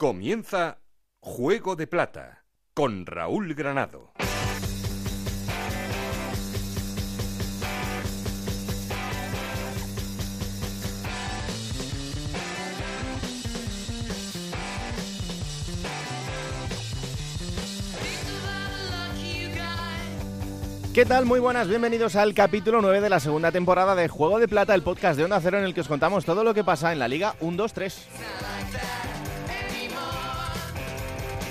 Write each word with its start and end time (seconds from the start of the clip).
Comienza 0.00 0.78
Juego 1.18 1.74
de 1.74 1.88
Plata 1.88 2.44
con 2.72 3.04
Raúl 3.04 3.52
Granado. 3.54 4.12
¿Qué 20.94 21.04
tal? 21.04 21.24
Muy 21.24 21.40
buenas, 21.40 21.66
bienvenidos 21.66 22.14
al 22.14 22.34
capítulo 22.34 22.80
9 22.82 23.00
de 23.00 23.10
la 23.10 23.18
segunda 23.18 23.50
temporada 23.50 23.96
de 23.96 24.06
Juego 24.06 24.38
de 24.38 24.46
Plata, 24.46 24.76
el 24.76 24.82
podcast 24.82 25.18
de 25.18 25.24
Onda 25.24 25.40
Cero 25.40 25.58
en 25.58 25.64
el 25.64 25.74
que 25.74 25.80
os 25.80 25.88
contamos 25.88 26.24
todo 26.24 26.44
lo 26.44 26.54
que 26.54 26.62
pasa 26.62 26.92
en 26.92 27.00
la 27.00 27.08
Liga 27.08 27.34
1-2-3. 27.40 29.07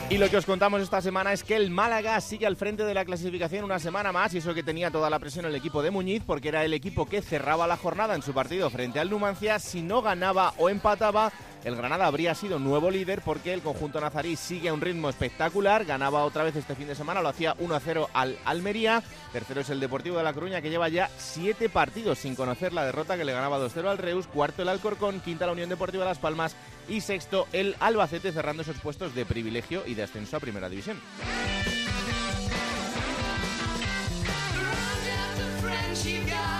Y 0.09 0.17
lo 0.17 0.29
que 0.29 0.37
os 0.37 0.45
contamos 0.45 0.81
esta 0.81 1.01
semana 1.01 1.33
es 1.33 1.43
que 1.43 1.57
el 1.57 1.69
Málaga 1.69 2.21
sigue 2.21 2.47
al 2.47 2.55
frente 2.55 2.85
de 2.85 2.93
la 2.93 3.03
clasificación 3.03 3.65
una 3.65 3.77
semana 3.77 4.13
más 4.13 4.33
y 4.33 4.37
eso 4.37 4.53
que 4.53 4.63
tenía 4.63 4.89
toda 4.89 5.09
la 5.09 5.19
presión 5.19 5.43
el 5.43 5.53
equipo 5.53 5.83
de 5.83 5.91
Muñiz 5.91 6.23
porque 6.25 6.47
era 6.47 6.63
el 6.63 6.73
equipo 6.73 7.07
que 7.07 7.21
cerraba 7.21 7.67
la 7.67 7.75
jornada 7.75 8.15
en 8.15 8.21
su 8.21 8.31
partido 8.33 8.69
frente 8.69 9.01
al 9.01 9.09
Numancia. 9.09 9.59
Si 9.59 9.81
no 9.81 10.01
ganaba 10.01 10.53
o 10.59 10.69
empataba, 10.69 11.33
el 11.63 11.75
Granada 11.75 12.07
habría 12.07 12.35
sido 12.35 12.59
nuevo 12.59 12.89
líder 12.91 13.21
porque 13.21 13.53
el 13.53 13.61
conjunto 13.61 13.99
nazarí 13.99 14.35
sigue 14.35 14.69
a 14.69 14.73
un 14.73 14.81
ritmo 14.81 15.09
espectacular. 15.09 15.85
Ganaba 15.85 16.23
otra 16.23 16.43
vez 16.43 16.55
este 16.55 16.75
fin 16.75 16.87
de 16.87 16.95
semana, 16.95 17.21
lo 17.21 17.29
hacía 17.29 17.55
1-0 17.57 18.07
al 18.13 18.37
Almería. 18.45 19.03
Tercero 19.33 19.61
es 19.61 19.69
el 19.69 19.79
Deportivo 19.79 20.17
de 20.17 20.23
La 20.23 20.33
Coruña 20.33 20.61
que 20.61 20.69
lleva 20.69 20.89
ya 20.89 21.09
siete 21.17 21.69
partidos 21.69 22.19
sin 22.19 22.35
conocer 22.35 22.73
la 22.73 22.85
derrota 22.85 23.17
que 23.17 23.25
le 23.25 23.33
ganaba 23.33 23.59
2-0 23.59 23.87
al 23.87 23.97
Reus. 23.97 24.27
Cuarto 24.27 24.61
el 24.61 24.69
Alcorcón, 24.69 25.19
quinta 25.19 25.45
la 25.45 25.51
Unión 25.51 25.69
Deportiva 25.69 26.03
de 26.03 26.09
Las 26.09 26.19
Palmas 26.19 26.55
y 26.87 27.01
sexto 27.01 27.47
el 27.51 27.75
Albacete 27.79 28.31
cerrando 28.31 28.63
esos 28.63 28.79
puestos 28.79 29.13
de 29.13 29.25
privilegio 29.25 29.83
y 29.85 29.93
de 29.93 30.03
ascenso 30.03 30.37
a 30.37 30.39
Primera 30.39 30.69
División. 30.69 30.97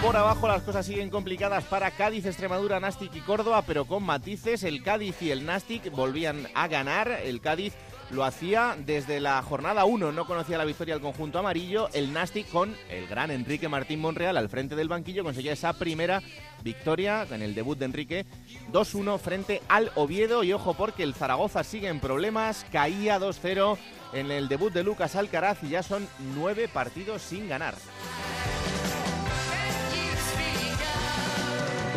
Por 0.02 0.16
abajo 0.16 0.47
las 0.47 0.61
cosas 0.61 0.85
siguen 0.85 1.09
complicadas 1.09 1.63
para 1.66 1.91
Cádiz, 1.91 2.25
Extremadura, 2.25 2.80
Nastic 2.80 3.16
y 3.16 3.21
Córdoba, 3.21 3.63
pero 3.66 3.85
con 3.85 4.03
matices. 4.03 4.63
El 4.63 4.83
Cádiz 4.83 5.21
y 5.21 5.31
el 5.31 5.45
Nastic 5.45 5.91
volvían 5.91 6.47
a 6.53 6.67
ganar. 6.67 7.09
El 7.09 7.41
Cádiz 7.41 7.73
lo 8.11 8.23
hacía 8.23 8.77
desde 8.85 9.19
la 9.19 9.41
jornada 9.41 9.85
1, 9.85 10.11
no 10.11 10.25
conocía 10.25 10.58
la 10.58 10.65
victoria 10.65 10.93
del 10.93 11.02
conjunto 11.02 11.39
amarillo. 11.39 11.89
El 11.93 12.13
Nastic 12.13 12.47
con 12.49 12.75
el 12.89 13.08
gran 13.08 13.31
Enrique 13.31 13.67
Martín 13.67 13.99
Monreal 13.99 14.38
al 14.38 14.49
frente 14.49 14.75
del 14.75 14.88
banquillo 14.88 15.23
conseguía 15.23 15.53
esa 15.53 15.73
primera 15.73 16.21
victoria 16.63 17.25
en 17.30 17.41
el 17.41 17.55
debut 17.55 17.77
de 17.77 17.85
Enrique 17.85 18.25
2-1 18.71 19.19
frente 19.19 19.61
al 19.67 19.91
Oviedo. 19.95 20.43
Y 20.43 20.53
ojo 20.53 20.73
porque 20.75 21.03
el 21.03 21.15
Zaragoza 21.15 21.63
sigue 21.63 21.89
en 21.89 21.99
problemas, 21.99 22.65
caía 22.71 23.19
2-0 23.19 23.77
en 24.13 24.31
el 24.31 24.47
debut 24.47 24.71
de 24.71 24.83
Lucas 24.83 25.15
Alcaraz 25.15 25.63
y 25.63 25.69
ya 25.69 25.83
son 25.83 26.08
nueve 26.35 26.69
partidos 26.71 27.21
sin 27.23 27.49
ganar. 27.49 27.75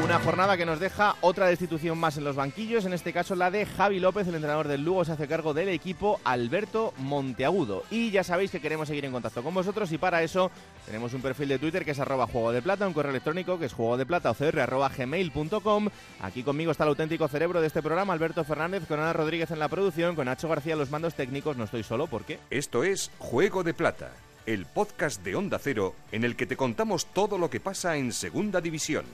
Una 0.02 0.18
jornada 0.18 0.56
que 0.56 0.64
nos 0.66 0.80
deja 0.80 1.14
otra 1.20 1.46
destitución 1.46 1.98
más 1.98 2.16
en 2.16 2.24
los 2.24 2.34
banquillos, 2.34 2.84
en 2.84 2.94
este 2.94 3.12
caso 3.12 3.36
la 3.36 3.50
de 3.50 3.66
Javi 3.66 4.00
López, 4.00 4.26
el 4.26 4.34
entrenador 4.34 4.66
del 4.66 4.82
Lugo, 4.82 5.04
se 5.04 5.12
hace 5.12 5.28
cargo 5.28 5.54
del 5.54 5.68
equipo 5.68 6.20
Alberto 6.24 6.94
Monteagudo. 6.96 7.84
Y 7.90 8.10
ya 8.10 8.24
sabéis 8.24 8.50
que 8.50 8.60
queremos 8.60 8.88
seguir 8.88 9.04
en 9.04 9.12
contacto 9.12 9.42
con 9.42 9.54
vosotros 9.54 9.92
y 9.92 9.98
para 9.98 10.22
eso 10.22 10.50
tenemos 10.86 11.12
un 11.12 11.22
perfil 11.22 11.50
de 11.50 11.58
Twitter 11.58 11.84
que 11.84 11.90
es 11.90 11.98
arroba 12.00 12.26
juego 12.26 12.50
de 12.50 12.62
plata, 12.62 12.88
un 12.88 12.94
correo 12.94 13.10
electrónico 13.10 13.58
que 13.58 13.66
es 13.66 13.72
juego 13.72 13.96
de 13.98 14.06
plata 14.06 14.34
gmail.com. 14.34 15.88
Aquí 16.22 16.42
conmigo 16.42 16.72
está 16.72 16.84
el 16.84 16.90
auténtico 16.90 17.28
cerebro 17.28 17.60
de 17.60 17.66
este 17.66 17.82
programa, 17.82 18.12
Alberto 18.12 18.42
Fernández, 18.42 18.84
con 18.88 18.98
Ana 18.98 19.12
Rodríguez 19.12 19.50
en 19.50 19.58
la 19.58 19.68
producción, 19.68 20.16
con 20.16 20.24
Nacho 20.24 20.48
García 20.48 20.76
los 20.76 20.90
mandos 20.90 21.14
técnicos. 21.14 21.56
No 21.56 21.64
estoy 21.64 21.82
solo, 21.82 22.06
¿por 22.06 22.24
qué? 22.24 22.40
Esto 22.50 22.82
es 22.84 23.10
Juego 23.18 23.62
de 23.62 23.74
Plata, 23.74 24.12
el 24.46 24.66
podcast 24.66 25.22
de 25.22 25.36
Onda 25.36 25.58
Cero 25.60 25.94
en 26.10 26.24
el 26.24 26.36
que 26.36 26.46
te 26.46 26.56
contamos 26.56 27.06
todo 27.06 27.38
lo 27.38 27.50
que 27.50 27.60
pasa 27.60 27.96
en 27.96 28.12
Segunda 28.12 28.60
División. 28.60 29.04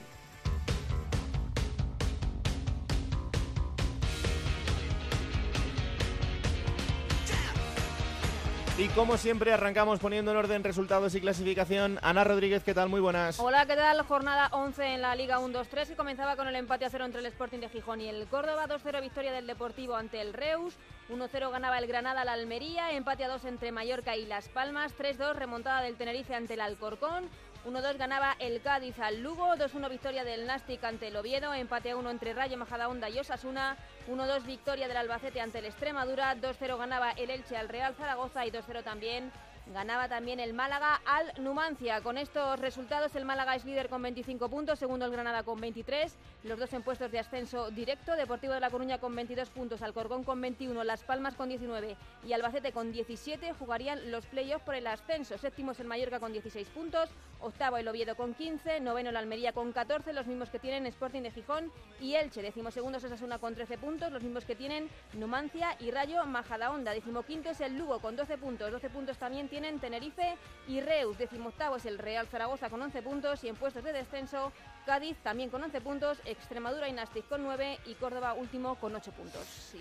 Y 8.79 8.89
como 8.89 9.17
siempre 9.17 9.55
arrancamos 9.55 10.01
poniendo 10.01 10.33
en 10.33 10.37
orden 10.37 10.63
resultados 10.63 11.15
y 11.15 11.21
clasificación. 11.23 11.99
Ana 12.03 12.25
Rodríguez, 12.25 12.63
¿qué 12.63 12.75
tal? 12.75 12.91
Muy 12.91 13.01
buenas. 13.01 13.41
Hola, 13.41 13.65
¿qué 13.65 13.75
tal? 13.75 14.03
Jornada 14.03 14.51
11 14.53 14.97
en 14.97 15.01
la 15.01 15.15
Liga 15.15 15.39
1-2-3 15.39 15.87
que 15.87 15.97
comenzaba 15.97 16.37
con 16.37 16.47
el 16.47 16.57
empate 16.57 16.85
a 16.85 16.91
cero 16.91 17.07
entre 17.07 17.21
el 17.21 17.27
Sporting 17.27 17.61
de 17.61 17.71
Gijón 17.71 18.03
y 18.03 18.09
el 18.11 18.27
Córdoba. 18.27 18.67
2-0 18.69 19.01
victoria 19.01 19.33
del 19.33 19.47
Deportivo 19.47 19.97
ante 19.97 20.21
el 20.21 20.35
Reus. 20.35 20.75
1-0 21.09 21.51
ganaba 21.51 21.79
el 21.79 21.87
Granada 21.87 22.21
al 22.21 22.29
Almería. 22.29 22.93
Empate 22.93 23.25
a 23.25 23.29
2 23.29 23.47
entre 23.47 23.73
Mallorca 23.73 24.15
y 24.15 24.27
Las 24.27 24.51
Palmas. 24.51 24.93
3-2 24.99 25.37
remontada 25.37 25.81
del 25.81 25.97
Tenerife 25.97 26.35
ante 26.35 26.53
el 26.53 26.61
Alcorcón. 26.61 27.31
1-2 27.67 27.97
ganaba 27.97 28.37
el 28.39 28.63
Cádiz 28.63 28.97
al 29.01 29.23
Lugo, 29.23 29.57
2-1 29.57 29.91
victoria 29.91 30.23
del 30.23 30.47
Nastic 30.47 30.85
ante 30.85 31.09
el 31.09 31.17
Oviedo, 31.17 31.53
empate 31.53 31.91
a 31.91 31.97
1 31.97 32.11
entre 32.11 32.33
Rayo 32.33 32.57
Majadahonda 32.57 33.11
y 33.11 33.19
Osasuna, 33.19 33.77
1-2 34.09 34.45
victoria 34.45 34.87
del 34.87 34.97
Albacete 34.97 35.41
ante 35.41 35.59
el 35.59 35.65
Extremadura, 35.65 36.37
2-0 36.37 36.79
ganaba 36.79 37.11
el 37.11 37.29
Elche 37.29 37.57
al 37.57 37.69
Real 37.69 37.97
Zaragoza 37.97 38.47
y 38.47 38.53
2-0 38.53 38.85
también 38.85 39.33
Ganaba 39.73 40.09
también 40.09 40.39
el 40.39 40.55
Málaga 40.55 41.01
al 41.05 41.33
Numancia. 41.43 42.01
Con 42.01 42.19
estos 42.19 42.61
resultados 42.61 43.17
el 43.17 43.25
Málaga 43.25 43.57
es 43.57 43.65
líder 43.65 43.89
con 43.89 44.01
25 44.01 44.49
puntos, 44.49 44.79
segundo 44.79 45.07
el 45.07 45.11
Granada 45.11 45.43
con 45.43 45.61
23, 45.61 46.15
los 46.45 46.59
dos 46.59 46.73
en 46.73 46.83
puestos 46.83 47.11
de 47.11 47.19
ascenso 47.19 47.71
directo, 47.73 48.15
Deportivo 48.15 48.53
de 48.53 48.61
La 48.61 48.71
Coruña 48.71 48.99
con 48.99 49.15
22 49.17 49.51
puntos, 49.51 49.83
Alcorcón 49.83 50.23
con 50.23 50.41
21, 50.41 50.85
Las 50.85 51.03
Palmas 51.03 51.35
con 51.35 51.49
19 51.49 51.97
y 52.25 52.33
Albacete 52.33 52.71
con 52.71 52.93
17 52.93 53.55
jugarían 53.55 54.13
los 54.13 54.25
playoffs 54.27 54.65
por 54.65 54.77
el 54.77 54.87
ascenso. 54.87 55.37
Séptimo 55.37 55.73
es 55.73 55.81
el 55.81 55.89
Mallorca 55.89 56.21
con 56.21 56.33
16 56.33 56.69
puntos, 56.69 57.11
octavo 57.41 57.77
el 57.77 57.89
Oviedo 57.89 58.15
con 58.15 58.35
15, 58.35 58.79
noveno 58.81 59.11
el 59.11 59.17
Almería 59.17 59.53
con 59.53 59.73
14, 59.73 60.13
los 60.13 60.29
mismos 60.29 60.49
que 60.49 60.61
tienen 60.61 60.87
Sporting 60.87 61.23
de 61.23 61.33
Gijón 61.33 61.73
y 62.01 62.15
Elche, 62.15 62.41
decimosegundos 62.41 63.03
es 63.03 63.11
Asuna 63.11 63.41
con 63.41 63.57
13 63.57 63.79
puntos, 63.79 64.13
los 64.13 64.23
mismos 64.23 64.45
que 64.45 64.55
tienen 64.55 64.89
Numancia 65.15 65.77
y 65.81 65.91
Rayo 65.91 66.25
Majadahonda, 66.25 66.93
decimoquinto 66.93 67.51
es 67.51 67.61
el 67.61 67.77
Lugo 67.77 67.99
con 67.99 68.15
12 68.15 68.39
puntos, 68.39 68.71
12 68.71 68.91
puntos 68.91 69.19
también 69.19 69.49
tienen 69.57 69.81
Tenerife 69.81 70.37
y 70.69 70.83
Reus. 70.83 71.17
Decimoctavo 71.17 71.77
es 71.77 71.87
el 71.87 71.97
Real 71.97 72.27
Zaragoza 72.27 72.69
con 72.69 72.83
11 72.83 73.01
puntos 73.01 73.43
y 73.43 73.49
en 73.49 73.57
puestos 73.57 73.83
de 73.83 73.95
descenso 73.95 74.53
Cádiz 74.85 75.17
también 75.23 75.49
con 75.49 75.63
11 75.63 75.81
puntos, 75.81 76.19
Extremadura 76.27 76.91
y 76.91 76.93
Nastic 76.93 77.27
con 77.27 77.43
9 77.43 77.79
y 77.87 77.95
Córdoba 77.95 78.35
último 78.35 78.75
con 78.75 78.95
8 78.95 79.13
puntos. 79.13 79.75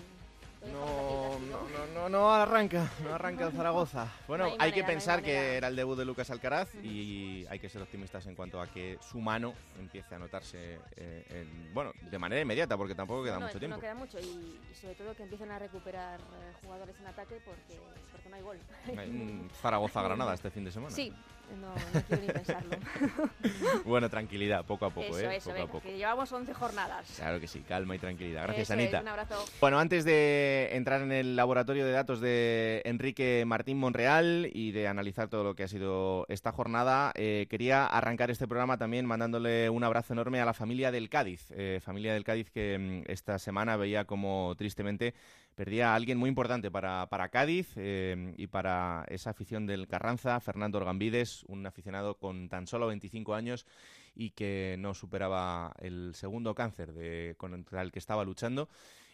No, 0.72 1.40
no, 1.40 1.68
no, 1.70 1.88
no, 1.94 2.10
no 2.10 2.34
arranca, 2.34 2.90
no 3.04 3.14
arranca 3.14 3.48
el 3.48 3.54
Zaragoza. 3.54 4.08
Bueno, 4.28 4.48
No 4.48 4.56
hay 4.60 4.72
que 4.72 4.84
pensar 4.84 5.22
que 5.22 5.56
era 5.58 5.68
el 5.68 5.76
debut 5.76 5.98
de 5.98 6.06
Lucas 6.06 6.30
Alcaraz 6.32 6.74
y 6.84 7.46
hay 7.50 7.60
que 7.60 7.70
ser 7.70 7.82
optimistas 7.82 8.26
en 8.28 8.36
cuanto 8.36 8.60
a 8.62 8.68
que 8.68 8.98
su 9.02 9.20
mano 9.20 9.54
empiece 9.80 10.16
a 10.16 10.20
notarse, 10.20 10.80
eh, 10.98 11.26
en- 11.30 11.74
bueno, 11.74 11.92
de 12.10 12.18
manera 12.20 12.42
inmediata, 12.42 12.78
porque 12.78 12.96
tampoco 12.96 13.24
queda 13.24 13.40
No, 13.40 13.46
mucho 13.48 13.60
tiempo. 13.60 13.76
No 13.78 13.82
queda 13.82 13.96
mucho 13.96 14.20
y, 14.20 14.60
y 14.72 14.76
sobre 14.76 14.96
todo 14.96 15.16
que 15.16 15.24
empiecen 15.24 15.52
a 15.52 15.60
recuperar 15.60 16.20
eh, 16.20 16.54
jugadores 16.64 16.96
en 17.00 17.08
ataque 17.08 17.40
porque, 17.46 17.80
porque 18.12 18.30
no 18.30 18.36
hay 18.36 18.42
gol. 18.42 18.58
Zaragoza-Granada 19.62 20.34
este 20.36 20.52
fin 20.52 20.66
de 20.66 20.72
semana. 20.72 20.96
Sí, 20.96 21.14
no, 21.62 21.74
no 21.94 22.02
quiero 22.08 22.22
ni 22.24 22.28
pensarlo. 22.30 22.76
Bueno, 23.86 24.10
tranquilidad, 24.10 24.66
poco 24.66 24.86
a 24.86 24.90
poco, 24.90 25.18
eso, 25.18 25.30
¿eh? 25.30 25.36
eso, 25.38 25.50
poco 25.50 25.52
a 25.52 25.54
venga, 25.62 25.72
poco. 25.72 25.84
que 25.88 25.98
llevamos 25.98 26.32
11 26.32 26.54
jornadas. 26.54 27.14
Claro 27.18 27.40
que 27.40 27.48
sí, 27.48 27.62
calma 27.62 27.96
y 27.96 28.00
tranquilidad. 28.00 28.44
Gracias, 28.44 28.70
Eso 28.70 28.74
es, 28.74 28.80
Anita. 28.80 29.02
un 29.02 29.08
abrazo. 29.08 29.46
Bueno, 29.62 29.80
antes 29.80 30.04
de 30.06 30.70
entrar 30.72 31.02
en 31.02 31.12
el 31.12 31.36
laboratorio 31.36 31.86
de 31.86 31.92
datos 31.92 32.20
de 32.20 32.82
Enrique 32.86 33.44
Martín 33.46 33.78
Monreal 33.78 34.50
y 34.54 34.72
de 34.72 34.88
analizar 34.88 35.28
todo 35.30 35.44
lo 35.44 35.56
que 35.56 35.64
ha 35.64 35.68
sido 35.68 36.26
esta 36.30 36.52
jornada, 36.52 37.12
eh, 37.16 37.48
quería 37.50 37.86
arrancar 37.86 38.32
este 38.32 38.48
programa 38.48 38.78
también 38.78 39.06
mandándole 39.06 39.70
un 39.70 39.84
abrazo 39.84 40.14
enorme 40.14 40.42
a 40.42 40.46
la 40.46 40.54
familia 40.54 40.92
del 40.92 41.10
Cádiz. 41.10 41.46
eh, 41.52 41.80
familia 41.84 42.14
del 42.14 42.24
Cádiz 42.24 42.50
que 42.52 42.78
mm, 43.06 43.12
esta 43.12 43.38
semana 43.40 43.78
veía 43.78 44.06
como 44.06 44.56
tristemente 44.58 45.14
perdía 45.56 45.92
a 45.92 45.96
alguien 45.96 46.18
muy 46.18 46.30
importante 46.30 46.70
para, 46.70 47.08
para 47.08 47.30
Cádiz 47.30 47.70
eh, 47.78 48.34
y 48.38 48.48
para 48.48 49.06
esa 49.08 49.32
afición 49.32 49.66
del 49.66 49.88
Carranza, 49.88 50.40
Fernando 50.40 50.78
Orgambides, 50.78 51.44
un 51.48 51.66
aficionado 51.66 52.16
con 52.16 52.50
tan 52.50 52.68
solo 52.68 52.88
25 52.88 53.34
años 53.34 53.66
y 54.14 54.32
que 54.32 54.76
no 54.80 54.94
superaba 54.94 55.74
el 55.80 56.14
segundo 56.14 56.54
cáncer 56.54 56.94
de, 56.94 57.36
contra 57.38 57.82
el 57.82 57.92
que 57.92 58.00
estaba 58.00 58.24
luchando 58.24 58.70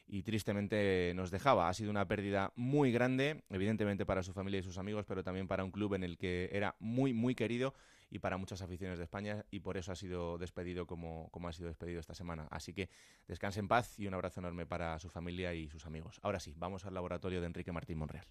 y 0.07 0.23
tristemente 0.23 1.13
nos 1.15 1.31
dejaba. 1.31 1.69
Ha 1.69 1.73
sido 1.73 1.91
una 1.91 2.07
pérdida 2.07 2.51
muy 2.55 2.91
grande, 2.91 3.43
evidentemente 3.49 4.05
para 4.05 4.23
su 4.23 4.33
familia 4.33 4.59
y 4.59 4.63
sus 4.63 4.77
amigos, 4.77 5.05
pero 5.07 5.23
también 5.23 5.47
para 5.47 5.63
un 5.63 5.71
club 5.71 5.93
en 5.93 6.03
el 6.03 6.17
que 6.17 6.49
era 6.51 6.75
muy, 6.79 7.13
muy 7.13 7.35
querido 7.35 7.73
y 8.11 8.19
para 8.19 8.37
muchas 8.37 8.61
aficiones 8.61 8.99
de 8.99 9.05
España 9.05 9.45
y 9.49 9.61
por 9.61 9.77
eso 9.77 9.91
ha 9.91 9.95
sido 9.95 10.37
despedido 10.37 10.85
como, 10.85 11.29
como 11.31 11.47
ha 11.47 11.53
sido 11.53 11.69
despedido 11.69 11.99
esta 11.99 12.13
semana. 12.13 12.47
Así 12.51 12.73
que 12.73 12.89
descanse 13.27 13.61
en 13.61 13.69
paz 13.69 13.97
y 13.97 14.05
un 14.05 14.13
abrazo 14.13 14.41
enorme 14.41 14.67
para 14.67 14.99
su 14.99 15.09
familia 15.09 15.53
y 15.53 15.69
sus 15.69 15.85
amigos. 15.85 16.19
Ahora 16.21 16.39
sí, 16.39 16.53
vamos 16.57 16.85
al 16.85 16.93
laboratorio 16.93 17.39
de 17.39 17.47
Enrique 17.47 17.71
Martín 17.71 17.97
Monreal. 17.97 18.27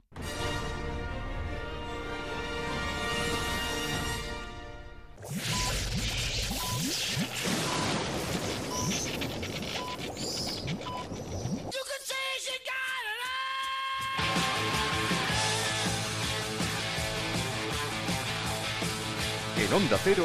En 19.70 19.76
Onda 19.76 19.96
Cero, 20.02 20.24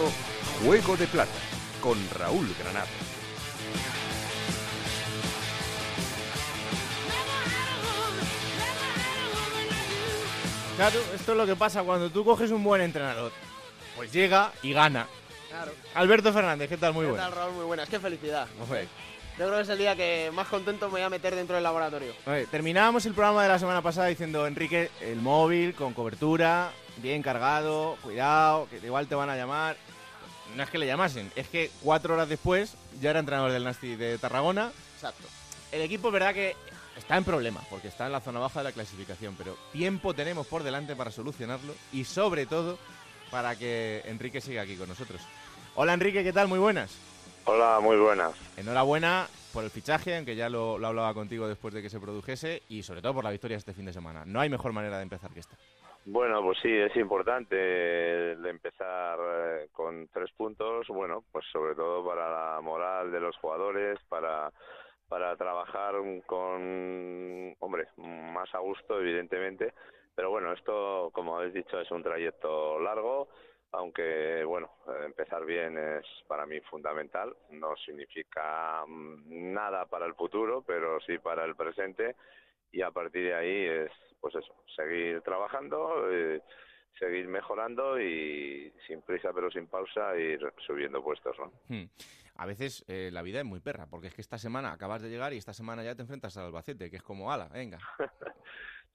Juego 0.65 0.97
de 0.97 1.05
Plata, 1.05 1.31
con 1.79 1.99
Raúl 2.15 2.47
Granado. 2.59 2.87
Claro, 10.77 10.99
esto 11.13 11.31
es 11.33 11.37
lo 11.37 11.45
que 11.45 11.55
pasa 11.55 11.83
cuando 11.83 12.09
tú 12.09 12.25
coges 12.25 12.49
un 12.49 12.63
buen 12.63 12.81
entrenador. 12.81 13.31
Pues 13.95 14.11
llega 14.11 14.51
y 14.63 14.73
gana. 14.73 15.05
Claro. 15.49 15.73
Alberto 15.93 16.33
Fernández, 16.33 16.67
¿qué 16.67 16.77
tal? 16.77 16.93
Muy 16.93 17.05
¿Qué 17.05 17.11
bueno. 17.11 17.23
tal, 17.23 17.35
Raúl? 17.35 17.53
Muy 17.53 17.65
buena. 17.65 17.83
Es 17.83 17.89
que 17.89 17.99
felicidad. 17.99 18.47
Yo 18.57 19.45
creo 19.45 19.57
que 19.57 19.61
es 19.61 19.69
el 19.69 19.77
día 19.77 19.95
que 19.95 20.31
más 20.33 20.47
contento 20.47 20.87
me 20.87 20.93
voy 20.93 21.01
a 21.03 21.09
meter 21.11 21.35
dentro 21.35 21.53
del 21.53 21.63
laboratorio. 21.63 22.13
Oye, 22.25 22.47
terminábamos 22.47 23.05
el 23.05 23.13
programa 23.13 23.43
de 23.43 23.49
la 23.49 23.59
semana 23.59 23.83
pasada 23.83 24.07
diciendo, 24.07 24.47
Enrique, 24.47 24.89
el 25.01 25.17
móvil 25.17 25.75
con 25.75 25.93
cobertura, 25.93 26.71
bien 26.97 27.21
cargado, 27.21 27.97
cuidado, 28.01 28.67
que 28.69 28.77
igual 28.77 29.07
te 29.07 29.15
van 29.15 29.29
a 29.29 29.35
llamar. 29.35 29.77
No 30.55 30.63
es 30.63 30.69
que 30.69 30.77
le 30.77 30.85
llamasen, 30.85 31.31
es 31.35 31.47
que 31.47 31.71
cuatro 31.81 32.13
horas 32.13 32.29
después 32.29 32.75
ya 33.01 33.09
era 33.09 33.19
entrenador 33.19 33.51
del 33.51 33.63
Nasti 33.63 33.95
de 33.95 34.17
Tarragona. 34.17 34.71
Exacto. 34.95 35.27
El 35.71 35.81
equipo 35.81 36.07
es 36.07 36.13
verdad 36.13 36.33
que 36.33 36.55
está 36.95 37.17
en 37.17 37.23
problemas, 37.23 37.65
porque 37.69 37.87
está 37.87 38.05
en 38.05 38.11
la 38.11 38.21
zona 38.21 38.39
baja 38.39 38.59
de 38.59 38.65
la 38.65 38.71
clasificación, 38.71 39.35
pero 39.37 39.57
tiempo 39.73 40.13
tenemos 40.13 40.47
por 40.47 40.63
delante 40.63 40.95
para 40.95 41.11
solucionarlo 41.11 41.73
y 41.91 42.05
sobre 42.05 42.45
todo 42.45 42.77
para 43.31 43.55
que 43.57 44.01
Enrique 44.05 44.39
siga 44.39 44.61
aquí 44.61 44.75
con 44.75 44.87
nosotros. 44.87 45.19
Hola 45.75 45.93
Enrique, 45.93 46.23
¿qué 46.23 46.31
tal? 46.31 46.47
Muy 46.47 46.59
buenas. 46.59 46.91
Hola, 47.45 47.79
muy 47.81 47.97
buenas. 47.97 48.31
Enhorabuena 48.55 49.27
por 49.51 49.63
el 49.63 49.69
fichaje, 49.69 50.15
aunque 50.15 50.35
ya 50.35 50.49
lo, 50.49 50.77
lo 50.77 50.87
hablaba 50.87 51.13
contigo 51.13 51.47
después 51.47 51.73
de 51.73 51.81
que 51.81 51.89
se 51.89 51.99
produjese, 51.99 52.63
y 52.69 52.83
sobre 52.83 53.01
todo 53.01 53.13
por 53.15 53.23
la 53.23 53.29
victoria 53.29 53.57
este 53.57 53.73
fin 53.73 53.85
de 53.85 53.93
semana. 53.93 54.23
No 54.25 54.39
hay 54.39 54.49
mejor 54.49 54.73
manera 54.73 54.97
de 54.97 55.03
empezar 55.03 55.31
que 55.31 55.41
esta. 55.41 55.57
Bueno, 56.07 56.41
pues 56.43 56.59
sí, 56.61 56.71
es 56.71 56.95
importante 56.97 58.33
el 58.33 58.45
empezar 58.45 59.17
eh, 59.19 59.69
con 59.71 60.07
tres 60.09 60.31
puntos, 60.33 60.87
bueno, 60.89 61.23
pues 61.31 61.45
sobre 61.51 61.73
todo 61.73 62.05
para 62.05 62.29
la 62.29 62.61
moral 62.61 63.11
de 63.11 63.19
los 63.19 63.35
jugadores, 63.37 63.99
para, 64.07 64.51
para 65.07 65.35
trabajar 65.35 65.95
con, 66.27 67.55
hombre, 67.59 67.87
más 67.97 68.53
a 68.53 68.59
gusto, 68.59 68.99
evidentemente, 68.99 69.73
pero 70.13 70.29
bueno, 70.29 70.53
esto, 70.53 71.09
como 71.11 71.37
habéis 71.37 71.55
dicho, 71.55 71.79
es 71.79 71.89
un 71.89 72.03
trayecto 72.03 72.79
largo, 72.79 73.27
aunque 73.71 74.43
bueno, 74.45 74.69
empezar 75.05 75.43
bien 75.43 75.75
es 75.77 76.05
para 76.27 76.45
mí 76.45 76.59
fundamental, 76.61 77.35
no 77.49 77.75
significa 77.77 78.85
mm, 78.85 79.53
nada 79.53 79.85
para 79.87 80.05
el 80.05 80.13
futuro, 80.13 80.63
pero 80.65 80.99
sí 81.01 81.17
para 81.17 81.45
el 81.45 81.55
presente. 81.55 82.15
Y 82.71 82.81
a 82.81 82.91
partir 82.91 83.23
de 83.25 83.33
ahí 83.35 83.65
es 83.65 83.91
pues 84.19 84.35
eso, 84.35 84.55
seguir 84.75 85.21
trabajando, 85.21 86.09
eh, 86.11 86.41
seguir 86.99 87.27
mejorando 87.27 87.99
y 87.99 88.71
sin 88.87 89.01
prisa 89.01 89.31
pero 89.33 89.51
sin 89.51 89.67
pausa 89.67 90.17
ir 90.17 90.39
subiendo 90.65 91.03
puestos, 91.03 91.37
¿no? 91.39 91.51
Hmm. 91.67 91.89
A 92.37 92.45
veces 92.45 92.83
eh, 92.87 93.09
la 93.13 93.21
vida 93.21 93.39
es 93.39 93.45
muy 93.45 93.61
perra, 93.61 93.87
porque 93.89 94.07
es 94.07 94.13
que 94.13 94.21
esta 94.21 94.37
semana 94.37 94.73
acabas 94.73 95.01
de 95.01 95.09
llegar 95.09 95.33
y 95.33 95.37
esta 95.37 95.53
semana 95.53 95.83
ya 95.83 95.95
te 95.95 96.01
enfrentas 96.01 96.35
al 96.37 96.47
Albacete, 96.47 96.89
que 96.89 96.97
es 96.97 97.03
como, 97.03 97.31
ala, 97.31 97.47
venga. 97.49 97.79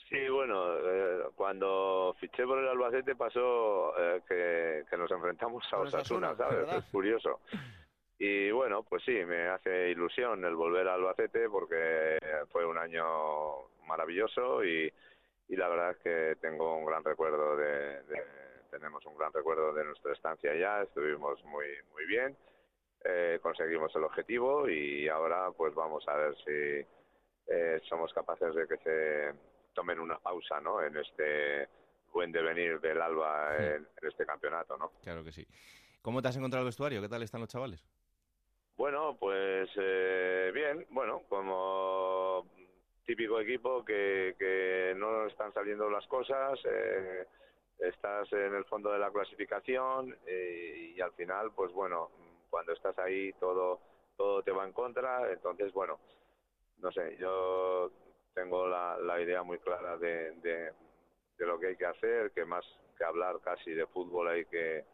Sí, 0.08 0.28
bueno, 0.28 0.76
eh, 0.76 1.22
cuando 1.37 2.17
fiché 2.19 2.44
por 2.44 2.58
el 2.58 2.67
Albacete 2.67 3.14
pasó 3.14 3.96
eh, 3.96 4.20
que, 4.26 4.82
que 4.90 4.96
nos 4.96 5.08
enfrentamos 5.08 5.62
a 5.70 5.78
Osasuna, 5.78 6.32
Osasuna, 6.32 6.37
¿sabes? 6.37 6.67
¿verdad? 6.67 6.78
Es 6.78 6.84
curioso. 6.87 7.40
Y 8.19 8.50
bueno, 8.50 8.82
pues 8.82 9.05
sí, 9.05 9.12
me 9.25 9.46
hace 9.46 9.90
ilusión 9.90 10.44
el 10.44 10.56
volver 10.56 10.88
al 10.88 10.99
Albacete 10.99 11.49
porque 11.49 12.19
fue 12.50 12.67
un 12.67 12.76
año 12.76 13.05
maravilloso 13.87 14.64
y, 14.64 14.93
y 15.50 15.56
la 15.56 15.69
verdad 15.69 15.91
es 15.91 15.97
que 15.99 16.37
tengo 16.41 16.76
un 16.76 16.87
gran 16.87 17.05
recuerdo 17.05 17.56
de, 17.56 18.02
de- 18.05 18.41
tenemos 18.70 19.05
un 19.05 19.17
gran 19.19 19.32
recuerdo 19.32 19.75
de 19.75 19.85
nuestra 19.85 20.12
estancia 20.12 20.52
allá, 20.52 20.82
estuvimos 20.82 21.44
muy 21.44 21.67
muy 21.93 22.06
bien, 22.06 22.37
eh, 23.05 23.38
conseguimos 23.43 23.94
el 23.97 24.05
objetivo 24.05 24.69
y 24.69 25.08
ahora 25.08 25.50
pues 25.50 25.75
vamos 25.75 26.06
a 26.08 26.14
ver 26.17 26.37
si 26.44 26.87
eh, 27.52 27.81
somos 27.88 28.12
capaces 28.12 28.55
de 28.55 28.69
que 28.69 28.76
se 28.79 29.35
tomen 29.75 29.99
una 29.99 30.19
pausa, 30.20 30.61
¿no? 30.61 30.81
En 30.82 30.97
este 30.97 31.69
buen 32.12 32.31
devenir 32.31 32.81
del 32.81 33.00
Alba 33.03 33.56
Sí. 33.58 33.64
en, 33.64 33.88
en 34.03 34.08
este 34.08 34.25
campeonato, 34.25 34.76
¿no? 34.76 34.93
Claro 35.03 35.25
que 35.25 35.32
sí. 35.32 35.44
¿Cómo 36.00 36.23
te 36.23 36.29
has 36.29 36.37
encontrado 36.37 36.62
el 36.64 36.69
vestuario? 36.69 37.00
¿Qué 37.03 37.08
tal 37.08 37.23
están 37.25 37.41
los 37.41 37.49
chavales? 37.50 37.85
Bueno, 38.76 39.17
pues 39.19 39.69
eh, 39.76 40.50
bien, 40.55 40.87
bueno, 40.91 41.23
como 41.29 42.30
típico 43.11 43.41
equipo 43.41 43.85
que, 43.85 44.37
que 44.39 44.95
no 44.97 45.27
están 45.27 45.53
saliendo 45.53 45.91
las 45.91 46.07
cosas, 46.07 46.61
eh, 46.65 47.27
estás 47.77 48.33
en 48.33 48.55
el 48.55 48.65
fondo 48.67 48.93
de 48.93 49.01
la 49.01 49.11
clasificación 49.11 50.17
eh, 50.25 50.93
y 50.95 51.01
al 51.01 51.11
final, 51.15 51.51
pues 51.51 51.73
bueno, 51.73 52.09
cuando 52.49 52.73
estás 52.73 52.97
ahí 53.01 53.33
todo 53.33 53.81
todo 54.17 54.45
te 54.45 54.53
va 54.53 54.65
en 54.65 54.73
contra, 54.73 55.29
entonces 55.33 55.73
bueno, 55.73 55.99
no 56.79 56.93
sé, 56.93 57.17
yo 57.17 57.91
tengo 58.33 58.69
la, 58.69 58.97
la 58.99 59.21
idea 59.21 59.43
muy 59.43 59.59
clara 59.59 59.97
de, 59.97 60.73
lo 61.39 61.59
que 61.59 61.67
hay 61.69 61.77
que 61.77 61.87
hacer, 61.87 62.31
que 62.31 62.45
más 62.45 62.65
que 62.97 63.03
hablar 63.03 63.41
casi 63.43 63.73
de 63.73 63.87
fútbol 63.89 64.29
hay 64.29 64.45
que 64.45 64.85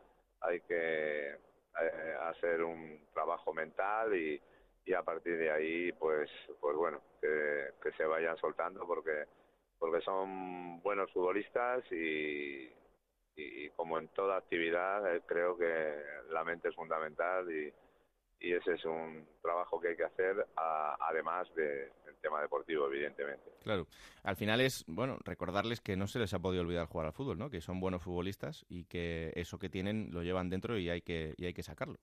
hay 0.41 0.61
que 0.63 1.33
eh, 1.33 2.17
hacer 2.23 2.63
un 2.63 2.99
trabajo 3.13 3.53
mental 3.53 4.17
y, 4.17 4.41
y 4.87 4.95
a 4.95 5.03
partir 5.03 5.37
de 5.37 5.51
ahí 5.51 5.93
pues 5.93 6.31
pues 6.61 6.77
bueno 6.77 7.03
que, 7.21 7.71
que 7.83 7.93
se 7.93 8.05
vayan 8.05 8.37
soltando 8.39 8.87
porque 8.87 9.25
porque 9.79 10.01
son 10.01 10.81
buenos 10.81 11.13
futbolistas 11.13 11.85
y, 11.93 12.71
y 13.37 13.69
como 13.77 13.99
en 13.99 14.09
toda 14.09 14.39
actividad 14.39 15.15
eh, 15.15 15.21
creo 15.27 15.59
que 15.59 16.03
la 16.31 16.45
mente 16.45 16.69
es 16.69 16.75
fundamental 16.75 17.51
y, 17.53 17.71
y 18.41 18.53
ese 18.53 18.75
es 18.75 18.85
un 18.85 19.27
trabajo 19.43 19.81
que 19.81 19.89
hay 19.89 19.97
que 19.97 20.05
hacer 20.05 20.47
además 20.57 21.47
de- 21.55 21.91
del 22.05 22.17
tema 22.23 22.41
deportivo 22.41 22.87
evidentemente 22.87 23.51
Claro. 23.63 23.89
Al 24.23 24.37
final 24.37 24.61
es, 24.61 24.85
bueno, 24.87 25.19
recordarles 25.25 25.81
que 25.81 25.97
no 25.97 26.07
se 26.07 26.21
les 26.21 26.33
ha 26.33 26.39
podido 26.39 26.63
olvidar 26.63 26.87
jugar 26.87 27.09
al 27.09 27.13
fútbol, 27.13 27.37
¿no? 27.37 27.51
Que 27.51 27.61
son 27.61 27.81
buenos 27.81 28.01
futbolistas 28.05 28.65
y 28.69 28.85
que 28.85 29.33
eso 29.35 29.59
que 29.59 29.69
tienen 29.69 30.11
lo 30.13 30.23
llevan 30.23 30.49
dentro 30.51 30.79
y 30.79 30.89
hay 30.89 31.01
que, 31.03 31.35
y 31.37 31.47
hay 31.47 31.53
que 31.53 31.65
sacarlo. 31.65 31.97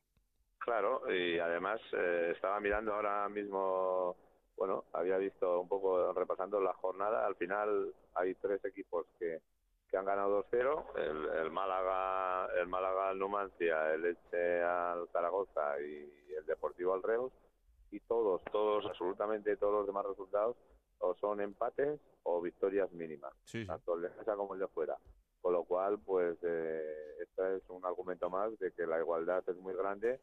Claro, 0.63 1.01
y 1.11 1.37
además 1.39 1.81
eh, 1.91 2.31
estaba 2.33 2.57
mirando 2.61 2.93
ahora 2.93 3.27
mismo, 3.27 4.15
bueno, 4.55 4.85
había 4.93 5.17
visto 5.17 5.59
un 5.59 5.67
poco 5.67 6.13
repasando 6.13 6.61
la 6.61 6.73
jornada, 6.73 7.25
al 7.25 7.35
final 7.35 7.93
hay 8.15 8.33
tres 8.35 8.63
equipos 8.63 9.05
que, 9.19 9.41
que 9.89 9.97
han 9.97 10.05
ganado 10.05 10.45
2-0, 10.49 10.85
el, 10.95 11.37
el 11.37 11.51
Málaga, 11.51 12.47
el 12.61 12.67
Málaga 12.67 13.09
al 13.09 13.19
Numancia, 13.19 13.93
el 13.93 14.05
Elche 14.05 14.63
al 14.63 15.09
Zaragoza 15.11 15.81
y 15.81 16.33
el 16.33 16.45
Deportivo 16.45 16.93
al 16.93 17.03
Reus, 17.03 17.33
y 17.91 17.99
todos, 17.99 18.41
todos, 18.49 18.85
absolutamente 18.85 19.57
todos 19.57 19.73
los 19.73 19.87
demás 19.87 20.05
resultados 20.05 20.55
o 20.99 21.13
son 21.15 21.41
empates 21.41 21.99
o 22.23 22.41
victorias 22.41 22.89
mínimas 22.93 23.33
Sí, 23.43 23.65
tanto 23.65 23.95
el 23.95 24.03
de 24.03 24.11
casa 24.11 24.37
como 24.37 24.53
el 24.53 24.61
de 24.61 24.67
fuera. 24.69 24.97
Con 25.41 25.51
lo 25.51 25.65
cual, 25.65 25.99
pues, 25.99 26.37
eh, 26.41 27.17
este 27.21 27.57
es 27.57 27.69
un 27.69 27.85
argumento 27.85 28.29
más 28.29 28.57
de 28.59 28.71
que 28.71 28.87
la 28.87 28.97
igualdad 28.97 29.43
es 29.45 29.57
muy 29.57 29.73
grande 29.75 30.21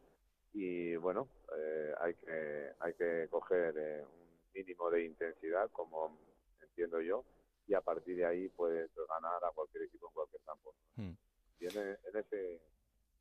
y, 0.53 0.95
bueno, 0.97 1.27
eh, 1.57 1.93
hay 1.99 2.13
que 2.15 2.71
hay 2.79 2.93
que 2.93 3.27
coger 3.29 3.73
eh, 3.77 4.03
un 4.03 4.51
mínimo 4.53 4.89
de 4.89 5.05
intensidad, 5.05 5.69
como 5.71 6.17
entiendo 6.61 7.01
yo, 7.01 7.23
y 7.67 7.73
a 7.73 7.81
partir 7.81 8.17
de 8.17 8.25
ahí 8.25 8.49
puedes 8.49 8.89
ganar 8.95 9.43
a 9.43 9.51
cualquier 9.51 9.83
equipo 9.83 10.07
en 10.07 10.13
cualquier 10.13 10.41
campo. 10.43 10.73
Hmm. 10.95 11.11
Y 11.59 11.65
en, 11.65 11.77
e- 11.77 11.99
en 12.09 12.17
ese 12.17 12.61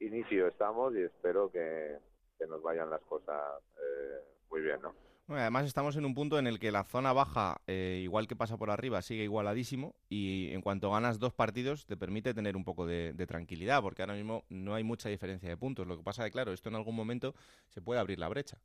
inicio 0.00 0.48
estamos 0.48 0.94
y 0.94 1.02
espero 1.02 1.50
que, 1.50 1.98
que 2.38 2.46
nos 2.46 2.62
vayan 2.62 2.90
las 2.90 3.02
cosas 3.02 3.62
eh, 3.78 4.20
muy 4.50 4.62
bien, 4.62 4.80
¿no? 4.82 4.94
Bueno, 5.30 5.42
además 5.42 5.64
estamos 5.64 5.94
en 5.94 6.04
un 6.04 6.12
punto 6.12 6.40
en 6.40 6.48
el 6.48 6.58
que 6.58 6.72
la 6.72 6.82
zona 6.82 7.12
baja, 7.12 7.60
eh, 7.68 8.00
igual 8.02 8.26
que 8.26 8.34
pasa 8.34 8.56
por 8.56 8.68
arriba, 8.68 9.00
sigue 9.00 9.22
igualadísimo 9.22 9.94
y 10.08 10.52
en 10.52 10.60
cuanto 10.60 10.90
ganas 10.90 11.20
dos 11.20 11.32
partidos 11.32 11.86
te 11.86 11.96
permite 11.96 12.34
tener 12.34 12.56
un 12.56 12.64
poco 12.64 12.84
de, 12.84 13.14
tranquilidad, 13.28 13.80
porque 13.80 14.02
ahora 14.02 14.14
mismo 14.14 14.42
no 14.48 14.74
hay 14.74 14.82
mucha 14.82 15.08
diferencia 15.08 15.48
de 15.48 15.56
puntos. 15.56 15.86
Lo 15.86 15.96
que 15.96 16.02
pasa 16.02 16.22
es 16.22 16.26
que, 16.26 16.32
claro, 16.32 16.52
esto 16.52 16.68
en 16.68 16.74
algún 16.74 16.96
momento 16.96 17.32
se 17.68 17.80
puede 17.80 18.00
abrir 18.00 18.18
la 18.18 18.28
brecha. 18.28 18.58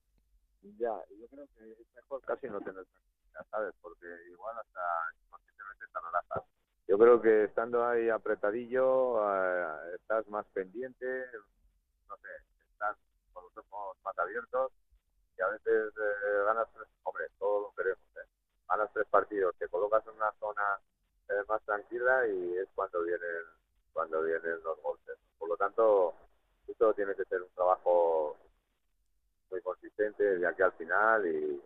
Ya, 0.80 0.90
yo 1.20 1.28
creo 1.28 1.46
que 1.56 1.72
es 1.72 1.88
mejor 1.98 2.22
casi 2.22 2.48
no 2.48 2.60
tener 2.62 2.84
tranquilidad, 2.84 3.46
¿sabes? 3.52 3.76
Porque 3.80 4.08
igual 4.32 4.58
hasta 4.58 4.82
inconscientemente 5.24 5.86
te. 5.94 6.42
Yo 6.88 6.98
creo 6.98 7.22
que 7.22 7.44
estando 7.44 7.86
ahí 7.86 8.10
apretadillo, 8.10 9.22
eh, 9.22 9.98
estás 9.98 10.28
más 10.30 10.48
pendiente, 10.48 11.26
no 12.10 12.18
sé, 12.18 12.30
estás 12.72 12.98
con 13.34 13.44
los 13.44 13.56
ojos 13.56 13.98
más 14.04 14.18
abiertos 14.18 14.72
y 15.38 15.42
a 15.42 15.48
veces 15.48 15.94
eh, 15.98 16.44
ganas 16.46 16.68
tres, 16.74 16.88
hombre, 17.04 17.26
todos 17.40 17.64
lo 17.64 17.76
queremos, 17.76 18.06
¿eh? 18.16 18.28
Ganas 18.70 18.92
tres 18.94 19.08
partidos, 19.10 19.56
te 19.58 19.68
colocas 19.68 20.06
en 20.08 20.16
una 20.16 20.32
zona 20.40 20.80
eh, 21.30 21.44
más 21.48 21.62
tranquila 21.64 22.28
y 22.28 22.58
es 22.58 22.68
cuando 22.76 23.04
vienen, 23.04 23.44
cuando 23.94 24.24
vienen 24.24 24.64
los 24.64 24.82
golpes. 24.82 25.18
Por 25.38 25.50
lo 25.50 25.58
tanto, 25.58 26.16
esto 26.68 26.94
tiene 26.94 27.16
que 27.16 27.26
ser 27.26 27.42
un 27.42 27.50
trabajo 27.50 28.38
muy 29.52 29.62
consistente 29.62 30.24
de 30.24 30.48
aquí 30.48 30.62
al 30.62 30.74
final 30.74 31.26
y, 31.28 31.62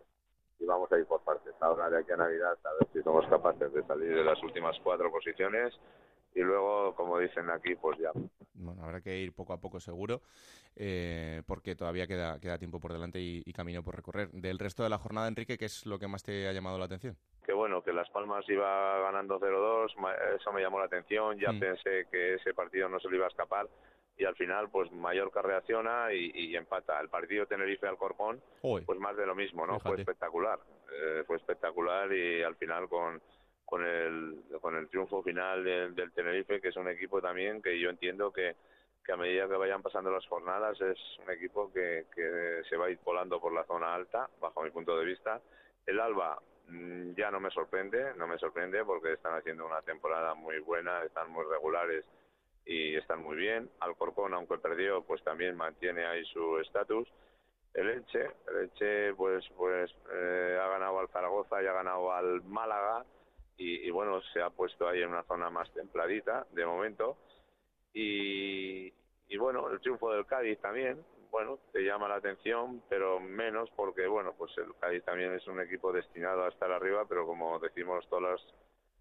y 0.58 0.66
vamos 0.66 0.90
a 0.92 0.98
ir 0.98 1.06
por 1.06 1.22
partes. 1.22 1.54
Ahora 1.60 1.88
de 1.88 1.98
aquí 1.98 2.12
a 2.12 2.16
Navidad 2.16 2.58
a 2.64 2.72
ver 2.74 2.88
si 2.92 3.02
somos 3.02 3.26
capaces 3.28 3.72
de 3.72 3.82
salir 3.84 4.14
de 4.14 4.24
las 4.24 4.42
últimas 4.42 4.76
cuatro 4.82 5.10
posiciones 5.10 5.74
y 6.34 6.40
luego, 6.40 6.94
como 6.94 7.18
dicen 7.18 7.50
aquí, 7.50 7.74
pues 7.74 7.98
ya. 7.98 8.10
bueno, 8.54 8.82
habrá 8.84 9.00
que 9.00 9.18
ir 9.18 9.32
poco 9.32 9.52
a 9.52 9.60
poco 9.60 9.80
seguro, 9.80 10.22
eh, 10.76 11.42
porque 11.46 11.74
todavía 11.74 12.06
queda, 12.06 12.38
queda 12.40 12.58
tiempo 12.58 12.80
por 12.80 12.92
delante 12.92 13.20
y, 13.20 13.52
camino 13.52 13.82
por 13.82 13.96
recorrer. 13.96 14.30
Del 14.30 14.58
resto 14.58 14.82
de 14.82 14.90
la 14.90 14.98
jornada, 14.98 15.28
Enrique, 15.28 15.58
¿qué 15.58 15.64
es 15.64 15.86
lo 15.86 15.98
que 15.98 16.08
más 16.08 16.22
te 16.22 16.48
ha 16.48 16.52
llamado 16.52 16.78
la 16.78 16.84
atención? 16.84 17.16
Que 17.44 17.52
bueno, 17.52 17.82
que 17.82 17.92
Las 17.92 18.08
Palmas 18.10 18.48
iba 18.48 19.00
ganando 19.00 19.40
0-2, 19.40 19.92
eso 20.38 20.52
me 20.52 20.62
llamó 20.62 20.78
la 20.78 20.86
atención, 20.86 21.38
ya 21.38 21.52
mm. 21.52 21.60
pensé 21.60 22.06
que 22.10 22.34
ese 22.34 22.54
partido 22.54 22.88
no 22.88 23.00
se 23.00 23.08
le 23.08 23.16
iba 23.16 23.26
a 23.26 23.28
escapar 23.28 23.68
y 24.20 24.24
al 24.26 24.36
final 24.36 24.68
pues 24.70 24.92
Mallorca 24.92 25.40
reacciona 25.40 26.12
y, 26.12 26.54
empata. 26.54 27.00
El 27.00 27.08
partido 27.08 27.46
Tenerife-Alcorcón, 27.46 28.40
pues 28.60 28.98
más 28.98 29.16
de 29.16 29.24
lo 29.24 29.34
mismo, 29.34 29.66
¿no? 29.66 29.80
Fue 29.80 29.96
espectacular, 29.96 30.58
eh, 30.92 31.24
fue 31.26 31.38
espectacular 31.38 32.12
y 32.12 32.42
al 32.42 32.54
final 32.56 32.86
con 32.88 33.20
con 33.70 33.86
el, 33.86 34.42
con 34.60 34.74
el 34.74 34.88
triunfo 34.88 35.22
final 35.22 35.62
del, 35.62 36.12
Tenerife, 36.12 36.60
que 36.60 36.68
es 36.68 36.76
un 36.76 36.88
equipo 36.88 37.22
también 37.22 37.62
que 37.62 37.78
yo 37.78 37.88
entiendo 37.88 38.32
que, 38.32 38.56
que 39.04 39.12
a 39.12 39.16
medida 39.16 39.46
que 39.48 39.54
vayan 39.54 39.80
pasando 39.80 40.10
las 40.10 40.26
jornadas 40.26 40.78
es 40.80 40.98
un 41.24 41.30
equipo 41.30 41.72
que, 41.72 42.06
que 42.12 42.62
se 42.68 42.76
va 42.76 42.86
a 42.86 42.90
ir 42.90 42.98
volando 43.04 43.40
por 43.40 43.52
la 43.52 43.64
zona 43.64 43.94
alta, 43.94 44.28
bajo 44.40 44.64
mi 44.64 44.70
punto 44.70 44.98
de 44.98 45.04
vista. 45.04 45.40
El 45.86 46.00
Alba 46.00 46.42
mm, 46.66 47.12
ya 47.12 47.30
no 47.30 47.38
me 47.38 47.50
sorprende, 47.50 48.12
no 48.16 48.26
me 48.26 48.38
sorprende 48.38 48.84
porque 48.84 49.12
están 49.12 49.36
haciendo 49.36 49.64
una 49.64 49.82
temporada 49.82 50.34
muy 50.34 50.58
buena, 50.58 51.04
están 51.04 51.30
muy 51.30 51.44
regulares 51.44 52.04
y 52.66 52.96
están 52.96 53.22
muy 53.22 53.36
bien. 53.36 53.70
Alcorcón, 53.78 54.34
aunque 54.34 54.58
perdió, 54.58 55.02
pues 55.02 55.22
también 55.22 55.56
mantiene 55.56 56.04
ahí 56.06 56.24
su 56.24 56.58
estatus. 56.58 57.08
El 57.72 57.88
Elche, 57.88 58.32
el 58.48 58.56
Elche 58.64 59.14
pues 59.14 59.48
pues 59.56 59.94
eh, 60.12 60.58
ha 60.60 60.66
ganado 60.70 60.98
al 60.98 61.08
Zaragoza 61.10 61.62
y 61.62 61.66
ha 61.66 61.72
ganado 61.72 62.12
al 62.12 62.42
Málaga 62.42 63.04
y, 63.62 63.90
bueno, 63.90 64.22
se 64.32 64.40
ha 64.40 64.48
puesto 64.48 64.88
ahí 64.88 65.02
en 65.02 65.10
una 65.10 65.22
zona 65.24 65.50
más 65.50 65.70
templadita 65.74 66.46
de 66.52 66.64
momento. 66.64 67.18
Y, 67.92 68.90
bueno, 69.36 69.68
el 69.70 69.80
triunfo 69.80 70.10
del 70.12 70.24
Cádiz 70.24 70.58
también, 70.60 71.04
bueno, 71.30 71.58
te 71.70 71.82
llama 71.82 72.08
la 72.08 72.16
atención, 72.16 72.82
pero 72.88 73.20
menos 73.20 73.70
porque, 73.76 74.06
bueno, 74.06 74.34
pues 74.36 74.56
el 74.56 74.74
Cádiz 74.80 75.04
también 75.04 75.34
es 75.34 75.46
un 75.46 75.60
equipo 75.60 75.92
destinado 75.92 76.44
a 76.44 76.48
estar 76.48 76.72
arriba, 76.72 77.04
pero 77.06 77.26
como 77.26 77.58
decimos 77.58 78.08
todas 78.08 78.32
las, 78.32 78.54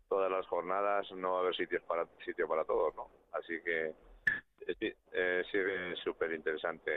todas 0.09 0.29
las 0.29 0.45
jornadas, 0.47 1.09
no 1.13 1.31
va 1.31 1.37
a 1.37 1.41
haber 1.41 1.55
sitios 1.55 1.81
para, 1.83 2.05
sitio 2.25 2.45
para 2.45 2.65
todos, 2.65 2.93
¿no? 2.95 3.07
Así 3.31 3.61
que 3.63 3.93
eh, 4.67 5.43
sigue 5.49 5.95
súper 6.03 6.33
interesante 6.33 6.91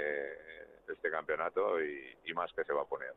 este 0.88 1.10
campeonato 1.10 1.80
y, 1.80 2.16
y 2.24 2.34
más 2.34 2.52
que 2.52 2.64
se 2.64 2.72
va 2.72 2.82
a 2.82 2.86
poner. 2.86 3.14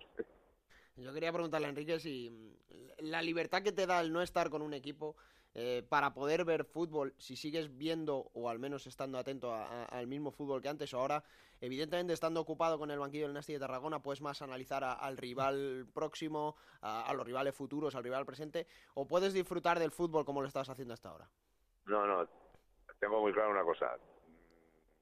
Yo 0.98 1.14
quería 1.14 1.34
preguntarle 1.34 1.68
a 1.68 1.70
Enrique 1.70 2.00
si 2.00 2.30
mm, 2.30 3.06
la 3.06 3.22
libertad 3.22 3.62
que 3.62 3.72
te 3.72 3.86
da 3.86 4.00
el 4.00 4.14
no 4.14 4.22
estar 4.22 4.50
con 4.50 4.62
un 4.62 4.74
equipo 4.74 5.16
eh, 5.54 5.84
para 5.88 6.14
poder 6.14 6.44
ver 6.44 6.66
fútbol, 6.66 7.14
si 7.18 7.36
sigues 7.36 7.78
viendo 7.78 8.30
o 8.34 8.50
al 8.50 8.60
menos 8.60 8.88
estando 8.88 9.18
atento 9.18 9.54
al 9.54 10.06
mismo 10.06 10.32
fútbol 10.32 10.62
que 10.62 10.68
antes 10.68 10.94
o 10.94 11.00
ahora, 11.00 11.24
evidentemente 11.62 12.12
estando 12.12 12.42
ocupado 12.42 12.78
con 12.78 12.92
el 12.92 13.00
banquillo 13.00 13.26
del 13.26 13.34
Nasti 13.34 13.54
de 13.54 13.60
Tarragona, 13.60 14.02
puedes 14.02 14.22
más 14.22 14.42
analizar 14.42 14.84
al 14.84 15.16
rival 15.16 15.88
próximo, 15.94 16.58
a, 16.82 17.14
los 17.14 17.26
rivales 17.26 17.56
futuros, 17.56 17.96
al 17.96 18.04
rival 18.04 18.26
presente, 18.26 18.68
o 18.96 19.08
puedes 19.08 19.34
disfrutar 19.34 19.80
del 19.80 19.92
fútbol 19.92 20.26
como 20.26 20.42
lo 20.42 20.48
estás 20.48 20.68
haciendo 20.68 20.94
hasta 20.94 21.08
ahora. 21.08 21.30
No, 21.86 22.06
no, 22.06 22.28
tengo 23.00 23.22
muy 23.22 23.32
claro 23.32 23.52
una 23.52 23.64
cosa. 23.64 23.96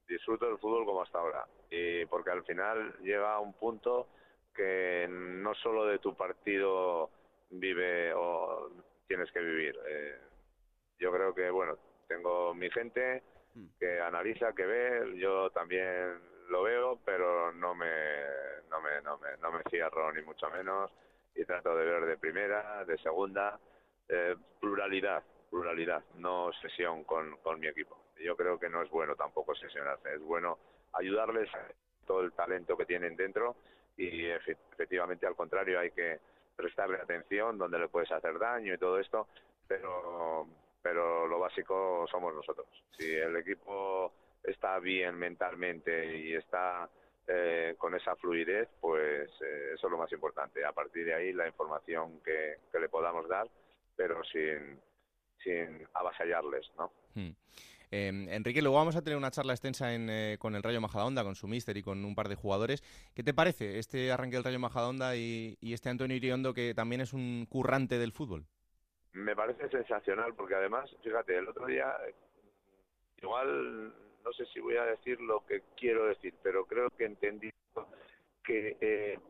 Disfruto 0.06 0.46
del 0.46 0.58
fútbol 0.58 0.84
como 0.84 1.02
hasta 1.02 1.18
ahora, 1.18 1.48
y 1.68 2.06
porque 2.06 2.30
al 2.30 2.44
final 2.44 2.96
llega 3.02 3.34
a 3.34 3.40
un 3.40 3.54
punto 3.54 4.06
que 4.54 5.06
no 5.08 5.54
solo 5.54 5.86
de 5.86 5.98
tu 5.98 6.16
partido 6.16 7.10
vive 7.50 8.12
o 8.14 8.70
tienes 9.06 9.30
que 9.32 9.40
vivir. 9.40 9.78
Eh, 9.86 10.18
yo 10.98 11.12
creo 11.12 11.34
que, 11.34 11.50
bueno, 11.50 11.76
tengo 12.06 12.54
mi 12.54 12.70
gente 12.70 13.22
hmm. 13.54 13.66
que 13.78 14.00
analiza, 14.00 14.54
que 14.54 14.64
ve, 14.64 15.18
yo 15.18 15.50
también 15.50 16.18
lo 16.48 16.62
veo, 16.62 16.98
pero 17.04 17.52
no 17.52 17.74
me, 17.74 17.90
no 18.70 18.80
me, 18.80 19.02
no 19.02 19.18
me, 19.18 19.36
no 19.40 19.52
me 19.52 19.62
cierro 19.70 20.12
ni 20.12 20.22
mucho 20.22 20.48
menos 20.50 20.90
y 21.34 21.44
trato 21.44 21.74
de 21.76 21.84
ver 21.84 22.04
de 22.04 22.16
primera, 22.16 22.84
de 22.84 22.96
segunda, 22.98 23.58
eh, 24.08 24.36
pluralidad, 24.60 25.22
pluralidad, 25.50 26.02
no 26.16 26.52
sesión 26.60 27.04
con, 27.04 27.36
con 27.38 27.58
mi 27.58 27.66
equipo. 27.66 27.98
Yo 28.22 28.36
creo 28.36 28.58
que 28.58 28.68
no 28.68 28.82
es 28.82 28.90
bueno 28.90 29.16
tampoco 29.16 29.54
sesionarse, 29.54 30.14
es 30.14 30.22
bueno 30.22 30.58
ayudarles 30.92 31.52
a 31.54 31.66
todo 32.06 32.20
el 32.20 32.32
talento 32.32 32.76
que 32.76 32.86
tienen 32.86 33.16
dentro 33.16 33.56
y 33.96 34.26
efectivamente 34.26 35.26
al 35.26 35.36
contrario 35.36 35.78
hay 35.78 35.90
que 35.90 36.18
prestarle 36.56 36.96
atención 36.96 37.58
donde 37.58 37.78
le 37.78 37.88
puedes 37.88 38.10
hacer 38.12 38.38
daño 38.38 38.74
y 38.74 38.78
todo 38.78 38.98
esto, 38.98 39.28
pero 39.66 40.46
pero 40.84 41.26
lo 41.26 41.38
básico 41.38 42.06
somos 42.10 42.34
nosotros. 42.34 42.66
Si 42.98 43.10
el 43.10 43.34
equipo 43.36 44.12
está 44.42 44.78
bien 44.78 45.16
mentalmente 45.16 46.14
y 46.18 46.34
está 46.34 46.90
eh, 47.26 47.74
con 47.78 47.94
esa 47.94 48.14
fluidez, 48.16 48.68
pues 48.82 49.30
eh, 49.40 49.70
eso 49.72 49.86
es 49.86 49.90
lo 49.90 49.96
más 49.96 50.12
importante. 50.12 50.62
A 50.62 50.72
partir 50.72 51.06
de 51.06 51.14
ahí 51.14 51.32
la 51.32 51.46
información 51.46 52.20
que, 52.22 52.58
que 52.70 52.78
le 52.78 52.90
podamos 52.90 53.26
dar, 53.26 53.48
pero 53.96 54.22
sin, 54.24 54.78
sin 55.42 55.88
avasallarles, 55.94 56.70
¿no? 56.76 56.92
Hmm. 57.14 57.30
Em, 57.96 58.28
Enrique, 58.28 58.60
luego 58.60 58.76
vamos 58.76 58.96
a 58.96 59.02
tener 59.02 59.16
una 59.16 59.30
charla 59.30 59.52
extensa 59.52 59.86
eh, 59.94 60.36
con 60.40 60.56
el 60.56 60.64
Rayo 60.64 60.80
Majadahonda, 60.80 61.22
con 61.22 61.36
su 61.36 61.46
mister 61.46 61.76
y 61.76 61.82
con 61.84 62.04
un 62.04 62.16
par 62.16 62.28
de 62.28 62.34
jugadores. 62.34 62.82
¿Qué 63.14 63.22
te 63.22 63.32
parece 63.32 63.78
este 63.78 64.10
arranque 64.10 64.34
del 64.34 64.42
Rayo 64.42 64.58
Majadahonda 64.58 65.14
y, 65.14 65.56
y 65.60 65.74
este 65.74 65.90
Antonio 65.90 66.16
Iriondo 66.16 66.54
que 66.54 66.74
también 66.74 67.02
es 67.02 67.12
un 67.12 67.46
currante 67.48 67.98
del 67.98 68.10
fútbol? 68.10 68.46
Me 69.12 69.36
parece 69.36 69.68
sensacional 69.68 70.34
porque 70.34 70.56
además, 70.56 70.90
fíjate, 71.04 71.38
el 71.38 71.46
otro 71.46 71.66
día, 71.66 71.96
igual 73.22 73.94
no 74.24 74.32
sé 74.32 74.44
si 74.46 74.58
voy 74.58 74.76
a 74.76 74.86
decir 74.86 75.20
lo 75.20 75.46
que 75.46 75.62
quiero 75.76 76.06
decir, 76.06 76.34
pero 76.42 76.66
creo 76.66 76.90
que 76.90 77.04
entendí 77.04 77.50
que 78.42 78.76
eh, 78.80 79.20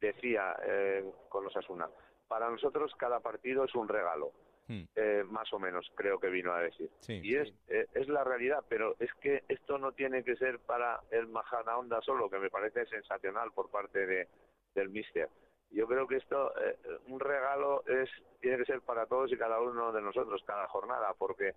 decía 0.00 0.56
eh, 0.66 1.04
con 1.28 1.44
los 1.44 1.54
Asuna, 1.54 1.90
para 2.26 2.48
nosotros 2.48 2.94
cada 2.96 3.20
partido 3.20 3.64
es 3.64 3.74
un 3.74 3.86
regalo. 3.86 4.32
Hmm. 4.66 4.84
Eh, 4.96 5.24
más 5.28 5.52
o 5.52 5.58
menos 5.58 5.90
creo 5.94 6.18
que 6.18 6.28
vino 6.28 6.52
a 6.52 6.60
decir. 6.60 6.90
y 7.08 7.36
es, 7.36 7.52
eh, 7.68 7.86
es 7.92 8.08
la 8.08 8.24
realidad, 8.24 8.64
pero 8.68 8.96
es 8.98 9.12
que 9.20 9.44
esto 9.48 9.76
no 9.76 9.92
tiene 9.92 10.24
que 10.24 10.36
ser 10.36 10.58
para 10.60 11.00
el 11.10 11.26
Majana 11.26 11.76
Onda 11.76 12.00
solo, 12.00 12.30
que 12.30 12.38
me 12.38 12.48
parece 12.48 12.86
sensacional 12.86 13.52
por 13.52 13.70
parte 13.70 14.06
de, 14.06 14.28
del 14.74 14.88
Mister. 14.88 15.28
Yo 15.70 15.86
creo 15.86 16.06
que 16.06 16.16
esto, 16.16 16.52
eh, 16.60 16.78
un 17.08 17.20
regalo 17.20 17.84
es 17.86 18.08
tiene 18.40 18.58
que 18.58 18.64
ser 18.64 18.80
para 18.80 19.06
todos 19.06 19.30
y 19.32 19.36
cada 19.36 19.60
uno 19.60 19.92
de 19.92 20.00
nosotros, 20.00 20.42
cada 20.46 20.66
jornada, 20.68 21.12
porque 21.18 21.54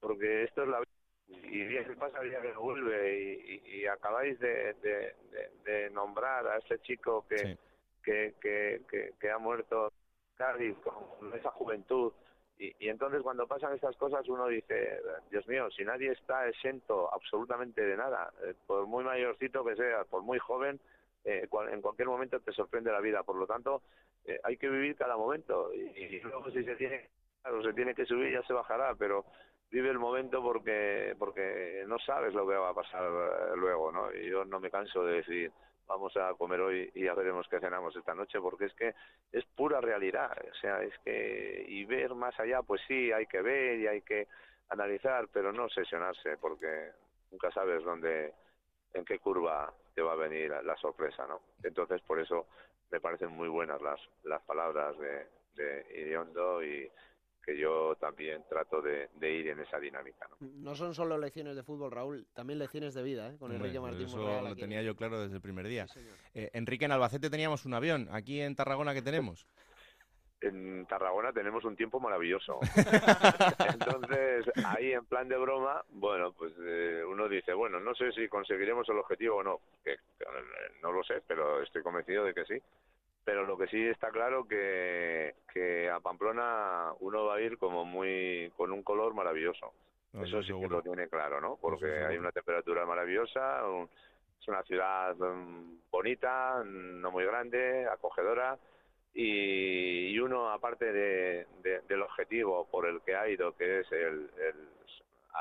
porque 0.00 0.44
esto 0.44 0.62
es 0.62 0.68
la 0.68 0.78
vida. 0.78 1.48
Y 1.48 1.64
día 1.64 1.84
que 1.84 1.96
pasa, 1.96 2.20
día 2.20 2.40
que 2.40 2.52
vuelve, 2.52 3.60
y, 3.64 3.84
acabáis 3.86 4.38
de, 4.38 4.74
de, 5.64 5.90
nombrar 5.90 6.46
a 6.46 6.58
este 6.58 6.78
chico 6.80 7.26
que, 7.28 7.58
que, 8.04 8.34
que, 8.40 9.12
que, 9.18 9.30
ha 9.30 9.38
muerto 9.38 9.92
Cádiz 10.36 10.76
con 10.78 11.34
esa 11.34 11.50
juventud 11.50 12.12
y, 12.58 12.88
entonces 12.88 13.22
cuando 13.22 13.46
pasan 13.46 13.74
estas 13.74 13.96
cosas 13.96 14.26
uno 14.28 14.46
dice, 14.46 15.00
Dios 15.30 15.46
mío, 15.46 15.70
si 15.70 15.84
nadie 15.84 16.12
está 16.12 16.48
exento 16.48 17.12
absolutamente 17.12 17.82
de 17.82 17.96
nada, 17.96 18.32
eh, 18.44 18.54
por 18.66 18.86
muy 18.86 19.04
mayorcito 19.04 19.64
que 19.64 19.76
seas, 19.76 20.06
por 20.06 20.22
muy 20.22 20.38
joven, 20.38 20.80
eh, 21.24 21.46
en 21.70 21.82
cualquier 21.82 22.08
momento 22.08 22.40
te 22.40 22.52
sorprende 22.52 22.92
la 22.92 23.00
vida. 23.00 23.22
Por 23.24 23.36
lo 23.36 23.46
tanto, 23.46 23.82
eh, 24.24 24.40
hay 24.42 24.56
que 24.56 24.68
vivir 24.68 24.96
cada 24.96 25.16
momento 25.16 25.72
y, 25.74 26.20
luego 26.20 26.50
si 26.50 26.64
se 26.64 26.76
tiene, 26.76 27.10
se 27.62 27.72
tiene 27.74 27.94
que 27.94 28.06
subir 28.06 28.32
ya 28.32 28.42
se 28.44 28.54
bajará, 28.54 28.94
pero 28.94 29.26
vive 29.70 29.90
el 29.90 29.98
momento 29.98 30.42
porque 30.42 31.14
porque 31.18 31.84
no 31.86 31.98
sabes 31.98 32.32
lo 32.32 32.46
que 32.48 32.54
va 32.54 32.70
a 32.70 32.74
pasar 32.74 33.02
luego, 33.56 33.92
¿no? 33.92 34.14
Y 34.14 34.30
yo 34.30 34.44
no 34.44 34.60
me 34.60 34.70
canso 34.70 35.04
de 35.04 35.16
decir 35.16 35.52
vamos 35.86 36.16
a 36.16 36.34
comer 36.34 36.60
hoy 36.60 36.90
y 36.94 37.04
ya 37.04 37.14
veremos 37.14 37.46
qué 37.48 37.60
cenamos 37.60 37.94
esta 37.96 38.14
noche, 38.14 38.40
porque 38.40 38.66
es 38.66 38.74
que 38.74 38.94
es 39.32 39.44
pura 39.44 39.80
realidad, 39.80 40.36
o 40.50 40.54
sea, 40.56 40.82
es 40.82 40.96
que 41.04 41.64
y 41.68 41.84
ver 41.84 42.14
más 42.14 42.38
allá, 42.40 42.62
pues 42.62 42.80
sí, 42.86 43.12
hay 43.12 43.26
que 43.26 43.42
ver 43.42 43.78
y 43.78 43.86
hay 43.86 44.02
que 44.02 44.28
analizar, 44.68 45.28
pero 45.32 45.52
no 45.52 45.68
sesionarse, 45.68 46.36
porque 46.38 46.90
nunca 47.30 47.50
sabes 47.52 47.84
dónde, 47.84 48.32
en 48.92 49.04
qué 49.04 49.18
curva 49.18 49.72
te 49.94 50.02
va 50.02 50.12
a 50.12 50.16
venir 50.16 50.50
la 50.50 50.76
sorpresa, 50.76 51.26
¿no? 51.26 51.40
Entonces, 51.62 52.00
por 52.02 52.18
eso 52.20 52.46
me 52.90 53.00
parecen 53.00 53.30
muy 53.30 53.48
buenas 53.48 53.80
las, 53.80 54.00
las 54.24 54.42
palabras 54.42 54.96
de, 54.98 55.26
de 55.54 55.86
Iriondo 56.00 56.62
y, 56.62 56.90
que 57.46 57.56
yo 57.56 57.94
también 58.00 58.42
trato 58.48 58.82
de, 58.82 59.08
ir 59.20 59.48
en 59.48 59.60
esa 59.60 59.78
dinámica. 59.78 60.28
¿no? 60.28 60.48
no 60.52 60.74
son 60.74 60.94
solo 60.94 61.16
lecciones 61.16 61.54
de 61.54 61.62
fútbol, 61.62 61.92
Raúl, 61.92 62.26
también 62.34 62.58
lecciones 62.58 62.92
de 62.92 63.04
vida, 63.04 63.30
¿eh? 63.30 63.36
con 63.38 63.52
Enrique 63.52 63.78
Martín. 63.78 64.06
Eso 64.06 64.42
lo 64.42 64.56
tenía 64.56 64.82
yo 64.82 64.96
claro 64.96 65.20
desde 65.20 65.36
el 65.36 65.40
primer 65.40 65.68
día. 65.68 65.86
Eh, 66.34 66.50
Enrique, 66.54 66.86
en 66.86 66.92
Albacete 66.92 67.30
teníamos 67.30 67.64
un 67.64 67.74
avión, 67.74 68.08
aquí 68.10 68.40
en 68.40 68.56
Tarragona, 68.56 68.92
¿qué 68.94 69.02
tenemos? 69.02 69.46
en 70.42 70.86
Tarragona 70.86 71.32
tenemos 71.32 71.64
un 71.64 71.74
tiempo 71.76 71.98
maravilloso. 71.98 72.60
Entonces, 73.72 74.44
ahí 74.64 74.92
en 74.92 75.04
plan 75.06 75.28
de 75.28 75.36
broma, 75.36 75.82
bueno, 75.88 76.32
pues 76.32 76.52
eh, 76.60 77.02
uno 77.08 77.26
dice, 77.26 77.54
bueno, 77.54 77.80
no 77.80 77.94
sé 77.94 78.12
si 78.12 78.28
conseguiremos 78.28 78.88
el 78.90 78.98
objetivo 78.98 79.36
o 79.36 79.42
no, 79.42 79.60
que, 79.82 79.96
no 80.82 80.92
lo 80.92 81.02
sé, 81.04 81.22
pero 81.26 81.62
estoy 81.62 81.82
convencido 81.82 82.24
de 82.24 82.34
que 82.34 82.44
sí 82.44 82.62
pero 83.26 83.44
lo 83.44 83.58
que 83.58 83.66
sí 83.66 83.84
está 83.88 84.12
claro 84.12 84.46
que, 84.46 85.34
que 85.52 85.90
a 85.90 85.98
Pamplona 85.98 86.92
uno 87.00 87.24
va 87.24 87.34
a 87.34 87.40
ir 87.40 87.58
como 87.58 87.84
muy 87.84 88.52
con 88.56 88.70
un 88.70 88.84
color 88.84 89.14
maravilloso. 89.14 89.72
Eso 90.14 90.44
sí 90.44 90.52
que 90.60 90.68
lo 90.68 90.80
tiene 90.80 91.08
claro, 91.08 91.40
¿no? 91.40 91.58
Porque 91.60 92.04
hay 92.04 92.16
una 92.18 92.30
temperatura 92.30 92.86
maravillosa, 92.86 93.62
es 94.40 94.46
una 94.46 94.62
ciudad 94.62 95.16
mm, 95.16 95.90
bonita, 95.90 96.62
no 96.64 97.10
muy 97.10 97.24
grande, 97.24 97.86
acogedora, 97.86 98.56
y, 99.12 100.16
uno, 100.20 100.48
aparte 100.50 100.92
de, 100.92 101.46
del 101.88 102.02
objetivo 102.02 102.68
por 102.70 102.86
el 102.86 103.00
que 103.00 103.16
ha 103.16 103.28
ido, 103.28 103.56
que 103.56 103.80
es 103.80 103.90
el, 103.90 104.30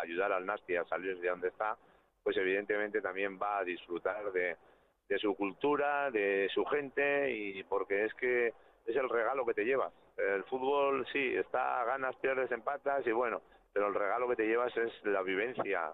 ayudar 0.01 0.32
al 0.32 0.46
Nasti 0.46 0.75
a 0.75 0.86
salir 0.86 1.20
de 1.20 1.30
donde 1.30 1.50
está, 1.50 1.77
pues 2.24 2.36
evidentemente 2.38 3.00
también 3.00 3.38
va 3.39 3.60
a 3.60 3.63
disfrutar 3.63 4.32
de, 4.32 4.58
de 5.07 5.17
su 5.19 5.35
cultura, 5.35 6.09
de 6.12 6.50
su 6.53 6.65
gente, 6.65 7.31
y 7.31 7.63
porque 7.63 8.05
es 8.05 8.13
que 8.15 8.53
es 8.85 8.95
el 8.95 9.09
regalo 9.09 9.45
que 9.45 9.53
te 9.53 9.65
llevas. 9.65 9.93
El 10.17 10.43
fútbol 10.45 11.05
sí, 11.12 11.35
está 11.35 11.83
ganas, 11.83 12.15
pierdes, 12.17 12.51
empatas 12.51 13.05
y 13.05 13.12
bueno, 13.12 13.41
pero 13.74 13.88
el 13.88 13.93
regalo 13.93 14.27
que 14.29 14.38
te 14.38 14.47
llevas 14.47 14.75
es 14.77 14.91
la 15.03 15.21
vivencia 15.21 15.91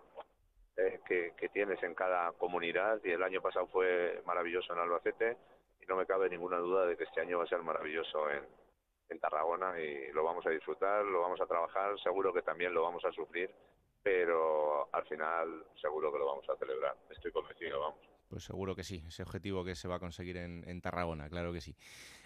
eh, 0.78 1.00
que, 1.08 1.50
tienes 1.50 1.82
en 1.84 1.96
cada 1.96 2.32
comunidad 2.34 3.02
y 3.04 3.12
el 3.12 3.24
año 3.24 3.42
pasado 3.42 3.68
fue 3.68 4.22
maravilloso 4.26 4.72
en 4.74 4.80
Albacete 4.80 5.38
y 5.82 5.86
no 5.86 5.96
me 5.96 6.06
cabe 6.06 6.30
ninguna 6.30 6.58
duda 6.58 6.86
de 6.86 6.96
que 6.96 7.04
este 7.04 7.22
año 7.22 7.40
va 7.40 7.44
a 7.44 7.48
ser 7.48 7.62
maravilloso 7.62 8.30
en, 8.30 8.46
en 9.10 9.20
Tarragona 9.20 9.80
y 9.80 10.12
lo 10.14 10.24
vamos 10.24 10.46
a 10.46 10.50
disfrutar, 10.50 11.04
lo 11.04 11.22
vamos 11.22 11.42
a 11.42 11.46
trabajar, 11.46 12.00
seguro 12.00 12.32
que 12.32 12.42
también 12.42 12.74
lo 12.74 12.84
vamos 12.84 13.04
a 13.04 13.12
sufrir, 13.12 13.50
pero 14.02 14.88
al 14.94 15.06
final 15.08 15.66
seguro 15.82 16.12
que 16.12 16.20
lo 16.20 16.28
vamos 16.28 16.50
a 16.50 16.56
celebrar, 16.56 16.96
estoy 17.10 17.32
convencido, 17.32 17.80
vamos. 17.80 18.11
Pues 18.32 18.46
seguro 18.46 18.78
que 18.78 18.86
sí, 18.86 19.04
ese 19.06 19.24
objetivo 19.24 19.66
que 19.66 19.76
se 19.76 19.90
va 19.90 19.98
a 19.98 20.00
conseguir 20.00 20.38
en, 20.38 20.82
Tarragona, 20.82 21.28
claro 21.28 21.52
que 21.52 21.60
sí. 21.60 21.76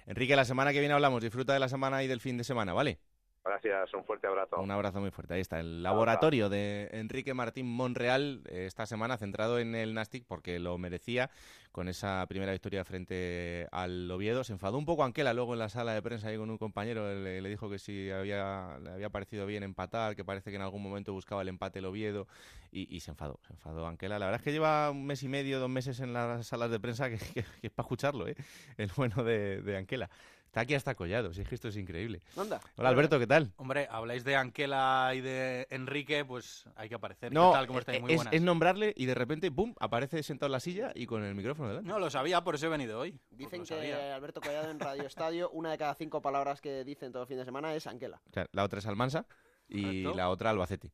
Enrique, 0.05 0.35
la 0.35 0.45
semana 0.45 0.71
que 0.71 0.79
viene 0.79 0.93
hablamos. 0.93 1.23
Disfruta 1.23 1.51
de 1.51 1.59
la 1.59 1.67
semana 1.67 2.03
y 2.03 2.07
del 2.07 2.21
fin 2.21 2.37
de 2.37 2.43
semana, 2.43 2.73
¿vale? 2.73 2.99
Gracias, 3.45 3.93
un 3.93 4.03
fuerte 4.03 4.25
abrazo. 4.25 4.59
Un 4.59 4.71
abrazo 4.71 4.99
muy 4.99 5.11
fuerte. 5.11 5.35
Ahí 5.35 5.41
está, 5.41 5.59
el 5.59 5.83
laboratorio 5.83 6.49
de 6.49 6.89
Enrique 6.93 7.35
Martín 7.35 7.67
Monreal 7.67 8.41
eh, 8.49 8.65
esta 8.65 8.87
semana 8.87 9.17
centrado 9.17 9.59
en 9.59 9.75
el 9.75 9.93
Nastic 9.93 10.25
porque 10.25 10.57
lo 10.57 10.79
merecía 10.79 11.29
con 11.71 11.87
esa 11.87 12.25
primera 12.27 12.53
victoria 12.53 12.83
frente 12.83 13.67
al 13.71 14.09
Oviedo. 14.09 14.43
Se 14.43 14.53
enfadó 14.53 14.79
un 14.79 14.85
poco 14.85 15.03
Anquela 15.03 15.35
luego 15.35 15.53
en 15.53 15.59
la 15.59 15.69
sala 15.69 15.93
de 15.93 16.01
prensa 16.01 16.29
ahí 16.29 16.37
con 16.37 16.49
un 16.49 16.57
compañero, 16.57 17.13
le, 17.13 17.47
dijo 17.47 17.69
que 17.69 17.77
si 17.77 18.09
había, 18.09 18.79
le 18.81 18.89
había 18.89 19.11
parecido 19.11 19.45
bien 19.45 19.61
empatar, 19.61 20.15
que 20.15 20.25
parece 20.25 20.49
que 20.49 20.55
en 20.55 20.63
algún 20.63 20.81
momento 20.81 21.13
buscaba 21.13 21.43
el 21.43 21.47
empate 21.49 21.79
el 21.79 21.85
Oviedo 21.85 22.27
y, 22.71 22.99
se 22.99 23.11
enfadó, 23.11 23.39
se 23.45 23.53
enfadó 23.53 23.85
Anquela. 23.85 24.17
La 24.17 24.25
verdad 24.25 24.41
es 24.41 24.43
que 24.43 24.53
lleva 24.53 24.89
un 24.89 25.05
mes 25.05 25.21
y 25.21 25.27
medio, 25.27 25.59
dos 25.59 25.69
meses 25.69 25.99
en 25.99 26.13
las 26.13 26.47
salas 26.47 26.71
de 26.71 26.79
prensa 26.79 27.09
que, 27.09 27.45
es 27.61 27.71
para 27.71 27.85
escucharlo, 27.85 28.27
¿eh? 28.27 28.35
el 28.77 28.89
bueno 28.95 29.23
de, 29.23 29.61
de 29.61 29.77
Anquela. 29.77 30.09
Está 30.55 30.61
aquí 30.61 30.73
hasta 30.73 30.95
collado, 30.95 31.33
si 31.33 31.41
es 31.41 31.49
que 31.49 31.55
esto 31.55 31.67
es 31.67 31.75
increíble. 31.75 32.21
Hola 32.37 32.61
Alberto, 32.77 33.19
¿qué 33.19 33.27
tal? 33.27 33.51
Hombre, 33.57 33.89
habláis 33.91 34.23
de 34.23 34.37
Anquela 34.37 35.11
y 35.13 35.19
de 35.19 35.67
Enrique, 35.69 36.23
pues 36.23 36.63
hay 36.77 36.87
que 36.87 36.95
aparecer. 36.95 37.33
No, 37.33 37.51
¿Qué 37.51 37.57
tal? 37.57 37.67
¿Cómo 37.67 37.79
estáis? 37.79 37.99
Muy 37.99 38.13
es, 38.13 38.21
es, 38.31 38.41
nombrarle 38.41 38.93
y 38.95 39.05
de 39.05 39.15
repente, 39.15 39.51
¡pum!, 39.51 39.75
aparece 39.81 40.23
sentado 40.23 40.47
en 40.47 40.53
la 40.53 40.61
silla 40.61 40.93
y 40.95 41.07
con 41.07 41.25
el 41.25 41.35
micrófono 41.35 41.67
delante. 41.67 41.89
No, 41.89 41.99
lo 41.99 42.09
sabía, 42.09 42.41
por 42.45 42.55
eso 42.55 42.67
he 42.67 42.69
venido 42.69 42.97
hoy. 42.97 43.19
Dicen 43.31 43.65
que 43.65 43.93
Alberto 43.93 44.39
Collado 44.39 44.71
en 44.71 44.79
Radio 44.79 45.03
Estadio, 45.03 45.49
una 45.49 45.71
de 45.71 45.77
cada 45.77 45.93
cinco 45.93 46.21
palabras 46.21 46.61
que 46.61 46.85
dicen 46.85 47.11
todo 47.11 47.23
el 47.23 47.27
fin 47.27 47.37
de 47.37 47.43
semana 47.43 47.75
es 47.75 47.85
Anquela. 47.85 48.21
O 48.29 48.31
sea, 48.31 48.47
la 48.53 48.63
otra 48.63 48.79
es 48.79 48.85
Almansa 48.85 49.25
y 49.67 50.03
la 50.03 50.29
otra 50.29 50.51
Albacete. 50.51 50.93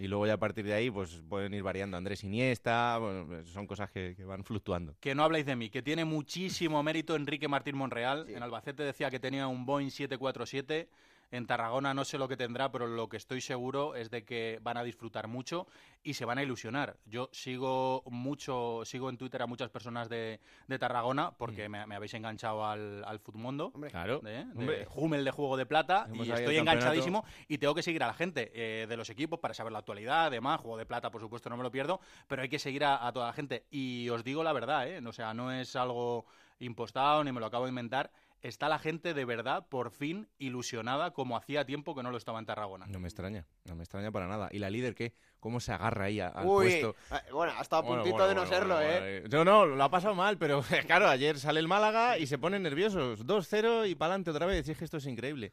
Y 0.00 0.08
luego 0.08 0.26
ya 0.26 0.32
a 0.32 0.38
partir 0.38 0.64
de 0.64 0.72
ahí 0.72 0.90
pues 0.90 1.20
pueden 1.28 1.52
ir 1.52 1.62
variando 1.62 1.98
Andrés 1.98 2.24
Iniesta, 2.24 2.96
bueno, 2.96 3.44
son 3.44 3.66
cosas 3.66 3.90
que, 3.90 4.16
van 4.24 4.44
fluctuando. 4.44 4.96
Que 4.98 5.14
no 5.14 5.22
habláis 5.22 5.44
de 5.44 5.54
mí, 5.56 5.68
que 5.68 5.82
tiene 5.82 6.06
muchísimo 6.06 6.82
mérito 6.82 7.14
Enrique 7.14 7.48
Martín 7.48 7.76
Monreal. 7.76 8.26
En 8.30 8.42
Albacete 8.42 8.82
decía 8.82 9.10
que 9.10 9.20
tenía 9.20 9.46
un 9.46 9.66
Boeing 9.66 9.90
747 9.90 10.88
en 11.30 11.46
Tarragona 11.46 11.94
no 11.94 12.04
sé 12.04 12.18
lo 12.18 12.28
que 12.28 12.36
tendrá, 12.36 12.70
pero 12.72 12.86
lo 12.86 13.08
que 13.08 13.16
estoy 13.16 13.40
seguro 13.40 13.94
es 13.94 14.10
de 14.10 14.24
que 14.24 14.58
van 14.62 14.76
a 14.76 14.82
disfrutar 14.82 15.28
mucho 15.28 15.66
y 16.02 16.14
se 16.14 16.24
van 16.24 16.38
a 16.38 16.42
ilusionar. 16.42 16.96
Yo 17.06 17.28
sigo 17.32 18.02
mucho, 18.06 18.82
sigo 18.84 19.08
en 19.10 19.16
Twitter 19.16 19.42
a 19.42 19.46
muchas 19.46 19.70
personas 19.70 20.08
de, 20.08 20.40
Tarragona 20.78 21.32
porque 21.36 21.68
mm. 21.68 21.88
me, 21.88 21.94
habéis 21.94 22.14
enganchado 22.14 22.66
al, 22.66 23.04
al 23.04 23.18
Futmundo. 23.18 23.72
claro. 23.90 24.20
De, 24.20 24.44
de 24.44 24.88
Hummel 24.94 25.24
de 25.24 25.30
Juego 25.30 25.56
de 25.56 25.66
Plata 25.66 26.08
y 26.12 26.30
estoy 26.30 26.56
enganchadísimo 26.56 27.24
y 27.48 27.58
tengo 27.58 27.74
que 27.74 27.82
seguir 27.82 28.02
a 28.02 28.06
la 28.06 28.14
gente 28.14 28.50
eh, 28.54 28.86
de 28.86 28.96
los 28.96 29.10
equipos 29.10 29.38
para 29.38 29.54
saber 29.54 29.72
la 29.72 29.80
actualidad, 29.80 30.26
además, 30.26 30.60
Juego 30.60 30.78
de 30.78 30.86
Plata, 30.86 31.10
por 31.10 31.20
supuesto, 31.20 31.50
no 31.50 31.56
me 31.56 31.62
lo 31.62 31.70
pierdo, 31.70 32.00
pero 32.26 32.42
hay 32.42 32.48
que 32.48 32.58
seguir 32.58 32.84
a, 32.84 33.06
a 33.06 33.12
toda 33.12 33.26
la 33.26 33.32
gente. 33.32 33.66
Y 33.70 34.08
os 34.08 34.24
digo 34.24 34.42
la 34.42 34.52
verdad, 34.52 34.88
¿eh? 34.88 35.00
O 35.06 35.12
sea, 35.12 35.34
no 35.34 35.52
es 35.52 35.76
algo 35.76 36.26
impostado 36.60 37.24
ni 37.24 37.32
me 37.32 37.40
lo 37.40 37.46
acabo 37.46 37.64
de 37.64 37.70
inventar 37.70 38.10
está 38.42 38.68
la 38.68 38.78
gente 38.78 39.14
de 39.14 39.24
verdad 39.24 39.66
por 39.68 39.90
fin 39.90 40.28
ilusionada 40.38 41.12
como 41.12 41.36
hacía 41.36 41.64
tiempo 41.64 41.94
que 41.94 42.02
no 42.02 42.10
lo 42.10 42.16
estaba 42.16 42.38
en 42.38 42.46
Tarragona. 42.46 42.86
No 42.86 43.00
me 43.00 43.08
extraña, 43.08 43.46
no 43.64 43.76
me 43.76 43.82
extraña 43.82 44.10
para 44.10 44.26
nada. 44.26 44.48
¿Y 44.52 44.58
la 44.58 44.70
líder 44.70 44.94
qué? 44.94 45.14
¿Cómo 45.38 45.60
se 45.60 45.72
agarra 45.72 46.06
ahí 46.06 46.20
al 46.20 46.44
puesto? 46.44 46.94
Eh, 47.10 47.32
bueno, 47.32 47.52
ha 47.56 47.62
estado 47.62 47.82
a 47.82 47.86
puntito 47.86 48.26
de 48.28 48.34
no 48.34 48.46
serlo, 48.46 48.80
¿eh? 48.80 49.24
No, 49.30 49.44
no, 49.44 49.66
lo 49.66 49.82
ha 49.82 49.90
pasado 49.90 50.14
mal, 50.14 50.38
pero 50.38 50.62
claro, 50.86 51.08
ayer 51.08 51.38
sale 51.38 51.60
el 51.60 51.68
Málaga 51.68 52.18
y 52.18 52.26
se 52.26 52.38
ponen 52.38 52.62
nerviosos. 52.62 53.26
2-0 53.26 53.88
y 53.88 53.94
para 53.94 54.12
adelante 54.12 54.30
otra 54.30 54.46
vez. 54.46 54.66
Y 54.68 54.72
es 54.72 54.78
que 54.78 54.84
esto 54.84 54.98
es 54.98 55.06
increíble. 55.06 55.52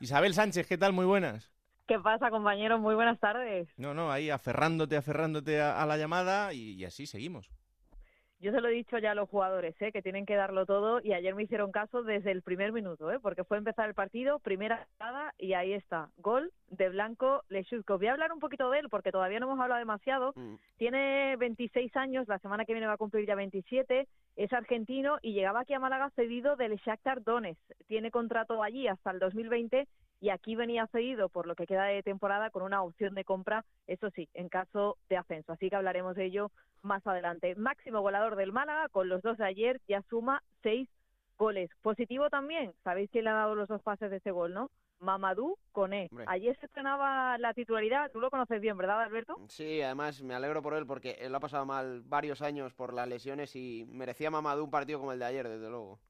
Isabel 0.00 0.34
Sánchez, 0.34 0.66
¿qué 0.66 0.78
tal? 0.78 0.92
Muy 0.92 1.06
buenas. 1.06 1.50
¿Qué 1.86 1.98
pasa, 1.98 2.30
compañeros? 2.30 2.80
Muy 2.80 2.94
buenas 2.94 3.18
tardes. 3.18 3.68
No, 3.78 3.94
no, 3.94 4.12
ahí 4.12 4.28
aferrándote, 4.28 4.96
aferrándote 4.96 5.60
a, 5.60 5.86
la 5.86 5.96
llamada 5.96 6.52
y 6.52 6.84
así 6.84 7.06
seguimos. 7.06 7.50
Yo 8.40 8.52
se 8.52 8.60
lo 8.60 8.68
he 8.68 8.72
dicho 8.72 8.98
ya 8.98 9.10
a 9.10 9.14
los 9.16 9.28
jugadores, 9.28 9.74
¿eh? 9.82 9.90
que 9.90 10.00
tienen 10.00 10.24
que 10.24 10.36
darlo 10.36 10.64
todo 10.64 11.00
y 11.02 11.12
ayer 11.12 11.34
me 11.34 11.42
hicieron 11.42 11.72
caso 11.72 12.04
desde 12.04 12.30
el 12.30 12.42
primer 12.42 12.70
minuto, 12.70 13.10
¿eh? 13.10 13.18
porque 13.20 13.42
fue 13.42 13.58
empezar 13.58 13.88
el 13.88 13.94
partido, 13.94 14.38
primera 14.38 14.86
jugada 14.92 15.34
y 15.38 15.54
ahí 15.54 15.72
está, 15.72 16.10
gol 16.18 16.52
de 16.68 16.88
Blanco 16.88 17.42
Lechuzco. 17.48 17.98
Voy 17.98 18.06
a 18.06 18.12
hablar 18.12 18.32
un 18.32 18.38
poquito 18.38 18.70
de 18.70 18.78
él 18.78 18.88
porque 18.90 19.10
todavía 19.10 19.40
no 19.40 19.46
hemos 19.46 19.60
hablado 19.60 19.80
demasiado. 19.80 20.34
Mm. 20.36 20.54
Tiene 20.76 21.36
26 21.36 21.96
años, 21.96 22.28
la 22.28 22.38
semana 22.38 22.64
que 22.64 22.74
viene 22.74 22.86
va 22.86 22.92
a 22.92 22.98
cumplir 22.98 23.26
ya 23.26 23.34
27, 23.34 24.06
es 24.36 24.52
argentino 24.52 25.18
y 25.20 25.32
llegaba 25.32 25.60
aquí 25.60 25.74
a 25.74 25.80
Málaga 25.80 26.10
cedido 26.10 26.54
del 26.54 26.76
Shakhtar 26.76 27.24
Donetsk. 27.24 27.60
Tiene 27.88 28.12
contrato 28.12 28.62
allí 28.62 28.86
hasta 28.86 29.10
el 29.10 29.18
2020 29.18 29.88
y 30.20 30.30
aquí 30.30 30.56
venía 30.56 30.86
cedido 30.88 31.28
por 31.28 31.46
lo 31.46 31.54
que 31.54 31.66
queda 31.66 31.84
de 31.84 32.02
temporada 32.02 32.50
con 32.50 32.62
una 32.62 32.82
opción 32.82 33.14
de 33.14 33.24
compra, 33.24 33.64
eso 33.86 34.10
sí, 34.10 34.28
en 34.34 34.48
caso 34.48 34.96
de 35.08 35.16
ascenso. 35.16 35.52
Así 35.52 35.70
que 35.70 35.76
hablaremos 35.76 36.16
de 36.16 36.26
ello 36.26 36.50
más 36.82 37.06
adelante. 37.06 37.54
Máximo 37.54 38.00
goleador 38.00 38.36
del 38.36 38.52
Málaga, 38.52 38.88
con 38.88 39.08
los 39.08 39.22
dos 39.22 39.38
de 39.38 39.46
ayer, 39.46 39.80
ya 39.88 40.02
suma 40.08 40.42
seis 40.62 40.88
goles. 41.38 41.70
Positivo 41.82 42.30
también, 42.30 42.72
sabéis 42.82 43.10
quién 43.10 43.24
le 43.24 43.30
ha 43.30 43.34
dado 43.34 43.54
los 43.54 43.68
dos 43.68 43.82
pases 43.82 44.10
de 44.10 44.16
ese 44.16 44.30
gol, 44.30 44.52
¿no? 44.52 44.70
Mamadou 45.00 45.56
Coné. 45.70 46.10
Ayer 46.26 46.58
se 46.58 46.66
estrenaba 46.66 47.38
la 47.38 47.54
titularidad, 47.54 48.10
tú 48.10 48.20
lo 48.20 48.30
conoces 48.30 48.60
bien, 48.60 48.76
¿verdad, 48.76 49.00
Alberto? 49.02 49.36
Sí, 49.48 49.80
además 49.80 50.20
me 50.22 50.34
alegro 50.34 50.60
por 50.60 50.74
él 50.74 50.86
porque 50.86 51.12
él 51.20 51.32
ha 51.34 51.40
pasado 51.40 51.64
mal 51.64 52.02
varios 52.04 52.42
años 52.42 52.74
por 52.74 52.92
las 52.92 53.06
lesiones 53.06 53.54
y 53.54 53.86
merecía 53.88 54.32
Mamadou 54.32 54.64
un 54.64 54.70
partido 54.72 54.98
como 54.98 55.12
el 55.12 55.20
de 55.20 55.26
ayer, 55.26 55.48
desde 55.48 55.70
luego. 55.70 56.00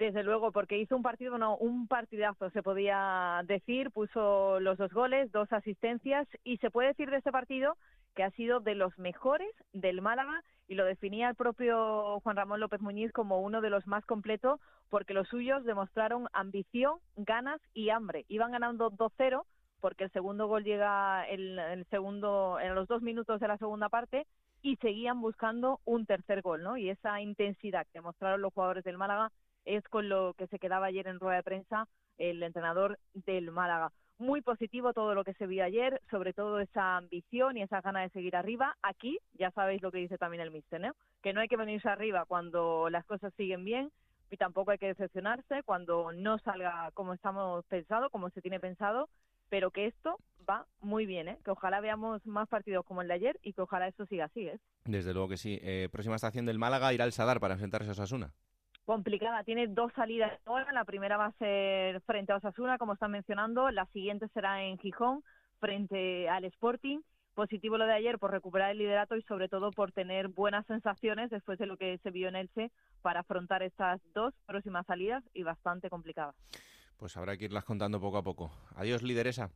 Desde 0.00 0.22
luego, 0.22 0.50
porque 0.50 0.78
hizo 0.78 0.96
un 0.96 1.02
partido, 1.02 1.36
no, 1.36 1.58
un 1.58 1.86
partidazo, 1.86 2.48
se 2.52 2.62
podía 2.62 3.42
decir, 3.44 3.90
puso 3.90 4.58
los 4.58 4.78
dos 4.78 4.90
goles, 4.94 5.30
dos 5.30 5.52
asistencias, 5.52 6.26
y 6.42 6.56
se 6.56 6.70
puede 6.70 6.88
decir 6.88 7.10
de 7.10 7.18
este 7.18 7.30
partido 7.30 7.76
que 8.14 8.22
ha 8.22 8.30
sido 8.30 8.60
de 8.60 8.74
los 8.74 8.98
mejores 8.98 9.50
del 9.74 10.00
Málaga 10.00 10.42
y 10.68 10.74
lo 10.74 10.86
definía 10.86 11.28
el 11.28 11.34
propio 11.34 12.18
Juan 12.20 12.36
Ramón 12.36 12.60
López 12.60 12.80
Muñiz 12.80 13.12
como 13.12 13.42
uno 13.42 13.60
de 13.60 13.68
los 13.68 13.86
más 13.86 14.06
completos 14.06 14.58
porque 14.88 15.12
los 15.12 15.28
suyos 15.28 15.66
demostraron 15.66 16.28
ambición, 16.32 16.98
ganas 17.16 17.60
y 17.74 17.90
hambre. 17.90 18.24
Iban 18.28 18.52
ganando 18.52 18.90
2-0 18.90 19.44
porque 19.82 20.04
el 20.04 20.12
segundo 20.12 20.46
gol 20.46 20.64
llega 20.64 21.28
el 21.28 21.86
segundo 21.90 22.58
en 22.58 22.74
los 22.74 22.88
dos 22.88 23.02
minutos 23.02 23.38
de 23.38 23.48
la 23.48 23.58
segunda 23.58 23.90
parte 23.90 24.26
y 24.62 24.76
seguían 24.76 25.20
buscando 25.20 25.80
un 25.84 26.06
tercer 26.06 26.40
gol, 26.40 26.62
¿no? 26.62 26.78
Y 26.78 26.88
esa 26.88 27.20
intensidad 27.20 27.86
que 27.92 28.00
mostraron 28.00 28.40
los 28.40 28.52
jugadores 28.54 28.84
del 28.84 28.96
Málaga 28.96 29.30
es 29.76 29.84
con 29.88 30.08
lo 30.08 30.34
que 30.34 30.48
se 30.48 30.58
quedaba 30.58 30.86
ayer 30.86 31.06
en 31.06 31.20
rueda 31.20 31.36
de 31.36 31.42
prensa 31.44 31.86
el 32.18 32.42
entrenador 32.42 32.98
del 33.14 33.50
Málaga. 33.52 33.92
Muy 34.18 34.42
positivo 34.42 34.92
todo 34.92 35.14
lo 35.14 35.24
que 35.24 35.32
se 35.34 35.46
vio 35.46 35.64
ayer, 35.64 36.02
sobre 36.10 36.34
todo 36.34 36.60
esa 36.60 36.96
ambición 36.96 37.56
y 37.56 37.62
esa 37.62 37.80
gana 37.80 38.02
de 38.02 38.10
seguir 38.10 38.36
arriba. 38.36 38.76
Aquí 38.82 39.18
ya 39.38 39.50
sabéis 39.52 39.80
lo 39.80 39.90
que 39.90 39.98
dice 39.98 40.18
también 40.18 40.42
el 40.42 40.50
míster, 40.50 40.80
¿no? 40.80 40.92
que 41.22 41.32
no 41.32 41.40
hay 41.40 41.48
que 41.48 41.56
venirse 41.56 41.88
arriba 41.88 42.24
cuando 42.26 42.90
las 42.90 43.04
cosas 43.06 43.32
siguen 43.36 43.64
bien 43.64 43.90
y 44.30 44.36
tampoco 44.36 44.72
hay 44.72 44.78
que 44.78 44.88
decepcionarse 44.88 45.62
cuando 45.64 46.12
no 46.12 46.38
salga 46.38 46.90
como 46.94 47.14
estamos 47.14 47.64
pensado, 47.66 48.10
como 48.10 48.30
se 48.30 48.42
tiene 48.42 48.60
pensado, 48.60 49.08
pero 49.48 49.70
que 49.70 49.86
esto 49.86 50.16
va 50.48 50.66
muy 50.80 51.06
bien, 51.06 51.28
¿eh? 51.28 51.38
que 51.44 51.50
ojalá 51.50 51.80
veamos 51.80 52.24
más 52.26 52.48
partidos 52.48 52.84
como 52.84 53.02
el 53.02 53.08
de 53.08 53.14
ayer 53.14 53.38
y 53.42 53.52
que 53.52 53.62
ojalá 53.62 53.88
eso 53.88 54.04
siga 54.06 54.26
así. 54.26 54.48
¿eh? 54.48 54.58
Desde 54.84 55.12
luego 55.14 55.28
que 55.28 55.36
sí. 55.36 55.58
Eh, 55.62 55.88
próxima 55.90 56.16
estación 56.16 56.44
del 56.44 56.58
Málaga 56.58 56.92
irá 56.92 57.04
al 57.04 57.12
Sadar 57.12 57.40
para 57.40 57.54
enfrentarse 57.54 57.88
a 57.88 57.92
Osasuna 57.92 58.32
complicada. 58.90 59.44
Tiene 59.44 59.68
dos 59.68 59.92
salidas 59.94 60.32
ahora. 60.46 60.72
La 60.72 60.84
primera 60.84 61.16
va 61.16 61.26
a 61.26 61.38
ser 61.38 62.00
frente 62.00 62.32
a 62.32 62.38
Osasuna, 62.38 62.76
como 62.76 62.94
están 62.94 63.12
mencionando. 63.12 63.70
La 63.70 63.86
siguiente 63.92 64.26
será 64.34 64.64
en 64.64 64.78
Gijón, 64.78 65.22
frente 65.60 66.28
al 66.28 66.44
Sporting. 66.46 66.98
Positivo 67.34 67.78
lo 67.78 67.86
de 67.86 67.92
ayer 67.92 68.18
por 68.18 68.32
recuperar 68.32 68.72
el 68.72 68.78
liderato 68.78 69.14
y 69.14 69.22
sobre 69.22 69.48
todo 69.48 69.70
por 69.70 69.92
tener 69.92 70.26
buenas 70.26 70.66
sensaciones 70.66 71.30
después 71.30 71.56
de 71.60 71.66
lo 71.66 71.76
que 71.76 71.98
se 71.98 72.10
vio 72.10 72.26
en 72.26 72.34
Elche 72.34 72.72
para 73.00 73.20
afrontar 73.20 73.62
estas 73.62 74.00
dos 74.12 74.34
próximas 74.44 74.84
salidas 74.86 75.22
y 75.34 75.44
bastante 75.44 75.88
complicadas. 75.88 76.34
Pues 76.96 77.16
habrá 77.16 77.36
que 77.36 77.44
irlas 77.44 77.64
contando 77.64 78.00
poco 78.00 78.18
a 78.18 78.24
poco. 78.24 78.50
Adiós, 78.74 79.04
lideresa. 79.04 79.50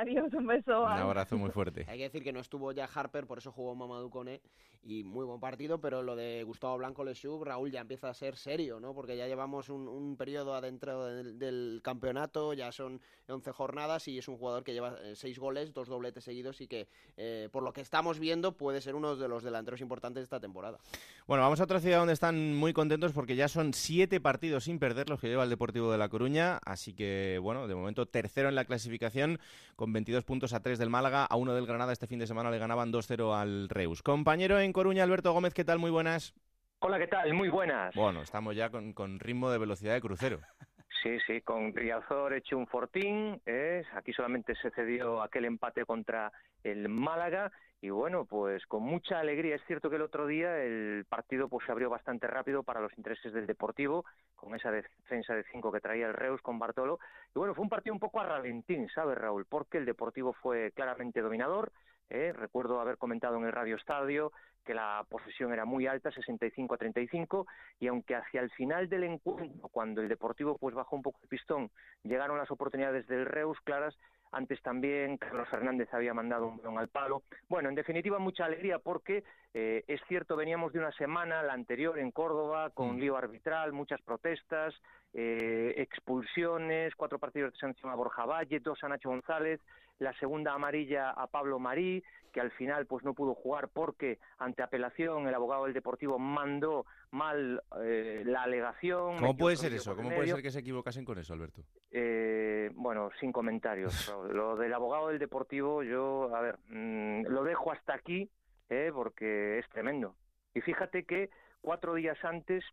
Adiós, 0.00 0.32
un 0.32 0.46
beso. 0.46 0.82
Un 0.82 0.90
abrazo 0.90 1.36
muy 1.36 1.50
fuerte. 1.52 1.84
Hay 1.88 1.98
que 1.98 2.04
decir 2.04 2.22
que 2.22 2.32
no 2.32 2.40
estuvo 2.40 2.72
ya 2.72 2.88
Harper, 2.92 3.26
por 3.26 3.38
eso 3.38 3.52
jugó 3.52 3.74
Mamadou 3.74 4.10
Kone 4.10 4.40
y 4.84 5.04
muy 5.04 5.24
buen 5.24 5.38
partido, 5.38 5.80
pero 5.80 6.02
lo 6.02 6.16
de 6.16 6.42
Gustavo 6.42 6.76
Blanco 6.76 7.04
Lechuk, 7.04 7.44
Raúl, 7.44 7.70
ya 7.70 7.80
empieza 7.80 8.08
a 8.08 8.14
ser 8.14 8.36
serio, 8.36 8.80
¿no? 8.80 8.94
Porque 8.94 9.16
ya 9.16 9.28
llevamos 9.28 9.68
un, 9.68 10.16
periodo 10.16 10.54
adentro 10.54 11.06
del, 11.06 11.80
campeonato, 11.82 12.52
ya 12.52 12.72
son 12.72 13.00
11 13.28 13.52
jornadas 13.52 14.08
y 14.08 14.18
es 14.18 14.28
un 14.28 14.36
jugador 14.36 14.64
que 14.64 14.72
lleva 14.72 14.96
6 15.14 15.24
eh, 15.24 15.40
goles, 15.40 15.72
dos 15.72 15.88
dobletes 15.88 16.24
seguidos 16.24 16.60
y 16.60 16.66
que, 16.66 16.88
eh, 17.16 17.48
por 17.52 17.62
lo 17.62 17.72
que 17.72 17.80
estamos 17.80 18.18
viendo, 18.18 18.56
puede 18.56 18.80
ser 18.80 18.94
uno 18.94 19.14
de 19.14 19.28
los 19.28 19.44
delanteros 19.44 19.80
importantes 19.80 20.22
de 20.22 20.24
esta 20.24 20.40
temporada. 20.40 20.78
Bueno, 21.26 21.44
vamos 21.44 21.60
a 21.60 21.64
otra 21.64 21.80
ciudad 21.80 21.98
donde 21.98 22.14
están 22.14 22.54
muy 22.54 22.72
contentos 22.72 23.12
porque 23.12 23.36
ya 23.36 23.48
son 23.48 23.74
siete 23.74 24.20
partidos 24.20 24.64
sin 24.64 24.80
perder 24.80 25.08
los 25.08 25.20
que 25.20 25.28
lleva 25.28 25.44
el 25.44 25.50
Deportivo 25.50 25.92
de 25.92 25.98
La 25.98 26.08
Coruña, 26.08 26.58
así 26.64 26.92
que, 26.92 27.38
bueno, 27.40 27.68
de 27.68 27.74
momento 27.74 28.06
tercero 28.06 28.48
en 28.48 28.56
la 28.56 28.64
clasificación 28.64 29.38
con 29.82 29.92
22 29.92 30.22
puntos 30.22 30.52
a 30.54 30.60
3 30.60 30.78
del 30.78 30.90
Málaga, 30.90 31.24
a 31.24 31.34
uno 31.34 31.54
del 31.54 31.66
Granada 31.66 31.92
este 31.92 32.06
fin 32.06 32.20
de 32.20 32.28
semana 32.28 32.52
le 32.52 32.58
ganaban 32.58 32.92
2-0 32.92 33.34
al 33.34 33.68
Reus. 33.68 34.00
Compañero 34.00 34.60
en 34.60 34.72
Coruña, 34.72 35.02
Alberto 35.02 35.32
Gómez, 35.32 35.54
¿qué 35.54 35.64
tal? 35.64 35.80
Muy 35.80 35.90
buenas. 35.90 36.34
Hola, 36.78 37.00
¿qué 37.00 37.08
tal? 37.08 37.34
Muy 37.34 37.48
buenas. 37.48 37.92
Bueno, 37.96 38.22
estamos 38.22 38.54
ya 38.54 38.70
con, 38.70 39.18
ritmo 39.18 39.50
de 39.50 39.58
velocidad 39.58 39.94
de 39.94 40.00
crucero. 40.00 40.38
Sí, 41.02 41.18
sí, 41.26 41.40
con 41.40 41.74
Riazor 41.74 42.32
hecho 42.32 42.56
un 42.56 42.68
fortín, 42.68 43.42
¿eh? 43.44 43.82
aquí 43.96 44.12
solamente 44.12 44.54
se 44.54 44.70
cedió 44.70 45.20
aquel 45.20 45.46
empate 45.46 45.84
contra 45.84 46.30
el 46.62 46.88
Málaga 46.88 47.50
y 47.82 47.90
bueno, 47.90 48.24
pues 48.24 48.64
con 48.66 48.84
mucha 48.84 49.18
alegría. 49.18 49.56
Es 49.56 49.64
cierto 49.66 49.90
que 49.90 49.96
el 49.96 50.02
otro 50.02 50.28
día 50.28 50.56
el 50.62 51.04
partido 51.08 51.48
pues 51.48 51.66
se 51.66 51.72
abrió 51.72 51.90
bastante 51.90 52.28
rápido 52.28 52.62
para 52.62 52.80
los 52.80 52.96
intereses 52.96 53.32
del 53.32 53.44
Deportivo, 53.44 54.04
con 54.36 54.54
esa 54.54 54.70
defensa 54.70 55.34
de 55.34 55.42
cinco 55.50 55.72
que 55.72 55.80
traía 55.80 56.06
el 56.06 56.14
Reus 56.14 56.40
con 56.42 56.60
Bartolo. 56.60 57.00
Y 57.34 57.38
bueno, 57.40 57.56
fue 57.56 57.64
un 57.64 57.68
partido 57.68 57.92
un 57.92 57.98
poco 57.98 58.20
a 58.20 58.24
ralentín, 58.24 58.88
¿sabes, 58.94 59.18
Raúl? 59.18 59.46
Porque 59.46 59.78
el 59.78 59.84
Deportivo 59.84 60.32
fue 60.32 60.70
claramente 60.70 61.20
dominador. 61.20 61.72
¿eh? 62.08 62.32
Recuerdo 62.32 62.80
haber 62.80 62.98
comentado 62.98 63.36
en 63.38 63.46
el 63.46 63.52
Radio 63.52 63.74
Estadio 63.74 64.30
que 64.64 64.74
la 64.74 65.04
posesión 65.08 65.52
era 65.52 65.64
muy 65.64 65.88
alta, 65.88 66.12
65 66.12 66.74
a 66.74 66.78
35, 66.78 67.48
y 67.80 67.88
aunque 67.88 68.14
hacia 68.14 68.42
el 68.42 68.50
final 68.52 68.88
del 68.88 69.02
encuentro, 69.02 69.68
cuando 69.70 70.00
el 70.00 70.08
Deportivo 70.08 70.56
pues 70.56 70.72
bajó 70.72 70.94
un 70.94 71.02
poco 71.02 71.18
el 71.20 71.28
pistón, 71.28 71.68
llegaron 72.04 72.38
las 72.38 72.52
oportunidades 72.52 73.08
del 73.08 73.26
Reus 73.26 73.58
claras, 73.64 73.98
antes 74.32 74.60
también 74.62 75.18
Carlos 75.18 75.48
Fernández 75.48 75.92
había 75.92 76.14
mandado 76.14 76.48
un 76.48 76.56
balón 76.56 76.78
al 76.78 76.88
palo. 76.88 77.22
Bueno, 77.48 77.68
en 77.68 77.74
definitiva, 77.74 78.18
mucha 78.18 78.46
alegría 78.46 78.78
porque 78.78 79.22
eh, 79.54 79.84
es 79.86 80.00
cierto, 80.08 80.36
veníamos 80.36 80.72
de 80.72 80.78
una 80.78 80.92
semana, 80.92 81.42
la 81.42 81.52
anterior 81.52 81.98
en 81.98 82.10
Córdoba, 82.10 82.70
con 82.70 82.96
mm. 82.96 82.98
lío 82.98 83.16
arbitral, 83.16 83.72
muchas 83.72 84.00
protestas, 84.02 84.74
eh, 85.12 85.74
expulsiones, 85.76 86.94
cuatro 86.96 87.18
partidos 87.18 87.52
de 87.52 87.58
sanción 87.58 87.92
a 87.92 87.94
Borja 87.94 88.24
Valle, 88.24 88.60
dos 88.60 88.82
a 88.82 88.88
Nacho 88.88 89.10
González, 89.10 89.60
la 90.02 90.12
segunda 90.18 90.52
amarilla 90.52 91.10
a 91.10 91.26
Pablo 91.26 91.58
Marí, 91.58 92.02
que 92.32 92.40
al 92.40 92.50
final 92.52 92.86
pues 92.86 93.04
no 93.04 93.14
pudo 93.14 93.34
jugar 93.34 93.68
porque 93.68 94.18
ante 94.38 94.62
apelación 94.62 95.28
el 95.28 95.34
abogado 95.34 95.64
del 95.64 95.74
Deportivo 95.74 96.18
mandó 96.18 96.86
mal 97.10 97.62
eh, 97.82 98.22
la 98.24 98.42
alegación. 98.44 99.18
¿Cómo 99.18 99.36
puede 99.36 99.56
ser 99.56 99.72
eso? 99.74 99.94
¿Cómo 99.94 100.08
puede 100.10 100.28
ser 100.28 100.42
que 100.42 100.50
se 100.50 100.60
equivocasen 100.60 101.04
con 101.04 101.18
eso, 101.18 101.34
Alberto? 101.34 101.62
Eh, 101.90 102.70
bueno, 102.74 103.10
sin 103.20 103.32
comentarios. 103.32 103.92
lo 104.32 104.56
del 104.56 104.72
abogado 104.72 105.08
del 105.08 105.18
Deportivo, 105.18 105.82
yo, 105.82 106.34
a 106.34 106.40
ver, 106.40 106.58
mm, 106.68 107.26
lo 107.28 107.44
dejo 107.44 107.70
hasta 107.72 107.94
aquí 107.94 108.30
eh, 108.70 108.90
porque 108.92 109.58
es 109.58 109.68
tremendo. 109.68 110.16
Y 110.54 110.60
fíjate 110.60 111.04
que 111.04 111.30
cuatro 111.60 111.94
días 111.94 112.18
antes 112.24 112.64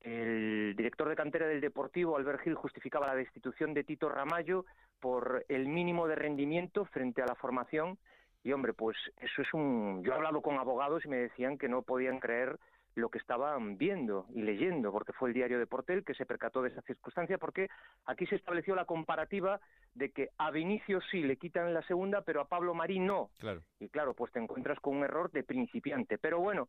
el 0.00 0.74
director 0.76 1.08
de 1.08 1.16
cantera 1.16 1.46
del 1.46 1.60
Deportivo, 1.60 2.16
Albert 2.16 2.40
Gil, 2.42 2.54
justificaba 2.54 3.06
la 3.06 3.16
destitución 3.16 3.74
de 3.74 3.84
Tito 3.84 4.08
Ramallo 4.08 4.64
por 5.00 5.44
el 5.48 5.68
mínimo 5.68 6.06
de 6.06 6.14
rendimiento 6.14 6.84
frente 6.86 7.22
a 7.22 7.26
la 7.26 7.34
formación. 7.34 7.98
Y 8.42 8.52
hombre, 8.52 8.72
pues 8.72 8.96
eso 9.20 9.42
es 9.42 9.52
un... 9.52 10.02
Yo 10.04 10.12
he 10.12 10.14
hablado 10.14 10.40
con 10.42 10.58
abogados 10.58 11.04
y 11.04 11.08
me 11.08 11.16
decían 11.16 11.58
que 11.58 11.68
no 11.68 11.82
podían 11.82 12.20
creer 12.20 12.58
lo 12.98 13.08
que 13.10 13.18
estaban 13.18 13.78
viendo 13.78 14.26
y 14.34 14.42
leyendo, 14.42 14.90
porque 14.92 15.12
fue 15.12 15.28
el 15.28 15.34
diario 15.34 15.58
de 15.58 15.66
Portel 15.66 16.04
que 16.04 16.14
se 16.14 16.26
percató 16.26 16.62
de 16.62 16.70
esa 16.70 16.82
circunstancia, 16.82 17.38
porque 17.38 17.68
aquí 18.06 18.26
se 18.26 18.36
estableció 18.36 18.74
la 18.74 18.84
comparativa 18.84 19.60
de 19.94 20.10
que 20.10 20.30
a 20.36 20.50
Vinicio 20.50 21.00
sí 21.10 21.22
le 21.22 21.36
quitan 21.36 21.72
la 21.72 21.82
segunda, 21.82 22.22
pero 22.22 22.40
a 22.40 22.48
Pablo 22.48 22.74
Marín 22.74 23.06
no. 23.06 23.30
Claro. 23.38 23.62
Y 23.78 23.88
claro, 23.88 24.14
pues 24.14 24.32
te 24.32 24.40
encuentras 24.40 24.80
con 24.80 24.96
un 24.96 25.04
error 25.04 25.30
de 25.30 25.44
principiante. 25.44 26.18
Pero 26.18 26.40
bueno, 26.40 26.68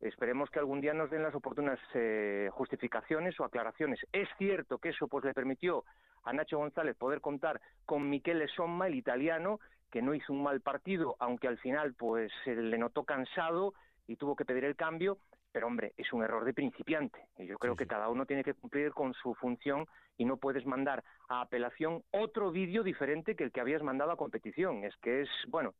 esperemos 0.00 0.50
que 0.50 0.58
algún 0.58 0.80
día 0.80 0.94
nos 0.94 1.10
den 1.10 1.22
las 1.22 1.34
oportunas 1.34 1.78
eh, 1.94 2.48
justificaciones 2.52 3.38
o 3.38 3.44
aclaraciones. 3.44 4.00
Es 4.12 4.28
cierto 4.38 4.78
que 4.78 4.90
eso 4.90 5.08
pues 5.08 5.24
le 5.24 5.34
permitió 5.34 5.84
a 6.24 6.32
Nacho 6.32 6.58
González 6.58 6.96
poder 6.96 7.20
contar 7.20 7.60
con 7.84 8.08
Michele 8.08 8.48
Somma, 8.48 8.86
el 8.86 8.94
italiano, 8.94 9.60
que 9.90 10.02
no 10.02 10.14
hizo 10.14 10.32
un 10.32 10.42
mal 10.42 10.60
partido, 10.60 11.16
aunque 11.18 11.48
al 11.48 11.58
final 11.58 11.94
pues 11.94 12.32
se 12.44 12.54
le 12.54 12.78
notó 12.78 13.04
cansado 13.04 13.74
y 14.06 14.16
tuvo 14.16 14.36
que 14.36 14.44
pedir 14.44 14.64
el 14.64 14.76
cambio, 14.76 15.18
pero 15.52 15.66
hombre, 15.66 15.92
es 15.96 16.12
un 16.12 16.22
error 16.22 16.44
de 16.44 16.54
principiante. 16.54 17.26
Y 17.38 17.46
yo 17.46 17.58
creo 17.58 17.76
que 17.76 17.86
cada 17.86 18.08
uno 18.08 18.26
tiene 18.26 18.44
que 18.44 18.54
cumplir 18.54 18.92
con 18.92 19.14
su 19.14 19.34
función 19.34 19.86
y 20.16 20.24
no 20.24 20.36
puedes 20.36 20.64
mandar 20.66 21.02
a 21.28 21.40
apelación 21.42 22.02
otro 22.10 22.50
vídeo 22.50 22.82
diferente 22.82 23.34
que 23.34 23.44
el 23.44 23.52
que 23.52 23.60
habías 23.60 23.82
mandado 23.82 24.12
a 24.12 24.16
competición. 24.16 24.84
Es 24.84 24.96
que 24.98 25.22
es, 25.22 25.28
bueno, 25.48 25.74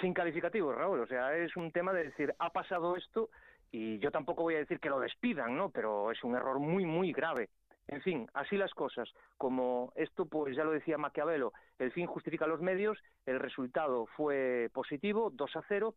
sin 0.00 0.14
calificativo, 0.14 0.72
Raúl. 0.72 1.00
O 1.00 1.06
sea, 1.06 1.36
es 1.36 1.54
un 1.56 1.72
tema 1.72 1.92
de 1.92 2.04
decir, 2.04 2.34
ha 2.38 2.50
pasado 2.50 2.96
esto 2.96 3.30
y 3.72 3.98
yo 3.98 4.10
tampoco 4.10 4.42
voy 4.42 4.56
a 4.56 4.58
decir 4.58 4.80
que 4.80 4.88
lo 4.88 5.00
despidan, 5.00 5.56
¿no? 5.56 5.70
Pero 5.70 6.10
es 6.10 6.22
un 6.24 6.34
error 6.34 6.58
muy, 6.58 6.84
muy 6.84 7.12
grave. 7.12 7.50
En 7.88 8.02
fin, 8.02 8.28
así 8.34 8.56
las 8.56 8.72
cosas. 8.72 9.08
Como 9.36 9.92
esto, 9.96 10.26
pues 10.26 10.56
ya 10.56 10.62
lo 10.64 10.70
decía 10.70 10.98
Maquiavelo, 10.98 11.52
el 11.78 11.90
fin 11.92 12.06
justifica 12.06 12.46
los 12.46 12.60
medios, 12.60 12.98
el 13.26 13.40
resultado 13.40 14.06
fue 14.16 14.70
positivo, 14.72 15.30
2 15.32 15.56
a 15.56 15.62
0, 15.66 15.94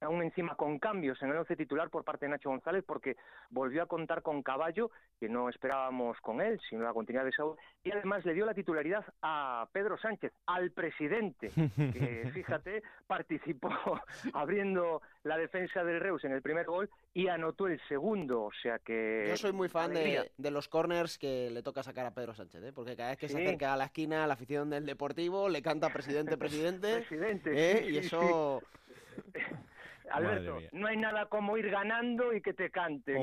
aún 0.00 0.22
encima 0.22 0.54
con 0.54 0.78
cambios 0.78 1.20
en 1.22 1.30
el 1.30 1.36
once 1.36 1.56
titular 1.56 1.90
por 1.90 2.04
parte 2.04 2.26
de 2.26 2.30
Nacho 2.30 2.50
González, 2.50 2.84
porque 2.86 3.16
volvió 3.50 3.82
a 3.82 3.86
contar 3.86 4.22
con 4.22 4.42
Caballo, 4.42 4.90
que 5.18 5.28
no 5.28 5.48
esperábamos 5.48 6.18
con 6.20 6.40
él, 6.40 6.60
sino 6.68 6.84
la 6.84 6.92
continuidad 6.92 7.24
de 7.24 7.32
Saúl, 7.32 7.56
y 7.82 7.90
además 7.90 8.24
le 8.24 8.34
dio 8.34 8.46
la 8.46 8.54
titularidad 8.54 9.04
a 9.22 9.68
Pedro 9.72 9.98
Sánchez, 9.98 10.32
al 10.46 10.70
presidente, 10.70 11.50
que 11.76 12.30
fíjate, 12.32 12.82
participó 13.06 13.70
abriendo 14.34 15.02
la 15.24 15.36
defensa 15.36 15.84
del 15.84 16.00
Reus 16.00 16.24
en 16.24 16.32
el 16.32 16.42
primer 16.42 16.66
gol 16.66 16.88
y 17.14 17.28
anotó 17.28 17.66
el 17.66 17.80
segundo, 17.88 18.44
o 18.44 18.52
sea 18.62 18.78
que... 18.78 19.26
Yo 19.28 19.36
soy 19.36 19.52
muy 19.52 19.68
fan 19.68 19.92
de, 19.92 20.50
los 20.50 20.68
corners 20.68 21.18
que 21.18 21.50
le 21.50 21.62
toca 21.62 21.82
sacar 21.82 22.06
a 22.06 22.14
Pedro 22.14 22.34
Sánchez, 22.34 22.62
¿eh? 22.62 22.72
porque 22.72 22.96
cada 22.96 23.10
vez 23.10 23.18
que 23.18 23.28
se 23.28 23.38
acerca 23.38 23.74
a 23.74 23.76
la 23.76 23.84
esquina, 23.84 24.26
la 24.26 24.34
afición 24.34 24.70
del 24.70 24.86
Deportivo 24.86 25.48
le 25.48 25.62
canta 25.62 25.90
presidente, 25.90 26.36
presidente, 26.36 27.04
presidente 27.08 27.50
¿eh? 27.54 27.90
y 27.90 27.98
eso... 27.98 28.62
Alberto, 30.10 30.58
no 30.72 30.86
hay 30.86 30.96
nada 30.96 31.26
como 31.26 31.56
ir 31.56 31.70
ganando 31.70 32.32
y 32.32 32.40
que 32.40 32.54
te 32.54 32.70
cante. 32.70 33.16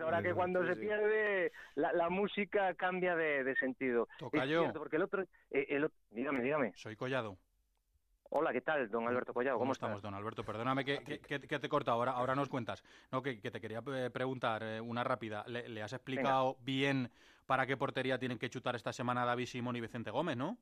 Ahora 0.00 0.22
que 0.22 0.34
cuando 0.34 0.66
se 0.66 0.76
pierde, 0.76 1.52
la, 1.74 2.08
música 2.10 2.74
cambia 2.74 3.16
de, 3.16 3.54
sentido. 3.56 4.08
Toca 4.18 4.44
yo. 4.46 4.72
porque 4.72 4.96
el 4.96 5.02
otro, 5.02 5.22
eh, 5.50 5.66
el, 5.68 5.90
dígame, 6.10 6.42
dígame. 6.42 6.72
Soy 6.74 6.96
Collado. 6.96 7.38
Hola, 8.30 8.52
¿qué 8.52 8.60
tal, 8.60 8.90
don 8.90 9.08
Alberto 9.08 9.32
Collado? 9.32 9.58
¿Cómo, 9.58 9.72
estamos, 9.72 10.02
don 10.02 10.14
Alberto? 10.14 10.44
Perdóname 10.44 10.84
que, 10.84 11.20
que, 11.20 11.38
te 11.38 11.66
he 11.66 11.68
cortado, 11.68 11.96
ahora, 11.96 12.12
ahora 12.12 12.34
nos 12.34 12.48
cuentas. 12.48 12.84
No, 13.10 13.22
que, 13.22 13.36
te 13.36 13.60
quería 13.60 13.82
eh, 13.86 14.10
preguntar 14.12 14.62
eh, 14.62 14.80
una 14.80 15.02
rápida. 15.02 15.44
¿Le, 15.46 15.82
has 15.82 15.94
explicado 15.94 16.58
bien 16.60 17.10
para 17.46 17.66
qué 17.66 17.78
portería 17.78 18.18
tienen 18.18 18.38
que 18.38 18.50
chutar 18.50 18.76
esta 18.76 18.92
semana 18.92 19.24
David 19.24 19.46
Simón 19.46 19.76
y 19.76 19.80
Vicente 19.80 20.10
Gómez, 20.10 20.36
no? 20.36 20.58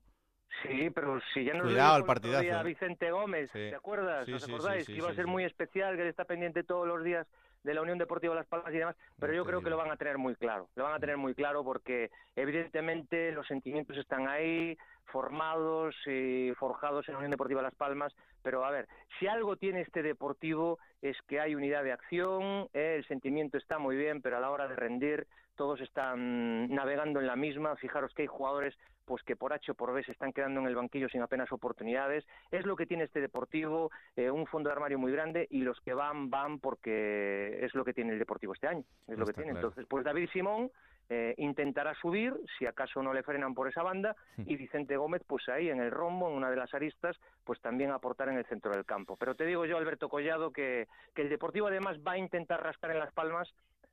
Sí, 0.63 0.91
pero 0.91 1.21
si 1.35 1.45
ya 1.45 1.55
nos 1.55 1.65
Cuidado, 1.65 1.99
el 1.99 2.05
partidazo. 2.05 2.65
Vicente 2.65 3.11
Gómez, 3.11 3.51
¿te 3.53 3.75
acuerdas? 3.75 4.29
¿Os 4.29 4.49
acordáis? 4.49 4.87
que 4.87 4.93
iba 4.93 5.11
a 5.11 5.15
ser 5.15 5.27
muy 5.27 5.45
especial, 5.45 5.97
que 5.97 6.03
él 6.03 6.09
está 6.09 6.25
pendiente 6.25 6.63
todos 6.63 6.87
los 6.87 7.05
días 7.05 7.27
de 7.63 7.75
la 7.75 7.83
Unión 7.83 7.99
Deportiva 7.99 8.35
Las 8.35 8.47
Palmas 8.47 8.73
y 8.73 8.79
demás, 8.79 8.97
pero 9.19 9.35
yo 9.35 9.45
creo 9.45 9.61
que 9.61 9.71
lo 9.71 9.77
van 9.77 9.91
a 9.91 9.97
tener 9.97 10.19
muy 10.19 10.37
claro. 10.37 10.69
Lo 10.77 10.85
van 10.85 10.95
a 10.95 11.01
tener 11.01 11.17
muy 11.17 11.35
claro 11.35 11.65
porque 11.65 12.11
evidentemente 12.37 13.33
los 13.33 13.47
sentimientos 13.47 13.97
están 13.97 14.29
ahí, 14.29 14.79
formados 15.07 15.95
y 16.07 16.53
forjados 16.59 17.09
en 17.09 17.15
la 17.15 17.19
Unión 17.19 17.33
Deportiva 17.33 17.63
Las 17.63 17.75
Palmas, 17.75 18.15
pero 18.43 18.65
a 18.65 18.71
ver, 18.71 18.87
si 19.19 19.27
algo 19.27 19.57
tiene 19.57 19.81
este 19.81 20.03
deportivo 20.03 20.79
es 21.03 21.17
que 21.27 21.41
hay 21.41 21.57
unidad 21.57 21.83
de 21.83 21.93
acción, 21.93 22.69
eh, 22.73 22.95
el 22.99 23.07
sentimiento 23.07 23.59
está 23.59 23.79
muy 23.79 23.97
bien, 23.97 24.23
pero 24.23 24.37
a 24.37 24.41
la 24.41 24.51
hora 24.51 24.69
de 24.69 24.77
rendir 24.77 25.27
todos 25.57 25.81
están 25.81 26.69
navegando 26.69 27.19
en 27.19 27.27
la 27.27 27.35
misma. 27.35 27.77
Fijaros 27.77 28.13
que 28.15 28.23
hay 28.23 28.29
jugadores 28.29 28.75
pues 29.07 29.23
que 29.23 29.37
por 29.37 29.53
H 29.53 29.73
o 29.73 29.75
por 29.75 29.95
B 29.95 30.05
se 30.05 30.13
están 30.13 30.33
quedando 30.33 30.61
en 30.61 30.67
el 30.67 30.75
banquillo 30.75 31.09
sin 31.09 31.23
apenas 31.23 31.51
oportunidades. 31.53 32.27
Es 32.51 32.67
lo 32.67 32.77
que 32.77 32.87
tiene 32.87 33.05
este 33.05 33.21
Deportivo, 33.21 33.91
eh, 34.17 34.31
un 34.31 34.47
fondo 34.47 34.69
de 34.69 34.75
armario 34.75 34.99
muy 34.99 35.13
grande 35.13 35.47
y 35.51 35.63
los 35.63 35.81
que 35.81 35.95
van, 35.95 36.29
van 36.29 36.59
porque 36.59 37.65
es 37.65 37.75
lo 37.75 37.85
que 37.85 37.95
tiene 37.95 38.13
el 38.13 38.19
Deportivo 38.19 38.53
este 38.53 38.67
año. 38.67 38.85
Es 39.07 39.17
lo 39.17 39.25
que 39.25 39.33
tiene. 39.33 39.53
Entonces, 39.53 39.87
pues 39.89 40.05
David 40.05 40.29
Simón 40.33 40.71
eh, 41.09 41.35
intentará 41.39 41.95
subir, 41.95 42.35
si 42.59 42.67
acaso 42.67 43.01
no 43.01 43.15
le 43.15 43.23
frenan 43.23 43.55
por 43.55 43.69
esa 43.69 43.83
banda, 43.83 44.17
y 44.39 44.57
Vicente 44.57 44.97
Gómez, 44.97 45.23
pues 45.27 45.49
ahí 45.49 45.69
en 45.69 45.81
el 45.81 45.93
rombo, 45.93 46.29
en 46.29 46.35
una 46.35 46.51
de 46.51 46.57
las 46.57 46.75
aristas, 46.75 47.17
pues 47.45 47.61
también 47.61 47.93
aportar 47.93 48.29
en 48.29 48.39
el 48.39 48.45
centro 48.47 48.73
del 48.73 48.85
campo. 48.85 49.17
Pero 49.17 49.37
te 49.37 49.47
digo 49.47 49.65
yo, 49.67 49.79
Alberto 49.79 50.09
Collado, 50.09 50.51
que, 50.51 50.89
que 51.15 51.23
el 51.23 51.29
Deportivo 51.29 51.69
además 51.69 51.99
va 52.07 52.13
a 52.13 52.19
intentar 52.19 52.63
rascar 52.63 52.91
en 52.91 52.99
las 52.99 53.13
palmas 53.13 53.49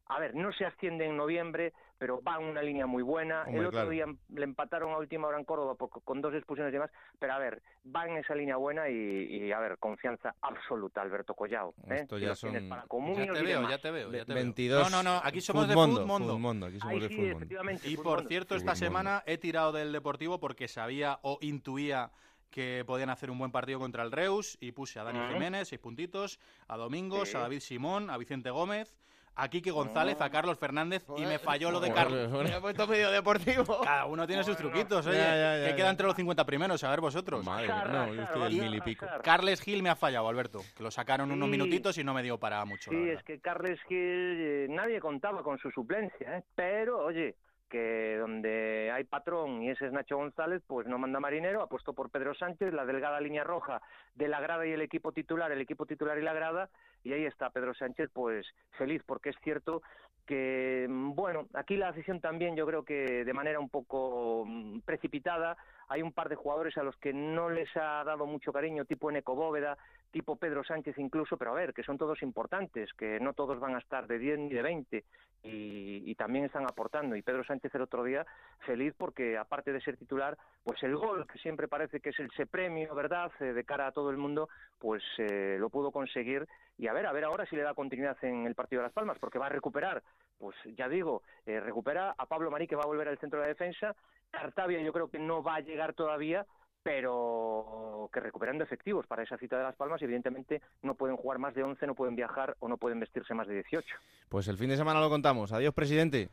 a 0.08 0.20
ver, 0.20 0.36
no 0.36 0.52
se 0.54 0.66
asciende 0.66 1.06
en 1.06 1.16
noviembre, 1.18 1.74
pero 1.98 2.22
va 2.22 2.36
en 2.38 2.44
una 2.46 2.62
línea 2.62 2.86
muy 2.86 3.02
buena. 3.04 3.44
Hombre, 3.44 3.60
el 3.62 3.66
otro 3.68 3.80
claro. 3.80 3.90
día 3.92 4.06
le 4.36 4.44
empataron 4.44 4.92
a 4.92 4.98
última 4.98 5.28
hora 5.28 5.40
en 5.40 5.46
Córdoba 5.46 5.76
por- 5.76 6.04
con 6.04 6.20
dos 6.22 6.34
expulsiones 6.34 6.72
y 6.72 6.76
demás, 6.76 6.92
pero 7.20 7.34
a 7.34 7.40
ver, 7.40 7.62
va 7.96 8.06
en 8.06 8.18
esa 8.18 8.36
línea 8.36 8.58
buena 8.58 8.90
y, 8.90 8.94
y, 8.96 9.52
a 9.54 9.60
ver, 9.60 9.78
confianza 9.78 10.36
absoluta 10.42 11.02
Alberto 11.02 11.34
Collao. 11.34 11.74
¿eh? 11.90 12.00
Esto 12.02 12.18
ya 12.18 12.36
son- 12.36 12.52
para 12.68 12.84
Ya 12.84 13.34
te 13.34 13.40
y 13.40 13.44
veo, 13.46 13.70
ya 13.70 13.78
te 13.78 13.92
veo, 13.92 14.12
ya 14.12 14.26
te 14.26 14.34
22. 14.34 14.82
veo. 14.82 14.90
No, 14.90 15.04
no, 15.04 15.14
no, 15.16 15.22
aquí 15.24 15.40
somos 15.40 15.68
de. 15.68 15.74
Futmundo, 15.74 16.66
aquí 16.66 16.80
somos 16.80 16.94
Ahí 16.96 17.00
de 17.00 17.08
sí, 17.10 17.26
efectivamente. 17.26 17.88
Y 17.90 17.96
por 17.98 18.28
cierto, 18.28 18.56
esta 18.56 18.76
semana 18.76 19.24
he 19.26 19.38
tirado 19.38 19.72
del 19.72 19.94
Deportivo 19.94 20.40
porque 20.40 20.68
sabía 20.68 21.20
o 21.22 21.38
intuía 21.42 22.12
que 22.52 22.84
podían 22.86 23.10
hacer 23.10 23.32
un 23.32 23.40
buen 23.40 23.52
partido 23.52 23.80
contra 23.80 24.04
el 24.04 24.12
Reus 24.12 24.58
y 24.62 24.74
puse 24.74 25.00
a 25.00 25.04
Dani. 25.04 25.20
Jiménez, 25.34 25.70
seis 25.70 25.80
puntitos, 25.82 26.40
a 26.68 26.78
Domingos, 26.78 27.30
Sí. 27.30 27.38
a 27.38 27.40
David 27.40 27.62
Simón, 27.62 28.10
a 28.12 28.18
Vicente 28.18 28.52
Gómez, 28.52 28.96
a 29.36 29.48
Quique 29.50 29.72
González, 29.72 30.20
a 30.22 30.30
Carlos 30.30 30.58
Fernández 30.60 31.04
y 31.18 31.26
me 31.26 31.40
falló 31.40 31.72
lo 31.72 31.80
de 31.80 31.92
Carlos. 31.92 32.30
Me 32.44 32.54
ha 32.54 32.62
puesto 32.62 32.86
medio 32.88 33.10
deportivo. 33.12 33.82
Cada 33.84 34.06
uno 34.06 34.28
tiene 34.28 34.44
sus 34.44 34.56
truquitos, 34.58 35.06
oye. 35.08 35.18
Ya, 35.18 35.36
ya, 35.36 35.58
ya, 35.60 35.70
que 35.70 35.76
queda 35.76 35.90
entre 35.90 36.06
los 36.06 36.16
50 36.16 36.46
primeros, 36.46 36.84
a 36.84 36.90
ver 36.90 37.02
vosotros. 37.02 37.44
Madre 37.44 37.68
no, 37.68 38.14
yo 38.14 38.24
estoy 38.24 38.42
a 38.44 38.50
mil 38.50 38.76
y 38.76 38.82
pico. 38.82 39.06
Carles 39.24 39.62
Gil 39.62 39.82
me 39.82 39.90
ha 39.90 39.96
fallado, 39.96 40.28
Alberto, 40.28 40.62
que 40.78 40.84
lo 40.84 40.92
sacaron 40.92 41.32
unos 41.32 41.48
Sí. 41.48 41.52
minutitos 41.52 41.98
y 41.98 42.04
no 42.04 42.14
me 42.14 42.22
dio 42.24 42.38
para 42.40 42.64
mucho. 42.66 42.92
Sí, 42.92 43.10
es 43.10 43.24
que 43.24 43.40
Carles 43.40 43.80
Gil 43.88 43.98
eh, 44.00 44.68
nadie 44.70 45.00
contaba 45.00 45.42
con 45.44 45.58
su 45.58 45.72
suplencia, 45.72 46.38
¿eh? 46.38 46.44
pero 46.56 47.04
oye, 47.04 47.36
que 47.70 48.18
donde 48.20 48.92
hay 48.94 49.04
patrón 49.04 49.64
y 49.64 49.70
ese 49.72 49.88
es 49.88 49.92
Nacho 49.92 50.16
González, 50.18 50.62
pues 50.68 50.86
no 50.86 51.00
manda 51.00 51.20
marinero, 51.20 51.64
ha 51.64 51.68
puesto 51.68 51.94
por 51.94 52.12
Pedro 52.12 52.36
Sánchez, 52.36 52.72
la 52.72 52.86
delgada 52.86 53.20
línea 53.20 53.44
roja 53.44 53.82
de 54.14 54.28
la 54.28 54.40
grada 54.42 54.68
y 54.68 54.72
el 54.74 54.82
equipo 54.82 55.12
titular, 55.12 55.52
el 55.52 55.60
equipo 55.62 55.88
titular 55.88 56.18
y 56.20 56.22
la 56.22 56.34
grada, 56.34 56.70
y 57.04 57.14
ahí 57.14 57.26
está 57.26 57.50
Pedro 57.50 57.74
Sánchez, 57.74 58.10
pues 58.14 58.46
feliz, 58.78 59.02
porque 59.06 59.30
es 59.30 59.36
cierto 59.44 59.82
que, 60.26 60.88
mm, 60.90 61.16
bueno, 61.16 61.48
aquí 61.54 61.76
la 61.76 61.90
afición 61.90 62.22
también 62.22 62.56
yo 62.56 62.66
creo 62.66 62.84
que 62.84 63.26
de 63.26 63.34
manera 63.34 63.60
un 63.60 63.70
poco 63.70 64.46
mm, 64.46 64.80
precipitada, 64.82 65.58
hay 65.88 66.02
un 66.02 66.14
par 66.14 66.30
de 66.30 66.36
jugadores 66.36 66.78
a 66.78 66.84
los 66.84 66.96
que 66.98 67.14
no 67.14 67.50
les 67.50 67.70
ha 67.76 68.04
dado 68.04 68.26
mucho 68.26 68.54
cariño, 68.54 68.86
tipo 68.86 69.10
Eneco 69.10 69.36
Bóveda, 69.36 69.78
tipo 70.14 70.38
Pedro 70.38 70.64
Sánchez 70.64 70.98
incluso, 70.98 71.36
pero 71.36 71.52
a 71.52 71.56
ver, 71.56 71.74
que 71.74 71.84
son 71.84 71.98
todos 71.98 72.22
importantes, 72.22 72.94
que 72.94 73.20
no 73.20 73.34
todos 73.34 73.60
van 73.60 73.76
a 73.76 73.80
estar 73.80 74.08
de 74.08 74.18
10 74.18 74.40
ni 74.40 74.50
de 74.50 74.62
20 74.62 75.04
y, 75.44 76.10
y 76.10 76.16
también 76.16 76.46
están 76.46 76.64
aportando. 76.64 77.18
Y 77.18 77.22
Pedro 77.22 77.44
Sánchez 77.44 77.76
el 77.76 77.82
otro 77.82 78.04
día 78.06 78.26
feliz 78.60 78.94
porque 78.98 79.38
aparte 79.38 79.74
de 79.74 79.82
ser 79.82 79.98
titular, 79.98 80.38
pues 80.64 80.82
el 80.84 80.96
gol, 80.96 81.28
que 81.28 81.40
siempre 81.40 81.68
parece 81.68 82.00
que 82.00 82.12
es 82.12 82.20
el 82.20 82.32
se 82.32 82.46
premio, 82.46 82.96
¿verdad?, 82.96 83.34
Eh, 83.40 83.54
de 83.54 83.64
cara 83.64 83.88
a 83.88 83.92
todo 83.92 84.10
el 84.12 84.18
mundo, 84.18 84.50
pues 84.80 85.04
eh, 85.18 85.58
lo 85.60 85.70
pudo 85.70 85.92
conseguir 85.92 86.48
y 86.78 86.88
a 86.88 86.94
ver, 86.94 87.06
a 87.06 87.12
ver 87.12 87.24
ahora 87.24 87.46
si 87.46 87.56
le 87.56 87.64
da 87.64 87.74
continuidad 87.74 88.18
en 88.22 88.46
el 88.46 88.56
partido 88.56 88.82
de 88.82 88.88
Las 88.88 88.94
Palmas, 88.94 89.18
porque 89.20 89.40
va 89.40 89.48
a 89.48 89.50
recuperar, 89.50 90.04
pues 90.38 90.56
ya 90.78 90.88
digo, 90.88 91.24
eh, 91.46 91.60
recupera 91.60 92.14
a 92.18 92.26
Pablo 92.26 92.52
Marí 92.52 92.68
que 92.68 92.76
va 92.76 92.84
a 92.84 92.88
volver 92.88 93.08
al 93.08 93.18
centro 93.18 93.40
de 93.40 93.46
la 93.46 93.50
defensa, 93.50 93.96
Cartavia 94.32 94.82
yo 94.82 94.94
creo 94.94 95.10
que 95.10 95.20
no 95.20 95.44
va 95.44 95.56
a 95.56 95.60
llegar 95.62 95.94
todavía, 95.94 96.46
pero 96.84 98.10
que 98.12 98.20
recuperando 98.20 98.64
efectivos 98.64 99.08
para 99.08 99.24
esa 99.24 99.38
cita 99.38 99.58
de 99.58 99.64
Las 99.64 99.76
Palmas 99.76 100.02
evidentemente 100.02 100.62
no 100.82 100.96
pueden 100.96 101.16
jugar 101.16 101.40
más 101.40 101.56
de 101.56 101.64
11, 101.64 101.88
no 101.88 101.96
pueden 101.96 102.16
viajar 102.16 102.56
o 102.60 102.68
no 102.68 102.78
pueden 102.78 103.00
vestirse 103.00 103.34
más 103.34 103.48
de 103.48 103.56
18. 103.56 103.88
Pues 104.30 104.48
el 104.50 104.58
fin 104.58 104.70
de 104.70 104.78
semana 104.78 105.00
lo 105.00 105.10
contamos. 105.10 105.52
Adiós, 105.54 105.74
presidente. 105.74 106.30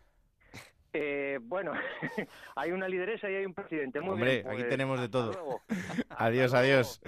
Eh, 0.93 1.39
bueno, 1.43 1.73
hay 2.57 2.73
una 2.73 2.89
lideresa 2.89 3.31
y 3.31 3.37
hay 3.37 3.47
un 3.47 3.55
presidente. 3.55 4.01
Muy 4.01 4.15
Hombre, 4.15 4.35
bien, 4.37 4.49
aquí 4.49 4.57
pues, 4.57 4.69
tenemos 4.69 5.01
de 5.01 5.09
todo. 5.09 5.61
Adiós, 6.11 6.53
adiós. 6.53 7.01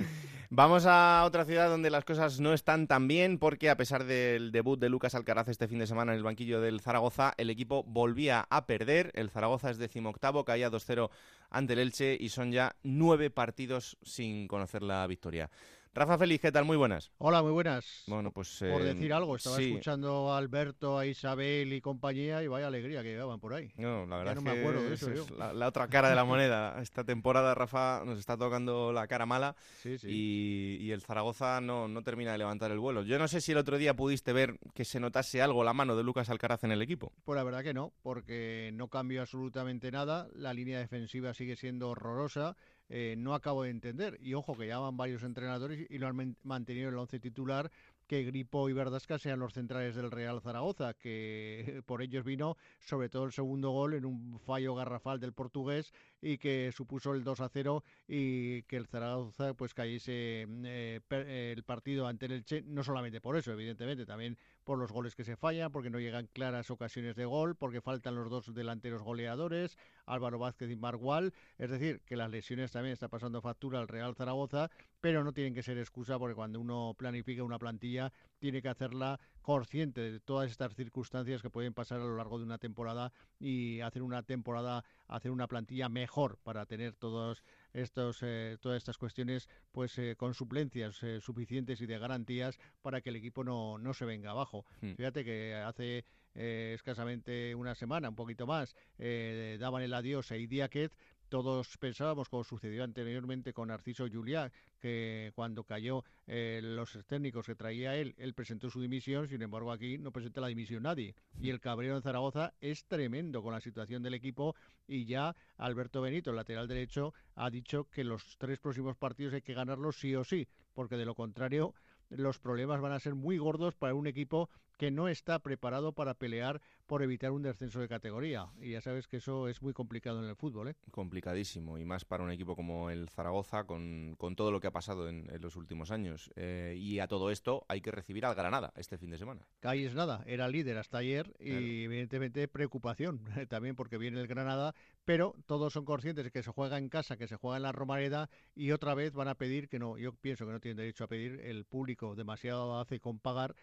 Vamos 0.54 0.84
a 0.84 1.24
otra 1.24 1.46
ciudad 1.46 1.70
donde 1.70 1.88
las 1.88 2.04
cosas 2.04 2.38
no 2.38 2.52
están 2.52 2.86
tan 2.86 3.08
bien 3.08 3.38
porque 3.38 3.70
a 3.70 3.76
pesar 3.78 4.04
del 4.04 4.52
debut 4.52 4.78
de 4.78 4.90
Lucas 4.90 5.14
Alcaraz 5.14 5.48
este 5.48 5.66
fin 5.66 5.78
de 5.78 5.86
semana 5.86 6.12
en 6.12 6.18
el 6.18 6.24
banquillo 6.24 6.60
del 6.60 6.82
Zaragoza, 6.82 7.32
el 7.38 7.48
equipo 7.48 7.84
volvía 7.84 8.46
a 8.50 8.66
perder. 8.66 9.12
El 9.14 9.30
Zaragoza 9.30 9.70
es 9.70 9.78
decimoctavo, 9.78 10.44
caía 10.44 10.70
2-0 10.70 11.08
ante 11.48 11.72
el 11.72 11.78
Elche 11.78 12.18
y 12.20 12.28
son 12.28 12.52
ya 12.52 12.76
nueve 12.82 13.30
partidos 13.30 13.96
sin 14.02 14.46
conocer 14.46 14.82
la 14.82 15.06
victoria. 15.06 15.48
Rafa 15.94 16.16
Félix, 16.16 16.40
¿qué 16.40 16.50
tal? 16.50 16.64
Muy 16.64 16.78
buenas. 16.78 17.10
Hola, 17.18 17.42
muy 17.42 17.52
buenas. 17.52 18.04
Bueno, 18.06 18.30
pues... 18.32 18.56
Por 18.60 18.80
eh, 18.80 18.94
decir 18.94 19.12
algo, 19.12 19.36
estaba 19.36 19.56
sí. 19.56 19.64
escuchando 19.64 20.32
a 20.32 20.38
Alberto, 20.38 20.96
a 20.98 21.04
Isabel 21.04 21.70
y 21.70 21.82
compañía 21.82 22.42
y 22.42 22.46
vaya 22.48 22.68
alegría 22.68 23.02
que 23.02 23.10
llevaban 23.10 23.38
por 23.40 23.52
ahí. 23.52 23.70
No, 23.76 24.06
la 24.06 24.16
verdad 24.16 24.34
no 24.36 24.40
es 24.40 24.44
me 24.46 24.52
que 24.54 24.60
acuerdo 24.60 24.82
de 24.84 24.94
es- 24.94 25.02
eso 25.02 25.12
es 25.12 25.28
yo. 25.28 25.36
la, 25.36 25.52
la 25.52 25.68
otra 25.68 25.88
cara 25.88 26.08
de 26.08 26.14
la 26.14 26.24
moneda. 26.24 26.80
Esta 26.80 27.04
temporada, 27.04 27.54
Rafa, 27.54 28.04
nos 28.06 28.18
está 28.18 28.38
tocando 28.38 28.90
la 28.90 29.06
cara 29.06 29.26
mala 29.26 29.54
Sí, 29.82 29.98
sí. 29.98 30.08
y, 30.08 30.76
y 30.86 30.92
el 30.92 31.02
Zaragoza 31.02 31.60
no, 31.60 31.88
no 31.88 32.02
termina 32.02 32.32
de 32.32 32.38
levantar 32.38 32.70
el 32.70 32.78
vuelo. 32.78 33.02
Yo 33.02 33.18
no 33.18 33.28
sé 33.28 33.42
si 33.42 33.52
el 33.52 33.58
otro 33.58 33.76
día 33.76 33.92
pudiste 33.94 34.32
ver 34.32 34.56
que 34.72 34.86
se 34.86 34.98
notase 34.98 35.42
algo 35.42 35.62
la 35.62 35.74
mano 35.74 35.94
de 35.94 36.04
Lucas 36.04 36.30
Alcaraz 36.30 36.64
en 36.64 36.72
el 36.72 36.80
equipo. 36.80 37.12
Pues 37.26 37.36
la 37.36 37.44
verdad 37.44 37.62
que 37.62 37.74
no, 37.74 37.92
porque 38.02 38.70
no 38.72 38.88
cambió 38.88 39.20
absolutamente 39.20 39.90
nada. 39.90 40.28
La 40.34 40.54
línea 40.54 40.78
defensiva 40.78 41.34
sigue 41.34 41.54
siendo 41.54 41.90
horrorosa. 41.90 42.56
Eh, 42.94 43.14
no 43.16 43.34
acabo 43.34 43.62
de 43.62 43.70
entender. 43.70 44.18
Y 44.20 44.34
ojo, 44.34 44.54
que 44.54 44.66
ya 44.66 44.78
van 44.78 44.98
varios 44.98 45.22
entrenadores 45.22 45.86
y 45.90 45.96
lo 45.96 46.08
han 46.08 46.14
man- 46.14 46.36
mantenido 46.42 46.88
en 46.88 46.94
el 46.94 47.00
once 47.00 47.18
titular. 47.18 47.70
Que 48.06 48.22
Gripo 48.24 48.68
y 48.68 48.74
Verdasca 48.74 49.18
sean 49.18 49.40
los 49.40 49.54
centrales 49.54 49.94
del 49.96 50.10
Real 50.10 50.42
Zaragoza, 50.42 50.92
que 50.92 51.82
por 51.86 52.02
ellos 52.02 52.22
vino 52.24 52.58
sobre 52.80 53.08
todo 53.08 53.24
el 53.24 53.32
segundo 53.32 53.70
gol 53.70 53.94
en 53.94 54.04
un 54.04 54.38
fallo 54.40 54.74
garrafal 54.74 55.18
del 55.20 55.32
portugués 55.32 55.94
y 56.22 56.38
que 56.38 56.72
supuso 56.74 57.12
el 57.14 57.24
2 57.24 57.40
a 57.40 57.48
0 57.50 57.84
y 58.08 58.62
que 58.62 58.76
el 58.76 58.86
Zaragoza 58.86 59.52
pues 59.54 59.74
cayese 59.74 60.46
eh, 60.64 61.00
per- 61.08 61.26
eh, 61.28 61.52
el 61.52 61.64
partido 61.64 62.06
ante 62.06 62.26
el 62.26 62.32
Elche, 62.32 62.62
no 62.62 62.82
solamente 62.84 63.20
por 63.20 63.36
eso, 63.36 63.52
evidentemente, 63.52 64.06
también 64.06 64.38
por 64.64 64.78
los 64.78 64.92
goles 64.92 65.14
que 65.16 65.24
se 65.24 65.36
fallan, 65.36 65.72
porque 65.72 65.90
no 65.90 65.98
llegan 65.98 66.28
claras 66.32 66.70
ocasiones 66.70 67.16
de 67.16 67.24
gol, 67.24 67.56
porque 67.56 67.80
faltan 67.80 68.14
los 68.14 68.30
dos 68.30 68.54
delanteros 68.54 69.02
goleadores, 69.02 69.76
Álvaro 70.06 70.38
Vázquez 70.38 70.70
y 70.70 70.76
Margual, 70.76 71.34
es 71.58 71.70
decir, 71.70 72.00
que 72.06 72.16
las 72.16 72.30
lesiones 72.30 72.70
también 72.70 72.92
está 72.92 73.08
pasando 73.08 73.40
factura 73.42 73.80
al 73.80 73.88
Real 73.88 74.14
Zaragoza, 74.14 74.70
pero 75.00 75.24
no 75.24 75.32
tienen 75.32 75.54
que 75.54 75.62
ser 75.64 75.78
excusa 75.78 76.18
porque 76.18 76.36
cuando 76.36 76.60
uno 76.60 76.94
planifica 76.96 77.42
una 77.42 77.58
plantilla 77.58 78.12
tiene 78.38 78.62
que 78.62 78.68
hacerla 78.68 79.18
consciente 79.42 80.00
de 80.00 80.20
todas 80.20 80.50
estas 80.50 80.74
circunstancias 80.74 81.42
que 81.42 81.50
pueden 81.50 81.74
pasar 81.74 82.00
a 82.00 82.04
lo 82.04 82.16
largo 82.16 82.38
de 82.38 82.44
una 82.44 82.58
temporada 82.58 83.12
y 83.38 83.80
hacer 83.80 84.02
una 84.02 84.22
temporada, 84.22 84.84
hacer 85.08 85.30
una 85.30 85.48
plantilla 85.48 85.88
mejor 85.88 86.38
para 86.42 86.66
tener 86.66 86.94
todos 86.94 87.42
estos, 87.72 88.20
eh, 88.22 88.56
todas 88.60 88.78
estas 88.78 88.98
cuestiones 88.98 89.48
pues 89.72 89.98
eh, 89.98 90.14
con 90.16 90.34
suplencias 90.34 91.02
eh, 91.02 91.20
suficientes 91.20 91.80
y 91.80 91.86
de 91.86 91.98
garantías 91.98 92.58
para 92.80 93.00
que 93.00 93.10
el 93.10 93.16
equipo 93.16 93.44
no, 93.44 93.78
no 93.78 93.92
se 93.94 94.04
venga 94.04 94.30
abajo. 94.30 94.64
Hmm. 94.80 94.94
Fíjate 94.94 95.24
que 95.24 95.54
hace 95.54 96.04
eh, 96.34 96.72
escasamente 96.74 97.54
una 97.54 97.74
semana, 97.74 98.08
un 98.08 98.14
poquito 98.14 98.46
más, 98.46 98.74
eh, 98.98 99.58
daban 99.60 99.82
el 99.82 99.92
adiós 99.92 100.32
a 100.32 100.36
Idiáquez. 100.36 100.96
Todos 101.32 101.78
pensábamos, 101.78 102.28
como 102.28 102.44
sucedió 102.44 102.84
anteriormente 102.84 103.54
con 103.54 103.68
Narciso 103.68 104.06
Juliá, 104.06 104.52
que 104.78 105.32
cuando 105.34 105.64
cayó 105.64 106.04
eh, 106.26 106.60
los 106.62 106.98
técnicos 107.06 107.46
que 107.46 107.54
traía 107.54 107.96
él, 107.96 108.14
él 108.18 108.34
presentó 108.34 108.68
su 108.68 108.82
dimisión, 108.82 109.26
sin 109.26 109.40
embargo 109.40 109.72
aquí 109.72 109.96
no 109.96 110.12
presenta 110.12 110.42
la 110.42 110.48
dimisión 110.48 110.82
nadie. 110.82 111.14
Y 111.40 111.48
el 111.48 111.58
cabreo 111.58 111.96
en 111.96 112.02
Zaragoza 112.02 112.52
es 112.60 112.84
tremendo 112.84 113.42
con 113.42 113.54
la 113.54 113.62
situación 113.62 114.02
del 114.02 114.12
equipo 114.12 114.54
y 114.86 115.06
ya 115.06 115.34
Alberto 115.56 116.02
Benito, 116.02 116.28
el 116.28 116.36
lateral 116.36 116.68
derecho, 116.68 117.14
ha 117.34 117.48
dicho 117.48 117.88
que 117.88 118.04
los 118.04 118.36
tres 118.36 118.58
próximos 118.58 118.98
partidos 118.98 119.32
hay 119.32 119.40
que 119.40 119.54
ganarlos 119.54 119.98
sí 119.98 120.14
o 120.14 120.24
sí, 120.24 120.46
porque 120.74 120.98
de 120.98 121.06
lo 121.06 121.14
contrario 121.14 121.72
los 122.10 122.38
problemas 122.40 122.82
van 122.82 122.92
a 122.92 123.00
ser 123.00 123.14
muy 123.14 123.38
gordos 123.38 123.74
para 123.74 123.94
un 123.94 124.06
equipo 124.06 124.50
que 124.76 124.90
no 124.90 125.08
está 125.08 125.38
preparado 125.40 125.92
para 125.92 126.14
pelear 126.14 126.60
por 126.86 127.02
evitar 127.02 127.30
un 127.30 127.42
descenso 127.42 127.80
de 127.80 127.88
categoría. 127.88 128.46
Y 128.60 128.72
ya 128.72 128.80
sabes 128.80 129.06
que 129.08 129.18
eso 129.18 129.48
es 129.48 129.62
muy 129.62 129.72
complicado 129.72 130.22
en 130.22 130.28
el 130.28 130.36
fútbol. 130.36 130.68
¿eh? 130.68 130.76
Complicadísimo, 130.90 131.78
y 131.78 131.84
más 131.84 132.04
para 132.04 132.24
un 132.24 132.30
equipo 132.30 132.56
como 132.56 132.90
el 132.90 133.08
Zaragoza, 133.08 133.64
con, 133.64 134.14
con 134.18 134.36
todo 134.36 134.50
lo 134.50 134.60
que 134.60 134.66
ha 134.66 134.72
pasado 134.72 135.08
en, 135.08 135.28
en 135.30 135.40
los 135.40 135.56
últimos 135.56 135.90
años. 135.90 136.30
Eh, 136.36 136.74
y 136.78 136.98
a 136.98 137.06
todo 137.08 137.30
esto 137.30 137.64
hay 137.68 137.80
que 137.80 137.90
recibir 137.90 138.24
al 138.24 138.34
Granada 138.34 138.72
este 138.76 138.98
fin 138.98 139.10
de 139.10 139.18
semana. 139.18 139.46
Ahí 139.62 139.84
es 139.84 139.94
nada, 139.94 140.22
era 140.26 140.48
líder 140.48 140.78
hasta 140.78 140.98
ayer 140.98 141.34
y 141.38 141.50
Claro. 141.50 141.60
evidentemente 141.66 142.48
preocupación 142.48 143.20
también 143.48 143.76
porque 143.76 143.98
viene 143.98 144.20
el 144.20 144.26
Granada, 144.26 144.74
pero 145.04 145.34
todos 145.46 145.72
son 145.72 145.84
conscientes 145.84 146.24
de 146.24 146.30
que 146.30 146.42
se 146.42 146.50
juega 146.50 146.78
en 146.78 146.88
casa, 146.88 147.16
que 147.16 147.28
se 147.28 147.36
juega 147.36 147.56
en 147.56 147.62
la 147.64 147.72
Romareda 147.72 148.30
y 148.54 148.70
otra 148.72 148.94
vez 148.94 149.12
van 149.12 149.28
a 149.28 149.34
pedir 149.34 149.68
que 149.68 149.78
no, 149.78 149.98
yo 149.98 150.12
pienso 150.14 150.46
que 150.46 150.52
no 150.52 150.60
tienen 150.60 150.76
derecho 150.78 151.04
a 151.04 151.08
pedir, 151.08 151.40
el 151.40 151.64
público 151.64 152.14
demasiado 152.14 152.78
hace 152.80 153.00
con 153.00 153.18
pagar, 153.18 153.54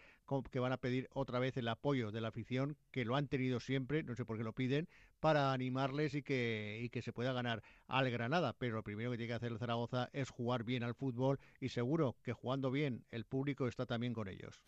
que 0.50 0.60
van 0.60 0.72
a 0.72 0.76
pedir 0.76 1.08
otra 1.12 1.38
vez 1.38 1.56
el 1.56 1.68
apoyo 1.68 2.10
de 2.10 2.20
la 2.20 2.28
afición, 2.28 2.76
que 2.90 3.04
lo 3.04 3.16
han 3.16 3.28
tenido 3.28 3.60
siempre, 3.60 4.02
no 4.02 4.14
sé 4.14 4.24
por 4.24 4.36
qué 4.36 4.44
lo 4.44 4.52
piden, 4.52 4.88
para 5.18 5.52
animarles 5.52 6.14
y 6.14 6.22
que, 6.22 6.80
y 6.82 6.88
que 6.88 7.02
se 7.02 7.12
pueda 7.12 7.32
ganar 7.32 7.62
al 7.88 8.10
Granada. 8.10 8.54
Pero 8.58 8.76
lo 8.76 8.82
primero 8.82 9.10
que 9.10 9.16
tiene 9.16 9.28
que 9.28 9.34
hacer 9.34 9.52
el 9.52 9.58
Zaragoza 9.58 10.08
es 10.12 10.30
jugar 10.30 10.64
bien 10.64 10.82
al 10.82 10.94
fútbol 10.94 11.38
y 11.60 11.70
seguro 11.70 12.16
que 12.22 12.32
jugando 12.32 12.70
bien 12.70 13.04
el 13.10 13.24
público 13.24 13.68
está 13.68 13.86
también 13.86 14.14
con 14.14 14.28
ellos. 14.28 14.62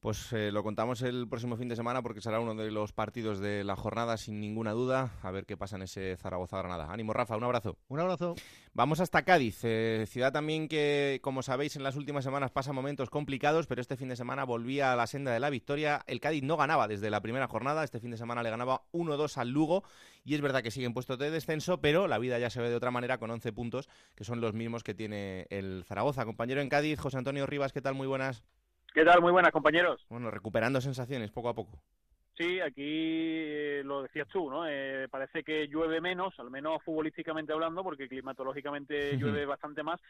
Pues 0.00 0.32
eh, 0.32 0.50
lo 0.50 0.62
contamos 0.62 1.02
el 1.02 1.28
próximo 1.28 1.58
fin 1.58 1.68
de 1.68 1.76
semana 1.76 2.00
porque 2.00 2.22
será 2.22 2.40
uno 2.40 2.54
de 2.54 2.70
los 2.70 2.94
partidos 2.94 3.38
de 3.38 3.64
la 3.64 3.76
jornada 3.76 4.16
sin 4.16 4.40
ninguna 4.40 4.72
duda. 4.72 5.12
A 5.20 5.30
ver 5.30 5.44
qué 5.44 5.58
pasa 5.58 5.76
en 5.76 5.82
ese 5.82 6.16
Zaragoza-Granada. 6.16 6.90
Ánimo, 6.90 7.12
Rafa, 7.12 7.36
un 7.36 7.44
abrazo. 7.44 7.76
Un 7.88 8.00
abrazo. 8.00 8.34
Vamos 8.72 9.00
hasta 9.00 9.26
Cádiz, 9.26 9.60
eh, 9.62 10.06
ciudad 10.08 10.32
también 10.32 10.68
que, 10.68 11.20
como 11.22 11.42
sabéis, 11.42 11.76
en 11.76 11.82
las 11.82 11.96
últimas 11.96 12.24
semanas 12.24 12.50
pasa 12.50 12.72
momentos 12.72 13.10
complicados, 13.10 13.66
pero 13.66 13.82
este 13.82 13.98
fin 13.98 14.08
de 14.08 14.16
semana 14.16 14.44
volvía 14.44 14.90
a 14.94 14.96
la 14.96 15.06
senda 15.06 15.32
de 15.32 15.40
la 15.40 15.50
victoria. 15.50 16.02
El 16.06 16.20
Cádiz 16.20 16.44
no 16.44 16.56
ganaba 16.56 16.88
desde 16.88 17.10
la 17.10 17.20
primera 17.20 17.46
jornada, 17.46 17.84
este 17.84 18.00
fin 18.00 18.10
de 18.10 18.16
semana 18.16 18.42
le 18.42 18.48
ganaba 18.48 18.84
1-2 18.92 19.36
al 19.36 19.50
Lugo 19.50 19.84
y 20.24 20.34
es 20.34 20.40
verdad 20.40 20.62
que 20.62 20.70
sigue 20.70 20.86
en 20.86 20.94
puestos 20.94 21.18
de 21.18 21.30
descenso, 21.30 21.82
pero 21.82 22.08
la 22.08 22.16
vida 22.16 22.38
ya 22.38 22.48
se 22.48 22.62
ve 22.62 22.70
de 22.70 22.76
otra 22.76 22.90
manera 22.90 23.18
con 23.18 23.30
11 23.30 23.52
puntos, 23.52 23.90
que 24.14 24.24
son 24.24 24.40
los 24.40 24.54
mismos 24.54 24.82
que 24.82 24.94
tiene 24.94 25.46
el 25.50 25.84
Zaragoza. 25.84 26.24
Compañero 26.24 26.62
en 26.62 26.70
Cádiz, 26.70 26.98
José 26.98 27.18
Antonio 27.18 27.44
Rivas, 27.44 27.74
¿qué 27.74 27.82
tal? 27.82 27.94
Muy 27.94 28.06
buenas. 28.06 28.42
¿Qué 28.92 29.04
tal? 29.04 29.20
Muy 29.20 29.32
buenas, 29.32 29.52
compañeros. 29.52 30.04
Bueno, 30.08 30.30
recuperando 30.30 30.80
sensaciones 30.80 31.30
poco 31.30 31.48
a 31.48 31.54
poco. 31.54 31.80
Sí, 32.36 32.58
aquí 32.58 32.82
eh, 32.82 33.82
lo 33.84 34.02
decías 34.02 34.26
tú, 34.28 34.50
¿no? 34.50 34.66
Eh, 34.66 35.08
parece 35.10 35.44
que 35.44 35.68
llueve 35.68 36.00
menos, 36.00 36.32
al 36.40 36.50
menos 36.50 36.82
futbolísticamente 36.82 37.52
hablando, 37.52 37.84
porque 37.84 38.08
climatológicamente 38.08 39.12
llueve 39.18 39.44
bastante 39.44 39.82
más, 39.82 40.00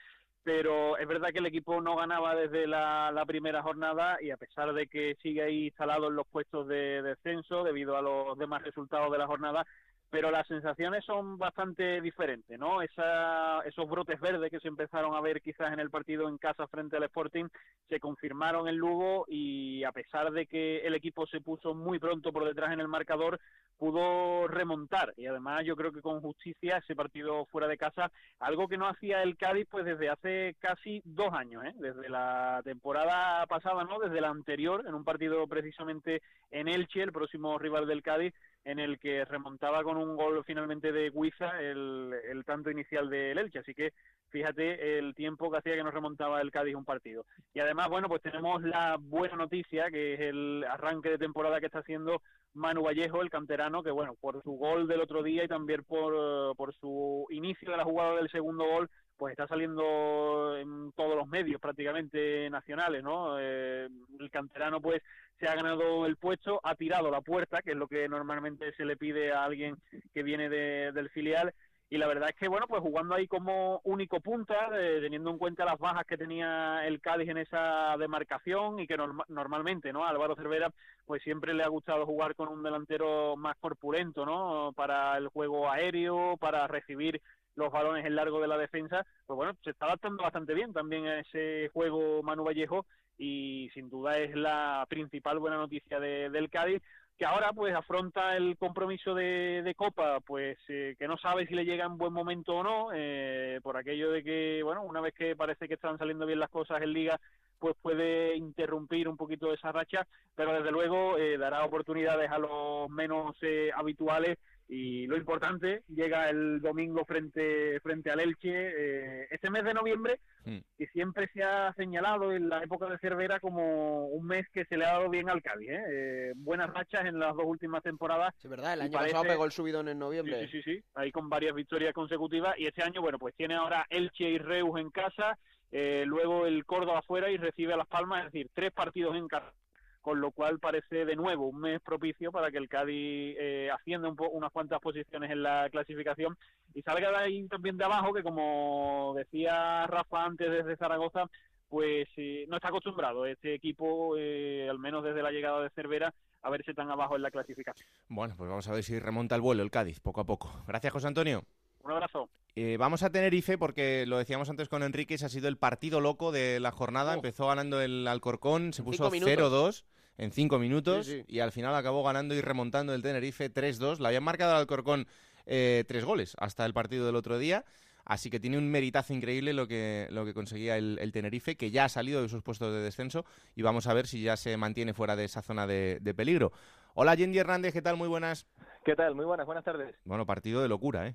pero 0.44 0.96
es 0.96 1.08
verdad 1.08 1.30
que 1.32 1.40
el 1.40 1.46
equipo 1.46 1.80
no 1.80 1.96
ganaba 1.96 2.36
desde 2.36 2.68
la, 2.68 3.24
primera 3.26 3.62
jornada 3.62 4.16
y 4.22 4.30
a 4.30 4.36
pesar 4.36 4.72
de 4.72 4.86
que 4.86 5.16
sigue 5.22 5.42
ahí 5.42 5.66
instalado 5.66 6.06
en 6.06 6.14
los 6.14 6.26
puestos 6.28 6.68
de 6.68 7.02
descenso 7.02 7.64
debido 7.64 7.96
a 7.96 8.02
los 8.02 8.38
demás 8.38 8.62
resultados 8.62 9.10
de 9.10 9.18
la 9.18 9.26
jornada, 9.26 9.66
pero 10.10 10.30
las 10.30 10.46
sensaciones 10.48 11.04
son 11.04 11.38
bastante 11.38 12.00
diferentes, 12.00 12.58
¿no? 12.58 12.82
Esa, 12.82 13.60
esos 13.60 13.88
brotes 13.88 14.20
verdes 14.20 14.50
que 14.50 14.58
se 14.58 14.68
empezaron 14.68 15.14
a 15.14 15.20
ver 15.20 15.40
quizás 15.40 15.72
en 15.72 15.78
el 15.78 15.90
partido 15.90 16.28
en 16.28 16.36
casa 16.36 16.66
frente 16.66 16.96
al 16.96 17.04
Sporting 17.04 17.46
se 17.88 18.00
confirmaron 18.00 18.68
en 18.68 18.76
Lugo 18.76 19.24
y 19.28 19.84
a 19.84 19.92
pesar 19.92 20.32
de 20.32 20.46
que 20.46 20.78
el 20.78 20.94
equipo 20.94 21.26
se 21.26 21.40
puso 21.40 21.74
muy 21.74 21.98
pronto 21.98 22.32
por 22.32 22.44
detrás 22.44 22.72
en 22.72 22.80
el 22.80 22.88
marcador, 22.88 23.40
pudo 23.78 24.48
remontar 24.48 25.14
y 25.16 25.26
además 25.26 25.64
yo 25.64 25.76
creo 25.76 25.92
que 25.92 26.02
con 26.02 26.20
justicia 26.20 26.78
ese 26.78 26.96
partido 26.96 27.46
fuera 27.46 27.68
de 27.68 27.78
casa, 27.78 28.10
algo 28.40 28.68
que 28.68 28.76
no 28.76 28.88
hacía 28.88 29.22
el 29.22 29.36
Cádiz 29.36 29.68
pues 29.70 29.84
desde 29.84 30.10
hace 30.10 30.56
casi 30.58 31.02
dos 31.04 31.32
años, 31.32 31.64
¿eh? 31.64 31.72
desde 31.76 32.08
la 32.08 32.60
temporada 32.64 33.46
pasada, 33.46 33.84
¿no? 33.84 34.00
Desde 34.00 34.20
la 34.20 34.28
anterior, 34.28 34.84
en 34.86 34.94
un 34.94 35.04
partido 35.04 35.46
precisamente 35.46 36.20
en 36.50 36.68
Elche, 36.68 37.02
el 37.02 37.12
próximo 37.12 37.58
rival 37.58 37.86
del 37.86 38.02
Cádiz, 38.02 38.34
en 38.64 38.78
el 38.78 38.98
que 38.98 39.24
remontaba 39.24 39.82
con 39.82 39.96
un 39.96 40.16
gol 40.16 40.44
finalmente 40.44 40.92
de 40.92 41.10
Guiza 41.10 41.60
el, 41.60 42.12
el 42.30 42.44
tanto 42.44 42.70
inicial 42.70 43.08
del 43.08 43.38
Elche. 43.38 43.60
Así 43.60 43.74
que 43.74 43.92
fíjate 44.30 44.98
el 44.98 45.14
tiempo 45.14 45.50
que 45.50 45.58
hacía 45.58 45.74
que 45.74 45.82
nos 45.82 45.94
remontaba 45.94 46.40
el 46.40 46.50
Cádiz 46.50 46.74
un 46.74 46.84
partido. 46.84 47.24
Y 47.54 47.60
además, 47.60 47.88
bueno, 47.88 48.08
pues 48.08 48.22
tenemos 48.22 48.62
la 48.62 48.96
buena 48.98 49.36
noticia, 49.36 49.90
que 49.90 50.14
es 50.14 50.20
el 50.20 50.64
arranque 50.68 51.10
de 51.10 51.18
temporada 51.18 51.60
que 51.60 51.66
está 51.66 51.80
haciendo 51.80 52.22
Manu 52.54 52.82
Vallejo, 52.82 53.22
el 53.22 53.30
canterano, 53.30 53.82
que 53.82 53.90
bueno, 53.90 54.14
por 54.20 54.42
su 54.42 54.52
gol 54.52 54.88
del 54.88 55.00
otro 55.00 55.22
día 55.22 55.44
y 55.44 55.48
también 55.48 55.84
por, 55.84 56.56
por 56.56 56.74
su 56.74 57.26
inicio 57.30 57.70
de 57.70 57.76
la 57.76 57.84
jugada 57.84 58.16
del 58.16 58.30
segundo 58.30 58.64
gol, 58.64 58.90
pues 59.20 59.32
está 59.32 59.46
saliendo 59.46 60.56
en 60.56 60.92
todos 60.92 61.14
los 61.14 61.28
medios 61.28 61.60
prácticamente 61.60 62.48
nacionales, 62.48 63.02
¿no? 63.02 63.38
Eh, 63.38 63.86
el 64.18 64.30
canterano 64.30 64.80
pues 64.80 65.02
se 65.38 65.46
ha 65.46 65.54
ganado 65.54 66.06
el 66.06 66.16
puesto, 66.16 66.58
ha 66.64 66.74
tirado 66.74 67.10
la 67.10 67.20
puerta, 67.20 67.60
que 67.60 67.72
es 67.72 67.76
lo 67.76 67.86
que 67.86 68.08
normalmente 68.08 68.72
se 68.72 68.86
le 68.86 68.96
pide 68.96 69.30
a 69.30 69.44
alguien 69.44 69.76
que 70.14 70.22
viene 70.22 70.48
del 70.48 71.10
filial, 71.10 71.52
y 71.90 71.98
la 71.98 72.06
verdad 72.06 72.30
es 72.30 72.36
que 72.36 72.48
bueno 72.48 72.66
pues 72.66 72.80
jugando 72.80 73.14
ahí 73.14 73.26
como 73.26 73.80
único 73.84 74.20
punta 74.20 74.70
eh, 74.72 75.00
teniendo 75.02 75.28
en 75.28 75.38
cuenta 75.38 75.64
las 75.64 75.78
bajas 75.78 76.06
que 76.06 76.16
tenía 76.16 76.86
el 76.86 77.00
Cádiz 77.00 77.28
en 77.28 77.38
esa 77.38 77.96
demarcación 77.98 78.78
y 78.78 78.86
que 78.86 78.96
normalmente 79.28 79.92
no 79.92 80.06
Álvaro 80.06 80.36
Cervera 80.36 80.72
pues 81.04 81.20
siempre 81.24 81.52
le 81.52 81.64
ha 81.64 81.68
gustado 81.68 82.06
jugar 82.06 82.36
con 82.36 82.48
un 82.48 82.62
delantero 82.62 83.36
más 83.36 83.56
corpulento 83.58 84.24
no 84.24 84.72
para 84.72 85.16
el 85.18 85.28
juego 85.28 85.68
aéreo 85.68 86.36
para 86.36 86.68
recibir 86.68 87.20
los 87.56 87.72
balones 87.72 88.06
en 88.06 88.14
largo 88.14 88.40
de 88.40 88.48
la 88.48 88.58
defensa, 88.58 89.06
pues 89.26 89.36
bueno, 89.36 89.52
se 89.62 89.70
está 89.70 89.86
adaptando 89.86 90.22
bastante 90.22 90.54
bien 90.54 90.72
también 90.72 91.06
a 91.06 91.20
ese 91.20 91.68
juego 91.72 92.22
Manu 92.22 92.44
Vallejo 92.44 92.86
y 93.18 93.68
sin 93.74 93.90
duda 93.90 94.18
es 94.18 94.34
la 94.34 94.86
principal 94.88 95.38
buena 95.38 95.56
noticia 95.56 96.00
de, 96.00 96.30
del 96.30 96.48
Cádiz 96.48 96.82
que 97.20 97.26
ahora 97.26 97.52
pues 97.52 97.74
afronta 97.74 98.34
el 98.34 98.56
compromiso 98.56 99.14
de, 99.14 99.74
Copa, 99.76 100.20
pues 100.20 100.56
eh, 100.68 100.96
que 100.98 101.06
no 101.06 101.18
sabe 101.18 101.46
si 101.46 101.54
le 101.54 101.66
llega 101.66 101.84
en 101.84 101.98
buen 101.98 102.14
momento 102.14 102.56
o 102.56 102.62
no, 102.62 102.88
eh, 102.94 103.60
por 103.62 103.76
aquello 103.76 104.10
de 104.10 104.24
que, 104.24 104.62
bueno, 104.64 104.82
una 104.84 105.02
vez 105.02 105.12
que 105.12 105.36
parece 105.36 105.68
que 105.68 105.74
están 105.74 105.98
saliendo 105.98 106.24
bien 106.24 106.38
las 106.38 106.48
cosas 106.48 106.80
en 106.80 106.94
Liga, 106.94 107.20
pues 107.58 107.76
puede 107.82 108.34
interrumpir 108.36 109.06
un 109.06 109.18
poquito 109.18 109.52
esa 109.52 109.70
racha, 109.70 110.06
pero 110.34 110.54
desde 110.54 110.72
luego 110.72 111.18
eh, 111.18 111.36
dará 111.36 111.62
oportunidades 111.62 112.30
a 112.30 112.38
los 112.38 112.88
menos 112.88 113.36
habituales 113.74 114.38
y 114.72 115.08
lo 115.08 115.16
importante 115.16 115.82
llega 115.88 116.30
el 116.30 116.60
domingo 116.60 117.04
frente 117.04 117.80
frente 117.80 118.08
al 118.08 118.20
Elche 118.20 118.50
eh, 118.52 119.26
este 119.28 119.50
mes 119.50 119.64
de 119.64 119.74
noviembre 119.74 120.20
mm. 120.44 120.58
que 120.78 120.86
siempre 120.86 121.28
se 121.34 121.42
ha 121.42 121.74
señalado 121.74 122.32
en 122.32 122.48
la 122.48 122.62
época 122.62 122.86
de 122.86 122.96
Cervera 122.98 123.40
como 123.40 124.06
un 124.06 124.24
mes 124.24 124.46
que 124.52 124.64
se 124.66 124.76
le 124.76 124.86
ha 124.86 124.92
dado 124.92 125.10
bien 125.10 125.28
al 125.28 125.42
Cádiz 125.42 125.70
¿eh? 125.70 125.84
eh 125.88 126.32
buenas 126.36 126.70
rachas 126.72 127.04
en 127.04 127.18
las 127.18 127.34
dos 127.34 127.46
últimas 127.46 127.82
temporadas. 127.82 128.32
Sí 128.38 128.46
verdad 128.46 128.74
el 128.74 128.82
año 128.82 128.92
pasado 128.92 129.24
pegó 129.24 129.44
el 129.44 129.50
subidón 129.50 129.88
en 129.88 129.98
noviembre. 129.98 130.46
Sí, 130.46 130.52
sí 130.52 130.62
sí 130.62 130.76
sí. 130.76 130.84
Ahí 130.94 131.10
con 131.10 131.28
varias 131.28 131.54
victorias 131.54 131.92
consecutivas. 131.92 132.56
Y 132.56 132.66
este 132.66 132.84
año 132.84 133.02
bueno 133.02 133.18
pues 133.18 133.34
tiene 133.34 133.56
ahora 133.56 133.86
Elche 133.90 134.30
y 134.30 134.38
Reus 134.38 134.78
en 134.78 134.90
casa 134.90 135.36
eh, 135.72 136.04
luego 136.06 136.46
el 136.46 136.64
Córdoba 136.64 137.00
afuera 137.00 137.28
y 137.28 137.36
recibe 137.36 137.74
a 137.74 137.76
Las 137.76 137.88
Palmas 137.88 138.20
es 138.20 138.32
decir 138.32 138.50
tres 138.54 138.72
partidos 138.72 139.16
en 139.16 139.26
casa 139.26 139.52
con 140.00 140.20
lo 140.20 140.30
cual 140.30 140.58
parece 140.58 141.04
de 141.04 141.16
nuevo 141.16 141.48
un 141.48 141.60
mes 141.60 141.80
propicio 141.80 142.32
para 142.32 142.50
que 142.50 142.58
el 142.58 142.68
Cádiz 142.68 143.36
eh, 143.38 143.70
ascienda 143.72 144.08
un 144.08 144.16
unas 144.32 144.52
cuantas 144.52 144.80
posiciones 144.80 145.30
en 145.30 145.42
la 145.42 145.68
clasificación 145.70 146.36
y 146.74 146.82
salga 146.82 147.10
de 147.10 147.16
ahí 147.16 147.48
también 147.48 147.76
de 147.76 147.84
abajo, 147.84 148.12
que 148.12 148.22
como 148.22 149.14
decía 149.16 149.86
Rafa 149.86 150.24
antes 150.24 150.50
desde 150.50 150.76
Zaragoza, 150.76 151.28
pues 151.68 152.08
eh, 152.16 152.46
no 152.48 152.56
está 152.56 152.68
acostumbrado 152.68 153.26
este 153.26 153.54
equipo, 153.54 154.16
eh, 154.18 154.68
al 154.68 154.78
menos 154.78 155.04
desde 155.04 155.22
la 155.22 155.30
llegada 155.30 155.62
de 155.62 155.70
Cervera, 155.70 156.12
a 156.42 156.50
verse 156.50 156.74
tan 156.74 156.90
abajo 156.90 157.16
en 157.16 157.22
la 157.22 157.30
clasificación. 157.30 157.88
Bueno, 158.08 158.34
pues 158.36 158.48
vamos 158.48 158.66
a 158.68 158.72
ver 158.72 158.82
si 158.82 158.98
remonta 158.98 159.36
el 159.36 159.40
vuelo 159.40 159.62
el 159.62 159.70
Cádiz, 159.70 160.00
poco 160.00 160.20
a 160.20 160.24
poco. 160.24 160.64
Gracias, 160.66 160.92
José 160.92 161.06
Antonio. 161.06 161.44
Un 161.82 161.92
abrazo. 161.92 162.28
Eh, 162.56 162.76
vamos 162.78 163.02
a 163.02 163.10
tener 163.10 163.32
IFE 163.32 163.58
porque 163.58 164.04
lo 164.06 164.18
decíamos 164.18 164.50
antes 164.50 164.68
con 164.68 164.82
Enrique, 164.82 165.14
ha 165.14 165.28
sido 165.28 165.48
el 165.48 165.56
partido 165.56 166.00
loco 166.00 166.32
de 166.32 166.60
la 166.60 166.72
jornada. 166.72 167.12
Oh. 167.12 167.14
Empezó 167.14 167.46
ganando 167.46 167.80
el 167.80 168.06
Alcorcón, 168.08 168.72
se 168.72 168.82
puso 168.82 169.10
0-2 169.10 169.84
en 170.18 170.32
cinco 170.32 170.58
minutos 170.58 171.10
y 171.26 171.40
al 171.40 171.52
final 171.52 171.74
acabó 171.74 172.02
ganando 172.02 172.34
y 172.34 172.40
remontando 172.40 172.92
el 172.92 173.02
Tenerife 173.02 173.52
3-2. 173.52 174.00
Le 174.00 174.08
habían 174.08 174.24
marcado 174.24 174.52
al 174.52 174.58
Alcorcón 174.58 175.06
eh, 175.46 175.84
tres 175.88 176.04
goles 176.04 176.34
hasta 176.38 176.66
el 176.66 176.74
partido 176.74 177.06
del 177.06 177.16
otro 177.16 177.38
día. 177.38 177.64
Así 178.04 178.28
que 178.28 178.40
tiene 178.40 178.58
un 178.58 178.68
meritazo 178.68 179.12
increíble 179.12 179.52
lo 179.52 179.68
que, 179.68 180.08
lo 180.10 180.24
que 180.24 180.34
conseguía 180.34 180.76
el, 180.76 181.12
Tenerife, 181.12 181.56
que 181.56 181.70
ya 181.70 181.84
ha 181.84 181.88
salido 181.88 182.22
de 182.22 182.28
sus 182.28 182.42
puestos 182.42 182.72
de 182.72 182.80
descenso 182.80 183.24
y 183.54 183.62
vamos 183.62 183.86
a 183.86 183.94
ver 183.94 184.06
si 184.06 184.20
ya 184.22 184.36
se 184.36 184.56
mantiene 184.56 184.94
fuera 184.94 185.14
de 185.16 185.24
esa 185.24 185.42
zona 185.42 185.66
de, 185.66 185.98
de 186.00 186.14
peligro. 186.14 186.50
Hola, 186.94 187.14
Yendi 187.14 187.38
Hernández, 187.38 187.72
¿qué 187.72 187.82
tal? 187.82 187.96
Muy 187.96 188.08
buenas. 188.08 188.46
¿Qué 188.84 188.96
tal? 188.96 189.14
Muy 189.14 189.24
buenas, 189.24 189.46
buenas 189.46 189.64
tardes. 189.64 189.94
Bueno, 190.04 190.26
partido 190.26 190.60
de 190.60 190.68
locura, 190.68 191.06
¿eh? 191.06 191.14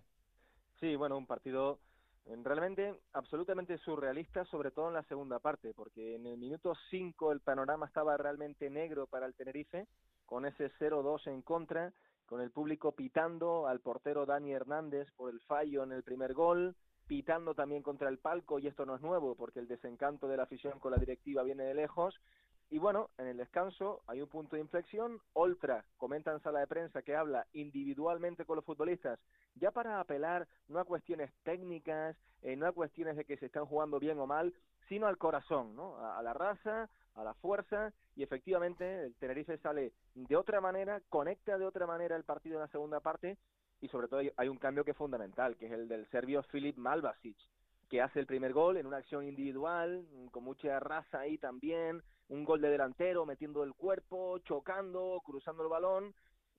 Sí, 0.80 0.96
bueno, 0.96 1.18
un 1.18 1.26
partido 1.26 1.80
realmente 2.44 3.00
absolutamente 3.14 3.78
surrealista, 3.78 4.46
sobre 4.46 4.72
todo 4.72 4.88
en 4.88 4.96
la 4.96 5.04
segunda 5.04 5.40
parte, 5.40 5.74
porque 5.74 6.16
en 6.16 6.26
el 6.26 6.38
minuto 6.38 6.74
5 6.90 7.32
el 7.32 7.40
panorama 7.40 7.86
estaba 7.86 8.18
realmente 8.18 8.70
negro 8.70 9.08
para 9.08 9.26
el 9.26 9.36
Tenerife, 9.36 9.88
con 10.26 10.46
ese 10.46 10.72
0-2 10.80 11.28
en 11.28 11.42
contra, 11.44 11.94
con 12.26 12.42
el 12.42 12.50
público 12.52 12.94
pitando 12.94 13.68
al 13.68 13.80
portero 13.80 14.26
Dani 14.26 14.52
Hernández 14.52 15.08
por 15.16 15.32
el 15.32 15.40
fallo 15.42 15.84
en 15.84 15.92
el 15.92 16.04
primer 16.04 16.34
gol, 16.34 16.76
pitando 17.08 17.54
también 17.54 17.84
contra 17.84 18.10
el 18.10 18.18
palco, 18.18 18.58
y 18.58 18.66
esto 18.66 18.86
no 18.86 18.96
es 18.96 19.02
nuevo, 19.02 19.36
porque 19.36 19.60
el 19.60 19.68
desencanto 19.68 20.28
de 20.28 20.38
la 20.38 20.44
afición 20.44 20.80
con 20.80 20.92
la 20.92 20.98
directiva 20.98 21.44
viene 21.44 21.64
de 21.64 21.76
lejos, 21.76 22.20
y 22.76 22.78
bueno, 22.78 23.10
en 23.18 23.28
el 23.28 23.38
descanso 23.38 24.02
hay 24.06 24.20
un 24.20 24.28
punto 24.28 24.58
de 24.58 24.62
inflexión. 24.62 25.22
Oltra 25.32 25.86
comenta 25.96 26.34
en 26.34 26.42
sala 26.42 26.60
de 26.60 26.68
prensa 26.68 27.04
que 27.04 27.16
habla 27.16 27.48
individualmente 27.54 28.44
con 28.44 28.58
los 28.58 28.66
futbolistas, 28.66 29.18
ya 29.56 29.72
para 29.72 30.02
apelar 30.02 30.46
no 30.68 30.82
a 30.82 30.84
cuestiones 30.84 31.32
técnicas, 31.44 32.18
eh, 32.42 32.58
no 32.58 32.68
a 32.68 32.74
cuestiones 32.74 33.16
de 33.16 33.24
que 33.24 33.38
se 33.38 33.46
están 33.46 33.66
jugando 33.66 33.98
bien 33.98 34.20
o 34.20 34.28
mal, 34.28 34.54
sino 34.90 35.08
al 35.08 35.18
corazón, 35.18 35.74
¿no? 35.74 36.06
A, 36.06 36.22
la 36.22 36.34
raza, 36.34 36.90
a 37.14 37.24
la 37.24 37.34
fuerza, 37.36 37.94
y 38.18 38.24
efectivamente 38.24 39.06
el 39.06 39.16
Tenerife 39.16 39.58
sale 39.60 39.94
de 40.14 40.36
otra 40.36 40.60
manera, 40.60 41.00
conecta 41.08 41.58
de 41.58 41.66
otra 41.66 41.88
manera 41.88 42.18
el 42.18 42.26
partido 42.26 42.56
en 42.56 42.64
la 42.64 42.68
segunda 42.68 43.00
parte, 43.00 43.38
y 43.80 43.88
sobre 43.88 44.10
todo 44.10 44.20
hay, 44.36 44.50
un 44.50 44.58
cambio 44.58 44.84
que 44.84 44.92
es 44.92 44.98
fundamental, 44.98 45.56
que 45.56 45.68
es 45.68 45.72
el 45.72 45.88
del 45.88 46.08
serbio 46.08 46.44
Filip 46.44 46.76
Malvasic, 46.76 47.38
que 47.88 48.02
hace 48.02 48.20
el 48.20 48.26
primer 48.26 48.52
gol 48.52 48.76
en 48.76 48.86
una 48.86 48.98
acción 48.98 49.26
individual, 49.26 50.06
con 50.32 50.44
mucha 50.44 50.78
raza 50.82 51.20
ahí 51.20 51.38
también, 51.38 52.04
un 52.30 52.44
gol 52.44 52.62
de 52.62 52.70
delantero, 52.70 53.26
metiendo 53.26 53.64
el 53.64 53.74
cuerpo, 53.74 54.40
chocando, 54.40 55.22
cruzando 55.24 55.64
el 55.64 55.70
balón. 55.70 56.14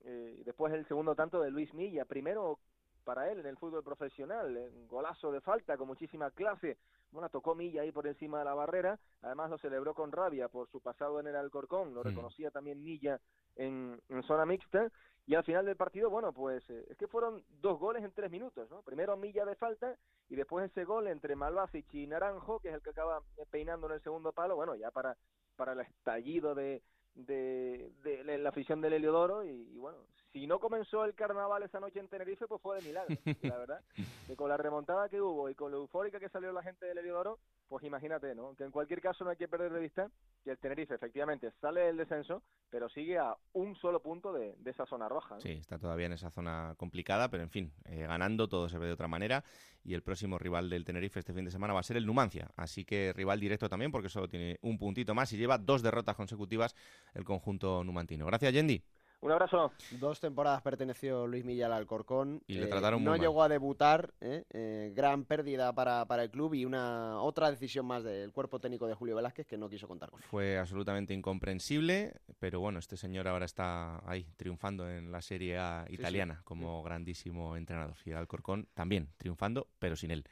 Eh, 0.05 0.43
después 0.45 0.73
el 0.73 0.87
segundo 0.87 1.15
tanto 1.15 1.41
de 1.41 1.51
Luis 1.51 1.73
Milla, 1.75 2.05
primero 2.05 2.59
para 3.05 3.31
él 3.31 3.41
en 3.41 3.47
el 3.47 3.57
fútbol 3.57 3.85
profesional, 3.85 4.57
un 4.57 4.89
golazo 4.89 5.31
de 5.33 5.41
falta 5.41 5.77
con 5.77 5.87
muchísima 5.87 6.31
clase 6.31 6.77
bueno, 7.13 7.29
tocó 7.31 7.55
Milla 7.55 7.83
ahí 7.83 7.93
por 7.93 8.07
encima 8.07 8.41
de 8.41 8.45
la 8.45 8.55
barrera, 8.55 8.99
además 9.23 9.51
lo 9.51 9.59
celebró 9.59 9.95
con 9.95 10.13
rabia 10.13 10.49
por 10.49 10.69
su 10.69 10.81
pasado 10.81 11.21
en 11.21 11.27
el 11.27 11.37
Alcorcón, 11.37 11.95
lo 11.95 12.03
Mm. 12.03 12.09
reconocía 12.09 12.51
también 12.51 12.83
Milla 12.83 13.21
en, 13.57 14.01
en 14.09 14.23
zona 14.25 14.45
mixta, 14.45 14.91
y 15.27 15.35
al 15.35 15.45
final 15.45 15.65
del 15.65 15.77
partido, 15.77 16.11
bueno, 16.11 16.33
pues 16.33 16.63
eh, 16.69 16.85
es 16.91 16.97
que 16.99 17.09
fueron 17.09 17.43
dos 17.61 17.79
goles 17.79 18.05
en 18.05 18.13
tres 18.13 18.31
minutos, 18.31 18.71
¿no? 18.71 18.83
Primero 18.83 19.17
Milla 19.17 19.45
de 19.45 19.57
falta 19.57 19.97
y 20.29 20.37
después 20.37 20.71
ese 20.71 20.85
gol 20.85 21.09
entre 21.09 21.35
Malvasic 21.37 21.87
y 21.95 22.07
Naranjo, 22.07 22.61
que 22.61 22.69
es 22.69 22.75
el 22.75 22.83
que 22.83 22.91
acaba 22.91 23.21
peinando 23.51 23.87
en 23.87 23.95
el 23.95 24.03
segundo 24.03 24.33
palo, 24.33 24.55
bueno, 24.57 24.75
ya 24.75 24.91
para, 24.91 25.17
para 25.57 25.73
el 25.73 25.81
estallido 25.81 26.55
de, 26.55 26.83
de, 27.15 27.91
de 28.05 28.39
la- 28.39 28.49
afición 28.51 28.81
del 28.81 28.95
Heliodoro 28.95 29.45
y, 29.45 29.49
y 29.75 29.79
bueno, 29.79 29.99
si 30.37 30.47
no 30.47 30.59
comenzó 30.59 31.07
el 31.07 31.15
carnaval 31.15 31.63
esa 31.63 31.81
noche 31.81 31.99
en 31.99 32.09
Tenerife, 32.09 32.47
pues 32.47 32.61
fue 32.61 32.77
de 32.77 32.87
milagro, 32.87 33.17
la 33.43 33.57
verdad, 33.57 33.81
que 34.27 34.37
con 34.37 34.51
la 34.51 34.59
remontada 34.59 35.09
que 35.09 35.19
hubo 35.19 35.49
y 35.49 35.55
con 35.55 35.73
lo 35.73 35.79
eufórica 35.79 36.21
que 36.21 36.29
salió 36.29 36.53
la 36.53 36.63
gente 36.63 36.85
del 36.85 36.99
Heliodoro, 36.99 37.39
pues 37.71 37.83
imagínate, 37.85 38.35
¿no? 38.35 38.55
Que 38.55 38.65
en 38.65 38.71
cualquier 38.71 39.01
caso 39.01 39.25
no 39.25 39.31
hay 39.31 39.39
que 39.39 39.49
perder 39.49 39.73
de 39.73 39.81
vista 39.81 40.11
que 40.45 40.51
el 40.51 40.59
Tenerife 40.59 40.95
efectivamente 40.95 41.51
sale 41.59 41.81
del 41.81 41.97
descenso, 41.97 42.43
pero 42.69 42.91
sigue 42.91 43.17
a 43.17 43.35
un 43.55 43.77
solo 43.77 44.01
punto 44.01 44.31
de, 44.35 44.55
de 44.59 44.71
esa 44.71 44.85
zona 44.85 45.09
roja. 45.09 45.37
¿no? 45.37 45.41
Sí, 45.41 45.53
está 45.53 45.79
todavía 45.79 46.05
en 46.05 46.13
esa 46.13 46.31
zona 46.31 46.75
complicada, 46.77 47.31
pero 47.31 47.43
en 47.43 47.51
fin, 47.51 47.73
eh, 47.87 48.07
ganando 48.07 48.47
todo 48.47 48.69
se 48.69 48.77
ve 48.77 48.89
de 48.89 48.93
otra 48.93 49.09
manera 49.09 49.43
y 49.85 49.95
el 49.95 50.03
próximo 50.03 50.39
rival 50.39 50.69
del 50.69 50.85
Tenerife 50.85 51.19
este 51.19 51.33
fin 51.33 51.47
de 51.47 51.51
semana 51.51 51.73
va 51.73 51.81
a 51.81 51.83
ser 51.83 51.97
el 51.97 52.05
Numancia, 52.05 52.51
así 52.57 52.85
que 52.85 53.15
rival 53.15 53.41
directo 53.41 53.71
también 53.71 53.91
porque 53.91 54.11
solo 54.11 54.29
tiene 54.29 54.59
un 54.61 54.77
puntito 54.77 55.15
más 55.15 55.33
y 55.33 55.39
lleva 55.39 55.57
dos 55.57 55.83
derrotas 55.83 56.15
consecutivas 56.15 56.77
el 57.15 57.25
conjunto 57.25 57.83
numantino. 57.83 58.27
Gracias, 58.27 58.53
Yendi. 58.53 58.83
Un 59.21 59.33
abrazo. 59.33 59.73
Dos 59.93 60.21
temporadas 60.21 60.63
perteneció 60.63 61.27
Luis 61.27 61.45
Milla 61.45 61.67
al 61.67 61.73
Alcorcón. 61.73 62.43
Y 62.47 62.55
le 62.55 62.65
eh, 62.65 62.69
trataron 62.69 63.01
muy 63.01 63.05
No 63.07 63.11
mal. 63.13 63.21
llegó 63.21 63.43
a 63.43 63.49
debutar, 63.49 64.13
¿eh? 64.21 64.45
Eh, 64.51 64.93
gran 64.95 65.25
pérdida 65.25 65.73
para, 65.73 66.05
para 66.05 66.23
el 66.23 66.31
club 66.31 66.55
y 66.55 66.65
una 66.65 67.21
otra 67.21 67.51
decisión 67.51 67.87
más 67.87 68.05
del 68.05 68.33
cuerpo 68.33 68.61
técnico 68.61 68.87
de 68.87 68.95
Julio 68.95 69.17
Velázquez 69.17 69.47
que 69.47 69.57
no 69.57 69.69
quiso 69.69 69.89
contar 69.89 70.11
con 70.11 70.21
él. 70.21 70.29
Fue 70.29 70.59
absolutamente 70.59 71.15
incomprensible, 71.15 72.15
pero 72.39 72.61
bueno, 72.61 72.79
este 72.79 72.97
señor 72.97 73.27
ahora 73.27 73.47
está 73.47 74.01
ahí 74.09 74.27
triunfando 74.37 74.89
en 74.89 75.11
la 75.11 75.23
Serie 75.23 75.59
A 75.59 75.85
sí. 75.89 75.95
italiana 75.95 76.43
como 76.45 76.83
grandísimo 76.83 77.57
entrenador. 77.57 77.97
Y 78.05 78.11
el 78.11 78.17
Alcorcón 78.19 78.69
también 78.75 79.09
triunfando, 79.17 79.67
pero 79.79 79.97
sin 79.97 80.11
él. 80.11 80.25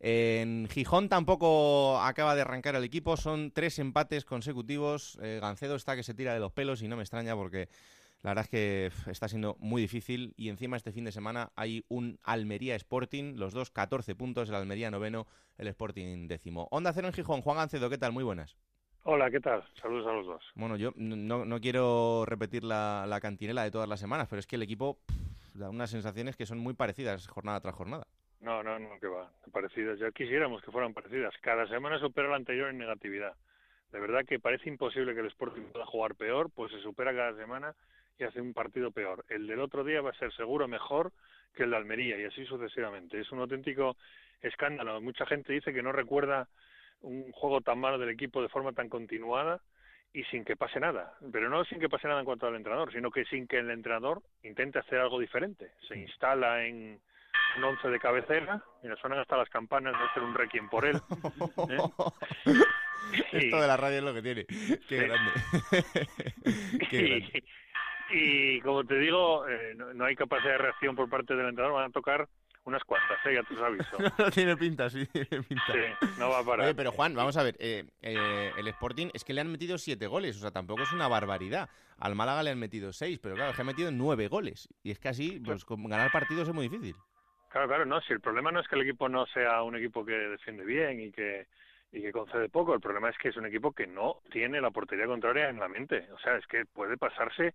En 0.00 0.68
Gijón 0.70 1.08
tampoco 1.08 1.98
acaba 2.00 2.36
de 2.36 2.42
arrancar 2.42 2.76
el 2.76 2.84
equipo, 2.84 3.16
son 3.16 3.50
tres 3.50 3.80
empates 3.80 4.24
consecutivos. 4.24 5.18
Eh, 5.20 5.38
Gancedo 5.42 5.74
está 5.74 5.96
que 5.96 6.04
se 6.04 6.14
tira 6.14 6.32
de 6.32 6.38
los 6.38 6.52
pelos 6.52 6.82
y 6.82 6.88
no 6.88 6.96
me 6.96 7.02
extraña 7.02 7.34
porque 7.34 7.68
la 8.22 8.30
verdad 8.30 8.44
es 8.44 8.50
que 8.50 9.10
está 9.10 9.28
siendo 9.28 9.56
muy 9.60 9.80
difícil 9.80 10.34
y 10.36 10.48
encima 10.48 10.76
este 10.76 10.92
fin 10.92 11.04
de 11.04 11.12
semana 11.12 11.50
hay 11.54 11.84
un 11.88 12.18
Almería 12.24 12.74
Sporting, 12.74 13.36
los 13.36 13.52
dos 13.52 13.70
14 13.70 14.14
puntos, 14.16 14.48
el 14.48 14.56
Almería 14.56 14.90
noveno, 14.90 15.26
el 15.56 15.68
Sporting 15.68 16.26
décimo. 16.26 16.66
Onda 16.72 16.92
cero 16.92 17.06
en 17.06 17.12
Gijón, 17.12 17.42
Juan 17.42 17.58
Gancedo, 17.58 17.88
¿qué 17.88 17.98
tal? 17.98 18.12
Muy 18.12 18.24
buenas. 18.24 18.56
Hola, 19.04 19.30
¿qué 19.30 19.40
tal? 19.40 19.64
Saludos 19.80 20.06
a 20.08 20.12
los 20.12 20.26
dos. 20.26 20.44
Bueno, 20.56 20.76
yo 20.76 20.92
no, 20.96 21.44
no 21.44 21.60
quiero 21.60 22.24
repetir 22.26 22.64
la, 22.64 23.06
la 23.08 23.20
cantinela 23.20 23.62
de 23.62 23.70
todas 23.70 23.88
las 23.88 24.00
semanas, 24.00 24.26
pero 24.28 24.40
es 24.40 24.46
que 24.46 24.56
el 24.56 24.62
equipo 24.62 24.98
pff, 25.06 25.54
da 25.54 25.70
unas 25.70 25.90
sensaciones 25.90 26.36
que 26.36 26.44
son 26.44 26.58
muy 26.58 26.74
parecidas 26.74 27.28
jornada 27.28 27.60
tras 27.60 27.76
jornada. 27.76 28.06
No, 28.40 28.62
no, 28.62 28.78
no, 28.78 28.98
que 29.00 29.06
va. 29.06 29.30
Parecidas. 29.52 29.98
Ya 29.98 30.10
quisiéramos 30.10 30.62
que 30.62 30.70
fueran 30.72 30.92
parecidas. 30.92 31.34
Cada 31.40 31.66
semana 31.68 31.98
supera 31.98 32.28
la 32.28 32.36
anterior 32.36 32.68
en 32.68 32.78
negatividad. 32.78 33.34
De 33.92 34.00
verdad 34.00 34.24
que 34.26 34.38
parece 34.38 34.68
imposible 34.68 35.14
que 35.14 35.20
el 35.20 35.26
Sporting 35.28 35.62
pueda 35.72 35.86
jugar 35.86 36.14
peor, 36.14 36.50
pues 36.50 36.70
se 36.72 36.80
supera 36.80 37.14
cada 37.14 37.34
semana 37.36 37.74
y 38.18 38.24
hace 38.24 38.40
un 38.40 38.52
partido 38.52 38.90
peor. 38.90 39.24
El 39.28 39.46
del 39.46 39.60
otro 39.60 39.84
día 39.84 40.00
va 40.00 40.10
a 40.10 40.18
ser 40.18 40.32
seguro 40.34 40.66
mejor 40.68 41.12
que 41.54 41.64
el 41.64 41.70
de 41.70 41.76
Almería 41.76 42.18
y 42.18 42.24
así 42.24 42.44
sucesivamente. 42.46 43.20
Es 43.20 43.30
un 43.32 43.40
auténtico 43.40 43.96
escándalo. 44.42 45.00
Mucha 45.00 45.26
gente 45.26 45.52
dice 45.52 45.72
que 45.72 45.82
no 45.82 45.92
recuerda 45.92 46.48
un 47.00 47.30
juego 47.32 47.60
tan 47.60 47.78
malo 47.78 47.98
del 47.98 48.10
equipo 48.10 48.42
de 48.42 48.48
forma 48.48 48.72
tan 48.72 48.88
continuada 48.88 49.60
y 50.12 50.24
sin 50.24 50.44
que 50.44 50.56
pase 50.56 50.80
nada. 50.80 51.14
Pero 51.32 51.48
no 51.48 51.64
sin 51.64 51.78
que 51.80 51.88
pase 51.88 52.08
nada 52.08 52.20
en 52.20 52.26
cuanto 52.26 52.46
al 52.46 52.56
entrenador, 52.56 52.92
sino 52.92 53.10
que 53.10 53.24
sin 53.26 53.46
que 53.46 53.58
el 53.58 53.70
entrenador 53.70 54.22
intente 54.42 54.78
hacer 54.78 54.98
algo 54.98 55.18
diferente. 55.20 55.70
Se 55.86 55.96
instala 55.96 56.64
en 56.64 57.00
un 57.56 57.64
once 57.64 57.88
de 57.88 57.98
cabecera, 57.98 58.62
y 58.82 58.88
le 58.88 58.96
suenan 58.96 59.20
hasta 59.20 59.36
las 59.36 59.48
campanas 59.48 59.98
de 59.98 60.04
hacer 60.04 60.22
un 60.22 60.34
requiem 60.34 60.68
por 60.68 60.84
él. 60.86 60.96
¿eh? 61.70 61.78
Esto 63.32 63.60
de 63.60 63.66
la 63.66 63.76
radio 63.76 63.98
es 63.98 64.04
lo 64.04 64.14
que 64.14 64.22
tiene. 64.22 64.44
Qué 64.44 64.78
Sí. 64.88 64.96
grande. 64.96 65.30
Qué 66.90 67.02
grande. 67.02 67.44
Y, 68.10 68.60
como 68.62 68.84
te 68.84 68.98
digo, 68.98 69.46
eh, 69.48 69.74
no, 69.76 69.92
no 69.94 70.04
hay 70.04 70.16
capacidad 70.16 70.52
de 70.52 70.58
reacción 70.58 70.96
por 70.96 71.08
parte 71.08 71.34
del 71.34 71.48
entrenador, 71.48 71.74
van 71.74 71.90
a 71.90 71.92
tocar 71.92 72.28
unas 72.68 72.84
cuantas, 72.84 73.18
¿eh? 73.26 73.34
ya 73.34 73.42
te 73.42 73.54
lo 73.54 73.66
aviso. 73.66 73.96
no 74.18 74.30
tiene 74.30 74.56
pinta, 74.56 74.88
sí, 74.90 75.06
tiene 75.06 75.42
pinta. 75.42 75.72
Sí, 75.72 76.06
no 76.18 76.30
va 76.30 76.40
a 76.40 76.44
parar. 76.44 76.66
Oye, 76.66 76.74
pero 76.74 76.92
Juan, 76.92 77.14
vamos 77.14 77.36
a 77.36 77.42
ver, 77.42 77.56
eh, 77.58 77.84
eh, 78.02 78.52
el 78.56 78.68
Sporting 78.68 79.08
es 79.14 79.24
que 79.24 79.32
le 79.32 79.40
han 79.40 79.50
metido 79.50 79.78
siete 79.78 80.06
goles, 80.06 80.36
o 80.36 80.40
sea, 80.40 80.50
tampoco 80.50 80.82
es 80.82 80.92
una 80.92 81.08
barbaridad. 81.08 81.68
Al 81.98 82.14
Málaga 82.14 82.42
le 82.42 82.50
han 82.50 82.58
metido 82.58 82.92
seis, 82.92 83.18
pero 83.18 83.34
claro, 83.34 83.50
es 83.50 83.56
que 83.56 83.62
han 83.62 83.66
metido 83.66 83.90
nueve 83.90 84.28
goles. 84.28 84.68
Y 84.82 84.90
es 84.90 84.98
que 84.98 85.08
así, 85.08 85.40
pues 85.44 85.64
con 85.64 85.82
ganar 85.88 86.12
partidos 86.12 86.48
es 86.48 86.54
muy 86.54 86.68
difícil. 86.68 86.94
Claro, 87.50 87.66
claro, 87.66 87.86
no, 87.86 88.00
si 88.02 88.12
el 88.12 88.20
problema 88.20 88.52
no 88.52 88.60
es 88.60 88.68
que 88.68 88.76
el 88.76 88.82
equipo 88.82 89.08
no 89.08 89.26
sea 89.26 89.62
un 89.62 89.74
equipo 89.74 90.04
que 90.04 90.12
defiende 90.12 90.64
bien 90.64 91.00
y 91.00 91.10
que 91.10 91.46
y 91.90 92.02
que 92.02 92.12
concede 92.12 92.50
poco, 92.50 92.74
el 92.74 92.82
problema 92.82 93.08
es 93.08 93.16
que 93.16 93.30
es 93.30 93.36
un 93.38 93.46
equipo 93.46 93.72
que 93.72 93.86
no 93.86 94.20
tiene 94.30 94.60
la 94.60 94.70
portería 94.70 95.06
contraria 95.06 95.48
en 95.48 95.58
la 95.58 95.68
mente. 95.68 96.06
O 96.12 96.18
sea, 96.18 96.36
es 96.36 96.46
que 96.46 96.66
puede 96.66 96.98
pasarse 96.98 97.54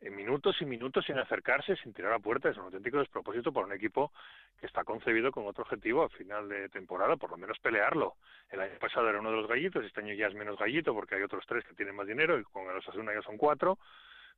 en 0.00 0.14
minutos 0.14 0.56
y 0.60 0.64
minutos 0.64 1.04
sin 1.04 1.18
acercarse, 1.18 1.76
sin 1.76 1.92
tirar 1.92 2.12
a 2.12 2.18
puerta. 2.18 2.48
Es 2.48 2.56
un 2.56 2.64
auténtico 2.64 2.98
despropósito 2.98 3.52
para 3.52 3.66
un 3.66 3.72
equipo 3.72 4.12
que 4.60 4.66
está 4.66 4.84
concebido 4.84 5.32
con 5.32 5.46
otro 5.46 5.64
objetivo 5.64 6.04
a 6.04 6.08
final 6.08 6.48
de 6.48 6.68
temporada, 6.68 7.16
por 7.16 7.30
lo 7.30 7.36
menos 7.36 7.58
pelearlo. 7.58 8.16
El 8.50 8.60
año 8.60 8.78
pasado 8.78 9.08
era 9.08 9.20
uno 9.20 9.30
de 9.30 9.36
los 9.36 9.48
gallitos, 9.48 9.84
este 9.84 10.00
año 10.00 10.14
ya 10.14 10.28
es 10.28 10.34
menos 10.34 10.58
gallito 10.58 10.94
porque 10.94 11.16
hay 11.16 11.22
otros 11.22 11.44
tres 11.46 11.64
que 11.64 11.74
tienen 11.74 11.96
más 11.96 12.06
dinero 12.06 12.38
y 12.38 12.44
con 12.44 12.68
el 12.70 12.76
Osasuna 12.76 13.12
ya 13.12 13.22
son 13.22 13.36
cuatro, 13.36 13.78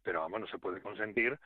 pero 0.03 0.21
vamos, 0.21 0.41
no 0.41 0.47
se 0.47 0.59
puede 0.59 0.81
consentir 0.81 1.39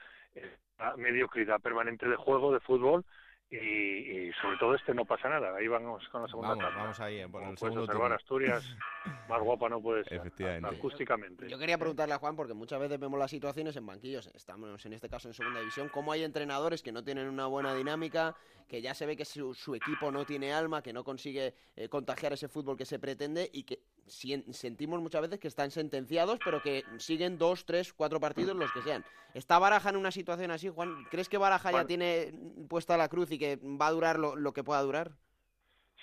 la 0.78 0.96
mediocridad 0.96 1.60
permanente 1.60 2.08
de 2.08 2.16
juego, 2.16 2.52
de 2.52 2.60
fútbol, 2.60 3.04
y, 3.50 3.56
y 3.56 4.32
sobre 4.40 4.56
todo 4.58 4.74
este 4.74 4.94
no 4.94 5.04
pasa 5.04 5.28
nada. 5.28 5.54
Ahí 5.56 5.68
vamos 5.68 6.02
con 6.08 6.22
la 6.22 6.28
segunda 6.28 6.50
Vamos, 6.50 6.64
tanda. 6.64 6.80
vamos 6.82 7.00
ahí, 7.00 7.22
por 7.26 7.40
Como 7.40 7.50
el 7.52 7.56
puedes 7.58 7.76
observar, 7.76 8.00
turno. 8.02 8.14
Asturias, 8.16 8.76
más 9.28 9.40
guapa 9.40 9.68
no 9.68 9.80
puede 9.80 10.04
ser, 10.04 10.14
Efectivamente. 10.18 10.76
acústicamente. 10.76 11.48
Yo 11.48 11.58
quería 11.58 11.78
preguntarle 11.78 12.14
a 12.14 12.18
Juan, 12.18 12.34
porque 12.36 12.54
muchas 12.54 12.80
veces 12.80 12.98
vemos 12.98 13.18
las 13.18 13.30
situaciones 13.30 13.76
en 13.76 13.86
banquillos, 13.86 14.26
estamos 14.34 14.84
en 14.86 14.92
este 14.92 15.08
caso 15.08 15.28
en 15.28 15.34
segunda 15.34 15.60
división, 15.60 15.88
cómo 15.88 16.10
hay 16.12 16.24
entrenadores 16.24 16.82
que 16.82 16.90
no 16.92 17.04
tienen 17.04 17.28
una 17.28 17.46
buena 17.46 17.74
dinámica, 17.74 18.34
que 18.68 18.80
ya 18.82 18.94
se 18.94 19.06
ve 19.06 19.16
que 19.16 19.24
su, 19.24 19.54
su 19.54 19.74
equipo 19.74 20.10
no 20.10 20.24
tiene 20.24 20.52
alma, 20.52 20.82
que 20.82 20.92
no 20.92 21.04
consigue 21.04 21.54
eh, 21.76 21.88
contagiar 21.88 22.32
ese 22.32 22.48
fútbol 22.48 22.76
que 22.76 22.86
se 22.86 22.98
pretende 22.98 23.50
y 23.52 23.62
que 23.64 23.80
sentimos 24.06 25.00
muchas 25.00 25.22
veces 25.22 25.38
que 25.38 25.48
están 25.48 25.70
sentenciados, 25.70 26.38
pero 26.44 26.62
que 26.62 26.84
siguen 26.98 27.38
dos, 27.38 27.64
tres, 27.64 27.92
cuatro 27.92 28.20
partidos, 28.20 28.56
los 28.56 28.72
que 28.72 28.82
sean. 28.82 29.04
¿Está 29.34 29.58
Baraja 29.58 29.90
en 29.90 29.96
una 29.96 30.10
situación 30.10 30.50
así, 30.50 30.68
Juan? 30.68 31.04
¿Crees 31.10 31.28
que 31.28 31.38
Baraja 31.38 31.72
ya 31.72 31.86
tiene 31.86 32.32
puesta 32.68 32.96
la 32.96 33.08
cruz 33.08 33.30
y 33.32 33.38
que 33.38 33.58
va 33.62 33.88
a 33.88 33.92
durar 33.92 34.18
lo, 34.18 34.36
lo 34.36 34.52
que 34.52 34.62
pueda 34.62 34.80
durar? 34.82 35.12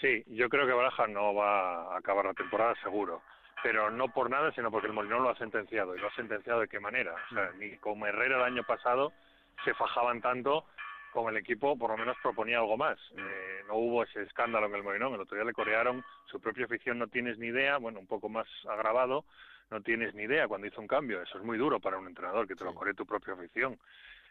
Sí, 0.02 0.24
yo 0.28 0.50
creo 0.50 0.66
que 0.66 0.74
Baraja 0.74 1.08
no 1.08 1.34
va 1.34 1.94
a 1.94 1.98
acabar 1.98 2.26
la 2.26 2.34
temporada 2.34 2.74
seguro, 2.82 3.22
pero 3.64 3.92
no 3.92 4.08
por 4.10 4.30
nada, 4.30 4.52
sino 4.54 4.72
porque 4.72 4.88
el 4.88 4.94
Molinón 4.94 5.24
lo 5.24 5.30
ha 5.30 5.38
sentenciado. 5.38 5.96
¿Y 5.96 6.00
lo 6.00 6.08
ha 6.08 6.16
sentenciado 6.16 6.62
de 6.62 6.68
qué 6.68 6.80
manera? 6.80 7.14
O 7.30 7.34
sea, 7.34 7.52
ni 7.58 7.78
como 7.78 8.08
Herrera 8.08 8.38
el 8.38 8.44
año 8.44 8.64
pasado 8.64 9.14
se 9.64 9.74
fajaban 9.76 10.22
tanto 10.22 10.66
con 11.12 11.30
el 11.30 11.38
equipo, 11.38 11.78
por 11.78 11.92
lo 11.92 11.98
menos 11.98 12.18
proponía 12.22 12.58
algo 12.58 12.78
más. 12.78 12.98
Eh, 13.18 13.62
no 13.68 13.76
hubo 13.76 14.04
ese 14.04 14.24
escándalo 14.24 14.68
en 14.68 14.76
el 14.76 14.84
Molinón, 14.84 15.14
el 15.14 15.22
otro 15.22 15.36
día 15.36 15.46
le 15.46 15.54
corearon, 15.54 16.04
su 16.26 16.40
propia 16.40 16.66
afición 16.66 16.98
no 16.98 17.08
tienes 17.08 17.38
ni 17.38 17.48
idea, 17.48 17.78
bueno, 17.78 18.00
un 18.00 18.08
poco 18.08 18.30
más 18.30 18.48
agravado, 18.68 19.26
no 19.70 19.82
tienes 19.82 20.14
ni 20.16 20.24
idea 20.24 20.48
cuando 20.48 20.68
hizo 20.68 20.82
un 20.82 20.88
cambio. 20.88 21.22
Eso 21.22 21.38
es 21.38 21.44
muy 21.44 21.58
duro 21.58 21.80
para 21.80 21.98
un 21.98 22.08
entrenador, 22.08 22.48
que 22.48 22.56
te 22.56 22.64
lo 22.64 22.74
coree 22.74 22.94
tu 22.94 23.06
propia 23.06 23.34
afición. 23.34 23.78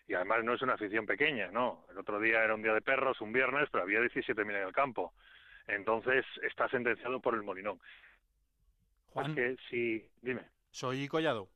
Y 0.09 0.15
además 0.15 0.43
no 0.43 0.55
es 0.55 0.63
una 0.63 0.75
afición 0.75 1.07
pequeña, 1.07 1.51
¿no? 1.53 1.85
El 1.91 1.99
otro 1.99 2.19
día 2.19 2.43
era 2.43 2.55
un 2.55 2.63
día 2.63 2.75
de 2.75 2.81
perros, 2.81 3.21
un 3.21 3.33
viernes, 3.33 3.69
pero 3.71 3.85
había 3.85 4.01
17.000 4.01 4.41
en 4.41 4.67
el 4.67 4.73
campo. 4.73 5.13
Entonces 5.69 6.25
está 6.43 6.69
sentenciado 6.69 7.21
por 7.21 7.35
el 7.35 7.43
Molinón. 7.43 7.79
Juan. 9.11 9.31
Es 9.31 9.37
que 9.37 9.57
si... 9.69 10.09
Dime, 10.21 10.43
Soy 10.71 11.09
Collado. 11.09 11.49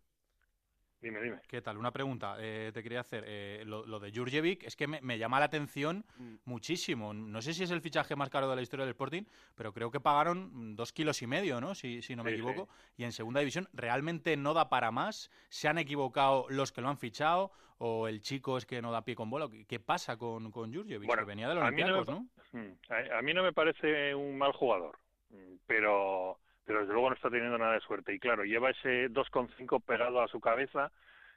Dime, 1.05 1.20
dime. 1.20 1.40
¿Qué 1.46 1.61
tal? 1.61 1.76
Una 1.76 1.92
pregunta 1.92 2.36
eh, 2.40 2.70
te 2.72 2.82
quería 2.82 3.00
hacer. 3.00 3.24
Eh, 3.26 3.62
lo, 3.66 3.84
lo 3.86 4.00
de 4.00 4.11
Jurjevic 4.11 4.64
es 4.64 4.74
que 4.74 4.86
me, 4.86 5.00
me 5.02 5.18
llama 5.18 5.38
la 5.38 5.44
atención 5.46 6.05
muchísimo. 6.44 7.12
No 7.12 7.40
sé 7.42 7.52
si 7.55 7.62
es 7.62 7.70
el 7.70 7.80
fichaje 7.82 8.16
más 8.16 8.30
caro 8.30 8.48
de 8.48 8.57
la 8.57 8.62
historia 8.62 8.84
del 8.86 8.92
Sporting, 8.92 9.22
pero 9.55 9.72
creo 9.72 9.90
que 9.90 10.00
pagaron 10.00 10.50
mm, 10.52 10.74
dos 10.76 10.92
kilos 10.92 11.20
y 11.22 11.26
medio, 11.26 11.61
¿no? 11.61 11.74
Si, 11.74 12.02
si 12.02 12.16
no 12.16 12.24
me 12.24 12.30
Sí, 12.30 12.34
equivoco. 12.36 12.68
Y 12.96 13.05
en 13.05 13.12
segunda 13.12 13.40
división 13.40 13.68
realmente 13.72 14.36
no 14.36 14.55
da 14.55 14.68
para 14.68 14.90
más. 14.90 15.30
¿Se 15.50 15.68
han 15.68 15.78
equivocado 15.78 16.46
los 16.48 16.72
que 16.72 16.80
lo 16.80 16.88
han 16.88 16.98
fichado? 16.98 17.52
¿O 17.78 18.09
el 18.09 18.20
chico 18.22 18.57
es 18.57 18.64
que 18.66 18.80
no 18.80 18.90
da 18.92 19.05
pie 19.05 19.14
con 19.14 19.28
bola? 19.28 19.48
¿Qué, 19.68 19.80
pasa 19.80 20.16
con, 20.16 20.50
con 20.50 20.72
Jurjevic? 20.72 21.07
Bueno, 21.07 21.22
que 21.22 21.28
venía 21.28 21.48
de 21.48 21.55
los 21.55 21.64
no 21.64 21.70
me 21.70 21.84
Olympiacos, 21.84 22.09
¿no? 22.09 22.28
Mm, 22.52 22.72
A, 23.14 23.18
a 23.18 23.22
mí 23.22 23.34
no 23.34 23.42
me 23.42 23.52
parece 23.52 24.14
un 24.14 24.38
mal 24.38 24.52
jugador, 24.52 24.98
mm, 25.30 25.57
pero, 25.66 26.38
pero 26.64 26.80
desde 26.80 26.92
luego 26.92 27.10
no 27.10 27.16
está 27.16 27.30
teniendo 27.30 27.58
nada 27.58 27.74
de 27.74 27.80
suerte. 27.80 28.14
Y 28.14 28.18
claro, 28.18 28.44
lleva 28.44 28.70
ese 28.70 29.10
2,5 29.10 29.82
pegado 29.82 30.20
a 30.22 30.28
su 30.28 30.40
cabeza 30.40 30.90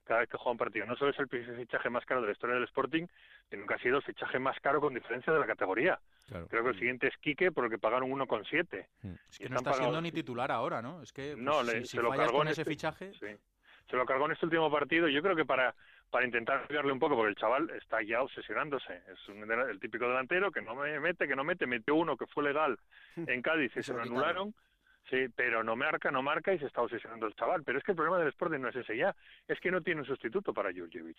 cada 0.06 0.22
vez 0.22 0.30
que 0.30 0.38
juega 0.38 0.52
un 0.52 0.58
partido. 0.58 0.86
No 0.86 0.96
solo 0.96 1.12
es 1.12 1.20
el 1.20 1.28
fichaje 1.28 1.90
más 1.90 2.06
caro 2.06 2.22
de 2.22 2.28
la 2.28 2.34
historia 2.34 2.56
del 2.56 2.64
Sporting, 2.64 3.06
sino 3.50 3.66
que 3.66 3.74
ha 3.74 3.80
sido 3.80 3.98
el 3.98 4.04
fichaje 4.04 4.40
más 4.40 4.58
caro 4.62 4.80
con 4.80 4.94
diferencia 4.94 5.34
de 5.34 5.40
la 5.40 5.46
categoría. 5.46 6.00
Creo 6.50 6.64
que 6.64 6.70
el 6.70 6.80
siguiente 6.80 7.08
es 7.08 7.18
Quique 7.18 7.52
porque 7.52 7.78
pagaron 7.78 8.10
1,7. 8.10 8.86
Mm. 9.02 9.08
Es 9.30 9.38
que 9.38 9.50
no 9.50 9.58
está 9.58 9.74
siendo 9.74 10.02
ni 10.02 10.12
titular 10.12 10.52
ahora, 10.52 10.82
¿no? 10.82 11.02
Es 11.02 11.12
que 11.12 11.36
no, 11.38 11.54
pues, 11.54 11.68
le, 11.68 11.82
si, 11.82 11.98
se 11.98 12.02
lo 12.02 12.12
cargó 12.12 12.38
con 12.38 12.48
en 12.48 12.52
ese 12.54 12.62
este- 12.62 12.72
fichaje... 12.72 13.14
sí. 13.14 13.28
Se 13.90 13.96
lo 13.96 14.06
cargó 14.06 14.26
en 14.26 14.34
este 14.34 14.46
último 14.46 14.70
partido. 14.70 15.08
Yo 15.08 15.22
creo 15.22 15.34
que 15.34 15.46
para 15.46 15.74
para 16.10 16.26
intentar 16.26 16.66
ayudarle 16.70 16.92
un 16.92 17.00
poco, 17.00 17.16
porque 17.16 17.30
el 17.30 17.36
chaval 17.36 17.70
está 17.72 18.02
ya 18.02 18.22
obsesionándose. 18.22 19.02
Es 19.12 19.30
un, 19.30 19.50
el 19.52 19.80
típico 19.80 20.08
delantero 20.08 20.52
que 20.52 20.62
no 20.62 20.76
me 20.76 21.00
mete, 21.00 21.28
que 21.28 21.36
no 21.36 21.44
mete. 21.44 21.68
Metió 21.68 21.96
uno 21.96 22.16
que 22.16 22.28
fue 22.28 22.44
legal 22.44 22.78
en 23.16 23.42
Cádiz 23.42 23.76
y 23.76 23.84
se 23.84 23.94
lo 23.94 24.02
anularon. 24.02 24.54
Sí, 25.10 25.28
pero 25.34 25.64
no 25.64 25.78
marca, 25.78 26.12
no 26.12 26.22
marca 26.22 26.54
y 26.54 26.60
se 26.60 26.66
está 26.66 26.82
obsesionando 26.82 27.28
el 27.28 27.36
chaval. 27.36 27.64
Pero 27.64 27.78
es 27.78 27.84
que 27.84 27.92
el 27.92 27.96
problema 27.96 28.20
del 28.20 28.28
Sporting 28.30 28.60
no 28.60 28.70
es 28.70 28.76
ese 28.76 28.98
ya, 28.98 29.16
es 29.48 29.60
que 29.62 29.72
no 29.72 29.82
tiene 29.82 30.02
un 30.02 30.08
sustituto 30.08 30.54
para 30.54 30.74
Jurjevic. 30.74 31.18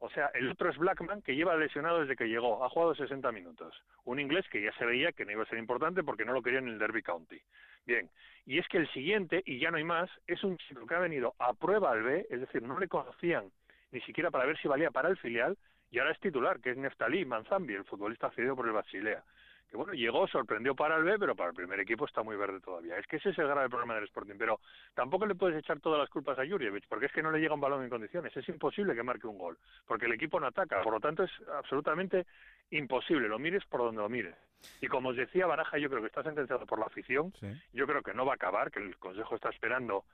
O 0.00 0.10
sea, 0.10 0.26
el 0.34 0.50
otro 0.50 0.68
es 0.68 0.76
Blackman, 0.76 1.22
que 1.22 1.34
lleva 1.34 1.56
lesionado 1.56 2.00
desde 2.00 2.16
que 2.16 2.28
llegó, 2.28 2.62
ha 2.62 2.68
jugado 2.68 2.94
60 2.94 3.32
minutos. 3.32 3.82
Un 4.04 4.20
inglés 4.20 4.46
que 4.50 4.62
ya 4.62 4.72
se 4.72 4.84
veía 4.84 5.12
que 5.12 5.24
no 5.24 5.32
iba 5.32 5.42
a 5.42 5.48
ser 5.48 5.58
importante 5.58 6.02
porque 6.02 6.26
no 6.26 6.34
lo 6.34 6.42
quería 6.42 6.58
en 6.58 6.68
el 6.68 6.78
Derby 6.78 7.02
County. 7.02 7.40
Bien, 7.86 8.10
y 8.44 8.58
es 8.58 8.68
que 8.68 8.76
el 8.76 8.88
siguiente, 8.92 9.42
y 9.46 9.58
ya 9.58 9.70
no 9.70 9.78
hay 9.78 9.84
más, 9.84 10.10
es 10.26 10.44
un 10.44 10.58
chico 10.58 10.86
que 10.86 10.94
ha 10.94 11.00
venido 11.00 11.34
a 11.38 11.54
prueba 11.54 11.92
al 11.92 12.02
B, 12.02 12.26
es 12.28 12.40
decir, 12.40 12.62
no 12.62 12.78
le 12.78 12.88
conocían 12.88 13.50
ni 13.90 14.00
siquiera 14.02 14.30
para 14.30 14.44
ver 14.44 14.58
si 14.58 14.68
valía 14.68 14.90
para 14.90 15.08
el 15.08 15.16
filial, 15.16 15.56
y 15.90 15.98
ahora 15.98 16.12
es 16.12 16.20
titular, 16.20 16.60
que 16.60 16.70
es 16.70 16.76
Neftalí 16.76 17.24
Manzambi, 17.24 17.74
el 17.74 17.84
futbolista 17.84 18.30
cedido 18.30 18.54
por 18.54 18.66
el 18.66 18.72
Basilea 18.72 19.24
que 19.70 19.76
bueno, 19.76 19.92
llegó, 19.92 20.26
sorprendió 20.26 20.74
para 20.74 20.96
el 20.96 21.04
B, 21.04 21.18
pero 21.18 21.36
para 21.36 21.50
el 21.50 21.54
primer 21.54 21.78
equipo 21.78 22.04
está 22.04 22.22
muy 22.22 22.36
verde 22.36 22.60
todavía. 22.60 22.98
Es 22.98 23.06
que 23.06 23.16
ese 23.16 23.30
es 23.30 23.38
el 23.38 23.46
grave 23.46 23.68
problema 23.68 23.94
del 23.94 24.04
Sporting, 24.04 24.34
pero 24.36 24.60
tampoco 24.94 25.26
le 25.26 25.36
puedes 25.36 25.56
echar 25.56 25.78
todas 25.80 26.00
las 26.00 26.10
culpas 26.10 26.38
a 26.38 26.46
Jurjevic, 26.46 26.88
porque 26.88 27.06
es 27.06 27.12
que 27.12 27.22
no 27.22 27.30
le 27.30 27.38
llega 27.38 27.54
un 27.54 27.60
balón 27.60 27.84
en 27.84 27.90
condiciones, 27.90 28.36
es 28.36 28.48
imposible 28.48 28.94
que 28.94 29.02
marque 29.02 29.28
un 29.28 29.38
gol, 29.38 29.56
porque 29.86 30.06
el 30.06 30.12
equipo 30.12 30.40
no 30.40 30.48
ataca, 30.48 30.82
por 30.82 30.92
lo 30.92 31.00
tanto 31.00 31.22
es 31.22 31.30
absolutamente 31.54 32.26
imposible, 32.70 33.28
lo 33.28 33.38
mires 33.38 33.64
por 33.66 33.80
donde 33.80 34.02
lo 34.02 34.08
mires. 34.08 34.34
Y 34.80 34.88
como 34.88 35.10
os 35.10 35.16
decía 35.16 35.46
Baraja, 35.46 35.78
yo 35.78 35.88
creo 35.88 36.00
que 36.00 36.08
está 36.08 36.22
sentenciado 36.22 36.66
por 36.66 36.80
la 36.80 36.86
afición, 36.86 37.32
yo 37.72 37.86
creo 37.86 38.02
que 38.02 38.12
no 38.12 38.26
va 38.26 38.32
a 38.32 38.34
acabar, 38.34 38.72
que 38.72 38.80
el 38.80 38.96
Consejo 38.96 39.36
está 39.36 39.50
esperando 39.50 40.04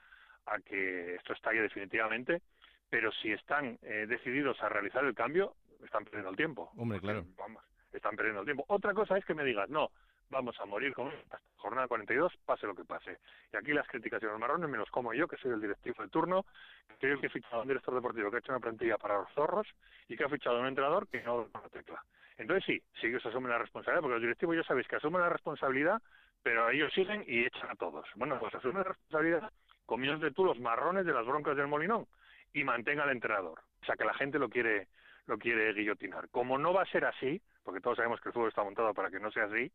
a 0.45 0.59
que 0.61 1.15
esto 1.15 1.33
estalle 1.33 1.63
definitivamente, 1.63 2.43
pero 2.91 3.11
si 3.11 3.33
están 3.33 3.79
eh, 3.83 4.07
decididos 4.07 4.63
a 4.63 4.69
realizar 4.69 5.05
el 5.05 5.15
cambio, 5.15 5.55
están 5.83 6.05
perdiendo 6.05 6.31
el 6.31 6.37
tiempo. 6.37 6.71
Hombre, 6.77 7.01
claro. 7.01 7.25
Vamos, 7.37 7.63
están 7.97 8.17
perdiendo 8.17 8.41
el 8.41 8.47
tiempo. 8.47 8.65
Otra 8.69 8.95
cosa 8.95 9.17
es 9.17 9.25
que 9.25 9.35
me 9.35 9.45
digas, 9.45 9.69
no, 9.69 9.91
vamos 10.31 10.59
a 10.61 10.67
morir 10.67 10.93
con 10.93 11.09
esta 11.09 11.41
jornada 11.57 11.89
42, 11.89 12.33
pase 12.45 12.67
lo 12.67 12.75
que 12.75 12.85
pase. 12.85 13.19
Y 13.53 13.57
aquí 13.57 13.73
las 13.73 13.89
críticas 13.89 14.21
de 14.21 14.29
los 14.29 14.39
marrones, 14.39 14.69
menos 14.69 14.91
como 14.91 15.13
yo, 15.15 15.29
que 15.29 15.37
soy 15.37 15.53
el 15.53 15.61
directivo 15.61 16.03
de 16.03 16.09
turno, 16.09 16.45
que 16.89 16.97
soy 17.01 17.11
el 17.11 17.21
que 17.21 17.27
he 17.27 17.31
fichado 17.31 17.57
a 17.57 17.63
un 17.63 17.69
director 17.69 17.95
deportivo 17.95 18.31
que 18.31 18.37
ha 18.37 18.39
hecho 18.41 18.53
una 18.53 18.61
plantilla 18.61 18.99
para 18.99 19.19
los 19.19 19.31
zorros 19.33 19.67
y 20.09 20.17
que 20.17 20.25
ha 20.25 20.29
fichado 20.29 20.57
a 20.57 20.61
un 20.61 20.69
entrenador 20.69 21.09
que 21.09 21.23
no 21.23 21.49
la 21.53 21.69
tecla. 21.69 22.03
Entonces 22.39 22.65
sí, 22.67 22.83
sí 23.01 23.11
que 23.11 23.21
se 23.21 23.29
asumen 23.29 23.51
la 23.51 23.59
responsabilidad, 23.59 24.03
porque 24.03 24.15
los 24.15 24.23
directivos 24.23 24.57
ya 24.57 24.65
sabéis 24.65 24.87
que 24.89 24.97
asumen 24.97 25.23
la 25.23 25.31
responsabilidad, 25.31 26.03
pero 26.43 26.71
ellos 26.71 26.93
siguen 26.93 27.25
y 27.27 27.47
echan 27.47 27.71
a 27.71 27.77
todos. 27.77 28.07
Bueno, 28.15 28.39
pues 28.39 28.55
asumen 28.55 28.79
la 28.79 28.85
responsabilidad 28.85 29.51
comiéndote 29.87 30.35
tú 30.35 30.45
los 30.45 30.59
marrones 30.59 31.07
de 31.07 31.13
las 31.13 31.25
broncas 31.25 31.57
del 31.57 31.69
Molinón 31.69 32.07
y 32.53 32.65
mantenga 32.65 33.05
al 33.05 33.11
entrenador. 33.11 33.61
O 33.83 33.85
sea, 33.87 33.97
que 33.97 34.05
la 34.05 34.15
gente 34.15 34.39
lo 34.39 34.49
quiere 34.49 34.89
lo 35.27 35.39
quiere 35.39 35.73
guillotinar. 35.73 36.29
Como 36.31 36.59
no 36.59 36.73
va 36.73 36.83
a 36.83 36.91
ser 36.91 37.05
así, 37.05 37.41
porque 37.67 37.81
todos 37.81 37.97
sabemos 37.97 38.21
que 38.21 38.29
el 38.29 38.33
fútbol 38.33 38.49
está 38.49 38.63
montado 38.63 38.95
para 38.95 39.11
que 39.11 39.19
no 39.19 39.33
sea 39.33 39.45
así, 39.45 39.71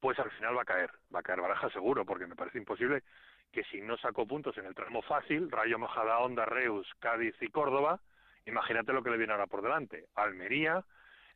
pues 0.00 0.16
al 0.20 0.30
final 0.30 0.56
va 0.56 0.62
a 0.62 0.64
caer, 0.64 0.90
va 1.12 1.18
a 1.18 1.22
caer 1.22 1.40
Baraja 1.40 1.68
seguro, 1.70 2.04
porque 2.04 2.28
me 2.28 2.36
parece 2.36 2.58
imposible 2.58 3.02
que 3.50 3.64
si 3.64 3.80
no 3.80 3.96
sacó 3.96 4.24
puntos 4.24 4.56
en 4.56 4.66
el 4.66 4.74
tramo 4.74 5.02
fácil, 5.02 5.50
Rayo 5.50 5.76
Mojada, 5.76 6.20
Onda, 6.20 6.44
Reus, 6.44 6.86
Cádiz 7.00 7.34
y 7.40 7.48
Córdoba, 7.48 8.00
imagínate 8.46 8.92
lo 8.92 9.02
que 9.02 9.10
le 9.10 9.16
viene 9.16 9.32
ahora 9.32 9.48
por 9.48 9.62
delante. 9.62 10.06
Almería, 10.14 10.84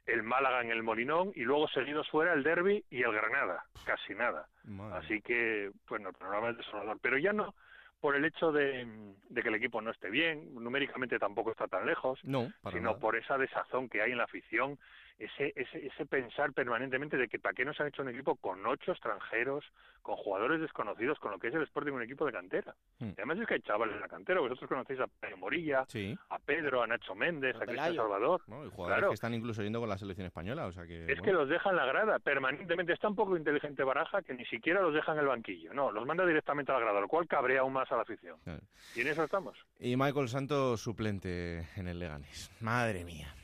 el 0.07 0.23
Málaga 0.23 0.63
en 0.63 0.71
el 0.71 0.85
Molinón 0.85 1.33
y 1.35 1.41
luego 1.41 1.67
seguidos 1.69 2.09
fuera 2.11 2.33
el 2.33 2.45
Derby 2.45 2.85
y 2.91 3.03
el 3.03 3.13
Granada, 3.13 3.65
casi 3.85 4.15
nada. 4.15 4.47
Madre. 4.63 4.99
Así 4.99 5.21
que, 5.21 5.73
bueno, 5.89 6.11
el 6.11 6.15
panorama 6.15 6.51
es 6.51 6.59
desolador. 6.59 6.99
Pero 7.03 7.19
ya 7.19 7.33
no 7.33 7.55
por 8.01 8.15
el 8.15 8.25
hecho 8.25 8.53
de, 8.53 8.87
de, 9.29 9.43
que 9.43 9.49
el 9.49 9.57
equipo 9.57 9.81
no 9.81 9.91
esté 9.91 10.09
bien, 10.11 10.55
numéricamente 10.55 11.19
tampoco 11.19 11.51
está 11.51 11.67
tan 11.67 11.85
lejos, 11.87 12.21
no, 12.23 12.53
sino 12.71 12.91
nada. 12.91 12.99
por 12.99 13.17
esa 13.17 13.37
desazón 13.37 13.89
que 13.89 14.03
hay 14.03 14.13
en 14.13 14.19
la 14.19 14.25
afición, 14.25 14.79
ese, 15.19 15.53
ese, 15.57 15.87
ese 15.87 16.07
pensar 16.07 16.53
permanentemente 16.53 17.17
de 17.17 17.29
que 17.29 17.39
para 17.39 17.55
qué 17.55 17.65
nos 17.65 17.79
han 17.81 17.89
hecho 17.89 18.03
un 18.03 18.09
equipo 18.11 18.37
con 18.37 18.65
ocho 18.67 18.93
extranjeros, 18.93 19.65
con 20.03 20.17
jugadores 20.17 20.61
desconocidos, 20.61 21.19
con 21.19 21.33
lo 21.33 21.39
que 21.39 21.49
es 21.49 21.55
el 21.55 21.63
Sporting 21.63 21.93
un 21.93 22.03
equipo 22.03 22.25
de 22.25 22.33
cantera. 22.33 22.75
Hmm. 22.99 23.09
Y 23.09 23.15
además 23.19 23.39
es 23.39 23.47
que 23.47 23.55
hay 23.55 23.61
chavales 23.63 23.95
en 23.97 24.01
la 24.01 24.09
cantera, 24.09 24.41
vosotros 24.41 24.69
conocéis 24.69 25.01
a 25.01 25.07
Pedro 25.07 25.37
Morilla, 25.39 25.85
sí. 25.89 26.17
a 26.31 26.39
Pedro, 26.39 26.83
a 26.83 26.87
Nacho 26.87 27.15
Méndez, 27.15 27.57
a, 27.57 27.65
a 27.65 27.67
Cristian 27.67 27.95
Salvador. 27.95 28.43
No, 28.47 28.65
y 28.65 28.71
jugadores 28.71 28.99
claro. 28.99 29.09
que 29.09 29.15
están 29.15 29.35
incluso 29.35 29.63
yendo 29.63 29.81
con 29.81 29.89
la 29.89 29.99
selección 29.99 30.27
española, 30.27 30.67
o 30.67 30.73
sea 30.73 30.87
que... 30.87 31.03
Es 31.03 31.07
bueno. 31.07 31.23
que 31.23 31.33
los 31.33 31.49
dejan 31.49 31.77
la 31.77 31.87
grada 31.87 32.19
permanentemente. 32.19 32.93
Está 32.93 33.09
un 33.09 33.17
poco 33.17 33.37
inteligente 33.37 33.83
Baraja 33.83 34.23
que 34.23 34.35
ni 34.35 34.45
siquiera 34.47 34.81
los 34.81 34.95
deja 34.95 35.13
en 35.13 35.19
el 35.19 35.27
banquillo. 35.27 35.75
No, 35.75 35.91
los 35.91 36.07
manda 36.07 36.25
directamente 36.25 36.73
a 36.73 36.77
la 36.77 36.81
grada, 36.81 37.01
lo 37.01 37.09
cual 37.09 37.27
cabrea 37.27 37.61
aún 37.61 37.73
más 37.73 37.91
a 37.91 37.97
la 37.97 38.03
afición. 38.03 38.39
Claro. 38.45 38.61
Y 38.95 39.01
en 39.01 39.09
eso 39.09 39.25
estamos. 39.25 39.59
Y 39.81 39.97
Michael 39.97 40.29
Santos 40.29 40.81
suplente 40.81 41.67
en 41.77 41.89
el 41.89 41.99
Leganés. 41.99 42.51
Madre 42.61 43.05
mía. 43.05 43.35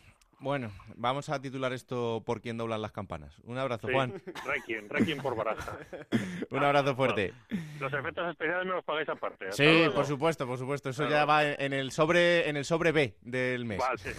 Bueno, 0.45 0.71
vamos 0.97 1.31
a 1.31 1.41
titular 1.41 1.73
esto 1.73 2.23
por 2.27 2.43
quién 2.43 2.59
doblan 2.59 2.83
las 2.83 2.93
campanas. 2.93 3.35
Un 3.45 3.57
abrazo, 3.57 3.87
sí. 3.87 3.95
Juan. 3.95 4.23
Requiem, 4.45 4.91
Requiem 4.91 5.19
por 5.23 5.35
Baraja. 5.35 5.79
Un 6.51 6.63
abrazo 6.63 6.95
fuerte. 6.95 7.33
Los 7.81 7.91
efectos 7.91 8.29
especiales 8.29 8.67
me 8.67 8.73
los 8.73 8.85
pagáis 8.85 9.09
aparte. 9.09 9.51
Sí, 9.53 9.65
luego. 9.65 9.95
por 9.95 10.05
supuesto, 10.05 10.47
por 10.47 10.59
supuesto. 10.59 10.91
Eso 10.91 11.07
claro. 11.07 11.15
ya 11.15 11.25
va 11.25 11.45
en 11.45 11.73
el 11.73 11.93
sobre 11.93 12.47
en 12.47 12.59
el 12.59 12.67
sobre 12.67 12.93
B 12.93 13.17
del 13.23 13.65
mes. 13.65 13.79
Vale. 13.79 14.15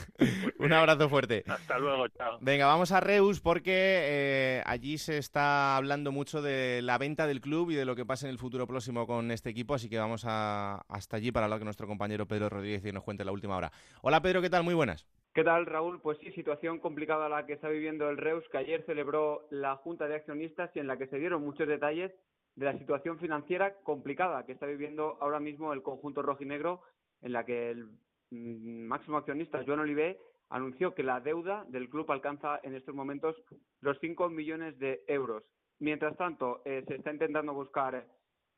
Un 0.58 0.74
abrazo 0.74 1.10
fuerte. 1.10 1.44
Hasta 1.48 1.78
luego, 1.78 2.08
chao. 2.08 2.40
Venga, 2.42 2.66
vamos 2.66 2.92
a 2.92 3.02
Reus 3.02 3.40
porque 3.40 3.74
eh, 3.76 4.64
allí 4.66 4.98
se 4.98 5.20
está 5.20 5.78
hablando 5.78 6.12
mucho 6.12 6.42
de 6.42 6.82
la 6.82 6.98
venta 6.98 7.28
del 7.28 7.40
club 7.40 7.70
y 7.70 7.76
de 7.76 7.86
lo 7.86 7.96
que 7.96 8.04
pasa 8.04 8.26
en 8.26 8.32
el 8.32 8.40
futuro 8.40 8.66
próximo 8.66 9.06
con 9.06 9.30
este 9.30 9.52
equipo, 9.52 9.76
así 9.76 9.90
que 9.90 10.00
vamos 10.00 10.24
a, 10.26 10.86
hasta 10.90 11.18
allí 11.18 11.32
para 11.32 11.46
hablar 11.46 11.60
con 11.60 11.66
nuestro 11.66 11.86
compañero 11.86 12.28
Pedro 12.28 12.50
Rodríguez 12.50 12.84
y 12.84 12.92
nos 12.92 13.04
cuente 13.04 13.24
la 13.24 13.32
última 13.32 13.56
hora. 13.56 13.72
Hola 14.02 14.24
Pedro, 14.24 14.42
¿qué 14.42 14.50
tal? 14.50 14.64
Muy 14.64 14.74
buenas. 14.74 15.06
¿Qué 15.36 15.44
tal, 15.44 15.66
Raúl? 15.66 16.00
Pues 16.00 16.18
sí, 16.20 16.32
situación 16.32 16.80
complicada 16.80 17.28
la 17.28 17.46
que 17.46 17.52
está 17.52 17.68
viviendo 17.68 18.10
el 18.10 18.16
Reus, 18.16 18.48
que 18.54 18.58
ayer 18.58 18.86
celebró 18.86 19.46
la 19.50 19.76
Junta 19.76 20.08
de 20.08 20.16
Accionistas 20.16 20.74
y 20.74 20.80
en 20.80 20.88
la 20.88 20.96
que 20.96 21.08
se 21.08 21.20
dieron 21.20 21.44
muchos 21.44 21.68
detalles 21.68 22.14
de 22.56 22.66
la 22.66 22.78
situación 22.78 23.20
financiera 23.20 23.76
complicada 23.84 24.46
que 24.46 24.54
está 24.54 24.66
viviendo 24.66 25.18
ahora 25.20 25.42
mismo 25.42 25.74
el 25.74 25.84
conjunto 25.84 26.22
rojinegro, 26.22 26.84
en 27.22 27.34
la 27.34 27.44
que 27.44 27.72
el 27.72 27.90
mmm, 28.32 28.88
máximo 28.88 29.18
accionista, 29.18 29.62
Joan 29.66 29.82
Olivé, 29.82 30.22
anunció 30.48 30.96
que 30.96 31.04
la 31.04 31.20
deuda 31.20 31.66
del 31.68 31.90
club 31.90 32.10
alcanza 32.14 32.62
en 32.64 32.74
estos 32.74 32.96
momentos 32.96 33.36
los 33.82 34.00
5 34.00 34.30
millones 34.30 34.80
de 34.80 35.04
euros. 35.06 35.44
Mientras 35.80 36.16
tanto, 36.16 36.62
eh, 36.64 36.86
se 36.88 36.96
está 36.96 37.12
intentando 37.12 37.54
buscar 37.54 38.08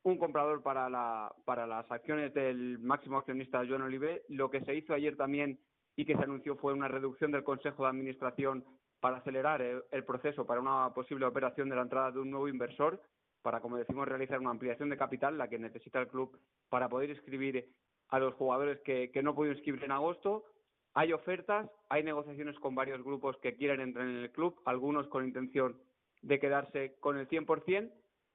un 0.04 0.16
comprador 0.16 0.62
para, 0.62 0.88
la, 0.88 1.34
para 1.44 1.66
las 1.66 1.90
acciones 1.90 2.32
del 2.34 2.78
máximo 2.78 3.18
accionista 3.18 3.66
Joan 3.66 3.82
Olivé. 3.82 4.22
Lo 4.28 4.48
que 4.48 4.60
se 4.60 4.76
hizo 4.76 4.94
ayer 4.94 5.16
también 5.16 5.58
y 5.98 6.04
que 6.04 6.14
se 6.14 6.22
anunció 6.22 6.54
fue 6.54 6.72
una 6.74 6.86
reducción 6.86 7.32
del 7.32 7.42
Consejo 7.42 7.82
de 7.82 7.88
Administración 7.88 8.64
para 9.00 9.16
acelerar 9.16 9.60
el, 9.60 10.04
proceso 10.04 10.46
para 10.46 10.60
una 10.60 10.94
posible 10.94 11.26
operación 11.26 11.68
de 11.68 11.74
la 11.74 11.82
entrada 11.82 12.12
de 12.12 12.20
un 12.20 12.30
nuevo 12.30 12.46
inversor, 12.46 13.02
para, 13.42 13.60
como 13.60 13.78
decimos, 13.78 14.06
realizar 14.06 14.38
una 14.38 14.50
ampliación 14.50 14.90
de 14.90 14.96
capital, 14.96 15.36
la 15.36 15.48
que 15.48 15.58
necesita 15.58 16.00
el 16.00 16.06
club 16.06 16.38
para 16.68 16.88
poder 16.88 17.10
inscribir 17.10 17.66
a 18.10 18.20
los 18.20 18.32
jugadores 18.34 18.78
que, 18.82 19.10
no 19.24 19.34
pudieron 19.34 19.56
inscribir 19.56 19.82
en 19.82 19.90
agosto. 19.90 20.44
Hay 20.94 21.12
ofertas, 21.12 21.68
hay 21.88 22.04
negociaciones 22.04 22.56
con 22.60 22.76
varios 22.76 23.02
grupos 23.02 23.36
que 23.38 23.56
quieren 23.56 23.80
entrar 23.80 24.06
en 24.06 24.18
el 24.18 24.30
club, 24.30 24.54
algunos 24.66 25.08
con 25.08 25.24
intención 25.24 25.80
de 26.22 26.38
quedarse 26.38 26.94
con 27.00 27.18
el 27.18 27.28
100% 27.28 27.90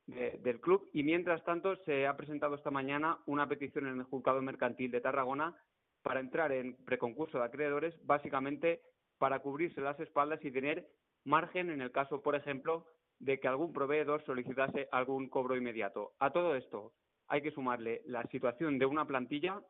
de, 0.07 0.31
del 0.43 0.59
club 0.59 0.89
y 0.91 1.03
mientras 1.03 1.41
tanto 1.45 1.77
se 1.85 2.07
ha 2.07 2.17
presentado 2.17 2.55
esta 2.55 2.71
mañana 2.71 3.19
una 3.25 3.47
petición 3.47 3.87
en 3.87 3.99
el 3.99 4.03
juzgado 4.03 4.41
mercantil 4.41 4.91
de 4.91 4.99
Tarragona 4.99 5.55
para 6.03 6.19
entrar 6.19 6.51
en 6.51 6.75
preconcurso 6.85 7.39
de 7.39 7.45
acreedores, 7.45 7.95
básicamente 8.05 8.81
para 9.17 9.39
cubrirse 9.39 9.81
las 9.81 9.99
espaldas 9.99 10.43
y 10.43 10.51
tener 10.51 10.87
margen 11.23 11.69
en 11.69 11.81
el 11.81 11.91
caso, 11.91 12.21
por 12.21 12.35
ejemplo, 12.35 12.85
de 13.19 13.39
que 13.39 13.47
algún 13.47 13.73
proveedor 13.73 14.23
solicitase 14.25 14.89
algún 14.91 15.29
cobro 15.29 15.55
inmediato. 15.55 16.13
A 16.19 16.31
todo 16.31 16.55
esto 16.55 16.93
hay 17.27 17.41
que 17.41 17.51
sumarle 17.51 18.01
la 18.05 18.23
situación 18.27 18.77
de 18.77 18.85
una 18.85 19.05
plantilla 19.05 19.61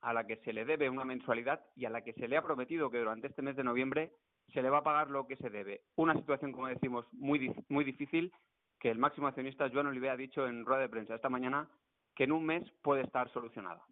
a 0.00 0.12
la 0.12 0.26
que 0.26 0.36
se 0.36 0.52
le 0.52 0.64
debe 0.64 0.90
una 0.90 1.04
mensualidad 1.04 1.64
y 1.74 1.86
a 1.86 1.90
la 1.90 2.02
que 2.02 2.12
se 2.12 2.28
le 2.28 2.36
ha 2.36 2.42
prometido 2.42 2.90
que 2.90 2.98
durante 2.98 3.26
este 3.26 3.42
mes 3.42 3.56
de 3.56 3.64
noviembre 3.64 4.12
se 4.52 4.62
le 4.62 4.70
va 4.70 4.78
a 4.78 4.84
pagar 4.84 5.10
lo 5.10 5.26
que 5.26 5.36
se 5.36 5.50
debe. 5.50 5.82
Una 5.96 6.14
situación, 6.14 6.52
como 6.52 6.68
decimos, 6.68 7.06
muy, 7.12 7.52
muy 7.68 7.84
difícil 7.84 8.32
que 8.78 8.90
el 8.90 8.98
máximo 8.98 9.26
accionista 9.26 9.70
Joan 9.70 9.86
Olive 9.86 10.10
ha 10.10 10.16
dicho 10.16 10.46
en 10.46 10.64
rueda 10.64 10.82
de 10.82 10.88
prensa 10.88 11.14
esta 11.14 11.30
mañana 11.30 11.68
que 12.14 12.24
en 12.24 12.32
un 12.32 12.44
mes 12.44 12.62
puede 12.82 13.02
estar 13.02 13.32
solucionada. 13.32 13.82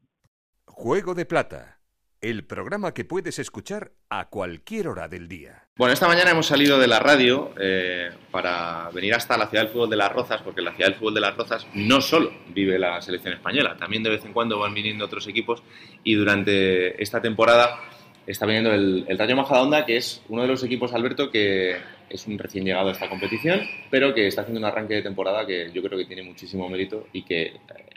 Juego 0.75 1.15
de 1.15 1.27
Plata, 1.27 1.79
el 2.23 2.45
programa 2.45 2.95
que 2.95 3.05
puedes 3.05 3.39
escuchar 3.39 3.93
a 4.09 4.31
cualquier 4.31 4.89
hora 4.89 5.07
del 5.07 5.29
día. 5.29 5.69
Bueno, 5.77 5.93
esta 5.93 6.09
mañana 6.09 6.31
hemos 6.31 6.47
salido 6.47 6.79
de 6.79 6.89
la 6.89 6.99
radio 6.99 7.53
eh, 7.61 8.11
para 8.31 8.91
venir 8.91 9.15
hasta 9.15 9.37
la 9.37 9.49
ciudad 9.49 9.65
del 9.65 9.73
fútbol 9.73 9.91
de 9.91 9.97
las 9.97 10.11
Rozas, 10.11 10.41
porque 10.41 10.63
la 10.63 10.73
ciudad 10.73 10.89
del 10.89 10.99
fútbol 10.99 11.15
de 11.15 11.21
las 11.21 11.37
Rozas 11.37 11.67
no 11.75 12.01
solo 12.01 12.33
vive 12.49 12.79
la 12.79 13.01
selección 13.03 13.35
española, 13.35 13.77
también 13.79 14.03
de 14.03 14.11
vez 14.11 14.25
en 14.25 14.33
cuando 14.33 14.59
van 14.59 14.73
viniendo 14.73 15.05
otros 15.05 15.29
equipos 15.29 15.63
y 16.03 16.15
durante 16.15 17.01
esta 17.01 17.21
temporada 17.21 17.79
está 18.27 18.47
viniendo 18.47 18.73
el, 18.73 19.05
el 19.07 19.19
Rayo 19.19 19.37
Majadahonda, 19.37 19.85
que 19.85 19.99
es 19.99 20.23
uno 20.31 20.43
de 20.43 20.49
los 20.49 20.65
equipos, 20.65 20.95
Alberto, 20.95 21.31
que 21.31 21.77
es 22.09 22.27
un 22.27 22.39
recién 22.39 22.65
llegado 22.65 22.89
a 22.89 22.93
esta 22.93 23.11
competición, 23.11 23.61
pero 23.91 24.15
que 24.15 24.27
está 24.27 24.41
haciendo 24.41 24.59
un 24.59 24.65
arranque 24.65 24.95
de 24.95 25.03
temporada 25.03 25.47
que 25.47 25.71
yo 25.73 25.83
creo 25.83 25.99
que 25.99 26.07
tiene 26.07 26.23
muchísimo 26.23 26.69
mérito 26.69 27.07
y 27.13 27.23
que 27.23 27.53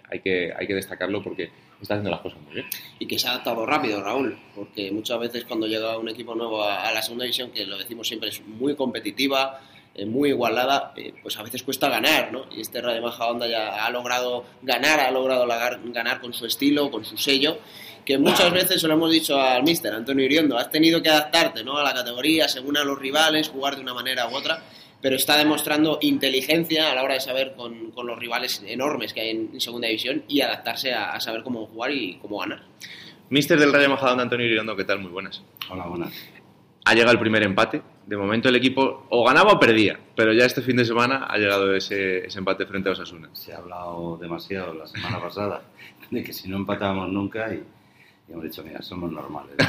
hay 0.10 0.20
que, 0.20 0.54
hay 0.56 0.68
que 0.68 0.76
destacarlo 0.76 1.24
porque 1.24 1.50
está 1.86 1.96
haciendo 1.96 2.12
las 2.12 2.20
cosas 2.22 2.40
muy 2.42 2.54
bien. 2.54 2.66
Y 3.00 3.08
que 3.08 3.18
se 3.18 3.28
ha 3.28 3.32
adaptado 3.32 3.66
rápido, 3.66 4.02
Raúl, 4.04 4.38
porque 4.56 4.92
muchas 4.92 5.20
veces 5.20 5.46
cuando 5.46 5.68
llega 5.68 5.98
un 5.98 6.10
equipo 6.10 6.36
nuevo 6.36 6.64
a, 6.64 6.88
a 6.88 6.92
la 6.92 7.02
segunda 7.02 7.24
división, 7.24 7.52
que 7.52 7.66
lo 7.66 7.78
decimos 7.78 8.08
siempre, 8.08 8.30
es 8.30 8.42
muy 8.46 8.76
competitiva, 8.76 9.62
eh, 9.94 10.06
muy 10.06 10.30
igualada, 10.30 10.92
eh, 10.98 11.14
pues 11.24 11.38
a 11.38 11.44
veces 11.44 11.64
cuesta 11.64 11.88
ganar, 11.90 12.32
¿no? 12.32 12.46
Y 12.52 12.62
este 12.62 12.82
Rayo 12.82 13.02
Majadahonda 13.02 13.48
ya 13.48 13.86
ha 13.86 13.90
logrado 13.90 14.44
ganar, 14.62 15.00
ha 15.00 15.10
logrado 15.12 15.46
lagar- 15.46 15.80
ganar 15.86 16.20
con 16.20 16.34
su 16.34 16.46
estilo, 16.46 16.92
con 16.92 17.06
su 17.06 17.18
sello, 17.18 17.58
que 18.04 18.18
muchas 18.18 18.52
veces 18.54 18.82
se 18.82 18.88
lo 18.88 18.96
hemos 18.96 19.10
dicho 19.12 19.40
al 19.40 19.64
míster 19.64 19.94
Antonio 19.94 20.26
Iriondo, 20.26 20.58
has 20.58 20.70
tenido 20.70 21.02
que 21.02 21.10
adaptarte 21.10 21.64
¿no? 21.64 21.78
a 21.78 21.84
la 21.84 21.94
categoría 21.94 22.48
según 22.50 22.76
a 22.78 22.84
los 22.84 23.00
rivales, 23.00 23.48
jugar 23.50 23.76
de 23.78 23.82
una 23.82 23.94
manera 23.94 24.28
u 24.28 24.36
otra, 24.36 24.62
pero 25.06 25.18
está 25.18 25.38
demostrando 25.38 26.00
inteligencia 26.02 26.92
a 26.92 26.96
la 26.96 27.04
hora 27.04 27.14
de 27.14 27.20
saber 27.20 27.54
con, 27.56 27.92
con 27.92 28.08
los 28.08 28.18
rivales 28.18 28.64
enormes 28.66 29.14
que 29.14 29.22
hay 29.22 29.30
en, 29.30 29.52
en 29.54 29.62
segunda 29.62 29.88
división 29.88 30.24
y 30.28 30.42
adaptarse 30.42 30.96
a, 30.96 31.12
a 31.12 31.20
saber 31.20 31.44
cómo 31.44 31.68
jugar 31.68 31.92
y 31.92 32.16
cómo 32.16 32.40
ganar. 32.40 32.64
Mister 33.30 33.60
del 33.60 33.72
Rayo 33.72 33.88
Majadahonda, 33.88 34.24
Antonio 34.24 34.48
Iriondo, 34.48 34.76
¿qué 34.76 34.84
tal? 34.84 34.98
Muy 34.98 35.12
buenas. 35.12 35.44
Hola, 35.70 35.86
buenas. 35.86 36.12
Ha 36.86 36.96
llegado 36.96 37.12
el 37.12 37.20
primer 37.20 37.44
empate. 37.44 37.84
De 38.08 38.18
momento 38.18 38.50
el 38.50 38.56
equipo 38.56 39.06
o 39.12 39.24
ganaba 39.24 39.52
o 39.52 39.60
perdía, 39.60 40.00
pero 40.16 40.34
ya 40.34 40.46
este 40.46 40.64
fin 40.64 40.78
de 40.78 40.86
semana 40.86 41.28
ha 41.30 41.38
llegado 41.38 41.76
ese, 41.76 42.26
ese 42.26 42.40
empate 42.40 42.66
frente 42.66 42.90
a 42.90 42.94
Osasuna. 42.94 43.30
Se 43.34 43.54
ha 43.54 43.58
hablado 43.58 44.18
demasiado 44.18 44.74
la 44.74 44.88
semana 44.88 45.22
pasada 45.22 45.62
de 46.10 46.24
que 46.24 46.34
si 46.34 46.50
no 46.50 46.58
empatábamos 46.58 47.10
nunca 47.10 47.54
y, 47.54 47.62
y 48.28 48.32
hemos 48.32 48.44
dicho, 48.44 48.64
mira, 48.64 48.82
somos 48.82 49.12
normales. 49.12 49.56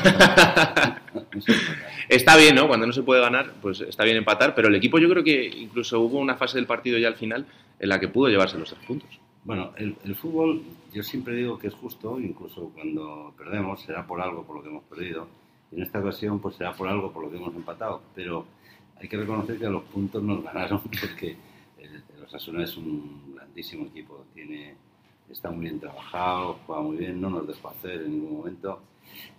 Está 2.08 2.36
bien, 2.36 2.54
¿no? 2.54 2.68
Cuando 2.68 2.86
no 2.86 2.92
se 2.92 3.02
puede 3.02 3.20
ganar, 3.20 3.52
pues 3.60 3.80
está 3.80 4.04
bien 4.04 4.16
empatar, 4.16 4.54
pero 4.54 4.68
el 4.68 4.74
equipo 4.74 4.98
yo 4.98 5.08
creo 5.08 5.22
que 5.22 5.44
incluso 5.46 6.00
hubo 6.00 6.18
una 6.18 6.36
fase 6.36 6.56
del 6.56 6.66
partido 6.66 6.98
ya 6.98 7.08
al 7.08 7.16
final 7.16 7.46
en 7.78 7.88
la 7.88 8.00
que 8.00 8.08
pudo 8.08 8.28
llevarse 8.28 8.58
los 8.58 8.70
tres 8.70 8.82
puntos. 8.86 9.10
Bueno, 9.44 9.72
el, 9.76 9.96
el 10.04 10.14
fútbol 10.14 10.62
yo 10.92 11.02
siempre 11.02 11.34
digo 11.34 11.58
que 11.58 11.66
es 11.66 11.74
justo, 11.74 12.18
incluso 12.18 12.70
cuando 12.74 13.34
perdemos 13.36 13.82
será 13.82 14.06
por 14.06 14.20
algo 14.20 14.44
por 14.44 14.56
lo 14.56 14.62
que 14.62 14.68
hemos 14.68 14.84
perdido. 14.84 15.28
Y 15.70 15.76
en 15.76 15.82
esta 15.82 15.98
ocasión 15.98 16.40
pues 16.40 16.56
será 16.56 16.72
por 16.72 16.88
algo 16.88 17.12
por 17.12 17.24
lo 17.24 17.30
que 17.30 17.36
hemos 17.36 17.54
empatado. 17.54 18.00
Pero 18.14 18.46
hay 18.98 19.08
que 19.08 19.16
reconocer 19.16 19.58
que 19.58 19.66
a 19.66 19.70
los 19.70 19.82
puntos 19.84 20.22
nos 20.22 20.42
ganaron 20.42 20.80
porque 21.00 21.36
el, 21.78 22.02
el 22.16 22.24
Osasuna 22.24 22.64
es 22.64 22.76
un 22.76 23.34
grandísimo 23.34 23.86
equipo. 23.86 24.24
Tiene, 24.32 24.74
está 25.30 25.50
muy 25.50 25.66
bien 25.66 25.80
trabajado, 25.80 26.58
juega 26.66 26.82
muy 26.82 26.96
bien, 26.96 27.20
no 27.20 27.30
nos 27.30 27.46
dejó 27.46 27.68
hacer 27.68 28.02
en 28.02 28.12
ningún 28.12 28.38
momento. 28.38 28.80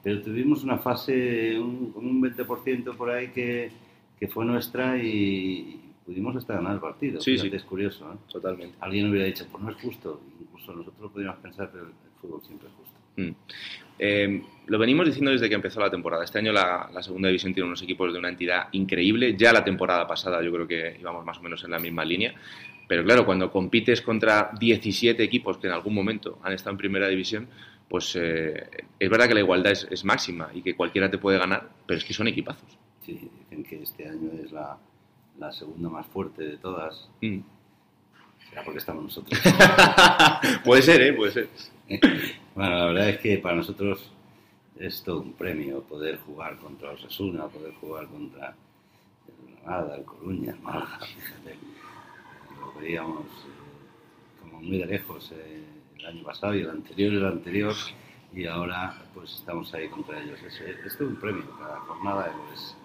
Pero 0.03 0.21
tuvimos 0.21 0.63
una 0.63 0.77
fase, 0.77 1.59
un, 1.59 1.91
como 1.91 2.09
un 2.09 2.21
20% 2.21 2.95
por 2.95 3.09
ahí 3.09 3.29
que, 3.29 3.71
que 4.19 4.27
fue 4.27 4.45
nuestra 4.45 4.97
y 4.97 5.79
pudimos 6.05 6.35
hasta 6.35 6.55
ganar 6.55 6.73
el 6.73 6.79
partido. 6.79 7.19
Sí, 7.21 7.37
sí. 7.37 7.49
Es 7.51 7.63
curioso, 7.63 8.11
¿eh? 8.11 8.17
Totalmente. 8.31 8.77
Alguien 8.79 9.09
hubiera 9.09 9.25
dicho, 9.25 9.45
pues 9.51 9.63
no 9.63 9.69
es 9.69 9.77
justo. 9.77 10.21
Incluso 10.39 10.73
nosotros 10.73 11.11
podríamos 11.11 11.39
pensar, 11.41 11.69
pero 11.71 11.85
el, 11.85 11.89
el 11.89 12.21
fútbol 12.21 12.41
siempre 12.43 12.69
es 12.69 12.73
justo. 12.75 12.97
Mm. 13.17 13.35
Eh, 13.99 14.41
lo 14.67 14.77
venimos 14.77 15.05
diciendo 15.07 15.31
desde 15.31 15.49
que 15.49 15.55
empezó 15.55 15.79
la 15.79 15.89
temporada. 15.89 16.23
Este 16.23 16.39
año 16.39 16.51
la, 16.51 16.89
la 16.93 17.03
segunda 17.03 17.27
división 17.27 17.53
tiene 17.53 17.67
unos 17.67 17.81
equipos 17.81 18.13
de 18.13 18.19
una 18.19 18.29
entidad 18.29 18.67
increíble. 18.71 19.35
Ya 19.35 19.51
la 19.51 19.63
temporada 19.63 20.07
pasada 20.07 20.41
yo 20.41 20.51
creo 20.51 20.67
que 20.67 20.97
íbamos 20.99 21.25
más 21.25 21.39
o 21.39 21.41
menos 21.41 21.63
en 21.63 21.71
la 21.71 21.79
misma 21.79 22.05
línea. 22.05 22.35
Pero 22.87 23.03
claro, 23.03 23.25
cuando 23.25 23.51
compites 23.51 24.01
contra 24.01 24.51
17 24.57 25.21
equipos 25.21 25.57
que 25.57 25.67
en 25.67 25.73
algún 25.73 25.93
momento 25.93 26.39
han 26.43 26.53
estado 26.53 26.71
en 26.71 26.77
primera 26.77 27.07
división, 27.07 27.47
pues 27.89 28.15
eh, 28.15 28.69
es 28.99 29.09
verdad 29.09 29.27
que 29.27 29.33
la 29.33 29.41
igualdad 29.41 29.71
es, 29.71 29.87
es 29.89 30.05
máxima 30.05 30.49
y 30.53 30.61
que 30.61 30.75
cualquiera 30.75 31.09
te 31.09 31.17
puede 31.17 31.37
ganar, 31.37 31.69
pero 31.85 31.97
es 31.97 32.05
que 32.05 32.13
son 32.13 32.27
equipazos. 32.27 32.77
Sí, 33.05 33.29
dicen 33.39 33.63
que 33.63 33.81
este 33.81 34.07
año 34.07 34.31
es 34.43 34.51
la, 34.51 34.77
la 35.39 35.51
segunda 35.51 35.89
más 35.89 36.05
fuerte 36.07 36.43
de 36.43 36.57
todas. 36.57 37.09
Mm. 37.21 37.39
Será 38.49 38.63
porque 38.63 38.79
estamos 38.79 39.03
nosotros. 39.03 39.39
Puede 40.63 40.81
ser, 40.81 41.01
¿eh? 41.01 41.13
Puede 41.13 41.31
ser. 41.31 41.49
Bueno, 42.57 42.75
la 42.75 42.85
verdad 42.87 43.09
es 43.09 43.19
que 43.19 43.37
para 43.37 43.55
nosotros 43.55 44.11
es 44.79 45.03
todo 45.03 45.21
un 45.21 45.33
premio 45.33 45.83
poder 45.83 46.17
jugar 46.17 46.57
contra 46.57 46.89
Osasuna, 46.89 47.45
poder 47.45 47.71
jugar 47.75 48.07
contra 48.07 48.55
el 49.27 49.61
Granada, 49.61 49.95
el 49.95 50.03
Coruña, 50.03 50.53
el 50.53 50.59
Málaga, 50.59 50.99
fíjate. 51.01 51.55
Veíamos 52.79 53.25
como 54.41 54.61
muy 54.61 54.77
de 54.77 54.85
lejos 54.85 55.31
eh, 55.35 55.63
el 55.97 56.05
año 56.05 56.23
pasado 56.23 56.55
y 56.55 56.61
el 56.61 56.69
anterior 56.69 57.13
y 57.13 57.17
el 57.17 57.25
anterior 57.25 57.73
y 58.33 58.45
ahora 58.45 58.95
pues 59.13 59.33
estamos 59.35 59.73
ahí 59.73 59.87
contra 59.89 60.21
ellos. 60.21 60.39
Es, 60.43 60.59
es 60.61 61.01
un 61.01 61.15
premio, 61.15 61.43
cada 61.57 61.79
jornada 61.81 62.31
es 62.53 62.75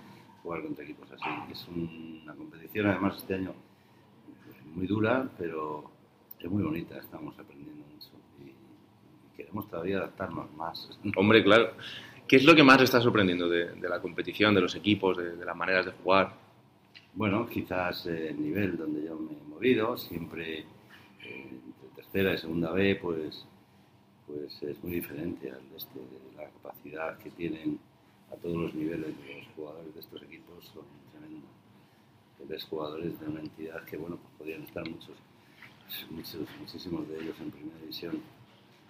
jugar 0.42 0.62
contra 0.62 0.84
equipos 0.84 1.10
así. 1.12 1.24
Es 1.52 1.66
un- 1.68 2.20
una 2.24 2.34
competición 2.34 2.86
además 2.86 3.16
este 3.18 3.34
año 3.34 3.54
muy 4.74 4.86
dura, 4.86 5.28
pero 5.38 5.90
es 6.40 6.50
muy 6.50 6.62
bonita, 6.62 6.96
estamos 6.98 7.38
aprendiendo 7.38 7.84
mucho 7.92 8.08
y, 8.40 8.48
y 8.48 9.36
queremos 9.36 9.68
todavía 9.68 9.98
adaptarnos 9.98 10.50
más. 10.54 10.98
Hombre, 11.16 11.44
claro. 11.44 11.72
¿Qué 12.26 12.36
es 12.36 12.44
lo 12.44 12.54
que 12.54 12.62
más 12.62 12.78
te 12.78 12.84
está 12.84 13.00
sorprendiendo 13.00 13.48
de, 13.48 13.72
de 13.72 13.88
la 13.88 14.00
competición, 14.00 14.54
de 14.54 14.62
los 14.62 14.74
equipos, 14.74 15.18
de, 15.18 15.36
de 15.36 15.44
las 15.44 15.54
maneras 15.56 15.84
de 15.86 15.92
jugar? 15.92 16.32
Bueno, 17.14 17.46
quizás 17.46 18.06
el 18.06 18.40
nivel 18.42 18.78
donde 18.78 19.04
yo 19.04 19.16
me 19.16 19.32
he 19.32 19.42
movido, 19.46 19.98
siempre 19.98 20.60
eh, 20.60 20.66
entre 21.50 21.88
tercera 21.94 22.32
y 22.32 22.38
segunda 22.38 22.72
B, 22.72 22.96
pues, 22.96 23.44
pues 24.26 24.62
es 24.62 24.82
muy 24.82 24.92
diferente 24.92 25.50
al 25.50 25.60
de 25.68 25.76
este, 25.76 26.00
la 26.34 26.44
capacidad 26.44 27.18
que 27.18 27.30
tienen 27.30 27.78
a 28.32 28.36
todos 28.36 28.56
los 28.56 28.74
niveles 28.74 29.14
de 29.18 29.34
los 29.40 29.46
jugadores 29.54 29.92
de 29.92 30.00
estos 30.00 30.22
equipos 30.22 30.64
son 30.72 30.84
tremendos. 31.10 31.50
Ves 32.48 32.64
jugadores 32.64 33.20
de 33.20 33.26
una 33.26 33.40
entidad 33.40 33.84
que, 33.84 33.98
bueno, 33.98 34.16
pues 34.16 34.34
podrían 34.38 34.62
estar 34.62 34.88
muchos, 34.88 35.16
muchos, 36.10 36.48
muchísimos 36.60 37.06
de 37.08 37.20
ellos 37.20 37.36
en 37.40 37.50
primera 37.50 37.78
división. 37.78 38.22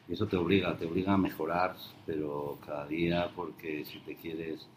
Y 0.08 0.12
eso 0.12 0.26
te 0.28 0.36
obliga, 0.36 0.76
te 0.76 0.86
obliga 0.86 1.14
a 1.14 1.18
mejorar, 1.18 1.76
pero 2.06 2.56
cada 2.64 2.86
día, 2.86 3.32
porque 3.34 3.84
si 3.84 3.98
te 4.00 4.14
quieres, 4.14 4.68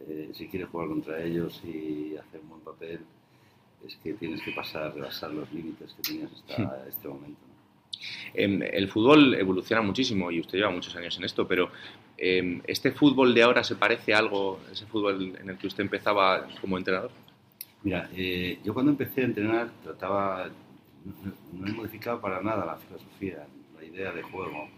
eh, 0.00 0.30
si 0.32 0.48
quieres 0.48 0.68
jugar 0.68 0.88
contra 0.88 1.22
ellos 1.22 1.60
y 1.64 2.16
hacer 2.16 2.40
un 2.42 2.48
buen 2.50 2.60
papel, 2.62 3.00
es 3.86 3.96
que 3.96 4.14
tienes 4.14 4.42
que 4.42 4.52
pasar, 4.52 4.94
rebasar 4.94 5.32
los 5.32 5.50
límites 5.52 5.94
que 5.94 6.02
tenías 6.02 6.32
hasta 6.32 6.86
este 6.88 7.08
momento. 7.08 7.40
¿no? 7.48 7.56
Em, 8.34 8.62
el 8.62 8.88
fútbol 8.88 9.34
evoluciona 9.34 9.82
muchísimo 9.82 10.30
y 10.30 10.40
usted 10.40 10.58
lleva 10.58 10.70
muchos 10.70 10.94
años 10.96 11.16
en 11.16 11.24
esto, 11.24 11.46
pero 11.46 11.70
em, 12.16 12.60
¿este 12.66 12.92
fútbol 12.92 13.34
de 13.34 13.42
ahora 13.42 13.64
se 13.64 13.76
parece 13.76 14.14
a 14.14 14.18
algo, 14.18 14.60
ese 14.70 14.86
fútbol 14.86 15.36
en 15.40 15.50
el 15.50 15.58
que 15.58 15.66
usted 15.66 15.82
empezaba 15.82 16.46
como 16.60 16.78
entrenador? 16.78 17.10
Mira, 17.82 18.08
eh, 18.14 18.58
yo 18.64 18.74
cuando 18.74 18.92
empecé 18.92 19.22
a 19.22 19.24
entrenar 19.24 19.70
trataba, 19.82 20.48
no, 21.04 21.32
no 21.52 21.66
he 21.66 21.72
modificado 21.72 22.20
para 22.20 22.42
nada 22.42 22.64
la 22.64 22.76
filosofía, 22.76 23.46
la 23.78 23.84
idea 23.84 24.12
de 24.12 24.22
juego. 24.22 24.68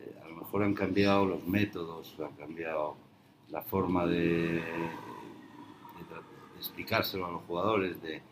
Eh, 0.00 0.14
a 0.24 0.28
lo 0.28 0.36
mejor 0.36 0.64
han 0.64 0.74
cambiado 0.74 1.24
los 1.24 1.46
métodos, 1.46 2.14
han 2.18 2.34
cambiado 2.36 2.96
la 3.52 3.62
forma 3.62 4.06
de, 4.06 4.54
de 4.54 4.62
explicárselo 6.56 7.26
a 7.26 7.30
los 7.32 7.42
jugadores, 7.42 8.02
de 8.02 8.22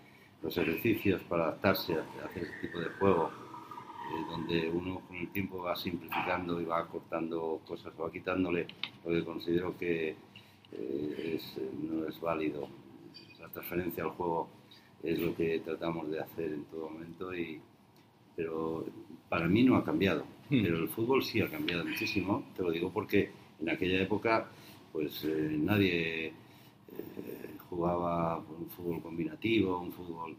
los 0.42 0.56
ejercicios 0.56 1.22
para 1.24 1.44
adaptarse 1.44 1.94
a, 1.94 1.98
a 2.22 2.26
hacer 2.26 2.44
ese 2.44 2.66
tipo 2.66 2.80
de 2.80 2.88
juego, 2.98 3.30
eh, 4.10 4.24
donde 4.30 4.70
uno 4.70 5.00
con 5.06 5.16
el 5.16 5.28
tiempo 5.28 5.62
va 5.62 5.76
simplificando 5.76 6.60
y 6.60 6.64
va 6.64 6.86
cortando 6.88 7.60
cosas, 7.66 7.92
va 8.00 8.10
quitándole 8.10 8.66
lo 9.04 9.12
que 9.12 9.24
considero 9.24 9.76
que 9.76 10.16
eh, 10.72 11.34
es, 11.36 11.56
eh, 11.58 11.70
no 11.82 12.08
es 12.08 12.18
válido. 12.20 12.68
La 13.38 13.48
transferencia 13.48 14.04
al 14.04 14.10
juego 14.10 14.48
es 15.02 15.18
lo 15.18 15.34
que 15.34 15.60
tratamos 15.60 16.10
de 16.10 16.20
hacer 16.20 16.52
en 16.52 16.64
todo 16.64 16.88
momento, 16.88 17.34
y, 17.34 17.60
pero 18.36 18.86
para 19.28 19.46
mí 19.48 19.62
no 19.64 19.76
ha 19.76 19.84
cambiado. 19.84 20.24
Hmm. 20.48 20.62
Pero 20.62 20.78
el 20.78 20.88
fútbol 20.88 21.22
sí 21.22 21.42
ha 21.42 21.50
cambiado 21.50 21.84
muchísimo, 21.84 22.44
te 22.56 22.62
lo 22.62 22.70
digo 22.70 22.90
porque 22.90 23.30
en 23.60 23.68
aquella 23.68 24.00
época 24.00 24.48
pues 24.92 25.24
eh, 25.24 25.56
nadie 25.58 26.26
eh, 26.26 26.32
jugaba 27.68 28.38
un 28.38 28.68
fútbol 28.70 29.00
combinativo, 29.02 29.78
un 29.78 29.92
fútbol 29.92 30.36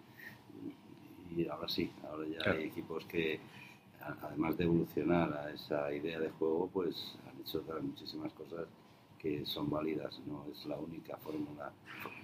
y 1.36 1.48
ahora 1.48 1.68
sí, 1.70 1.90
ahora 2.10 2.28
ya 2.28 2.40
Claro. 2.40 2.60
hay 2.60 2.66
equipos 2.66 3.06
que 3.06 3.40
además 4.24 4.58
de 4.58 4.64
evolucionar 4.66 5.32
a 5.34 5.52
esa 5.52 5.94
idea 5.94 6.20
de 6.20 6.30
juego, 6.32 6.70
pues 6.74 7.16
han 7.30 7.40
hecho 7.40 7.60
otras 7.60 7.82
muchísimas 7.84 8.34
cosas 8.34 8.68
que 9.22 9.46
son 9.46 9.70
válidas, 9.70 10.20
no 10.26 10.48
es 10.52 10.66
la 10.66 10.78
única 10.78 11.16
fórmula 11.18 11.72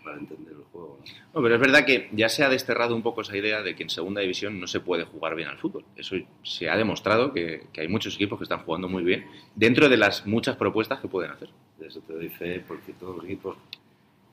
para 0.04 0.18
entender 0.18 0.54
el 0.54 0.64
juego. 0.72 0.98
¿no? 1.00 1.14
No, 1.36 1.44
pero 1.44 1.56
es 1.56 1.62
verdad 1.62 1.86
que 1.86 2.10
ya 2.12 2.28
se 2.28 2.44
ha 2.44 2.50
desterrado 2.50 2.96
un 2.96 3.04
poco 3.04 3.22
esa 3.22 3.38
idea 3.38 3.62
de 3.62 3.76
que 3.76 3.84
en 3.84 3.90
segunda 3.90 4.22
división 4.22 4.60
no 4.60 4.66
se 4.66 4.80
puede 4.80 5.04
jugar 5.04 5.36
bien 5.36 5.48
al 5.48 5.60
fútbol. 5.60 5.86
Eso 5.96 6.16
se 6.42 6.70
ha 6.70 6.76
demostrado 6.76 7.34
que, 7.34 7.68
que 7.72 7.82
hay 7.82 7.88
muchos 7.88 8.16
equipos 8.16 8.40
que 8.40 8.44
están 8.44 8.64
jugando 8.64 8.90
muy 8.90 9.04
bien 9.04 9.26
dentro 9.56 9.90
de 9.90 9.98
las 9.98 10.26
muchas 10.26 10.56
propuestas 10.56 11.00
que 11.00 11.08
pueden 11.08 11.32
hacer. 11.32 11.50
De 11.78 11.88
eso 11.88 12.02
te 12.02 12.14
doy 12.14 12.30
fe, 12.30 12.64
porque 12.68 12.94
todos 12.94 13.18
los 13.18 13.26
equipos 13.26 13.58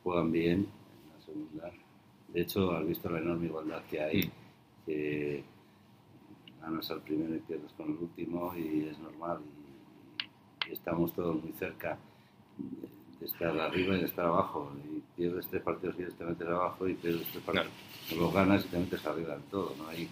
juegan 0.02 0.32
bien 0.32 0.66
en 0.66 1.12
la 1.12 1.24
segunda. 1.24 1.70
De 2.28 2.40
hecho, 2.40 2.72
has 2.72 2.86
visto 2.86 3.10
la 3.10 3.18
enorme 3.18 3.46
igualdad 3.46 3.82
que 3.90 4.00
hay, 4.00 4.30
que 4.86 5.44
ganas 6.62 6.90
al 6.90 7.02
primero 7.02 7.34
y 7.34 7.40
pierdes 7.40 7.72
con 7.72 7.90
el 7.90 7.98
último, 7.98 8.54
y 8.56 8.88
es 8.88 8.98
normal. 8.98 9.40
Y, 10.66 10.70
y 10.70 10.72
estamos 10.72 11.12
todos 11.12 11.42
muy 11.42 11.52
cerca. 11.52 11.98
De 13.20 13.26
estar 13.26 13.58
arriba 13.58 13.96
y 13.96 14.00
de 14.00 14.06
estar 14.06 14.26
abajo. 14.26 14.72
Y 14.92 15.00
pierdes 15.16 15.46
tres 15.48 15.62
partidos 15.62 15.96
y 15.98 16.12
te 16.12 16.24
metes 16.24 16.48
abajo 16.48 16.88
y 16.88 16.94
pierdes 16.94 17.26
tres 17.30 17.44
partidos. 17.44 17.68
No. 18.10 18.16
Los 18.16 18.34
ganas 18.34 18.64
y 18.64 18.68
te 18.68 18.78
metes 18.78 19.06
arriba 19.06 19.34
en 19.34 19.42
todo. 19.42 19.74
¿no? 19.78 19.88
Hay 19.88 20.08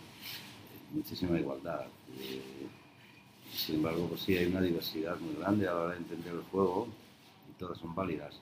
muchísima 0.93 1.39
igualdad. 1.39 1.87
Eh, 2.19 2.67
sin 3.53 3.77
embargo, 3.77 4.07
pues 4.09 4.23
sí, 4.23 4.37
hay 4.37 4.47
una 4.47 4.61
diversidad 4.61 5.19
muy 5.19 5.35
grande 5.35 5.69
a 5.69 5.75
la 5.75 5.81
hora 5.81 5.93
de 5.93 5.99
entender 5.99 6.33
el 6.33 6.43
juego 6.43 6.89
y 7.51 7.59
todas 7.59 7.79
son 7.79 7.95
válidas 7.95 8.41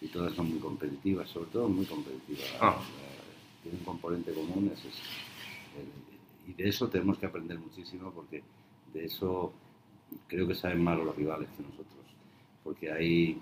y 0.00 0.08
todas 0.08 0.34
son 0.34 0.50
muy 0.50 0.58
competitivas, 0.58 1.28
sobre 1.30 1.50
todo 1.50 1.68
muy 1.68 1.86
competitivas. 1.86 2.52
Ah. 2.60 2.76
Eh, 2.78 3.62
tiene 3.62 3.78
un 3.78 3.84
componente 3.84 4.32
común, 4.32 4.70
es 4.74 4.82
y 6.46 6.54
de 6.54 6.68
eso 6.68 6.88
tenemos 6.88 7.18
que 7.18 7.26
aprender 7.26 7.58
muchísimo 7.58 8.10
porque 8.10 8.42
de 8.92 9.04
eso 9.04 9.52
creo 10.26 10.46
que 10.46 10.54
saben 10.54 10.82
más 10.82 10.98
los 10.98 11.14
rivales 11.14 11.48
que 11.56 11.62
nosotros, 11.62 12.01
porque 12.62 12.92
hay, 12.92 13.40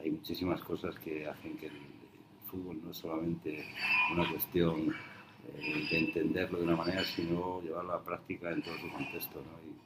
hay 0.00 0.10
muchísimas 0.10 0.60
cosas 0.62 0.94
que 0.98 1.26
hacen 1.26 1.56
que 1.56 1.66
el, 1.66 1.96
fútbol 2.46 2.78
no 2.84 2.92
es 2.92 2.98
solamente 2.98 3.66
una 4.12 4.30
cuestión 4.30 4.94
eh, 5.58 5.88
de 5.90 5.98
entenderlo 5.98 6.58
de 6.58 6.64
una 6.64 6.76
manera, 6.76 7.04
sino 7.04 7.60
llevarlo 7.60 7.94
a 7.94 7.96
la 7.96 8.04
práctica 8.04 8.52
en 8.52 8.62
todo 8.62 8.78
su 8.78 8.88
contexto. 8.88 9.42
¿no? 9.42 9.76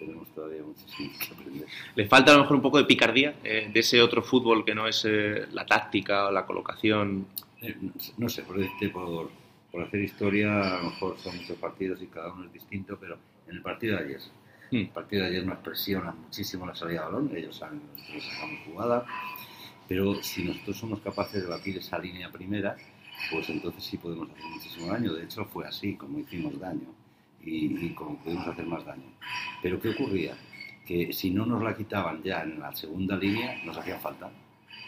tenemos 0.00 0.28
todavía 0.34 0.62
muchísimo 0.62 1.10
que 1.18 1.34
aprender. 1.34 1.68
¿Le 1.94 2.06
falta 2.08 2.32
a 2.32 2.36
lo 2.36 2.42
mejor 2.42 2.56
un 2.56 2.62
poco 2.62 2.78
de 2.78 2.84
picardía 2.84 3.36
eh, 3.44 3.70
de 3.72 3.80
ese 3.80 4.00
otro 4.00 4.22
fútbol 4.22 4.64
que 4.64 4.74
no 4.74 4.88
es 4.88 5.04
eh, 5.04 5.46
la 5.52 5.66
táctica 5.66 6.26
o 6.26 6.32
la 6.32 6.46
colocación? 6.46 7.26
Eh, 7.60 7.76
no, 8.16 8.28
sé, 8.28 8.42
por, 8.42 8.56
por, 8.92 9.30
por, 9.70 9.82
hacer 9.82 10.00
historia, 10.00 10.78
a 10.78 10.82
lo 10.82 10.90
mejor 10.90 11.18
son 11.18 11.36
muchos 11.36 11.58
partidos 11.58 12.02
y 12.02 12.06
cada 12.06 12.32
uno 12.32 12.46
es 12.46 12.52
distinto, 12.52 12.96
pero 12.98 13.18
en 13.46 13.56
el 13.56 13.62
partido 13.62 13.98
de 13.98 14.04
ayer, 14.04 14.20
hmm. 14.70 14.76
el 14.76 14.88
partido 14.88 15.22
de 15.22 15.28
ayer 15.30 15.46
nos 15.46 15.58
presiona 15.58 16.12
muchísimo 16.12 16.66
la 16.66 16.74
salida 16.74 17.00
de 17.00 17.06
balón, 17.06 17.30
ellos 17.36 17.56
saben 17.56 17.80
que 17.96 18.20
sacamos 18.20 18.60
jugada, 18.66 19.06
pero 19.88 20.22
si 20.22 20.44
nosotros 20.44 20.76
somos 20.76 21.00
capaces 21.00 21.42
de 21.42 21.48
batir 21.48 21.78
esa 21.78 21.98
línea 21.98 22.30
primera, 22.30 22.76
pues 23.30 23.48
entonces 23.50 23.84
sí 23.84 23.98
podemos 23.98 24.30
hacer 24.30 24.44
muchísimo 24.44 24.86
daño. 24.86 25.12
De 25.12 25.24
hecho, 25.24 25.44
fue 25.46 25.66
así 25.66 25.94
como 25.96 26.18
hicimos 26.18 26.58
daño 26.58 26.94
y, 27.42 27.86
y 27.86 27.94
como 27.94 28.16
pudimos 28.18 28.46
hacer 28.46 28.66
más 28.66 28.84
daño. 28.84 29.12
Pero 29.62 29.80
¿qué 29.80 29.90
ocurría? 29.90 30.36
Que 30.86 31.12
si 31.12 31.30
no 31.30 31.44
nos 31.44 31.62
la 31.62 31.76
quitaban 31.76 32.22
ya 32.22 32.42
en 32.42 32.60
la 32.60 32.74
segunda 32.74 33.16
línea, 33.16 33.62
nos 33.64 33.76
hacía 33.76 33.98
falta. 33.98 34.30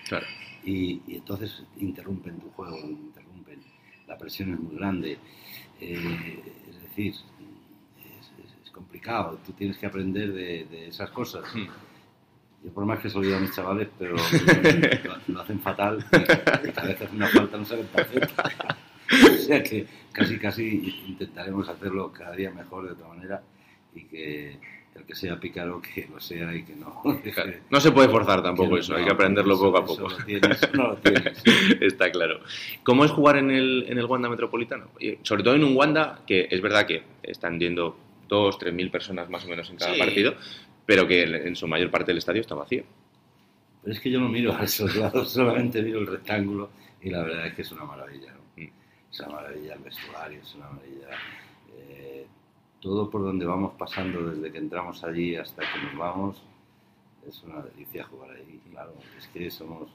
Claro. 0.09 0.27
Y, 0.65 1.01
entonces 1.09 1.65
interrumpen 1.79 2.39
tu 2.39 2.51
juego, 2.51 2.79
interrumpen. 2.79 3.61
La 4.07 4.17
presión 4.17 4.53
es 4.53 4.61
muy 4.61 4.77
grande. 4.77 5.19
Eh, 5.81 6.43
es 6.69 6.83
decir, 6.83 7.15
complicado. 8.73 9.39
Tú 9.47 9.53
tienes 9.53 9.77
que 9.79 9.87
aprender 9.87 10.33
de, 10.33 10.89
esas 10.89 11.11
cosas. 11.11 11.45
Hmm. 11.55 11.67
Yo 12.65 12.71
por 12.73 12.85
más 12.85 13.01
que 13.01 13.11
se 13.11 13.19
lo 13.19 13.37
a 13.37 13.41
mis 13.41 13.55
chavales, 13.55 13.89
pero 13.99 14.15
lo, 15.29 15.41
hacen 15.41 15.61
fatal 15.61 16.05
y, 16.13 16.71
cada 16.71 16.89
vez 16.89 17.13
una 17.13 17.27
falta 17.27 17.57
no 17.57 17.65
saben 17.65 17.87
tarjeta. 17.89 18.45
o 19.13 19.37
sea 19.39 19.63
que 19.63 19.87
casi 20.13 20.39
casi 20.39 21.05
intentaremos 21.09 21.69
hacerlo 21.69 22.13
cada 22.13 22.37
día 22.37 22.51
mejor 22.53 22.87
de 22.87 22.93
otra 22.93 23.09
manera 23.09 23.43
y 23.95 24.05
que 24.05 24.59
el 24.95 25.05
que 25.05 25.15
sea 25.15 25.41
pícaro 25.41 25.81
que 25.81 26.07
lo 26.13 26.21
sea 26.21 26.55
y 26.55 26.65
que 26.65 26.75
no 26.77 27.03
no 27.71 27.81
se 27.81 27.93
puede 27.93 28.09
forzar 28.09 28.43
tampoco 28.43 28.77
eso 28.77 28.95
hay 28.95 29.05
que 29.05 29.11
aprenderlo 29.11 29.59
poco 29.59 29.79
a 29.79 29.85
poco 29.85 30.09
no 30.75 30.89
lo 30.89 30.97
tienes 30.97 31.43
está 31.81 32.11
claro 32.11 32.41
cómo 32.83 33.05
es 33.05 33.11
jugar 33.11 33.39
en 33.39 33.51
el 33.51 33.87
en 33.89 33.99
el 33.99 34.05
Wanda 34.05 34.29
Metropolitano 34.29 34.91
sobre 35.23 35.43
todo 35.43 35.55
en 35.55 35.65
un 35.65 35.77
Wanda 35.77 36.23
que 36.27 36.49
es 36.51 36.61
verdad 36.61 36.87
que 36.87 37.03
están 37.23 37.59
yendo 37.59 37.97
dos 38.33 38.59
tres 38.59 38.73
mil 38.73 38.91
personas 38.91 39.29
más 39.29 39.45
o 39.45 39.49
menos 39.49 39.69
en 39.71 39.77
cada 39.77 39.97
partido 39.97 40.35
pero 40.87 41.07
que 41.07 41.23
en 41.23 41.55
su 41.55 41.67
mayor 41.69 41.91
parte 41.91 42.11
del 42.11 42.19
estadio 42.19 42.41
está 42.41 42.55
vacío 42.55 42.85
pero 43.83 43.95
es 43.95 44.01
que 44.01 44.11
yo 44.11 44.21
no 44.21 44.29
miro 44.29 44.55
a 44.57 44.65
esos 44.65 44.97
lados 44.97 45.31
solamente 45.39 45.83
miro 45.83 46.01
el 46.01 46.07
rectángulo 46.07 46.71
y 47.01 47.11
la 47.11 47.23
verdad 47.23 47.47
es 47.47 47.55
que 47.55 47.63
es 47.63 47.73
una 47.73 47.85
maravilla 47.85 48.35
es 49.13 49.21
una 49.21 49.29
maravilla 49.29 49.75
el 49.75 49.81
vestuario, 49.81 50.41
es 50.41 50.55
una 50.55 50.71
maravilla 50.71 51.09
eh, 51.77 52.27
todo 52.81 53.11
por 53.11 53.23
donde 53.23 53.45
vamos 53.45 53.75
pasando 53.79 54.31
desde 54.31 54.51
que 54.51 54.59
entramos 54.59 55.05
allí 55.05 55.37
hasta 55.37 55.63
que 55.63 55.83
nos 55.85 55.97
vamos. 55.97 56.43
Es 57.29 57.41
una 57.45 57.63
delicia 57.63 58.05
jugar 58.05 58.31
ahí, 58.31 58.61
claro. 58.71 58.95
Es 59.17 59.29
que 59.29 59.49
somos 59.51 59.89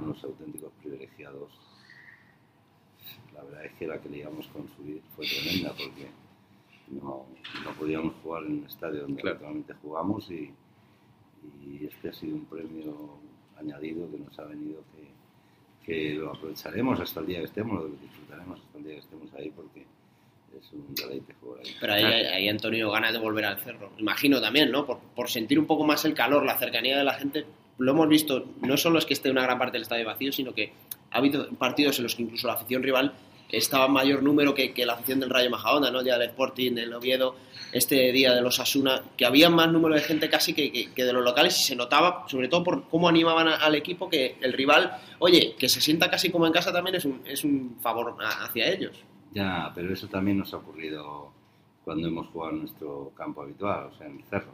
unos 0.00 0.24
auténticos 0.24 0.72
privilegiados. 0.80 1.50
La 3.34 3.42
verdad 3.42 3.66
es 3.66 3.72
que 3.72 3.86
la 3.86 4.00
que 4.00 4.08
le 4.08 4.22
con 4.22 4.68
subir 4.74 5.02
fue 5.14 5.26
tremenda 5.26 5.72
porque 5.72 6.08
no, 6.90 7.26
no 7.64 7.70
podíamos 7.78 8.14
jugar 8.22 8.44
en 8.44 8.58
un 8.58 8.66
estadio 8.66 9.02
donde 9.02 9.30
actualmente 9.30 9.74
jugamos 9.82 10.30
y, 10.30 10.52
y 11.64 11.86
este 11.86 12.08
ha 12.08 12.12
sido 12.12 12.36
un 12.36 12.44
premio 12.46 12.94
añadido 13.58 14.10
que 14.10 14.18
nos 14.18 14.38
ha 14.38 14.44
venido 14.44 14.82
que 14.94 15.08
que 15.88 16.12
lo 16.12 16.34
aprovecharemos 16.34 17.00
hasta 17.00 17.20
el 17.20 17.26
día 17.26 17.38
que 17.38 17.46
estemos, 17.46 17.82
lo 17.82 17.88
disfrutaremos 17.88 18.60
hasta 18.60 18.76
el 18.76 18.84
día 18.84 18.92
que 18.92 19.00
estemos 19.00 19.32
ahí 19.32 19.50
porque 19.56 19.86
es 20.60 20.72
un 20.74 20.94
deleite 20.94 21.34
jugar 21.40 21.60
ahí. 21.64 21.74
Pero 21.80 21.92
ahí, 21.94 22.04
ahí 22.04 22.48
Antonio 22.50 22.90
ganas 22.90 23.14
de 23.14 23.18
volver 23.18 23.46
al 23.46 23.58
cerro, 23.58 23.92
imagino 23.96 24.38
también, 24.38 24.70
¿no? 24.70 24.84
Por, 24.84 24.98
por, 25.16 25.30
sentir 25.30 25.58
un 25.58 25.66
poco 25.66 25.84
más 25.84 26.04
el 26.04 26.12
calor, 26.12 26.44
la 26.44 26.58
cercanía 26.58 26.98
de 26.98 27.04
la 27.04 27.14
gente. 27.14 27.46
Lo 27.78 27.92
hemos 27.92 28.06
visto, 28.06 28.44
no 28.60 28.76
solo 28.76 28.98
es 28.98 29.06
que 29.06 29.14
esté 29.14 29.30
una 29.30 29.42
gran 29.42 29.58
parte 29.58 29.72
del 29.72 29.82
estadio 29.82 30.04
vacío, 30.04 30.30
sino 30.30 30.52
que 30.52 30.72
ha 31.10 31.16
habido 31.16 31.48
partidos 31.52 31.96
en 31.98 32.02
los 32.02 32.14
que 32.14 32.22
incluso 32.22 32.48
la 32.48 32.54
afición 32.54 32.82
rival 32.82 33.14
estaba 33.48 33.88
mayor 33.88 34.22
número 34.22 34.54
que, 34.54 34.72
que 34.72 34.84
la 34.84 34.94
afición 34.94 35.20
del 35.20 35.30
Rayo 35.30 35.50
Majadahonda, 35.50 35.90
¿no? 35.90 36.02
Ya 36.02 36.18
del 36.18 36.30
Sporting, 36.30 36.72
del 36.72 36.92
Oviedo, 36.92 37.36
este 37.72 38.12
día 38.12 38.34
de 38.34 38.42
los 38.42 38.60
Asuna, 38.60 39.02
que 39.16 39.24
había 39.24 39.50
más 39.50 39.70
número 39.70 39.94
de 39.94 40.00
gente 40.00 40.28
casi 40.28 40.54
que, 40.54 40.90
que, 40.94 41.04
de 41.04 41.12
los 41.12 41.24
locales 41.24 41.58
y 41.58 41.62
se 41.62 41.76
notaba, 41.76 42.24
sobre 42.28 42.48
todo 42.48 42.64
por 42.64 42.88
cómo 42.88 43.08
animaban 43.08 43.48
al 43.48 43.74
equipo, 43.74 44.08
que 44.08 44.36
el 44.40 44.52
rival, 44.52 44.98
oye, 45.18 45.54
que 45.58 45.68
se 45.68 45.80
sienta 45.80 46.10
casi 46.10 46.30
como 46.30 46.46
en 46.46 46.52
casa 46.52 46.72
también 46.72 46.96
es 46.96 47.04
un, 47.04 47.22
es 47.24 47.44
un 47.44 47.78
favor 47.80 48.16
hacia 48.20 48.68
ellos. 48.68 49.02
Ya, 49.32 49.70
pero 49.74 49.92
eso 49.92 50.08
también 50.08 50.38
nos 50.38 50.52
ha 50.54 50.58
ocurrido 50.58 51.32
cuando 51.84 52.08
hemos 52.08 52.26
jugado 52.28 52.52
en 52.54 52.60
nuestro 52.60 53.12
campo 53.16 53.42
habitual, 53.42 53.90
o 53.92 53.96
sea, 53.96 54.06
en 54.06 54.18
el 54.18 54.24
Cerro. 54.24 54.52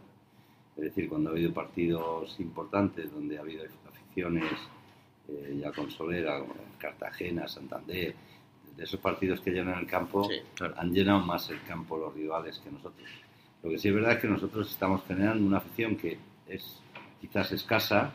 Es 0.77 0.85
decir, 0.85 1.09
cuando 1.09 1.31
ha 1.31 1.33
habido 1.33 1.53
partidos 1.53 2.39
importantes 2.41 3.13
donde 3.13 3.39
ha 3.39 3.41
habido 3.41 3.65
aficiones 3.89 4.53
eh, 5.29 5.59
ya 5.61 5.73
con 5.73 5.91
Solera, 5.91 6.45
Cartagena, 6.79 7.47
Santander, 7.47 8.15
de 8.77 8.85
esos 8.85 9.01
partidos 9.01 9.41
que 9.41 9.51
llenan 9.51 9.79
el 9.79 9.87
campo, 9.87 10.29
han 10.77 10.93
llenado 10.93 11.21
más 11.21 11.49
el 11.51 11.63
campo 11.63 11.97
los 11.97 12.15
rivales 12.15 12.59
que 12.59 12.71
nosotros. 12.71 13.09
Lo 13.63 13.71
que 13.71 13.79
sí 13.79 13.89
es 13.89 13.95
verdad 13.95 14.13
es 14.13 14.19
que 14.19 14.29
nosotros 14.29 14.71
estamos 14.71 15.03
generando 15.07 15.47
una 15.47 15.59
afición 15.59 15.97
que 15.97 16.19
es 16.47 16.81
quizás 17.21 17.53
escasa, 17.53 18.13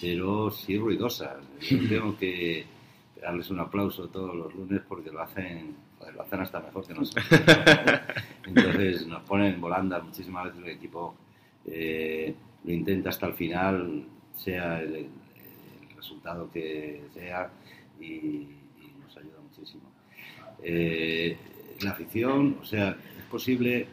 pero 0.00 0.50
sí 0.50 0.78
ruidosa. 0.78 1.36
Yo 1.60 1.78
tengo 1.88 2.16
que 2.16 2.64
darles 3.20 3.50
un 3.50 3.60
aplauso 3.60 4.08
todos 4.08 4.34
los 4.34 4.54
lunes 4.54 4.80
porque 4.88 5.10
lo 5.10 5.20
hacen, 5.20 5.76
lo 6.14 6.22
hacen 6.22 6.40
hasta 6.40 6.60
mejor 6.60 6.86
que 6.86 6.94
nosotros. 6.94 7.26
Entonces 8.46 9.06
nos 9.06 9.22
ponen 9.24 9.60
volando 9.60 10.00
muchísimas 10.02 10.44
veces 10.44 10.62
el 10.62 10.70
equipo 10.70 11.14
eh, 11.66 12.34
lo 12.64 12.72
intenta 12.72 13.10
hasta 13.10 13.26
el 13.26 13.34
final, 13.34 14.04
sea 14.34 14.80
el, 14.80 15.08
resultado 15.96 16.48
que 16.50 17.02
sea, 17.12 17.50
y, 18.00 18.46
nos 19.02 19.16
ayuda 19.16 19.40
muchísimo. 19.42 19.87
Eh, 20.62 21.36
la 21.80 21.90
afición, 21.90 22.58
o 22.60 22.64
sea, 22.64 22.90
es 22.90 23.24
posible 23.30 23.86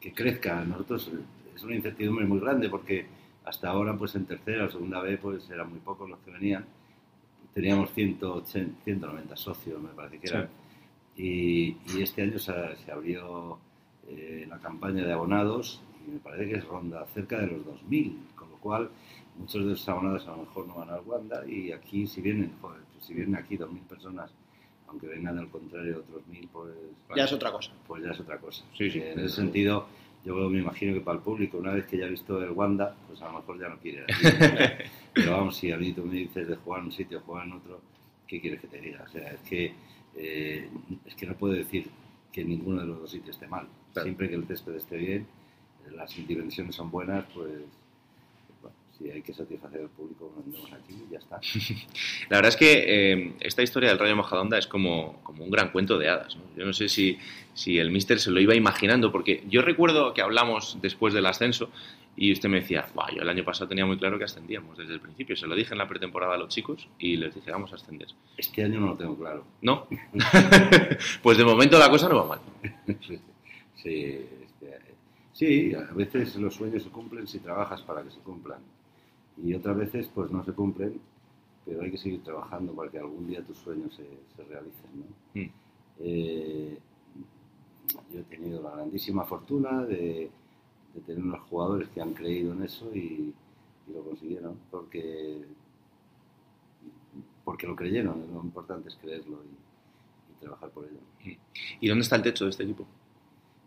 que 0.00 0.12
crezca. 0.12 0.64
Nosotros 0.64 1.10
es 1.54 1.62
una 1.62 1.74
incertidumbre 1.74 2.26
muy 2.26 2.40
grande 2.40 2.68
porque 2.68 3.06
hasta 3.44 3.70
ahora, 3.70 3.96
pues 3.96 4.14
en 4.14 4.26
tercera 4.26 4.66
o 4.66 4.70
segunda 4.70 5.00
vez, 5.00 5.18
pues 5.20 5.48
eran 5.50 5.70
muy 5.70 5.80
pocos 5.80 6.08
los 6.08 6.18
que 6.20 6.30
venían. 6.30 6.64
Teníamos 7.52 7.92
180, 7.92 8.84
190 8.84 9.36
socios, 9.36 9.82
me 9.82 9.90
parece 9.90 10.18
que 10.18 10.28
eran. 10.28 10.48
Y, 11.16 11.76
este 12.00 12.22
año 12.22 12.38
se, 12.38 12.52
abrió 12.90 13.58
eh, 14.08 14.46
la 14.48 14.58
campaña 14.58 15.04
de 15.04 15.12
abonados 15.12 15.80
y 16.06 16.10
me 16.10 16.18
parece 16.18 16.50
que 16.50 16.58
es 16.58 16.64
ronda 16.64 17.06
cerca 17.14 17.38
de 17.38 17.46
los 17.46 17.60
2.000, 17.64 18.34
con 18.34 18.50
lo 18.50 18.56
cual 18.56 18.90
muchos 19.38 19.64
de 19.64 19.72
esos 19.72 19.88
abonados 19.88 20.26
a 20.26 20.32
lo 20.32 20.38
mejor 20.38 20.66
no 20.66 20.74
van 20.74 20.90
al 20.90 21.00
Wanda 21.06 21.46
y 21.46 21.70
aquí 21.72 22.06
si 22.06 22.20
vienen, 22.20 22.52
joder, 22.60 22.80
pues 22.92 23.06
si 23.06 23.14
vienen 23.14 23.36
aquí 23.36 23.56
2.000 23.56 23.78
personas 23.82 24.32
aunque 24.94 25.08
vengan 25.08 25.36
al 25.38 25.48
contrario 25.48 25.98
otros 25.98 26.24
mil, 26.28 26.48
pues... 26.52 26.72
Ya 27.16 27.24
es 27.24 27.32
otra 27.32 27.50
cosa. 27.50 27.72
Pues 27.86 28.04
ya 28.04 28.12
es 28.12 28.20
otra 28.20 28.38
cosa. 28.38 28.64
Sí, 28.78 28.90
sí. 28.90 29.00
En 29.00 29.18
ese 29.18 29.34
sentido, 29.36 29.88
yo 30.24 30.34
me 30.48 30.60
imagino 30.60 30.94
que 30.94 31.00
para 31.00 31.18
el 31.18 31.24
público, 31.24 31.58
una 31.58 31.72
vez 31.72 31.86
que 31.86 31.98
ya 31.98 32.06
ha 32.06 32.08
visto 32.08 32.40
el 32.40 32.50
Wanda, 32.52 32.96
pues 33.08 33.20
a 33.22 33.26
lo 33.26 33.38
mejor 33.40 33.58
ya 33.58 33.68
no 33.68 33.78
quiere. 33.78 34.04
Pero 35.12 35.32
vamos, 35.32 35.56
si 35.56 35.72
a 35.72 35.76
mí 35.76 35.92
tú 35.92 36.04
me 36.04 36.14
dices 36.14 36.46
de 36.46 36.54
jugar 36.56 36.80
en 36.80 36.86
un 36.86 36.92
sitio, 36.92 37.20
jugar 37.20 37.46
en 37.46 37.52
otro, 37.54 37.80
¿qué 38.26 38.40
quieres 38.40 38.60
que 38.60 38.68
te 38.68 38.80
diga? 38.80 39.04
O 39.04 39.08
sea, 39.10 39.32
es 39.32 39.40
que, 39.40 39.74
eh, 40.16 40.68
es 41.04 41.14
que 41.16 41.26
no 41.26 41.34
puedo 41.34 41.54
decir 41.54 41.90
que 42.32 42.44
ninguno 42.44 42.80
de 42.80 42.86
los 42.86 43.00
dos 43.00 43.10
sitios 43.10 43.34
esté 43.34 43.48
mal. 43.48 43.66
Siempre 44.00 44.28
que 44.28 44.36
el 44.36 44.46
césped 44.46 44.76
esté 44.76 44.96
bien, 44.96 45.26
las 45.92 46.14
dimensiones 46.26 46.74
son 46.76 46.90
buenas, 46.90 47.24
pues 47.34 47.50
si 49.04 49.10
hay 49.10 49.22
que 49.22 49.34
satisfacer 49.34 49.82
al 49.82 49.90
público, 49.90 50.32
vendemos 50.36 50.72
aquí 50.72 50.94
y 51.06 51.12
ya 51.12 51.18
está. 51.18 51.38
La 52.30 52.38
verdad 52.38 52.48
es 52.48 52.56
que 52.56 52.84
eh, 52.86 53.32
esta 53.40 53.62
historia 53.62 53.90
del 53.90 53.98
Rayo 53.98 54.16
Majadonda 54.16 54.56
es 54.56 54.66
como, 54.66 55.20
como 55.22 55.44
un 55.44 55.50
gran 55.50 55.70
cuento 55.72 55.98
de 55.98 56.08
hadas. 56.08 56.38
Yo 56.56 56.64
no 56.64 56.72
sé 56.72 56.88
si, 56.88 57.18
si 57.52 57.78
el 57.78 57.90
Mister 57.90 58.18
se 58.18 58.30
lo 58.30 58.40
iba 58.40 58.54
imaginando, 58.54 59.12
porque 59.12 59.44
yo 59.46 59.60
recuerdo 59.60 60.14
que 60.14 60.22
hablamos 60.22 60.78
después 60.80 61.12
del 61.12 61.26
ascenso 61.26 61.70
Y 62.16 62.32
usted 62.32 62.48
me 62.48 62.60
decía, 62.60 62.86
yo 63.14 63.22
el 63.22 63.28
año 63.28 63.44
pasado 63.44 63.68
tenía 63.68 63.84
muy 63.84 63.98
claro 63.98 64.18
que 64.18 64.24
ascendíamos 64.24 64.78
desde 64.78 64.94
el 64.94 65.00
principio. 65.00 65.36
Se 65.36 65.46
lo 65.46 65.54
dije 65.54 65.72
en 65.72 65.78
la 65.78 65.88
pretemporada 65.88 66.34
a 66.34 66.38
los 66.38 66.48
chicos 66.48 66.88
y 66.98 67.16
les 67.16 67.34
dije, 67.34 67.50
vamos 67.50 67.72
a 67.72 67.74
ascender. 67.74 68.08
Este 68.38 68.64
año 68.64 68.80
no 68.80 68.86
lo 68.86 68.96
tengo 68.96 69.18
claro. 69.18 69.44
¿No? 69.60 69.86
pues 71.22 71.36
de 71.36 71.44
momento 71.44 71.78
la 71.78 71.90
cosa 71.90 72.08
no 72.08 72.16
va 72.16 72.26
mal. 72.26 72.40
sí, 73.02 73.20
este, 73.82 74.80
sí, 75.34 75.74
a 75.74 75.92
veces 75.92 76.36
los 76.36 76.54
sueños 76.54 76.84
se 76.84 76.88
cumplen 76.88 77.26
si 77.26 77.40
trabajas 77.40 77.82
para 77.82 78.02
que 78.02 78.10
se 78.10 78.20
cumplan. 78.20 78.60
Y 79.42 79.54
otras 79.54 79.76
veces 79.76 80.10
pues 80.14 80.30
no 80.30 80.44
se 80.44 80.52
cumplen, 80.52 81.00
pero 81.64 81.82
hay 81.82 81.90
que 81.90 81.98
seguir 81.98 82.22
trabajando 82.22 82.72
para 82.74 82.90
que 82.90 82.98
algún 82.98 83.26
día 83.26 83.42
tus 83.42 83.58
sueños 83.58 83.94
se, 83.94 84.04
se 84.36 84.44
realicen. 84.48 84.90
¿no? 84.94 85.40
Mm. 85.40 85.50
Eh, 86.00 86.78
yo 88.12 88.20
he 88.20 88.24
tenido 88.24 88.62
la 88.62 88.70
grandísima 88.70 89.24
fortuna 89.24 89.84
de 89.84 90.30
de 90.94 91.00
tener 91.00 91.22
unos 91.22 91.40
jugadores 91.48 91.88
que 91.88 92.00
han 92.00 92.14
creído 92.14 92.52
en 92.52 92.62
eso 92.62 92.94
y, 92.94 93.32
lo 93.92 94.02
consiguieron 94.02 94.58
porque 94.70 95.44
porque 97.44 97.66
lo 97.66 97.76
creyeron, 97.76 98.24
lo 98.32 98.42
importante 98.42 98.88
es 98.88 98.96
creerlo 98.96 99.42
y, 99.44 100.40
trabajar 100.40 100.70
por 100.70 100.84
ello. 100.84 101.38
¿Y 101.80 101.88
dónde 101.88 102.02
está 102.02 102.16
el 102.16 102.22
techo 102.22 102.44
de 102.44 102.50
este 102.50 102.64
equipo? 102.64 102.86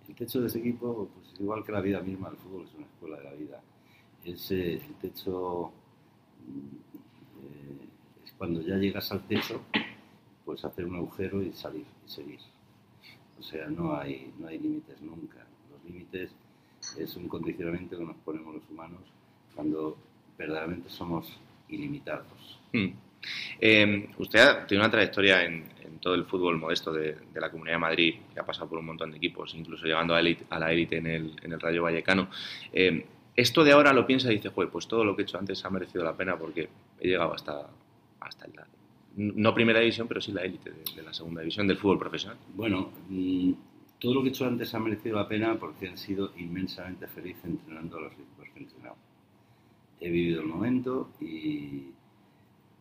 El 0.07 0.15
techo 0.15 0.41
de 0.41 0.47
este 0.47 0.59
equipo, 0.59 1.09
pues 1.13 1.39
igual 1.39 1.63
que 1.63 1.72
la 1.72 1.82
vida 1.82 2.01
misma, 2.01 2.30
el 2.30 2.38
fútbol 2.38 2.65
es 2.65 2.76
una 2.76 2.86
escuela 2.86 3.18
de 3.18 3.24
la 3.24 3.34
vida. 3.34 3.61
Es, 4.28 4.51
el 4.51 4.82
techo 5.01 5.71
eh, 7.39 8.25
es 8.25 8.32
cuando 8.38 8.61
ya 8.61 8.75
llegas 8.75 9.09
al 9.13 9.25
techo, 9.25 9.61
pues 10.43 10.65
hacer 10.65 10.86
un 10.86 10.97
agujero 10.97 11.41
y 11.41 11.53
salir 11.53 11.86
y 12.05 12.09
seguir. 12.09 12.39
O 13.39 13.43
sea, 13.43 13.67
no 13.67 13.95
hay, 13.95 14.34
no 14.38 14.47
hay 14.47 14.59
límites 14.59 15.01
nunca. 15.01 15.45
Los 15.71 15.84
límites 15.86 16.32
es 16.97 17.15
un 17.15 17.30
condicionamiento 17.30 17.97
que 17.97 18.03
nos 18.03 18.17
ponemos 18.17 18.55
los 18.55 18.69
humanos 18.69 18.99
cuando 19.55 19.97
verdaderamente 20.38 20.89
somos 20.89 21.39
ilimitados. 21.69 22.59
Hmm. 22.73 22.88
Eh, 23.59 24.09
usted 24.17 24.65
tiene 24.67 24.84
una 24.84 24.91
trayectoria 24.91 25.43
en, 25.45 25.78
todo 26.01 26.13
el 26.15 26.25
fútbol 26.25 26.57
modesto 26.57 26.91
de, 26.91 27.17
la 27.34 27.49
Comunidad 27.49 27.75
de 27.75 27.80
Madrid, 27.80 28.15
que 28.34 28.39
ha 28.39 28.45
pasado 28.45 28.69
por 28.69 28.78
un 28.78 28.86
montón 28.86 29.09
de 29.09 29.17
equipos, 29.17 29.55
incluso 29.55 29.86
llegando 29.86 30.13
a, 30.13 30.21
la 30.21 30.71
élite 30.71 30.97
en 30.97 31.07
el, 31.07 31.59
Rayo 31.59 31.84
Vallecano. 31.84 32.30
Eh, 32.71 33.05
esto 33.38 33.64
de 33.64 33.72
ahora 33.72 33.94
lo 33.94 34.08
piensa 34.08 34.32
y 34.32 34.38
dice, 34.38 34.50
pues 34.50 34.88
todo 34.88 35.06
lo 35.06 35.16
que 35.16 35.22
he 35.22 35.26
hecho 35.26 35.38
antes 35.38 35.64
ha 35.64 35.70
merecido 35.70 36.04
la 36.04 36.18
pena 36.18 36.38
porque 36.38 36.68
he 37.00 37.08
llegado 37.08 37.34
hasta, 37.34 37.70
hasta 38.20 38.48
la, 38.48 38.68
no 39.16 39.54
primera 39.54 39.80
división, 39.80 40.08
pero 40.08 40.20
sí 40.20 40.32
la 40.32 40.42
élite 40.42 40.72
de, 40.72 41.04
la 41.04 41.14
segunda 41.14 41.42
división 41.42 41.68
del 41.68 41.78
fútbol 41.78 42.00
profesional. 42.00 42.40
Bueno, 42.56 42.90
mm, 43.10 43.52
todo 44.00 44.16
lo 44.16 44.22
que 44.24 44.30
he 44.30 44.32
hecho 44.32 44.48
antes 44.48 44.74
ha 44.74 44.80
merecido 44.80 45.18
la 45.18 45.28
pena 45.28 45.56
porque 45.60 45.86
he 45.86 45.98
sido 45.98 46.32
inmensamente 46.36 47.06
feliz 47.08 47.38
entrenando 47.44 47.98
a 47.98 48.02
los 48.02 48.14
equipos 48.14 48.50
que 48.54 48.60
he 48.60 48.64
entrenado. 48.64 48.96
He 50.02 50.10
vivido 50.10 50.42
el 50.42 50.48
momento 50.48 51.12
y, 51.22 51.92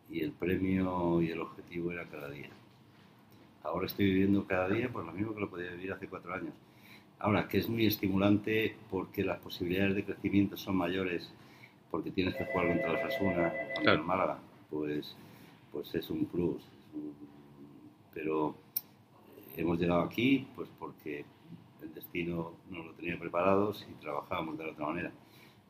y 0.09 0.21
el 0.21 0.31
premio 0.31 1.21
y 1.21 1.29
el 1.29 1.39
objetivo 1.39 1.91
era 1.91 2.05
cada 2.05 2.31
día. 2.31 2.49
Ahora 3.63 3.85
estoy 3.85 4.05
viviendo 4.05 4.45
cada 4.47 4.69
día 4.69 4.89
pues 4.91 5.05
lo 5.05 5.11
mismo 5.11 5.35
que 5.35 5.41
lo 5.41 5.49
podía 5.51 5.69
vivir 5.69 5.93
hace 5.93 6.07
cuatro 6.07 6.33
años. 6.33 6.53
Ahora, 7.19 7.47
que 7.47 7.57
es 7.57 7.67
muy 7.67 7.85
estimulante 7.85 8.75
porque 8.89 9.23
las 9.23 9.39
posibilidades 9.39 9.95
de 9.95 10.03
crecimiento 10.03 10.55
son 10.55 10.75
mayores, 10.77 11.31
porque 11.89 12.11
tienes 12.11 12.35
que 12.35 12.45
jugar 12.45 12.67
contra 12.67 12.93
los 12.93 13.01
Asuna, 13.01 13.53
contra 13.75 13.93
el 13.93 14.03
Málaga, 14.03 14.39
pues, 14.69 15.15
pues 15.71 15.95
es 15.95 16.09
un 16.09 16.25
plus. 16.25 16.61
Pero 18.13 18.55
hemos 19.55 19.79
llegado 19.79 20.01
aquí 20.01 20.47
pues 20.55 20.69
porque 20.79 21.25
el 21.81 21.93
destino 21.93 22.53
nos 22.69 22.85
lo 22.85 22.91
tenía 22.93 23.17
preparados 23.17 23.85
y 23.89 23.93
trabajábamos 24.01 24.57
de 24.57 24.65
la 24.65 24.71
otra 24.71 24.85
manera. 24.87 25.11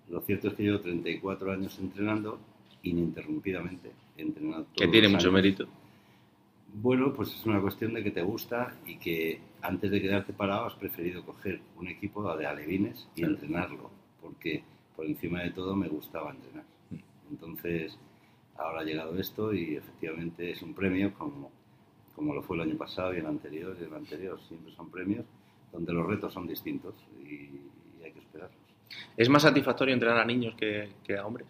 Lo 0.09 0.21
cierto 0.21 0.49
es 0.49 0.53
que 0.53 0.63
llevo 0.63 0.79
34 0.79 1.51
años 1.51 1.77
entrenando 1.79 2.39
ininterrumpidamente. 2.83 3.91
Entrenando 4.17 4.67
que 4.75 4.87
tiene 4.87 5.09
mucho 5.09 5.31
mérito. 5.31 5.67
Bueno, 6.73 7.13
pues 7.13 7.33
es 7.33 7.45
una 7.45 7.61
cuestión 7.61 7.93
de 7.93 8.03
que 8.03 8.11
te 8.11 8.21
gusta 8.21 8.75
y 8.85 8.97
que 8.97 9.39
antes 9.61 9.91
de 9.91 10.01
quedarte 10.01 10.33
parado 10.33 10.65
has 10.65 10.75
preferido 10.75 11.25
coger 11.25 11.61
un 11.77 11.87
equipo 11.87 12.35
de 12.35 12.45
alevines 12.45 13.07
y 13.15 13.23
entrenarlo, 13.23 13.89
porque 14.21 14.63
por 14.95 15.05
encima 15.05 15.41
de 15.41 15.51
todo 15.51 15.75
me 15.75 15.87
gustaba 15.87 16.31
entrenar. 16.31 16.65
Mm. 16.89 16.95
Entonces, 17.31 17.97
ahora 18.57 18.81
ha 18.81 18.83
llegado 18.83 19.17
esto 19.19 19.53
y 19.53 19.75
efectivamente 19.75 20.51
es 20.51 20.61
un 20.61 20.73
premio 20.73 21.13
como 21.13 21.51
como 22.17 22.33
lo 22.33 22.41
fue 22.41 22.57
el 22.57 22.63
año 22.63 22.75
pasado 22.75 23.13
y 23.13 23.19
el 23.19 23.27
anterior 23.27 23.77
y 23.79 23.83
el 23.83 23.93
anterior. 23.93 24.39
Siempre 24.47 24.73
son 24.73 24.89
premios 24.89 25.23
donde 25.71 25.93
los 25.93 26.05
retos 26.07 26.33
son 26.33 26.47
distintos 26.47 26.95
y, 27.23 28.03
hay 28.03 28.11
que 28.11 28.19
esperarlos. 28.19 28.57
¿Es 29.15 29.29
más 29.29 29.43
satisfactorio 29.43 29.93
entrenar 29.93 30.17
a 30.17 30.25
niños 30.25 30.55
que, 30.55 30.89
a 31.15 31.25
hombres? 31.25 31.47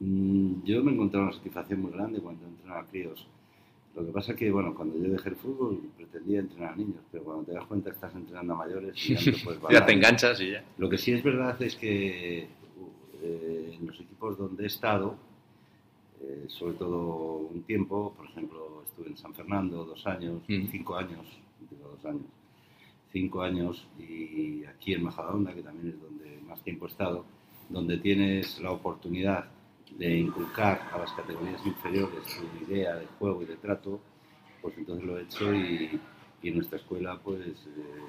Mm, 0.00 0.62
yo 0.64 0.82
me 0.82 0.92
encontré 0.92 1.20
una 1.20 1.32
satisfacción 1.32 1.82
muy 1.82 1.92
grande 1.92 2.20
cuando 2.20 2.46
entrenaba 2.46 2.80
a 2.80 2.86
críos. 2.86 3.26
Lo 3.96 4.04
que 4.04 4.12
pasa 4.12 4.32
es 4.32 4.38
que, 4.38 4.50
bueno, 4.50 4.74
cuando 4.74 4.98
yo 4.98 5.10
dejé 5.10 5.30
el 5.30 5.36
fútbol 5.36 5.80
pretendía 5.96 6.40
entrenar 6.40 6.74
a 6.74 6.76
niños, 6.76 7.00
pero 7.10 7.24
cuando 7.24 7.44
te 7.44 7.52
das 7.52 7.64
cuenta 7.64 7.90
estás 7.90 8.14
entrenando 8.14 8.52
a 8.52 8.56
mayores 8.58 8.94
y 9.08 9.14
ya, 9.14 9.20
te, 9.20 9.32
ya 9.72 9.86
te 9.86 9.92
enganchas 9.92 10.38
y 10.42 10.52
ya. 10.52 10.64
Lo 10.76 10.90
que 10.90 10.98
sí 10.98 11.12
es 11.12 11.22
verdad 11.22 11.60
es 11.62 11.76
que 11.76 12.46
eh, 13.22 13.76
en 13.78 13.86
los 13.86 13.98
equipos 13.98 14.36
donde 14.36 14.64
he 14.64 14.66
estado, 14.66 15.16
eh, 16.20 16.44
sobre 16.48 16.74
todo 16.74 17.48
un 17.50 17.62
tiempo, 17.62 18.12
por 18.14 18.26
ejemplo, 18.26 18.82
estuve 18.84 19.08
en 19.08 19.16
San 19.16 19.32
Fernando 19.32 19.86
dos 19.86 20.06
años, 20.06 20.42
cinco 20.46 20.96
años, 20.96 21.26
digo 21.70 21.88
dos 21.88 22.04
años, 22.04 22.26
cinco 23.12 23.40
años, 23.40 23.88
y 23.98 24.62
aquí 24.66 24.92
en 24.92 25.04
Majadahonda, 25.04 25.54
que 25.54 25.62
también 25.62 25.94
es 25.94 26.02
donde 26.02 26.38
más 26.46 26.62
tiempo 26.62 26.84
he 26.84 26.88
estado, 26.90 27.24
donde 27.70 27.96
tienes 27.96 28.60
la 28.60 28.72
oportunidad 28.72 29.55
de 29.98 30.18
inculcar 30.18 30.88
a 30.92 30.98
las 30.98 31.12
categorías 31.12 31.64
inferiores 31.64 32.22
tu 32.24 32.72
idea 32.72 32.96
de 32.96 33.06
juego 33.18 33.42
y 33.42 33.46
de 33.46 33.56
trato, 33.56 34.00
pues 34.60 34.76
entonces 34.76 35.04
lo 35.06 35.18
he 35.18 35.22
hecho 35.22 35.54
y, 35.54 36.00
en 36.42 36.54
nuestra 36.54 36.78
escuela 36.78 37.18
pues 37.24 37.44
eh, 37.44 38.02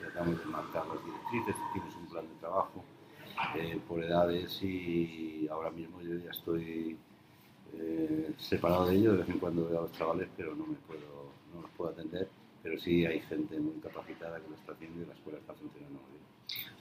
tratamos 0.00 0.38
de 0.38 0.44
marcar 0.44 0.86
las 0.86 1.04
directrices, 1.04 1.56
tienes 1.72 1.96
un 1.96 2.06
plan 2.06 2.24
de 2.28 2.34
trabajo 2.38 2.84
eh, 3.56 3.80
por 3.88 4.04
edades 4.04 4.62
y 4.62 5.48
ahora 5.50 5.70
mismo 5.70 6.00
yo 6.00 6.14
ya 6.16 6.30
estoy 6.30 6.96
eh, 7.74 8.32
separado 8.38 8.86
de 8.86 8.96
ellos, 8.96 9.14
de 9.14 9.18
vez 9.20 9.28
en 9.30 9.38
cuando 9.38 9.68
veo 9.68 9.80
a 9.80 9.82
los 9.82 9.92
chavales, 9.92 10.28
pero 10.36 10.54
no 10.54 10.64
me 10.66 10.76
puedo, 10.86 11.32
no 11.52 11.62
los 11.62 11.70
puedo 11.72 11.90
atender, 11.90 12.28
pero 12.62 12.78
sí 12.78 13.04
hay 13.04 13.20
gente 13.20 13.58
muy 13.58 13.80
capacitada 13.80 14.40
que 14.40 14.48
lo 14.48 14.54
está 14.54 14.72
haciendo 14.72 15.02
y 15.02 15.06
la 15.06 15.14
escuela 15.14 15.38
está 15.38 15.54
funcionando 15.54 15.98
muy 16.00 16.10
bien. 16.12 16.35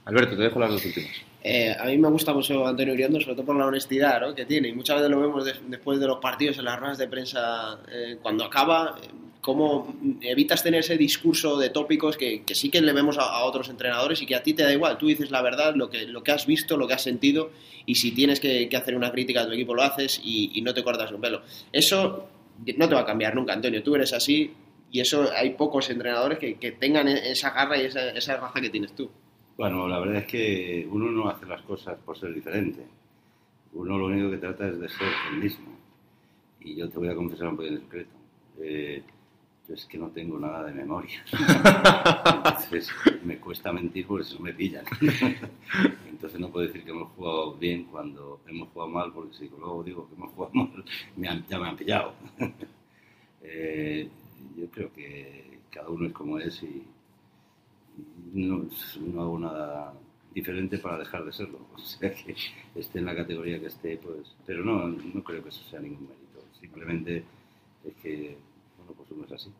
Alberto, 0.05 0.35
te 0.35 0.43
dejo 0.43 0.59
las 0.59 0.71
dos 0.71 0.85
últimas. 0.85 1.11
Eh, 1.43 1.75
a 1.77 1.85
mí 1.85 1.97
me 1.97 2.09
gusta 2.09 2.33
mucho 2.33 2.65
Antonio 2.65 2.93
Uriondo, 2.93 3.19
sobre 3.19 3.35
todo 3.35 3.45
por 3.45 3.55
la 3.55 3.67
honestidad 3.67 4.19
¿no? 4.21 4.33
que 4.33 4.45
tiene. 4.45 4.69
Y 4.69 4.73
muchas 4.73 4.97
veces 4.97 5.11
lo 5.11 5.19
vemos 5.19 5.45
después 5.45 5.99
de 5.99 6.07
los 6.07 6.17
partidos 6.17 6.57
en 6.57 6.65
las 6.65 6.79
ruedas 6.79 6.97
de 6.97 7.07
prensa, 7.07 7.79
eh, 7.91 8.17
cuando 8.21 8.43
acaba, 8.45 8.97
cómo 9.41 9.95
evitas 10.21 10.63
tener 10.63 10.79
ese 10.79 10.97
discurso 10.97 11.55
de 11.55 11.69
tópicos 11.69 12.17
que, 12.17 12.41
sí 12.51 12.71
que 12.71 12.81
le 12.81 12.93
vemos 12.93 13.19
a, 13.19 13.43
otros 13.43 13.69
entrenadores 13.69 14.19
y 14.23 14.25
que 14.25 14.33
a 14.33 14.41
ti 14.41 14.55
te 14.55 14.63
da 14.63 14.73
igual. 14.73 14.97
Tú 14.97 15.05
dices 15.05 15.29
la 15.29 15.43
verdad, 15.43 15.75
lo 15.75 15.87
que, 15.87 16.07
lo 16.07 16.23
que 16.23 16.31
has 16.31 16.47
visto, 16.47 16.77
lo 16.77 16.87
que 16.87 16.95
has 16.95 17.03
sentido 17.03 17.51
y 17.85 17.93
si 17.93 18.11
tienes 18.11 18.39
que, 18.39 18.67
hacer 18.75 18.95
una 18.95 19.11
crítica 19.11 19.41
a 19.41 19.45
tu 19.45 19.51
equipo 19.51 19.75
lo 19.75 19.83
haces 19.83 20.19
y, 20.23 20.59
no 20.63 20.73
te 20.73 20.83
cortas 20.83 21.11
un 21.11 21.21
pelo. 21.21 21.43
Eso 21.71 22.27
no 22.75 22.89
te 22.89 22.95
va 22.95 23.01
a 23.01 23.05
cambiar 23.05 23.35
nunca, 23.35 23.53
Antonio. 23.53 23.83
Tú 23.83 23.93
eres 23.93 24.13
así 24.13 24.51
y 24.91 24.99
eso 24.99 25.29
hay 25.31 25.51
pocos 25.51 25.91
entrenadores 25.91 26.39
que, 26.39 26.71
tengan 26.79 27.07
e, 27.07 27.29
esa 27.29 27.51
garra 27.51 27.77
y 27.77 27.85
esa, 27.85 28.09
esa 28.09 28.37
raza 28.37 28.59
que 28.59 28.71
tienes 28.71 28.95
tú. 28.95 29.11
Bueno, 29.57 29.87
la 29.87 29.99
verdad 29.99 30.17
es 30.17 30.27
que 30.27 30.87
uno 30.91 31.09
no 31.11 31.29
hace 31.29 31.45
las 31.45 31.61
cosas 31.61 31.97
por 31.99 32.17
ser 32.17 32.33
diferente. 32.33 32.85
Uno 33.73 33.97
lo 33.97 34.07
único 34.07 34.29
que 34.31 34.37
trata 34.37 34.67
es 34.67 34.79
de 34.79 34.89
ser 34.89 35.07
el 35.31 35.39
mismo. 35.39 35.67
Y 36.59 36.75
yo 36.75 36.89
te 36.89 36.97
voy 36.97 37.07
a 37.07 37.15
confesar 37.15 37.47
un 37.47 37.63
en 37.63 37.79
secreto. 37.79 38.15
Eh, 38.59 39.01
yo 39.67 39.73
es 39.73 39.85
que 39.85 39.97
no 39.97 40.09
tengo 40.09 40.37
nada 40.37 40.65
de 40.65 40.73
memoria. 40.73 41.23
Entonces 42.25 42.89
me 43.23 43.37
cuesta 43.37 43.71
mentir 43.71 44.05
porque 44.05 44.23
eso 44.23 44.39
me 44.41 44.53
pillan. 44.53 44.83
Entonces 46.09 46.39
no 46.39 46.49
puedo 46.49 46.67
decir 46.67 46.83
que 46.83 46.91
hemos 46.91 47.11
jugado 47.13 47.53
bien 47.55 47.85
cuando 47.85 48.41
hemos 48.47 48.69
jugado 48.69 48.91
mal, 48.91 49.13
porque 49.13 49.35
si 49.35 49.47
luego 49.47 49.83
digo 49.83 50.07
que 50.09 50.15
hemos 50.15 50.33
jugado 50.33 50.53
mal, 50.53 50.85
ya 51.47 51.59
me 51.59 51.67
han 51.67 51.77
pillado. 51.77 52.13
Eh, 53.47 54.09
yo 54.57 54.65
creo 54.71 54.91
que 54.91 55.59
cada 55.69 55.89
uno 55.89 56.07
es 56.07 56.13
como 56.13 56.39
es 56.39 56.63
y, 56.63 56.83
no, 58.33 58.67
no, 59.01 59.21
hago 59.21 59.39
nada 59.39 59.93
diferente 60.33 60.77
para 60.77 60.99
dejar 60.99 61.25
de 61.25 61.33
serlo. 61.33 61.59
O 61.75 61.79
sea 61.79 62.13
que 62.13 62.35
esté 62.75 62.99
en 62.99 63.05
la 63.05 63.15
categoría 63.15 63.59
que 63.59 63.67
esté, 63.67 63.97
pues. 63.97 64.35
Pero 64.45 64.63
no, 64.63 64.87
no 64.87 65.23
creo 65.23 65.43
que 65.43 65.49
eso 65.49 65.63
sea 65.69 65.79
ningún 65.79 66.07
mérito. 66.07 66.43
Simplemente 66.59 67.23
es 67.83 67.93
que 68.01 68.37
pues 68.93 69.11
uno 69.11 69.25
es 69.25 69.31
así. 69.31 69.51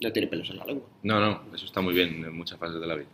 No 0.00 0.10
tiene 0.12 0.26
pelos 0.26 0.50
en 0.50 0.56
la 0.56 0.64
lengua. 0.64 0.88
No, 1.04 1.20
no, 1.20 1.54
eso 1.54 1.64
está 1.64 1.80
muy 1.80 1.94
bien 1.94 2.24
en 2.24 2.36
muchas 2.36 2.58
fases 2.58 2.80
de 2.80 2.86
la 2.86 2.96
vida. 2.96 3.08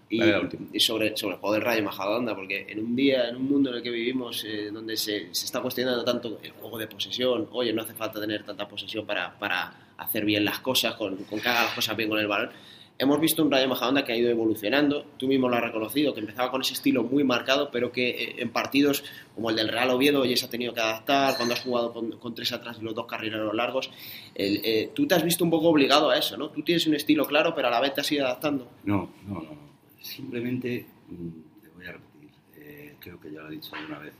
Y, 0.72 0.80
sobre, 0.80 1.14
sobre 1.14 1.34
el 1.34 1.40
juego 1.40 1.54
del 1.54 1.62
Rayo 1.62 1.82
Majadahonda, 1.82 2.34
porque 2.34 2.64
en 2.68 2.78
un 2.78 2.96
día, 2.96 3.28
en 3.28 3.36
un 3.36 3.44
mundo 3.44 3.70
en 3.70 3.76
el 3.76 3.82
que 3.82 3.90
vivimos, 3.90 4.42
eh, 4.44 4.70
donde 4.72 4.96
se, 4.96 5.34
se, 5.34 5.44
está 5.44 5.60
cuestionando 5.60 6.02
tanto 6.02 6.38
el 6.42 6.52
juego 6.52 6.78
de 6.78 6.86
posesión, 6.86 7.48
oye, 7.52 7.74
no 7.74 7.82
hace 7.82 7.92
falta 7.92 8.18
tener 8.18 8.42
tanta 8.42 8.66
posesión 8.66 9.04
para, 9.04 9.38
para 9.38 9.92
hacer 9.98 10.24
bien 10.24 10.46
las 10.46 10.60
cosas, 10.60 10.94
con, 10.94 11.16
con 11.24 11.40
que 11.40 11.48
haga 11.48 11.64
las 11.64 11.74
cosas 11.74 11.94
bien 11.94 12.08
con 12.08 12.18
el 12.18 12.26
balón, 12.26 12.50
hemos 12.98 13.20
visto 13.20 13.42
un 13.42 13.50
Rayo 13.50 13.68
Majadahonda 13.68 14.04
que 14.04 14.12
ha 14.12 14.16
ido 14.16 14.30
evolucionando, 14.30 15.04
tú 15.18 15.26
mismo 15.26 15.48
lo 15.48 15.56
has 15.56 15.62
reconocido, 15.62 16.14
que 16.14 16.20
empezaba 16.20 16.50
con 16.50 16.62
ese 16.62 16.74
estilo 16.74 17.02
muy 17.02 17.24
marcado, 17.24 17.70
pero 17.70 17.92
que 17.92 18.10
eh, 18.10 18.34
en 18.38 18.50
partidos 18.50 19.04
como 19.34 19.50
el 19.50 19.56
del 19.56 19.68
Real 19.68 19.90
Oviedo 19.90 20.24
ya 20.24 20.36
se 20.36 20.46
ha 20.46 20.50
tenido 20.50 20.72
que 20.72 20.80
adaptar, 20.80 21.36
cuando 21.36 21.54
has 21.54 21.60
jugado 21.60 21.92
con, 21.92 22.34
tres 22.34 22.52
atrás 22.52 22.78
y 22.80 22.84
los 22.84 22.94
dos 22.94 23.06
carrileros 23.06 23.54
largos, 23.54 23.90
eh, 24.34 24.90
tú 24.94 25.06
te 25.06 25.14
has 25.14 25.22
visto 25.22 25.44
un 25.44 25.50
poco 25.50 25.68
obligado 25.68 26.10
a 26.10 26.18
eso, 26.18 26.36
¿no? 26.36 26.50
Tú 26.50 26.62
tienes 26.62 26.86
un 26.86 26.94
estilo 26.94 27.26
claro, 27.26 27.54
pero 27.54 27.68
a 27.68 27.70
la 27.70 27.80
vez 27.80 27.94
te 27.94 28.00
has 28.00 28.12
ido 28.12 28.24
adaptando. 28.24 28.68
No, 28.84 29.10
no, 29.26 29.34
no, 29.34 29.56
simplemente, 30.00 30.86
mm, 31.08 31.62
te 31.62 31.68
voy 31.68 31.86
a 31.86 31.92
repetir, 31.92 32.30
eh, 32.56 32.96
creo 33.00 33.20
que 33.20 33.30
ya 33.30 33.40
lo 33.40 33.48
he 33.48 33.52
dicho 33.52 33.74
alguna 33.74 33.98
vez, 33.98 34.14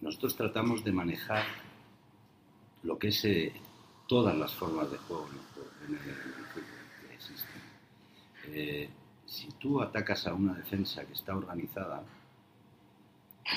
nosotros 0.00 0.36
tratamos 0.36 0.84
de 0.84 0.92
manejar 0.92 1.44
lo 2.82 2.98
que 2.98 3.08
es 3.08 3.26
todas 4.06 4.36
las 4.36 4.52
formas 4.52 4.90
de 4.90 4.98
juego 4.98 5.26
en 5.88 5.94
el. 5.94 6.33
Eh, 8.56 8.88
si 9.26 9.48
tú 9.58 9.82
atacas 9.82 10.28
a 10.28 10.34
una 10.34 10.54
defensa 10.54 11.04
que 11.04 11.12
está 11.12 11.36
organizada 11.36 12.04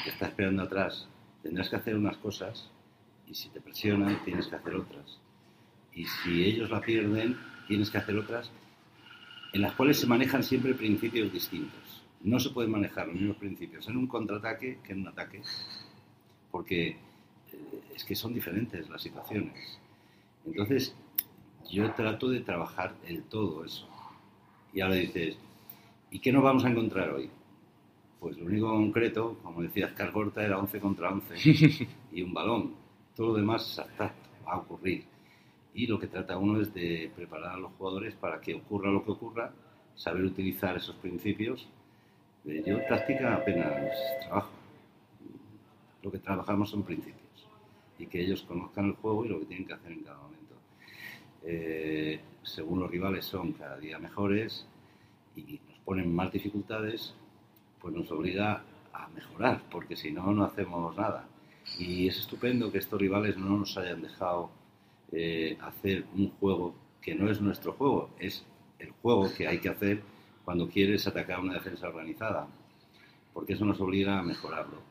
que 0.04 0.10
está 0.10 0.26
esperando 0.28 0.64
atrás, 0.64 1.08
tendrás 1.44 1.70
que 1.70 1.76
hacer 1.76 1.96
unas 1.96 2.18
cosas 2.18 2.70
y 3.28 3.36
si 3.36 3.50
te 3.50 3.62
presionan 3.62 4.24
tienes 4.26 4.48
que 4.48 4.56
hacer 4.56 4.76
otras. 4.76 5.20
Y 5.94 6.06
si 6.06 6.44
ellos 6.44 6.70
la 6.70 6.82
pierden, 6.82 7.38
tienes 7.68 7.92
que 7.92 8.00
hacer 8.00 8.18
otras 8.18 8.52
en 9.54 9.62
las 9.62 9.74
cuales 9.74 10.00
se 10.00 10.08
manejan 10.08 10.44
siempre 10.44 10.74
principios 10.74 11.32
distintos. 11.32 12.04
No 12.22 12.40
se 12.40 12.50
pueden 12.50 12.72
manejar 12.72 13.08
los 13.08 13.16
mismos 13.16 13.38
principios 13.38 13.88
en 13.88 13.98
un 13.98 14.08
contraataque 14.08 14.80
que 14.84 14.94
en 14.94 15.02
un 15.02 15.08
ataque, 15.10 15.42
porque 16.52 16.90
eh, 16.90 16.98
es 17.96 18.04
que 18.04 18.16
son 18.16 18.34
diferentes 18.34 18.90
las 18.90 19.02
situaciones. 19.02 19.80
Entonces, 20.46 20.96
yo 21.70 21.92
trato 21.94 22.30
de 22.30 22.42
trabajar 22.42 22.96
el 23.06 23.24
todo 23.24 23.64
eso. 23.64 23.88
Y 24.78 24.82
ahora 24.82 24.94
dices, 24.94 25.36
¿y 26.12 26.20
qué 26.20 26.32
nos 26.32 26.44
vamos 26.44 26.64
a 26.64 26.70
encontrar 26.70 27.10
hoy? 27.10 27.32
Pues 28.20 28.38
lo 28.38 28.46
único 28.46 28.68
concreto, 28.68 29.40
como 29.42 29.64
decía 29.64 29.88
Oscar 29.88 30.12
Corta, 30.12 30.46
era 30.46 30.60
11 30.60 30.80
contra 30.80 31.12
11 31.12 31.88
y 32.12 32.22
un 32.22 32.32
balón. 32.32 32.76
Todo 33.16 33.30
lo 33.30 33.34
demás 33.38 33.80
abstracto, 33.80 34.30
va 34.48 34.54
a 34.54 34.58
ocurrir. 34.58 35.04
Y 35.74 35.88
lo 35.88 35.98
que 35.98 36.06
trata 36.06 36.38
uno 36.38 36.62
es 36.62 36.72
de 36.76 37.12
preparar 37.16 37.56
a 37.56 37.58
los 37.58 37.72
jugadores 37.72 38.14
para 38.18 38.40
que 38.40 38.54
ocurra 38.54 38.92
lo 38.92 39.04
que 39.04 39.10
ocurra, 39.14 39.52
saber 39.96 40.24
utilizar 40.24 40.78
esos 40.78 40.96
principios. 40.98 41.68
Yo 42.46 42.78
táctica 42.88 43.34
apenas 43.34 43.74
trabajo. 44.28 44.52
Lo 46.04 46.12
que 46.12 46.20
trabajamos 46.20 46.70
son 46.70 46.84
principios 46.84 47.48
y 47.98 48.06
que 48.06 48.22
ellos 48.22 48.44
conozcan 48.44 48.86
el 48.86 48.94
juego 48.94 49.26
y 49.26 49.30
lo 49.30 49.40
que 49.40 49.46
tienen 49.48 49.66
que 49.66 49.74
hacer 49.74 49.92
en 49.92 50.04
cada 50.04 50.18
momento. 50.20 50.37
Eh, 51.44 52.20
según 52.44 52.80
los 52.80 52.90
rivales 52.90 53.26
son 53.26 53.54
cada 53.54 53.78
día 53.78 54.00
mejores 54.00 54.66
y 55.36 55.60
nos 55.68 55.80
ponen 55.86 56.14
más 56.14 56.32
dificultades, 56.32 57.14
pues 57.80 57.94
nos 57.94 58.12
obliga 58.12 58.64
a 58.94 59.08
mejorar, 59.10 59.62
porque 59.70 59.96
si 59.96 60.12
no, 60.12 60.34
no 60.34 60.44
hacemos 60.44 60.96
nada. 60.96 61.28
Y 61.78 62.08
es 62.08 62.18
estupendo 62.20 62.72
que 62.72 62.80
estos 62.80 63.00
rivales 63.00 63.38
no 63.38 63.58
nos 63.58 63.78
hayan 63.78 64.02
dejado 64.02 64.50
eh, 65.12 65.58
hacer 65.62 66.06
un 66.16 66.32
juego 66.32 66.74
que 67.02 67.16
no 67.16 67.30
es 67.30 67.42
nuestro 67.42 67.74
juego, 67.74 68.10
es 68.20 68.46
el 68.80 68.92
juego 68.92 69.32
que 69.36 69.48
hay 69.48 69.60
que 69.60 69.70
hacer 69.70 70.02
cuando 70.44 70.68
quieres 70.68 71.08
atacar 71.08 71.40
una 71.40 71.54
defensa 71.54 71.88
organizada, 71.88 72.48
porque 73.34 73.54
eso 73.54 73.66
nos 73.66 73.80
obliga 73.80 74.20
a 74.20 74.24
mejorarlo. 74.24 74.82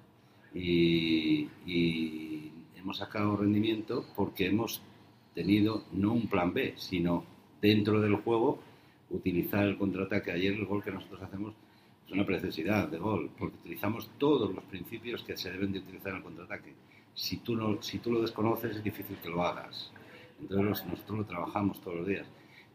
Y, 0.55 1.49
y 1.67 2.53
hemos 2.77 2.99
sacado 2.99 3.37
rendimiento 3.37 4.05
porque 4.15 4.47
hemos 4.47 4.81
tenido 5.37 5.85
no 5.93 6.15
un 6.15 6.29
plan 6.29 6.55
B, 6.55 6.73
sino 6.77 7.23
dentro 7.61 8.01
del 8.01 8.17
juego 8.17 8.59
utilizar 9.11 9.65
el 9.65 9.77
contraataque. 9.77 10.33
Ayer 10.33 10.55
el 10.55 10.65
gol 10.65 10.83
que 10.83 10.91
nosotros 10.91 11.23
hacemos 11.23 11.55
es 12.07 12.13
una 12.13 12.25
necesidad 12.25 12.89
de 12.89 12.97
gol, 12.97 13.31
porque 13.39 13.57
utilizamos 13.57 14.09
todos 14.17 14.55
los 14.55 14.65
principios 14.65 15.23
que 15.23 15.37
se 15.37 15.51
deben 15.51 15.73
de 15.73 15.81
utilizar 15.81 16.13
en 16.13 16.17
el 16.17 16.23
contraataque. 16.23 16.73
Si 17.13 17.37
tú, 17.39 17.55
no, 17.55 17.83
si 17.83 17.99
tú 17.99 18.13
lo 18.13 18.23
desconoces 18.23 18.77
es 18.77 18.83
difícil 18.83 19.17
que 19.23 19.29
lo 19.29 19.43
hagas. 19.43 19.93
Entonces 20.41 20.87
nosotros 20.87 21.19
lo 21.19 21.25
trabajamos 21.27 21.83
todos 21.83 21.99
los 21.99 22.07
días. 22.07 22.27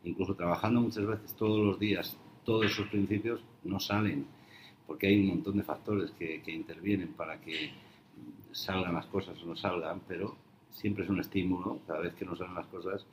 Incluso 0.03 0.35
trabajando 0.35 0.81
muchas 0.81 1.07
veces 1.07 1.35
todos 1.35 1.65
los 1.65 1.79
días, 1.79 2.15
todos 2.45 2.67
esos 2.67 2.87
principios 2.89 3.43
no 3.63 3.79
salen, 3.79 4.27
porque 4.85 5.07
hay 5.07 5.19
un 5.19 5.27
montón 5.29 5.57
de 5.57 5.63
factores 5.63 6.11
que, 6.11 6.43
que 6.43 6.51
intervienen 6.51 7.13
para 7.13 7.41
que 7.41 7.71
salgan 8.51 8.93
las 8.93 9.07
cosas 9.07 9.41
o 9.41 9.47
no 9.47 9.55
salgan, 9.55 10.01
pero 10.07 10.35
siempre 10.71 11.03
es 11.03 11.09
un 11.09 11.19
estímulo 11.19 11.79
cada 11.85 11.99
vez 11.99 12.15
que 12.15 12.25
nos 12.25 12.39
salen 12.39 12.55
las 12.55 12.65
cosas, 12.67 13.05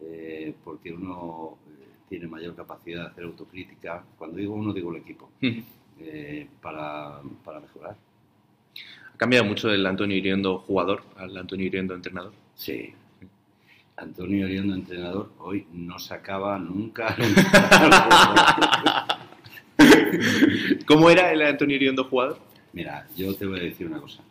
eh, 0.00 0.54
porque 0.64 0.92
uno 0.92 1.58
eh, 1.68 1.86
tiene 2.08 2.26
mayor 2.26 2.56
capacidad 2.56 3.04
de 3.04 3.10
hacer 3.10 3.24
autocrítica. 3.24 4.02
Cuando 4.18 4.38
digo 4.38 4.54
uno, 4.54 4.72
digo 4.72 4.90
el 4.90 5.02
equipo, 5.02 5.30
eh, 6.00 6.48
para, 6.60 7.20
para, 7.44 7.60
mejorar. 7.60 7.96
¿Ha 9.14 9.16
cambiado 9.16 9.44
mucho 9.44 9.70
el 9.70 9.86
Antonio 9.86 10.16
Iriondo 10.16 10.58
jugador 10.58 11.04
al 11.16 11.36
Antonio 11.36 11.66
Iriondo 11.66 11.94
entrenador? 11.94 12.32
Sí. 12.54 12.92
Antonio 13.96 14.48
Iriondo 14.48 14.74
entrenador 14.74 15.30
hoy 15.38 15.66
no 15.72 15.98
sacaba 15.98 16.58
nunca. 16.58 17.14
¿Cómo 20.86 21.10
era 21.10 21.32
el 21.32 21.42
Antonio 21.42 21.76
Iriondo 21.76 22.04
jugador? 22.04 22.38
Mira, 22.72 23.06
yo 23.16 23.34
te 23.36 23.46
voy 23.46 23.60
a 23.60 23.64
decir 23.64 23.86
una 23.86 24.00
cosa. 24.00 24.22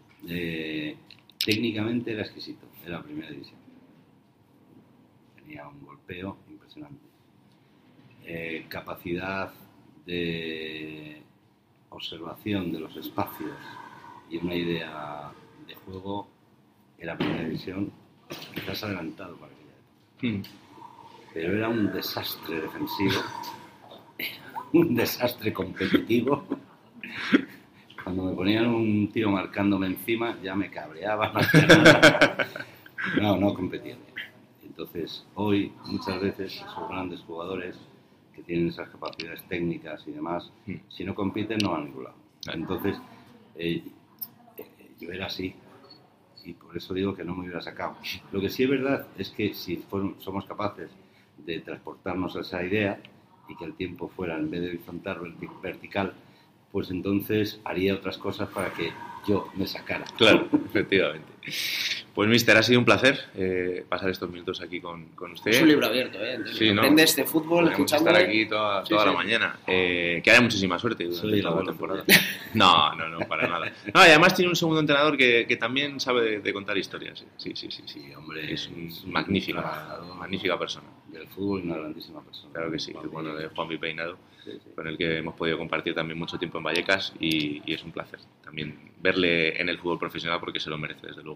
Técnicamente 1.46 2.12
era 2.12 2.22
exquisito 2.22 2.72
era 2.86 2.98
la 2.98 3.04
primera 3.04 3.30
división. 3.30 3.60
Tenía 5.36 5.68
un 5.68 5.86
golpeo 5.86 6.38
impresionante. 6.50 7.06
Eh, 8.26 8.66
capacidad 8.70 9.52
de 10.06 11.22
observación 11.90 12.72
de 12.72 12.80
los 12.80 12.96
espacios 12.96 13.52
y 14.30 14.38
una 14.38 14.56
idea 14.56 15.32
de 15.68 15.76
juego 15.76 16.28
en 16.98 17.08
la 17.08 17.18
primera 17.18 17.44
división 17.44 17.92
quizás 18.54 18.84
adelantado 18.84 19.36
para 19.38 19.52
aquella 19.52 19.72
época. 19.72 20.28
Hmm. 20.28 20.42
Pero 21.34 21.58
era 21.58 21.70
un 21.70 21.92
desastre 21.92 22.62
defensivo, 22.62 23.22
un 24.74 24.96
desastre 24.96 25.54
competitivo. 25.54 26.46
Cuando 28.04 28.24
me 28.24 28.34
ponían 28.34 28.68
un 28.68 29.12
tío 29.12 29.30
marcándome 29.30 29.88
encima 29.88 30.38
ya 30.42 30.56
me 30.56 30.70
cabreaba. 30.70 31.32
No, 33.20 33.36
no 33.36 33.54
competían. 33.54 33.98
Entonces, 34.64 35.26
hoy 35.34 35.74
muchas 35.86 36.22
veces 36.22 36.56
esos 36.56 36.88
grandes 36.88 37.20
jugadores 37.22 37.76
que 38.36 38.44
tienen 38.44 38.68
esas 38.68 38.90
capacidades 38.90 39.44
técnicas 39.48 40.04
y 40.08 40.12
demás, 40.12 40.52
hmm. 40.68 40.76
si 40.88 41.04
no 41.04 41.16
compiten 41.16 41.58
no 41.64 41.72
van 41.72 41.82
a 41.82 41.86
ningún 41.86 42.04
lado. 42.04 42.16
Entonces, 42.54 42.98
eh, 43.56 43.84
eh, 44.58 44.92
yo 45.00 45.12
era 45.12 45.26
así 45.26 45.56
y 46.44 46.54
por 46.54 46.76
eso 46.76 46.94
digo 46.94 47.14
que 47.14 47.24
no 47.24 47.36
me 47.36 47.44
hubiera 47.44 47.62
sacado. 47.62 47.96
Lo 48.32 48.42
que 48.42 48.50
sí 48.50 48.64
es 48.64 48.70
verdad 48.70 49.08
es 49.18 49.30
que 49.30 49.54
si 49.54 49.84
somos 50.20 50.46
capaces 50.46 50.90
de 51.38 51.60
transportarnos 51.60 52.36
a 52.36 52.42
esa 52.42 52.64
idea 52.64 53.00
y 53.48 53.56
que 53.56 53.66
el 53.66 53.74
tiempo 53.74 54.10
fuera 54.10 54.38
en 54.38 54.50
vez 54.50 54.62
de 54.62 54.70
horizontal 54.70 55.36
vertical, 55.62 56.14
pues 56.72 56.90
entonces 56.92 57.60
haría 57.64 57.96
otras 57.96 58.18
cosas 58.18 58.50
para 58.50 58.72
que 58.74 58.92
yo 59.28 59.50
me 59.56 59.68
sacara. 59.68 60.06
Claro, 60.18 60.48
efectivamente. 60.66 61.31
Pues, 62.14 62.30
mister, 62.30 62.58
ha 62.58 62.64
sido 62.64 62.80
un 62.80 62.86
placer 62.86 63.20
eh, 63.36 63.86
pasar 63.88 64.10
estos 64.10 64.30
minutos 64.30 64.62
aquí 64.62 64.82
con, 64.82 65.08
con, 65.16 65.32
usted. 65.32 65.52
Es 65.52 65.62
un 65.62 65.70
libro 65.70 65.88
abierto, 65.88 66.20
¿eh? 66.24 66.40
Sí, 66.54 66.72
¿no? 66.72 66.82
Aprendes 66.82 67.16
de 67.16 67.24
fútbol 67.24 67.70
escuchando. 67.70 68.10
estar 68.10 68.24
aquí 68.24 68.46
toda, 68.46 68.84
toda 68.84 69.06
la 69.06 69.14
mañana. 69.14 69.60
Eh, 69.66 70.22
que 70.24 70.30
haya 70.30 70.42
muchísima 70.42 70.78
suerte 70.78 71.06
durante 71.06 71.42
toda 71.42 71.62
la 71.62 71.66
temporada. 71.66 72.04
No, 72.54 72.94
no, 72.96 73.08
no, 73.08 73.20
para 73.20 73.48
nada. 73.48 73.72
No, 73.94 74.02
y 74.02 74.10
además 74.10 74.36
tiene 74.36 74.50
un 74.50 74.58
segundo 74.58 74.82
entrenador 74.82 75.16
que, 75.16 75.46
que 75.48 75.56
también 75.56 76.02
sabe 76.02 76.42
de, 76.42 76.54
contar 76.54 76.78
historias. 76.78 77.24
Sí, 77.38 77.54
sí, 77.56 77.72
sí, 77.72 77.84
sí. 77.86 78.14
hombre. 78.14 78.54
Es, 78.54 78.68
un, 78.68 78.92
magnífica, 79.12 80.02
magnífica 80.18 80.60
persona. 80.60 80.88
Del 81.08 81.28
fútbol, 81.28 81.62
una 81.62 81.78
grandísima 81.78 82.22
persona. 82.22 82.54
Claro 82.54 82.72
que 82.72 82.80
sí. 82.80 82.94
bueno, 83.12 83.34
de 83.36 83.48
Juan 83.48 83.70
Peinado, 83.80 84.18
con 84.76 84.88
el 84.88 84.98
que 84.98 85.20
hemos 85.20 85.36
podido 85.36 85.58
compartir 85.58 85.96
también 85.96 86.20
mucho 86.20 86.38
tiempo 86.38 86.58
en 86.58 86.66
Vallecas 86.66 87.14
y, 87.20 87.62
y 87.66 87.74
es 87.74 87.84
un 87.84 87.92
placer 87.92 88.20
también 88.52 88.92
verle 89.02 89.62
en 89.62 89.70
el 89.70 89.78
fútbol 89.78 89.98
profesional 89.98 90.40
porque 90.42 90.60
se 90.60 90.70
lo 90.70 90.78
merece, 90.78 91.08
desde 91.08 91.24
luego. 91.24 91.31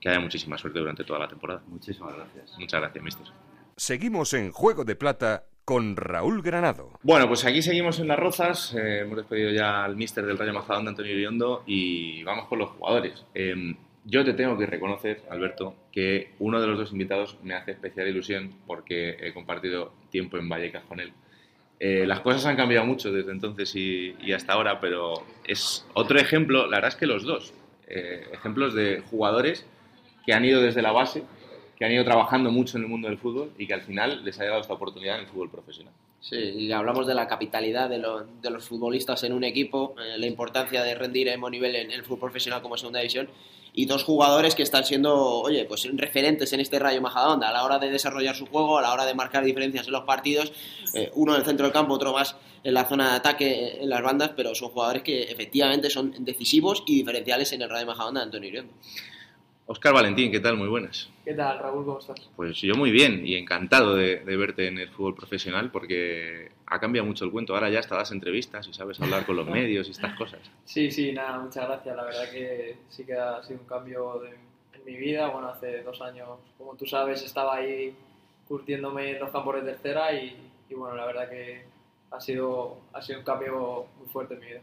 Que 0.00 0.08
haya 0.08 0.20
muchísima 0.20 0.58
suerte 0.58 0.78
durante 0.78 1.04
toda 1.04 1.20
la 1.20 1.28
temporada. 1.28 1.62
Muchísimas 1.66 2.14
gracias. 2.14 2.58
Muchas 2.58 2.80
gracias, 2.80 3.04
mister. 3.04 3.26
Seguimos 3.76 4.32
en 4.34 4.52
Juego 4.52 4.84
de 4.84 4.96
Plata 4.96 5.44
con 5.64 5.96
Raúl 5.96 6.42
Granado. 6.42 6.92
Bueno, 7.02 7.26
pues 7.26 7.44
aquí 7.44 7.60
seguimos 7.60 7.98
en 7.98 8.08
Las 8.08 8.18
Rozas. 8.18 8.74
Eh, 8.74 9.00
hemos 9.00 9.16
despedido 9.16 9.50
ya 9.50 9.84
al 9.84 9.96
mister 9.96 10.24
del 10.24 10.38
Rayo 10.38 10.52
Majadahonda, 10.52 10.90
Antonio 10.90 11.12
Iriondo, 11.12 11.64
y 11.66 12.22
vamos 12.22 12.46
con 12.46 12.60
los 12.60 12.70
jugadores. 12.70 13.24
Em, 13.34 13.76
yo 14.04 14.24
te 14.24 14.34
tengo 14.34 14.56
que 14.56 14.66
reconocer, 14.66 15.22
Alberto, 15.28 15.74
que 15.90 16.34
uno 16.38 16.60
de 16.60 16.68
los 16.68 16.78
dos 16.78 16.92
invitados 16.92 17.36
me 17.42 17.54
hace 17.54 17.72
especial 17.72 18.06
ilusión 18.06 18.54
porque 18.66 19.16
he 19.20 19.34
compartido 19.34 19.92
tiempo 20.10 20.36
en 20.38 20.48
Vallecas 20.48 20.84
con 20.84 21.00
él. 21.00 21.12
Eh, 21.80 22.06
las 22.06 22.20
cosas 22.20 22.46
han 22.46 22.56
cambiado 22.56 22.86
mucho 22.86 23.12
desde 23.12 23.32
entonces 23.32 23.74
y, 23.74 24.14
hasta 24.32 24.52
ahora, 24.52 24.80
pero 24.80 25.26
es 25.44 25.86
otro 25.92 26.18
ejemplo, 26.18 26.66
la 26.66 26.76
verdad 26.76 26.88
es 26.88 26.96
que 26.96 27.06
los 27.06 27.24
dos, 27.24 27.52
eh, 27.88 28.26
ejemplos 28.32 28.74
de 28.74 29.02
jugadores 29.10 29.66
que 30.24 30.32
han 30.32 30.44
ido 30.44 30.60
desde 30.60 30.82
la 30.82 30.92
base, 30.92 31.22
que 31.76 31.84
han 31.84 31.92
ido 31.92 32.04
trabajando 32.04 32.50
mucho 32.50 32.78
en 32.78 32.84
el 32.84 32.88
mundo 32.88 33.08
del 33.08 33.18
fútbol 33.18 33.52
y 33.58 33.66
que 33.66 33.74
al 33.74 33.82
final 33.82 34.24
les 34.24 34.38
ha 34.38 34.42
llegado 34.42 34.60
esta 34.60 34.72
oportunidad 34.72 35.16
en 35.16 35.22
el 35.22 35.26
fútbol 35.28 35.50
profesional. 35.50 35.92
Sí, 36.20 36.36
y 36.36 36.72
hablamos 36.72 37.06
de 37.06 37.14
la 37.14 37.28
capitalidad 37.28 37.88
de, 37.88 38.02
de 38.42 38.50
los 38.50 38.66
futbolistas 38.66 39.22
en 39.22 39.32
un 39.32 39.44
equipo, 39.44 39.94
eh, 40.00 40.18
la 40.18 40.26
importancia 40.26 40.82
de 40.82 40.94
rendir 40.94 41.30
a 41.30 41.50
nivel 41.50 41.76
en 41.76 41.92
el 41.92 42.02
fútbol 42.02 42.20
profesional 42.20 42.62
como 42.62 42.76
segunda 42.76 42.98
división 42.98 43.28
y 43.76 43.84
dos 43.84 44.04
jugadores 44.04 44.54
que 44.54 44.62
están 44.62 44.86
siendo, 44.86 45.14
oye, 45.14 45.66
pues 45.66 45.86
referentes 45.92 46.50
en 46.54 46.60
este 46.60 46.78
Rayo 46.78 47.02
Majadahonda 47.02 47.50
a 47.50 47.52
la 47.52 47.62
hora 47.62 47.78
de 47.78 47.90
desarrollar 47.90 48.34
su 48.34 48.46
juego, 48.46 48.78
a 48.78 48.82
la 48.82 48.90
hora 48.90 49.04
de 49.04 49.14
marcar 49.14 49.44
diferencias 49.44 49.86
en 49.86 49.92
los 49.92 50.04
partidos, 50.04 50.50
eh, 50.94 51.10
uno 51.14 51.34
en 51.34 51.40
el 51.40 51.46
centro 51.46 51.66
del 51.66 51.74
campo, 51.74 51.92
otro 51.92 52.14
más 52.14 52.36
en 52.64 52.72
la 52.72 52.86
zona 52.86 53.10
de 53.10 53.16
ataque 53.16 53.78
en 53.82 53.90
las 53.90 54.02
bandas, 54.02 54.30
pero 54.34 54.54
son 54.54 54.70
jugadores 54.70 55.02
que 55.02 55.24
efectivamente 55.24 55.90
son 55.90 56.24
decisivos 56.24 56.84
y 56.86 56.96
diferenciales 56.96 57.52
en 57.52 57.60
el 57.60 57.68
Rayo 57.68 57.84
Majadahonda 57.84 58.20
de 58.20 58.24
Antonio 58.24 58.48
Iriondo. 58.48 58.72
Oscar 59.68 59.92
Valentín, 59.92 60.30
¿qué 60.30 60.38
tal? 60.38 60.56
Muy 60.56 60.68
buenas. 60.68 61.10
¿Qué 61.24 61.34
tal, 61.34 61.58
Raúl? 61.58 61.84
¿Cómo 61.84 61.98
estás? 61.98 62.20
Pues 62.36 62.60
yo 62.60 62.76
muy 62.76 62.92
bien 62.92 63.26
y 63.26 63.34
encantado 63.34 63.96
de, 63.96 64.22
verte 64.24 64.68
en 64.68 64.78
el 64.78 64.90
fútbol 64.90 65.16
profesional 65.16 65.72
porque 65.72 66.52
ha 66.66 66.78
cambiado 66.78 67.04
mucho 67.04 67.24
el 67.24 67.32
cuento. 67.32 67.52
Ahora 67.52 67.68
ya 67.68 67.80
hasta 67.80 67.96
das 67.96 68.12
entrevistas 68.12 68.68
y 68.68 68.72
sabes 68.72 69.00
hablar 69.00 69.26
con 69.26 69.34
los 69.34 69.46
medios 69.50 69.88
y 69.88 69.90
estas 69.90 70.16
cosas. 70.16 70.38
Sí, 70.64 70.92
sí, 70.92 71.10
nada, 71.10 71.40
muchas 71.40 71.66
gracias. 71.66 71.96
La 71.96 72.04
verdad 72.04 72.30
que 72.30 72.76
sí 72.88 73.04
que 73.04 73.14
ha 73.14 73.42
sido 73.42 73.58
un 73.58 73.66
cambio 73.66 74.24
en 74.24 74.84
mi 74.84 74.96
vida. 74.96 75.26
Bueno, 75.30 75.48
hace 75.48 75.82
dos 75.82 76.00
años, 76.00 76.28
como 76.56 76.76
tú 76.76 76.86
sabes, 76.86 77.24
estaba 77.24 77.56
ahí 77.56 77.92
curtiéndome 78.46 79.16
en 79.16 79.18
los 79.18 79.30
campos 79.30 79.56
de 79.56 79.62
tercera 79.62 80.12
y, 80.12 80.36
bueno, 80.76 80.94
la 80.94 81.06
verdad 81.06 81.28
que 81.28 81.64
ha 82.12 82.20
sido, 82.20 82.82
ha 82.92 83.02
sido 83.02 83.18
un 83.18 83.24
cambio 83.24 83.86
muy 83.98 84.06
fuerte 84.06 84.34
en 84.34 84.40
mi 84.40 84.46
vida. 84.46 84.60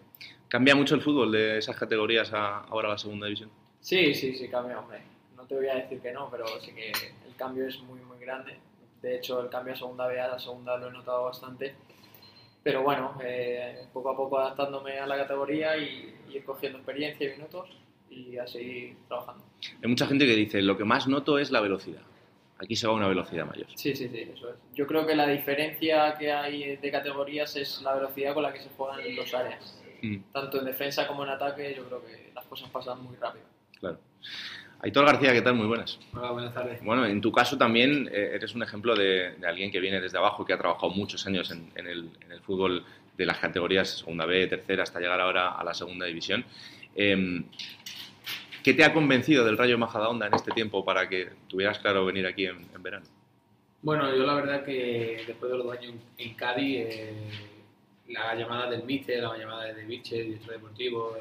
¿Cambia 0.48 0.76
mucho 0.76 0.96
el 0.96 1.02
fútbol 1.02 1.34
de 1.34 1.58
esas 1.58 1.76
categorías 1.76 2.32
a 2.32 2.60
ahora 2.60 2.88
a 2.88 2.92
la 2.92 2.98
segunda 2.98 3.26
división? 3.26 3.50
Sí, 3.84 4.14
sí, 4.14 4.34
sí, 4.34 4.48
cambia, 4.48 4.80
hombre. 4.80 5.00
No 5.36 5.44
te 5.44 5.56
voy 5.56 5.68
a 5.68 5.76
decir 5.76 6.00
que 6.00 6.14
no, 6.14 6.30
pero 6.32 6.46
sí 6.62 6.72
que 6.72 6.88
el 6.90 7.36
cambio 7.36 7.68
es 7.68 7.78
muy, 7.82 8.00
muy 8.00 8.18
grande. 8.18 8.56
De 9.02 9.18
hecho, 9.18 9.42
el 9.42 9.50
cambio 9.50 9.74
a 9.74 9.76
segunda 9.76 10.08
B 10.08 10.22
a 10.22 10.30
la 10.30 10.40
segunda 10.40 10.78
lo 10.78 10.88
he 10.88 10.92
notado 10.92 11.26
bastante. 11.26 11.76
Pero 12.64 12.82
bueno, 12.82 13.18
eh, 13.22 13.86
poco 13.92 14.12
a 14.12 14.16
poco 14.16 14.40
adaptándome 14.40 15.00
a 15.00 15.06
la 15.06 15.18
categoría 15.18 15.76
y, 15.76 16.16
ir 16.32 16.46
cogiendo 16.46 16.78
experiencia 16.80 17.28
y 17.28 17.32
minutos 17.32 17.70
y 18.10 18.38
a 18.38 18.48
seguir 18.48 18.96
trabajando. 19.10 19.44
Hay 19.82 19.90
mucha 19.90 20.08
gente 20.08 20.26
que 20.26 20.34
dice, 20.34 20.62
lo 20.62 20.78
que 20.78 20.86
más 20.86 21.06
noto 21.10 21.38
es 21.38 21.52
la 21.52 21.60
velocidad. 21.60 22.04
Aquí 22.60 22.78
se 22.78 22.88
va 22.88 22.94
a 22.94 22.96
una 22.96 23.10
velocidad 23.10 23.46
mayor. 23.46 23.68
Sí, 23.76 23.94
sí, 23.94 24.08
sí, 24.08 24.32
eso 24.34 24.50
es. 24.50 24.56
Yo 24.74 24.88
creo 24.88 25.06
que 25.06 25.14
la 25.14 25.28
diferencia 25.28 26.16
que 26.18 26.32
hay 26.32 26.78
de 26.78 26.90
categorías 26.90 27.54
es 27.58 27.82
la 27.82 27.96
velocidad 27.96 28.34
con 28.34 28.44
la 28.44 28.54
que 28.54 28.62
se 28.62 28.70
juegan 28.70 29.02
en 29.02 29.18
los 29.18 29.34
áreas. 29.34 29.84
Mm. 30.02 30.18
Tanto 30.32 30.60
en 30.60 30.66
defensa 30.66 31.06
como 31.06 31.26
en 31.26 31.32
ataque, 31.32 31.74
yo 31.76 31.84
creo 31.84 32.06
que 32.06 32.32
las 32.34 32.46
cosas 32.46 32.70
pasan 32.70 33.04
muy 33.04 33.18
rápido 33.18 33.53
claro. 33.84 34.00
Aitor 34.80 35.06
García, 35.06 35.34
¿qué 35.34 35.42
tal? 35.42 35.56
Muy 35.56 35.68
buenas. 35.68 36.00
Hola, 36.14 36.32
buenas 36.32 36.54
tardes. 36.54 36.84
Bueno, 36.84 37.06
en 37.06 37.22
tu 37.22 37.32
caso 37.32 37.58
también 37.58 38.10
eh, 38.12 38.32
eres 38.34 38.54
un 38.56 38.64
ejemplo 38.64 38.96
de, 38.96 39.36
alguien 39.46 39.72
que 39.72 39.80
viene 39.80 40.02
desde 40.02 40.18
abajo, 40.18 40.46
que 40.46 40.54
ha 40.54 40.58
trabajado 40.58 40.92
muchos 40.92 41.26
años 41.28 41.52
en, 41.52 41.88
el, 41.88 42.10
fútbol 42.42 42.84
de 43.18 43.26
las 43.26 43.38
categorías 43.38 44.00
segunda 44.00 44.26
B, 44.26 44.48
tercera, 44.48 44.84
hasta 44.84 45.00
llegar 45.00 45.20
ahora 45.22 45.52
a 45.52 45.64
la 45.64 45.74
segunda 45.74 46.06
división. 46.06 46.44
Em, 46.96 47.46
¿Qué 48.64 48.74
te 48.74 48.84
ha 48.84 48.94
convencido 48.94 49.46
del 49.46 49.58
Rayo 49.58 49.78
Majadahonda 49.78 50.28
en 50.28 50.34
este 50.34 50.52
tiempo 50.52 50.84
para 50.84 51.08
que 51.10 51.30
tuvieras 51.48 51.80
claro 51.80 52.06
venir 52.06 52.26
aquí 52.26 52.46
en, 52.46 52.66
verano? 52.82 53.06
Bueno, 53.82 54.16
yo 54.16 54.26
la 54.26 54.36
verdad 54.36 54.64
que 54.64 55.24
después 55.28 55.52
de 55.52 55.58
los 55.58 55.68
dos 55.68 55.78
años 55.78 55.94
en 56.18 56.34
Cádiz, 56.36 56.86
eh, 56.90 57.14
la 58.10 58.36
llamada 58.36 58.70
del 58.70 58.84
míster, 58.84 59.22
la 59.24 59.38
llamada 59.38 59.66
de 59.66 59.84
Viche, 59.86 60.20
el 60.20 60.28
director 60.28 60.54
deportivo, 60.54 61.18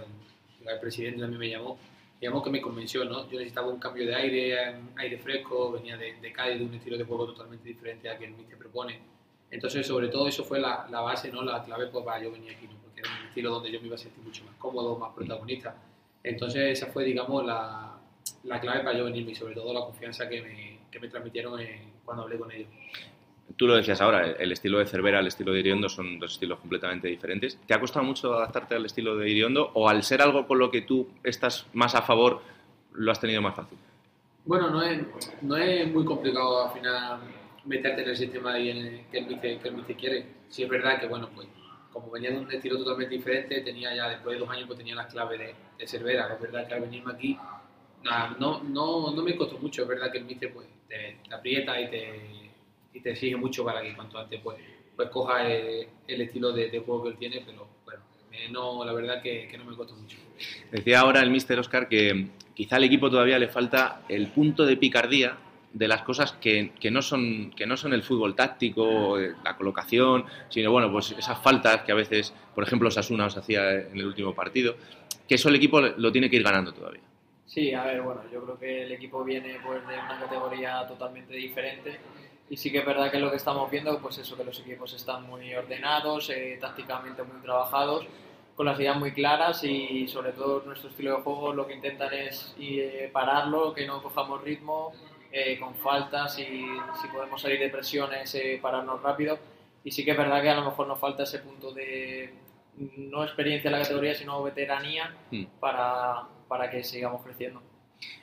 el 0.67 0.81
presidente 0.81 1.21
también 1.21 1.41
me 1.41 1.49
llamó 1.49 1.79
digamos 2.23 2.45
que 2.45 2.51
me 2.51 2.61
convenció, 2.61 3.05
¿no? 3.05 3.29
Yo 3.29 3.37
necesitaba 3.37 3.67
un 3.67 3.81
cambio 3.81 4.07
de 4.07 4.15
aire, 4.15 4.77
aire 4.95 5.19
fresco, 5.19 5.73
venía 5.73 5.97
de, 5.97 6.15
de 6.21 6.33
Cádiz, 6.33 6.61
de 6.61 6.65
un 6.67 6.75
estilo 6.75 6.97
de 6.97 7.03
juego 7.03 7.27
totalmente 7.27 7.69
diferente 7.69 8.09
a 8.09 8.17
que 8.17 8.27
el 8.27 8.35
Mister 8.35 8.57
propone. 8.57 9.01
Entonces, 9.51 9.85
sobre 9.85 10.07
todo, 10.07 10.29
eso 10.29 10.45
fue 10.45 10.61
la, 10.61 10.87
la, 10.89 11.01
base, 11.01 11.33
¿no? 11.33 11.43
La 11.43 11.65
clave 11.65 11.89
pues, 11.89 12.05
para 12.05 12.23
yo 12.23 12.31
venir 12.31 12.53
aquí, 12.53 12.69
¿no? 12.69 12.75
Porque 12.81 13.01
era 13.01 13.11
un 13.11 13.27
estilo 13.27 13.51
donde 13.51 13.73
yo 13.73 13.81
me 13.81 13.89
iba 13.89 13.97
a 13.97 13.99
sentir 13.99 14.23
mucho 14.23 14.45
más 14.45 14.55
cómodo, 14.55 14.97
más 14.97 15.13
protagonista. 15.17 15.75
Entonces, 16.23 16.79
esa 16.79 16.93
fue, 16.93 17.03
digamos, 17.03 17.45
la, 17.45 17.99
la 18.45 18.61
clave 18.61 18.85
para 18.85 18.97
yo 18.97 19.05
venirme 19.05 19.33
y 19.33 19.35
sobre 19.35 19.57
todo 19.57 19.73
la 19.75 19.81
confianza 19.81 20.29
que 20.29 20.43
me, 20.43 20.79
que 20.93 21.01
me 21.01 21.09
transmitieron 21.09 21.61
cuando 22.05 22.23
hablé 22.23 22.39
con 22.39 22.53
ellos. 22.53 22.69
Tú 23.57 23.67
lo 23.67 23.77
decías 23.77 24.01
ahora, 24.01 24.27
el 24.27 24.53
estilo 24.53 24.79
de 24.79 24.87
Cervera, 24.87 25.21
el 25.21 25.27
estilo 25.27 25.53
de 25.53 25.61
Iriondo 25.61 25.89
son 25.89 26.19
dos 26.19 26.33
estilos 26.33 26.59
completamente 26.61 27.09
diferentes. 27.09 27.59
¿Te 27.67 27.75
ha 27.75 27.81
costado 27.81 28.05
mucho 28.05 28.33
adaptarte 28.35 28.75
al 28.75 28.85
estilo 28.87 29.17
de 29.17 29.29
Iriondo 29.31 29.71
o 29.75 29.89
al 29.89 30.03
ser 30.03 30.23
algo 30.23 30.47
con 30.47 30.59
lo 30.59 30.71
que 30.71 30.83
tú 30.83 31.09
estás 31.23 31.67
más 31.73 31.95
a 31.95 32.03
favor, 32.03 32.43
lo 32.93 33.11
has 33.11 33.21
tenido 33.21 33.43
más 33.43 33.55
fácil? 33.55 33.79
Bueno, 34.45 34.71
no 34.71 34.83
es, 34.83 35.01
no 35.43 35.57
es 35.57 35.87
muy 35.93 36.05
complicado 36.05 36.67
al 36.67 36.73
final 36.73 37.21
meterte 37.65 38.03
en 38.03 38.09
el 38.09 38.17
sistema 38.17 38.55
que 38.55 38.71
el 38.71 39.27
Mice, 39.27 39.59
que 39.61 39.69
el 39.69 39.97
quiere. 39.97 40.27
Sí 40.49 40.63
es 40.63 40.69
verdad 40.69 41.01
que, 41.01 41.07
bueno, 41.07 41.29
pues 41.35 41.49
como 41.93 42.11
venía 42.11 42.31
de 42.31 42.39
un 42.39 42.51
estilo 42.51 42.79
totalmente 42.79 43.15
diferente, 43.15 43.61
tenía 43.61 43.95
ya 43.95 44.09
después 44.09 44.35
de 44.35 44.41
dos 44.41 44.51
años 44.51 44.67
pues 44.67 44.79
tenía 44.79 44.95
las 44.95 45.13
claves 45.13 45.39
de, 45.39 45.55
de 45.79 45.87
Cervera. 45.87 46.33
Es 46.35 46.41
verdad 46.41 46.67
que 46.67 46.75
al 46.75 46.81
venirme 46.81 47.13
aquí, 47.13 47.39
no, 48.39 48.63
no, 48.63 49.13
no 49.13 49.23
me 49.23 49.37
costó 49.37 49.59
mucho. 49.59 49.83
Es 49.83 49.89
verdad 49.89 50.11
que 50.11 50.19
el 50.19 50.25
Mice 50.25 50.49
pues, 50.49 50.67
te 50.89 51.19
aprieta 51.33 51.81
y 51.81 51.91
te 51.91 52.42
y 52.95 53.01
te 53.01 53.11
exige 53.11 53.37
mucho 53.37 53.65
para 53.65 53.83
que 53.83 53.95
cuanto 53.95 54.19
antes 54.19 54.41
pues, 54.43 54.59
pues 54.97 55.09
coja 55.09 55.49
el, 55.49 55.89
estilo 56.07 56.53
de, 56.53 56.69
juego 56.85 57.05
que 57.05 57.09
él 57.11 57.17
tiene, 57.17 57.43
pero 57.45 57.69
bueno, 57.85 58.03
no, 58.51 58.85
la 58.85 58.93
verdad 58.93 59.23
que, 59.23 59.49
que 59.49 59.59
no 59.59 59.65
me 59.65 59.77
costó 59.77 59.95
mucho. 59.95 60.19
Decía 60.71 61.01
ahora 61.01 61.21
el 61.21 61.31
mister 61.31 61.59
Oscar 61.59 61.89
que 61.89 62.29
quizá 62.55 62.77
al 62.77 62.85
equipo 62.85 63.11
todavía 63.11 63.39
le 63.39 63.49
falta 63.49 64.03
el 64.09 64.29
punto 64.29 64.67
de 64.67 64.77
picardía 64.77 65.37
de 65.73 65.89
las 65.89 66.03
cosas 66.03 66.33
que, 66.33 66.73
que, 66.79 66.91
no 66.91 67.01
son, 67.03 67.51
que 67.57 67.67
no 67.67 67.77
son 67.77 67.95
el 67.95 68.03
fútbol 68.03 68.35
táctico, 68.35 69.19
eh, 69.19 69.35
la 69.43 69.57
colocación, 69.57 70.27
sino 70.49 70.71
bueno, 70.71 70.93
pues 70.93 71.13
esas 71.13 71.39
faltas 71.43 71.83
que 71.83 71.93
a 71.93 71.95
veces, 71.95 72.35
por 72.55 72.65
ejemplo, 72.65 72.91
Sasuna 72.91 73.27
os 73.27 73.37
hacía 73.37 73.73
en 73.73 73.97
el 73.97 74.07
último 74.07 74.35
partido, 74.35 74.77
que 75.27 75.37
eso 75.37 75.49
el 75.49 75.57
equipo 75.57 75.81
lo 75.81 76.13
tiene 76.13 76.29
que 76.29 76.37
ir 76.37 76.43
ganando 76.43 76.73
todavía. 76.73 77.03
Sí, 77.47 77.73
a 77.75 77.85
ver, 77.85 78.01
bueno, 78.03 78.23
yo 78.33 78.43
creo 78.45 78.59
que 78.59 78.83
el 78.85 78.93
equipo 78.93 79.25
viene 79.25 79.59
pues, 79.65 79.87
de 79.87 79.95
una 79.95 80.19
categoría 80.21 80.87
totalmente 80.87 81.35
diferente 81.35 81.99
y 82.53 82.59
sí 82.59 82.71
que 82.71 82.81
es 82.81 82.85
verdad 82.85 83.11
que 83.11 83.19
lo 83.19 83.31
que 83.31 83.39
estamos 83.39 83.71
viendo, 83.71 83.99
pues 83.99 84.19
eso, 84.19 84.37
que 84.37 84.45
los 84.45 84.61
equipos 84.61 84.93
están 84.93 85.23
muy 85.27 85.55
ordenados, 85.55 86.29
eh, 86.29 86.59
tácticamente 86.61 87.23
muy 87.23 87.41
trabajados, 87.41 88.07
con 88.55 88.67
las 88.67 88.79
ideas 88.79 88.99
muy 88.99 89.13
claras 89.13 89.65
y 89.65 90.07
sobre 90.07 90.33
todo 90.33 90.63
nuestro 90.67 90.91
estilo 90.91 91.17
de 91.17 91.23
juego 91.23 91.55
lo 91.55 91.67
que 91.67 91.73
intentan 91.73 92.13
es 92.13 92.55
eh, 92.61 93.09
pararlo, 93.11 93.73
que 93.73 93.87
no 93.87 94.03
cojamos 94.03 94.43
ritmo, 94.43 94.93
eh, 95.33 95.59
con 95.59 95.75
faltas 95.77 96.39
y 96.41 96.67
si 97.01 97.09
podemos 97.11 97.41
salir 97.41 97.59
de 97.59 97.71
presiones, 97.71 98.37
pararnos 98.61 99.01
rápido. 99.01 99.39
Y 99.83 99.91
sí 99.91 100.05
que 100.05 100.11
es 100.11 100.19
verdad 100.19 100.43
que 100.43 100.51
a 100.51 100.57
lo 100.57 100.67
mejor 100.67 100.87
nos 100.87 101.01
falta 101.01 101.23
ese 101.23 101.39
punto 101.39 101.73
de 101.73 102.35
no 102.77 103.25
experiencia 103.25 103.69
en 103.69 103.79
la 103.79 103.83
categoría, 103.83 104.15
sino 104.15 104.43
veteranía 104.43 105.17
hmm. 105.31 105.45
para, 105.59 106.25
para 106.49 106.71
que 106.71 106.85
sigamos 106.85 107.23
creciendo. 107.23 107.63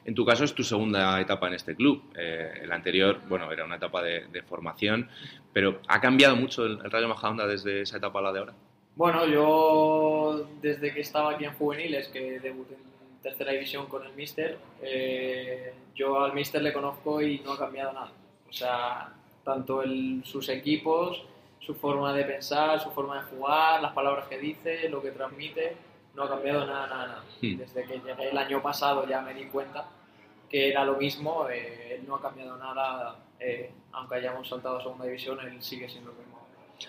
En 0.06 0.16
tu 0.16 0.26
caso 0.26 0.44
es 0.44 0.54
tu 0.54 0.64
segunda 0.64 1.20
etapa 1.20 1.48
en 1.48 1.54
este 1.54 1.76
club. 1.76 2.02
Eh, 2.18 2.62
el 2.64 2.72
anterior, 2.72 3.20
bueno, 3.28 3.52
era 3.52 3.66
una 3.66 3.76
etapa 3.76 4.02
de, 4.02 4.42
formación, 4.48 5.10
pero 5.54 5.82
¿ha 5.88 6.02
cambiado 6.02 6.36
mucho 6.36 6.66
el, 6.66 6.80
Rayo 6.80 7.08
Majadahonda 7.08 7.46
desde 7.46 7.82
esa 7.82 7.98
etapa 7.98 8.20
a 8.20 8.22
la 8.24 8.34
de 8.34 8.40
ahora? 8.40 8.54
Bueno, 8.96 9.26
yo 9.28 10.48
desde 10.62 10.94
que 10.94 11.02
estaba 11.02 11.32
aquí 11.34 11.46
en 11.46 11.54
juveniles, 11.54 12.08
que 12.08 12.40
debuté 12.40 12.76
en 12.76 13.22
tercera 13.22 13.52
división 13.52 13.88
con 13.88 14.06
el 14.06 14.14
Mister, 14.14 14.58
eh, 14.82 15.74
yo 15.96 16.24
al 16.24 16.34
Mister 16.34 16.62
le 16.62 16.74
conozco 16.74 17.22
y 17.22 17.40
no 17.40 17.54
ha 17.54 17.58
cambiado 17.58 17.94
nada. 17.94 18.12
O 18.50 18.54
sea, 18.54 19.14
tanto 19.44 19.84
sus 20.24 20.50
equipos, 20.50 21.24
su 21.60 21.76
forma 21.76 22.14
de 22.14 22.24
pensar, 22.24 22.80
su 22.80 22.90
forma 22.92 23.22
de 23.22 23.30
jugar, 23.30 23.82
las 23.82 23.94
palabras 23.94 24.28
que 24.28 24.40
dice, 24.40 24.90
lo 24.90 25.02
que 25.02 25.12
transmite 25.12 25.89
no 26.16 26.24
ha 26.24 26.30
cambiado 26.30 26.66
nada, 26.66 26.88
nada, 26.88 27.08
nada. 27.08 27.24
Hmm. 27.42 27.58
Desde 27.58 27.84
que 27.86 28.00
llegué 28.00 28.29
el 28.29 28.38
año 28.38 28.62
pasado 28.62 29.08
ya 29.08 29.21
me 29.21 29.34
di 29.34 29.46
cuenta 29.46 29.88
que 30.50 30.70
era 30.70 30.84
lo 30.84 30.97
mismo, 30.97 31.47
eh, 31.50 31.96
él 31.96 32.08
no 32.08 32.16
ha 32.16 32.21
cambiado 32.21 32.58
nada, 32.58 33.16
eh, 33.39 33.71
aunque 33.92 34.16
hayamos 34.16 34.47
saltado 34.47 34.78
a 34.78 34.84
segunda 34.84 35.05
división, 35.05 35.39
él 35.42 35.62
sigue 35.62 35.88
siendo 35.88 36.12
el 36.12 36.17
mismo. 36.17 36.29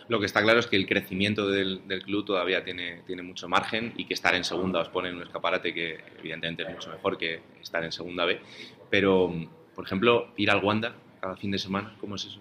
Lo 0.08 0.20
que 0.20 0.26
está 0.26 0.42
claro 0.42 0.60
es 0.60 0.66
que 0.66 0.76
el 0.76 0.86
crecimiento 0.86 1.48
del, 1.48 1.86
del, 1.86 2.02
club 2.04 2.24
todavía 2.24 2.64
tiene, 2.64 3.02
tiene 3.06 3.22
mucho 3.22 3.48
margen 3.48 3.92
y 3.96 4.04
que 4.04 4.14
estar 4.14 4.34
en 4.34 4.44
segunda 4.44 4.80
os 4.80 4.88
pone 4.88 5.08
en 5.08 5.16
un 5.16 5.22
escaparate 5.22 5.74
que 5.74 5.98
evidentemente 6.18 6.62
es 6.62 6.70
mucho 6.70 6.90
mejor 6.90 7.18
que 7.18 7.42
estar 7.60 7.82
en 7.82 7.90
segunda 7.90 8.24
B. 8.24 8.40
Pero, 8.88 9.32
por 9.74 9.84
ejemplo, 9.84 10.28
ir 10.36 10.50
al 10.50 10.62
Wanda 10.64 10.94
cada 11.20 11.36
fin 11.36 11.50
de 11.50 11.58
semana, 11.58 11.96
¿cómo 12.00 12.14
es 12.14 12.24
eso? 12.24 12.40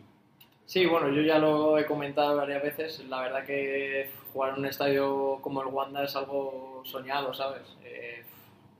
Sí, 0.70 0.86
bueno, 0.86 1.10
yo 1.10 1.24
ya 1.24 1.40
lo 1.40 1.80
he 1.80 1.86
comentado 1.88 2.38
varias 2.38 2.62
veces. 2.62 3.04
La 3.10 3.22
verdad 3.22 3.44
que 3.44 4.12
jugar 4.32 4.54
en 4.54 4.60
un 4.60 4.66
estadio 4.68 5.40
como 5.41 5.64
el 5.64 5.68
Wanda 5.70 6.04
es 6.04 6.16
algo 6.16 6.84
soñado, 6.86 7.34
¿sabes? 7.34 7.64
Eh, 7.84 8.24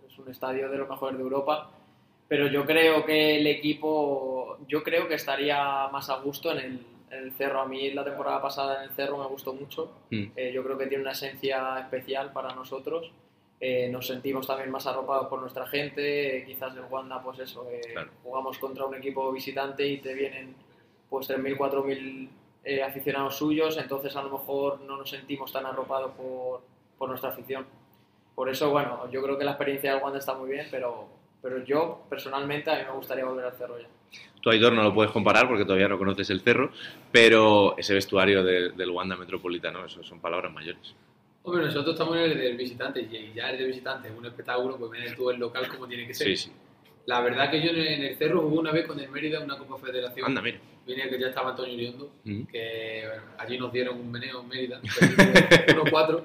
es 0.08 0.20
un 0.20 0.30
estadio 0.30 0.70
de 0.70 0.78
los 0.78 0.88
mejores 0.88 1.18
de 1.18 1.24
Europa. 1.24 1.72
Pero 2.28 2.46
yo 2.46 2.64
creo 2.64 3.04
que 3.08 3.40
el 3.40 3.48
equipo, 3.48 4.60
yo 4.68 4.84
creo 4.84 5.08
que 5.08 5.16
estaría 5.16 5.88
más 5.88 6.12
a 6.12 6.18
gusto 6.18 6.52
en 6.52 6.86
el, 7.10 7.32
Cerro. 7.32 7.62
A 7.62 7.66
mí 7.66 7.90
la 7.90 8.04
temporada 8.04 8.40
pasada 8.40 8.84
en 8.84 8.92
el 8.92 8.96
Cerro 8.96 9.18
me 9.18 9.26
gustó 9.26 9.54
mucho. 9.54 9.92
Mm. 10.12 10.26
Eh, 10.36 10.52
yo 10.54 10.64
creo 10.64 10.78
que 10.78 10.86
tiene 10.86 11.02
una 11.02 11.14
esencia 11.14 11.80
especial 11.80 12.32
para 12.32 12.54
nosotros. 12.54 13.12
Eh, 13.60 13.90
nos 13.90 14.06
sentimos 14.06 14.46
también 14.46 14.70
más 14.70 14.86
arropados 14.86 15.26
por 15.26 15.42
nuestra 15.42 15.66
gente. 15.66 16.44
quizás 16.46 16.76
el 16.76 16.84
Wanda, 16.84 17.20
pues 17.24 17.40
eso, 17.40 17.68
jugamos 18.22 18.60
contra 18.60 18.86
un 18.86 18.94
equipo 18.94 19.32
visitante 19.32 19.88
y 19.88 19.98
te 19.98 20.14
vienen 20.14 20.69
pues 21.10 21.30
3.000, 21.30 21.58
4.000 21.58 22.30
eh, 22.64 22.84
aficionados 22.84 23.38
suyos, 23.38 23.78
entonces 23.78 24.16
a 24.16 24.24
lo 24.24 24.30
mejor 24.32 24.82
no 24.82 24.98
nos 24.98 25.10
sentimos 25.10 25.52
tan 25.52 25.66
arropados 25.66 26.12
por, 26.12 26.62
por 26.98 27.10
nuestra 27.10 27.30
afición. 27.30 27.66
Por 28.36 28.50
eso, 28.50 28.70
bueno, 28.70 29.10
yo 29.12 29.22
creo 29.24 29.38
que 29.38 29.44
la 29.46 29.52
experiencia 29.52 29.94
del 29.94 30.04
Wanda 30.04 30.20
está 30.20 30.34
muy 30.34 30.50
bien, 30.52 30.68
pero, 30.72 31.08
pero 31.42 31.64
yo 31.64 32.04
personalmente 32.10 32.70
a 32.72 32.76
mí 32.78 32.84
me 32.86 32.92
gustaría 32.96 33.26
volver 33.26 33.46
al 33.46 33.54
Cerro 33.54 33.80
ya. 33.80 33.88
Tú, 34.42 34.50
Aitor, 34.50 34.72
no 34.74 34.84
lo 34.84 34.94
puedes 34.94 35.12
comparar 35.12 35.48
porque 35.48 35.66
todavía 35.66 35.88
no 35.90 35.98
conoces 35.98 36.30
el 36.30 36.40
cerro, 36.42 36.72
pero 37.12 37.78
ese 37.78 37.94
vestuario 37.94 38.44
de- 38.44 38.70
del 38.72 38.90
Wanda 38.92 39.16
Metropolitano, 39.18 39.86
eso 39.86 40.02
son 40.04 40.20
palabras 40.22 40.52
mayores. 40.54 40.96
Hombre, 41.44 41.66
nosotros 41.66 41.94
estamos 41.94 42.16
en 42.16 42.24
el 42.24 42.38
del 42.38 42.58
visitante 42.58 43.02
y 43.02 43.34
ya 43.34 43.50
el 43.52 43.58
de 43.58 43.66
visitante 43.66 44.08
es 44.08 44.18
un 44.18 44.26
espectáculo, 44.26 44.78
pues 44.78 44.92
ven 44.92 45.16
tú 45.16 45.30
el 45.30 45.40
local 45.40 45.68
como 45.68 45.88
tiene 45.88 46.08
que 46.08 46.14
ser. 46.14 46.28
Sí, 46.28 46.36
sí. 46.38 46.52
La 47.06 47.22
verdad 47.22 47.50
que 47.50 47.62
yo 47.62 47.72
en 47.72 48.04
el 48.04 48.16
Cerro 48.18 48.42
jugué 48.42 48.58
una 48.60 48.72
vez 48.72 48.86
con 48.86 49.00
el 49.00 49.10
Mérida 49.10 49.40
una 49.40 49.58
Copa 49.58 49.78
Federación. 49.78 50.26
Anda, 50.28 50.42
mira. 50.42 50.60
Vine 50.86 51.08
que 51.10 51.20
ya 51.20 51.28
estaba 51.28 51.52
Antonio 51.52 51.74
Uriondo, 51.76 52.06
Ujú. 52.26 52.48
que 52.52 53.04
bueno, 53.08 53.24
allí 53.38 53.58
nos 53.60 53.72
dieron 53.72 54.00
un 54.00 54.10
meneo 54.12 54.42
en 54.42 54.48
Mérida, 54.48 54.82
1-4, 54.84 56.24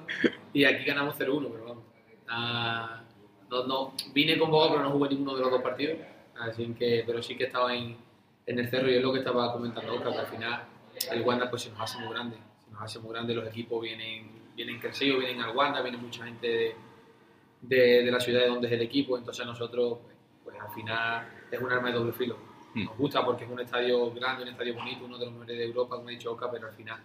y 0.53 0.63
aquí 0.65 0.85
ganamos 0.85 1.15
0-1, 1.19 1.49
pero 1.51 1.65
vamos. 1.65 1.83
Ah, 2.27 3.03
no, 3.49 3.67
no, 3.67 3.93
vine 4.13 4.37
convocado, 4.39 4.71
pero 4.73 4.83
no 4.83 4.91
jugué 4.91 5.09
ninguno 5.09 5.35
de 5.35 5.41
los 5.41 5.51
dos 5.51 5.61
partidos, 5.61 5.99
así 6.39 6.65
que, 6.77 7.03
pero 7.05 7.21
sí 7.21 7.35
que 7.37 7.43
estaba 7.45 7.75
en, 7.75 7.95
en 8.47 8.59
el 8.59 8.67
Cerro 8.69 8.89
y 8.89 8.95
es 8.95 9.01
lo 9.03 9.13
que 9.13 9.19
estaba 9.19 9.53
comentando 9.53 9.93
Oscar, 9.93 10.13
que 10.13 10.19
al 10.19 10.25
final 10.27 10.63
el 11.11 11.21
Wanda 11.21 11.49
pues 11.49 11.61
se 11.63 11.69
nos 11.69 11.79
hace 11.81 11.99
muy 11.99 12.13
grande, 12.13 12.37
se 12.65 12.71
nos 12.71 12.81
hace 12.81 12.99
muy 12.99 13.11
grande, 13.13 13.35
los 13.35 13.47
equipos 13.47 13.81
vienen, 13.83 14.31
vienen 14.55 14.79
crecidos, 14.79 15.19
vienen 15.19 15.41
al 15.41 15.55
Wanda, 15.55 15.81
viene 15.83 15.97
mucha 15.97 16.25
gente 16.25 16.47
de, 16.47 16.75
de, 17.61 18.03
de 18.03 18.11
la 18.11 18.19
ciudad 18.19 18.41
de 18.41 18.47
donde 18.47 18.67
es 18.67 18.73
el 18.73 18.81
equipo, 18.81 19.15
entonces 19.17 19.45
nosotros, 19.45 19.99
pues, 20.03 20.14
pues 20.45 20.57
al 20.57 20.69
final 20.69 21.27
es 21.51 21.59
un 21.59 21.71
arma 21.71 21.89
de 21.89 21.95
doble 21.95 22.13
filo. 22.13 22.37
Nos 22.75 22.97
gusta 22.97 23.25
porque 23.25 23.45
es 23.45 23.49
un 23.49 23.59
estadio 23.59 24.11
grande, 24.11 24.43
un 24.43 24.49
estadio 24.49 24.75
bonito, 24.75 25.05
uno 25.05 25.17
de 25.17 25.25
los 25.25 25.33
mejores 25.33 25.57
de 25.57 25.65
Europa, 25.65 25.95
como 25.95 26.09
ha 26.09 26.11
dicho 26.11 26.31
Oka, 26.31 26.51
pero 26.51 26.67
al 26.67 26.73
final 26.73 26.99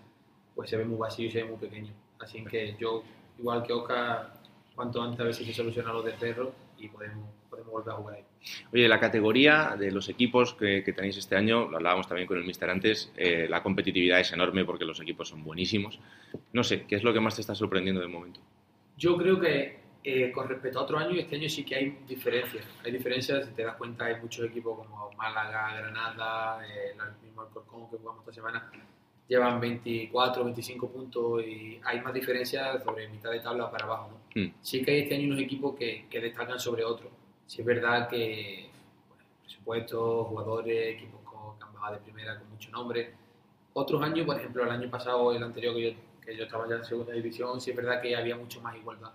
pues 0.54 0.68
se 0.68 0.76
ve 0.76 0.84
muy 0.84 0.98
vacío 0.98 1.26
y 1.26 1.30
se 1.30 1.42
ve 1.42 1.48
muy 1.48 1.58
pequeño. 1.58 1.92
Así 2.18 2.44
que 2.44 2.76
yo, 2.78 3.02
igual 3.38 3.62
que 3.62 3.72
Oka, 3.72 4.34
cuanto 4.74 5.00
antes 5.02 5.20
a 5.20 5.24
ver 5.24 5.34
si 5.34 5.44
se 5.44 5.54
soluciona 5.54 5.92
lo 5.92 6.02
de 6.02 6.12
Cerro 6.12 6.52
y 6.76 6.88
podemos, 6.88 7.28
podemos 7.48 7.72
volver 7.72 7.90
a 7.90 7.96
jugar 7.96 8.14
ahí. 8.16 8.24
Oye, 8.72 8.88
la 8.88 8.98
categoría 8.98 9.76
de 9.78 9.92
los 9.92 10.08
equipos 10.08 10.54
que, 10.54 10.82
que 10.82 10.92
tenéis 10.92 11.16
este 11.18 11.36
año, 11.36 11.68
lo 11.68 11.76
hablábamos 11.76 12.08
también 12.08 12.26
con 12.26 12.38
el 12.38 12.44
Mister 12.44 12.68
antes, 12.68 13.12
eh, 13.16 13.46
la 13.48 13.62
competitividad 13.62 14.18
es 14.18 14.32
enorme 14.32 14.64
porque 14.64 14.84
los 14.84 15.00
equipos 15.00 15.28
son 15.28 15.44
buenísimos. 15.44 16.00
No 16.52 16.64
sé, 16.64 16.84
¿qué 16.86 16.96
es 16.96 17.04
lo 17.04 17.12
que 17.12 17.20
más 17.20 17.36
te 17.36 17.42
está 17.42 17.54
sorprendiendo 17.54 18.00
de 18.00 18.08
momento? 18.08 18.40
Yo 18.96 19.16
creo 19.16 19.38
que 19.38 19.79
eh, 20.02 20.32
con 20.32 20.48
respecto 20.48 20.78
a 20.78 20.82
otro 20.82 20.98
año, 20.98 21.10
este 21.18 21.36
año 21.36 21.48
sí 21.48 21.64
que 21.64 21.74
hay 21.74 21.90
diferencias. 22.08 22.64
Hay 22.84 22.92
diferencias, 22.92 23.46
si 23.46 23.52
te 23.52 23.64
das 23.64 23.76
cuenta, 23.76 24.06
hay 24.06 24.20
muchos 24.20 24.46
equipos 24.46 24.78
como 24.78 25.10
Málaga, 25.12 25.76
Granada, 25.76 26.66
eh, 26.66 26.92
el 26.92 27.22
mismo 27.22 27.42
Alcorcón 27.42 27.90
que 27.90 27.98
jugamos 27.98 28.22
esta 28.22 28.32
semana, 28.32 28.70
llevan 29.28 29.60
24, 29.60 30.44
25 30.44 30.90
puntos 30.90 31.44
y 31.44 31.78
hay 31.84 32.00
más 32.00 32.14
diferencias 32.14 32.82
sobre 32.82 33.08
mitad 33.08 33.30
de 33.30 33.40
tabla 33.40 33.70
para 33.70 33.84
abajo. 33.84 34.10
¿no? 34.10 34.42
Mm. 34.42 34.54
Sí 34.62 34.82
que 34.82 34.90
hay 34.90 34.98
este 35.00 35.16
año 35.16 35.26
unos 35.26 35.40
equipos 35.40 35.76
que, 35.76 36.06
que 36.08 36.20
destacan 36.20 36.58
sobre 36.58 36.82
otros. 36.82 37.12
Sí 37.46 37.60
es 37.60 37.66
verdad 37.66 38.08
que 38.08 38.70
bueno, 39.08 39.24
presupuestos, 39.42 40.26
jugadores, 40.28 40.96
equipos 40.96 41.20
con, 41.24 41.58
que 41.58 41.64
han 41.64 41.74
bajado 41.74 41.94
de 41.96 42.00
primera 42.00 42.38
con 42.38 42.48
mucho 42.48 42.70
nombre. 42.70 43.12
Otros 43.74 44.02
años, 44.02 44.24
por 44.24 44.38
ejemplo, 44.38 44.64
el 44.64 44.70
año 44.70 44.90
pasado, 44.90 45.32
el 45.32 45.42
anterior 45.42 45.74
que 45.74 45.92
yo, 45.92 45.98
que 46.24 46.36
yo 46.36 46.44
estaba 46.44 46.66
ya 46.68 46.76
en 46.76 46.84
segunda 46.84 47.12
división, 47.12 47.60
sí 47.60 47.70
es 47.70 47.76
verdad 47.76 48.00
que 48.00 48.16
había 48.16 48.36
mucho 48.36 48.62
más 48.62 48.74
igualdad. 48.76 49.12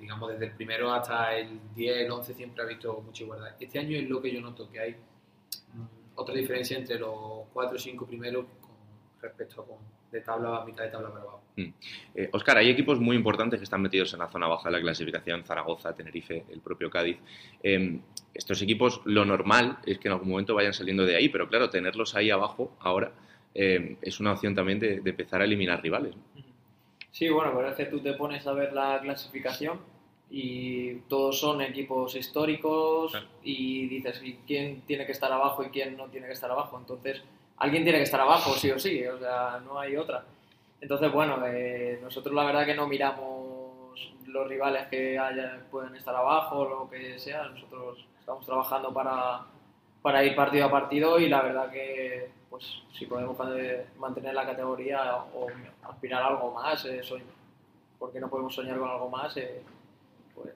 Digamos, 0.00 0.32
desde 0.32 0.46
el 0.46 0.52
primero 0.52 0.92
hasta 0.92 1.36
el 1.36 1.60
10, 1.74 1.96
el 1.98 2.10
11 2.10 2.34
siempre 2.34 2.62
ha 2.62 2.66
visto 2.66 3.02
mucha 3.02 3.22
igualdad. 3.22 3.54
Este 3.60 3.78
año 3.78 3.96
es 3.96 4.08
lo 4.08 4.20
que 4.22 4.32
yo 4.32 4.40
noto, 4.40 4.70
que 4.70 4.80
hay 4.80 4.92
mm, 4.92 5.84
otra 6.14 6.34
diferencia 6.34 6.78
entre 6.78 6.98
los 6.98 7.46
4 7.52 7.76
o 7.76 7.78
5 7.78 8.06
primeros 8.06 8.46
con 8.60 8.70
respecto 9.20 9.62
a 9.62 9.66
con, 9.66 9.76
de 10.10 10.20
tabla 10.20 10.58
a 10.58 10.64
mitad 10.64 10.84
de 10.84 10.90
tabla 10.90 11.08
para 11.10 11.22
abajo. 11.22 11.42
Mm. 11.56 11.68
Eh, 12.14 12.28
Oscar, 12.32 12.58
hay 12.58 12.70
equipos 12.70 13.00
muy 13.00 13.16
importantes 13.16 13.58
que 13.58 13.64
están 13.64 13.82
metidos 13.82 14.12
en 14.12 14.20
la 14.20 14.28
zona 14.28 14.46
baja 14.46 14.68
de 14.68 14.76
la 14.76 14.80
clasificación, 14.80 15.44
Zaragoza, 15.44 15.94
Tenerife, 15.94 16.44
el 16.50 16.60
propio 16.60 16.90
Cádiz. 16.90 17.18
Eh, 17.62 17.98
estos 18.34 18.62
equipos, 18.62 19.00
lo 19.04 19.24
normal 19.24 19.78
es 19.86 19.98
que 19.98 20.08
en 20.08 20.12
algún 20.12 20.30
momento 20.30 20.54
vayan 20.54 20.72
saliendo 20.72 21.04
de 21.04 21.16
ahí, 21.16 21.28
pero 21.28 21.48
claro, 21.48 21.70
tenerlos 21.70 22.14
ahí 22.14 22.30
abajo 22.30 22.76
ahora 22.80 23.12
eh, 23.54 23.96
es 24.00 24.20
una 24.20 24.32
opción 24.32 24.54
también 24.54 24.78
de, 24.78 25.02
empezar 25.04 25.40
a 25.40 25.44
eliminar 25.44 25.82
rivales. 25.82 26.14
Sí, 27.12 27.28
bueno, 27.28 27.52
pero 27.54 27.68
es 27.68 27.76
que 27.76 27.84
tú 27.84 28.00
te 28.00 28.14
pones 28.14 28.46
a 28.46 28.52
ver 28.52 28.72
la 28.72 28.98
clasificación 29.00 29.78
y 30.30 30.94
todos 31.10 31.38
son 31.38 31.60
equipos 31.60 32.16
históricos 32.16 33.12
y 33.44 33.86
dices, 33.86 34.20
¿y 34.24 34.36
quién 34.46 34.80
tiene 34.86 35.04
que 35.04 35.12
estar 35.12 35.30
abajo 35.30 35.62
y 35.62 35.68
quién 35.68 35.94
no 35.94 36.06
tiene 36.06 36.26
que 36.26 36.32
estar 36.32 36.50
abajo? 36.50 36.78
Entonces, 36.78 37.22
alguien 37.58 37.84
tiene 37.84 37.98
que 37.98 38.04
estar 38.04 38.20
abajo, 38.20 38.52
sí 38.54 38.70
o 38.70 38.78
sí, 38.78 39.06
o 39.06 39.18
sea, 39.18 39.60
no 39.62 39.78
hay 39.78 39.94
otra. 39.94 40.24
Entonces, 40.80 41.12
bueno, 41.12 41.36
eh, 41.46 41.98
nosotros 42.02 42.34
la 42.34 42.46
verdad 42.46 42.64
que 42.64 42.74
no 42.74 42.88
miramos 42.88 44.14
los 44.26 44.48
rivales 44.48 44.86
que 44.88 45.18
haya, 45.18 45.60
pueden 45.70 45.94
estar 45.94 46.16
abajo 46.16 46.60
o 46.60 46.68
lo 46.68 46.90
que 46.90 47.18
sea, 47.18 47.44
nosotros 47.48 48.06
estamos 48.18 48.46
trabajando 48.46 48.90
para, 48.90 49.42
para 50.00 50.24
ir 50.24 50.34
partido 50.34 50.64
a 50.64 50.70
partido 50.70 51.20
y 51.20 51.28
la 51.28 51.42
verdad 51.42 51.70
que 51.70 52.30
pues 52.52 52.82
si 52.92 53.06
podemos 53.06 53.34
mantener 53.98 54.34
la 54.34 54.44
categoría 54.44 55.16
o 55.34 55.46
aspirar 55.84 56.22
a 56.22 56.26
algo 56.26 56.52
más, 56.52 56.84
eh, 56.84 57.02
soy, 57.02 57.22
porque 57.98 58.20
no 58.20 58.28
podemos 58.28 58.54
soñar 58.54 58.78
con 58.78 58.90
algo 58.90 59.08
más, 59.08 59.34
eh, 59.38 59.62
pues 60.34 60.52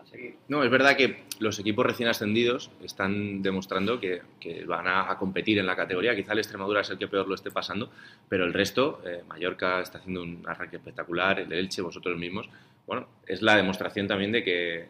a 0.00 0.06
seguir. 0.06 0.36
No, 0.48 0.64
es 0.64 0.70
verdad 0.70 0.96
que 0.96 1.24
los 1.38 1.58
equipos 1.58 1.84
recién 1.84 2.08
ascendidos 2.08 2.70
están 2.82 3.42
demostrando 3.42 4.00
que, 4.00 4.22
van 4.66 4.86
a, 4.88 5.14
competir 5.18 5.58
en 5.58 5.66
la 5.66 5.76
categoría. 5.76 6.16
Quizá 6.16 6.32
el 6.32 6.38
Extremadura 6.38 6.80
es 6.80 6.88
el 6.88 6.96
que 6.96 7.08
peor 7.08 7.28
lo 7.28 7.34
esté 7.34 7.50
pasando, 7.50 7.90
pero 8.26 8.46
el 8.46 8.54
resto, 8.54 9.02
eh, 9.04 9.22
Mallorca 9.28 9.82
está 9.82 9.98
haciendo 9.98 10.22
un 10.22 10.42
arranque 10.48 10.76
espectacular, 10.76 11.40
el 11.40 11.52
Elche, 11.52 11.82
vosotros 11.82 12.16
mismos. 12.16 12.48
Bueno, 12.86 13.06
es 13.26 13.42
la 13.42 13.54
demostración 13.54 14.08
también 14.08 14.32
de 14.32 14.42
que 14.42 14.88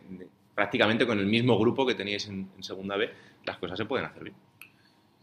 prácticamente 0.55 1.05
con 1.05 1.19
el 1.19 1.27
mismo 1.27 1.59
grupo 1.59 1.85
que 1.85 1.97
teníais 1.97 2.28
en, 2.28 2.48
en, 2.56 2.62
Segunda 2.62 2.97
B, 2.97 3.10
las 3.44 3.59
cosas 3.59 3.77
se 3.77 3.86
pueden 3.86 4.06
hacer 4.06 4.23
bien. 4.23 4.36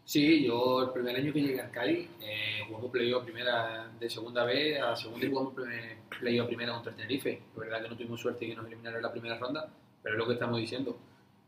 Sí, 0.05 0.45
yo 0.45 0.83
el 0.83 0.91
primer 0.91 1.15
año 1.15 1.33
que 1.33 1.41
llegué 1.41 1.61
a 1.61 1.71
Cádiz 1.71 2.07
eh, 2.21 2.63
jugamos 2.67 2.91
playoff 2.91 3.23
primera 3.23 3.91
de 3.99 4.07
segunda 4.07 4.43
B, 4.43 4.79
a 4.79 4.95
segunda 4.95 5.25
y 5.25 5.29
jugamos 5.29 5.53
playoff 6.19 6.47
primera 6.47 6.73
contra 6.73 6.91
el 6.91 6.97
Tenerife. 6.97 7.41
La 7.55 7.61
verdad 7.61 7.81
que 7.81 7.89
no 7.89 7.97
tuvimos 7.97 8.21
suerte 8.21 8.45
y 8.45 8.49
que 8.49 8.55
nos 8.55 8.67
eliminaron 8.67 8.97
en 8.97 9.03
la 9.03 9.11
primera 9.11 9.37
ronda, 9.39 9.67
pero 10.03 10.13
es 10.13 10.19
lo 10.19 10.27
que 10.27 10.33
estamos 10.33 10.59
diciendo. 10.59 10.95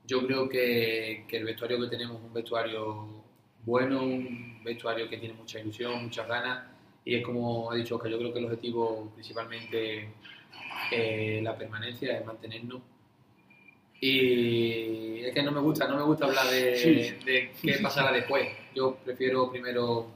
Yo 0.07 0.25
creo 0.25 0.49
que, 0.49 1.25
que 1.27 1.37
el 1.37 1.43
vestuario 1.45 1.79
que 1.81 1.87
tenemos 1.87 2.17
es 2.17 2.23
un 2.23 2.33
vestuario 2.33 3.23
bueno, 3.63 4.01
un 4.01 4.63
vestuario 4.63 5.07
que 5.07 5.17
tiene 5.17 5.35
mucha 5.35 5.59
ilusión, 5.59 6.05
muchas 6.05 6.27
ganas, 6.27 6.65
y 7.05 7.15
es 7.15 7.23
como 7.23 7.69
ha 7.69 7.75
dicho 7.75 7.95
Oscar, 7.97 8.11
yo 8.11 8.17
creo 8.17 8.33
que 8.33 8.39
el 8.39 8.45
objetivo 8.45 9.11
principalmente 9.13 10.09
eh, 10.91 11.41
la 11.43 11.55
permanencia, 11.57 12.17
es 12.17 12.25
mantenernos 12.25 12.81
y 13.99 15.06
es 15.27 15.33
que 15.33 15.43
no 15.43 15.51
me 15.51 15.59
gusta, 15.59 15.87
no 15.87 15.97
me 15.97 16.03
gusta 16.03 16.25
hablar 16.25 16.47
de, 16.47 16.77
sí. 16.77 17.25
de 17.25 17.51
qué 17.61 17.79
pasará 17.81 18.11
después. 18.11 18.47
Yo 18.73 18.95
prefiero 19.03 19.49
primero 19.51 20.07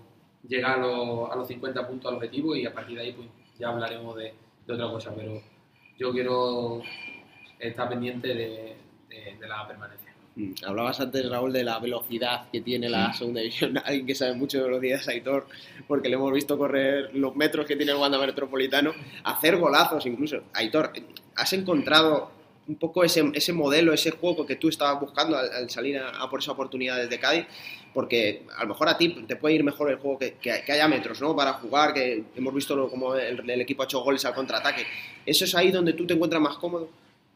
llegar 0.48 0.80
a 0.80 0.82
los, 0.82 1.32
a 1.32 1.36
los 1.36 1.48
50 1.48 1.88
puntos 1.88 2.10
al 2.10 2.16
objetivo 2.16 2.56
y 2.56 2.66
a 2.66 2.74
partir 2.74 2.98
de 2.98 3.04
ahí 3.04 3.12
pues, 3.12 3.28
ya 3.60 3.70
hablaremos 3.70 4.16
de, 4.16 4.34
de 4.66 4.74
otra 4.74 4.88
cosa. 4.90 5.14
Pero 5.16 5.42
yo 5.98 6.12
quiero 6.12 6.82
estar 7.60 7.90
pendiente 7.90 8.30
de, 8.30 8.76
de, 9.10 9.38
de 9.40 9.48
la 9.48 9.68
permanencia. 9.68 10.12
Mm, 10.36 10.54
Hablabas 10.66 11.00
antes, 11.02 11.30
Raúl, 11.30 11.52
de 11.52 11.64
la 11.64 11.80
velocidad 11.80 12.50
que 12.50 12.62
tiene 12.62 12.90
la 12.90 13.14
segunda 13.14 13.42
división. 13.42 13.78
Alguien 13.86 14.06
que 14.06 14.16
sabe 14.16 14.34
mucho 14.34 14.60
de 14.60 14.64
velocidad 14.64 15.00
es 15.00 15.08
Aitor, 15.08 15.48
porque 15.88 16.08
le 16.10 16.16
hemos 16.16 16.32
visto 16.32 16.58
correr 16.58 17.14
los 17.14 17.36
metros 17.36 17.66
que 17.66 17.76
tiene 17.76 17.92
el 17.92 17.98
Wanda 17.98 18.18
Metropolitano, 18.18 18.94
hacer 19.24 19.58
golazos 19.58 20.06
incluso. 20.06 20.44
Aitor, 20.54 20.94
¿has 21.36 21.54
encontrado 21.54 22.32
un 22.72 22.78
poco 22.78 23.04
ese, 23.04 23.30
ese 23.34 23.52
modelo, 23.52 23.94
ese 23.94 24.12
juego 24.12 24.46
que 24.46 24.56
tú 24.56 24.70
estabas 24.70 25.00
buscando 25.00 25.38
al, 25.38 25.52
al 25.52 25.70
salir 25.70 25.98
a, 25.98 26.10
a, 26.10 26.30
por 26.30 26.40
esa 26.40 26.54
oportunidad 26.54 26.98
desde 26.98 27.20
Cádiz, 27.20 27.46
porque 27.94 28.46
a 28.58 28.64
lo 28.64 28.70
mejor 28.70 28.88
a 28.88 28.98
ti 28.98 29.10
te 29.28 29.36
puede 29.36 29.56
ir 29.56 29.64
mejor 29.64 29.92
el 29.92 29.98
juego 29.98 30.18
que, 30.18 30.36
que, 30.36 30.64
que 30.66 30.72
haya 30.72 30.88
metros, 30.88 31.22
¿no? 31.22 31.36
Para 31.36 31.54
jugar, 31.54 31.94
que 31.94 32.24
hemos 32.36 32.54
visto 32.54 32.76
lo, 32.76 32.90
como 32.90 33.16
el, 33.16 33.50
el, 33.50 33.62
equipo 33.62 33.82
ha 33.82 33.86
hecho 33.86 34.00
goles 34.00 34.24
al 34.24 34.34
contraataque. 34.34 34.86
¿Eso 35.26 35.44
es 35.44 35.54
ahí 35.54 35.70
donde 35.70 35.94
tú 35.94 36.08
te 36.08 36.14
encuentras 36.14 36.42
más 36.42 36.58
cómodo? 36.58 36.90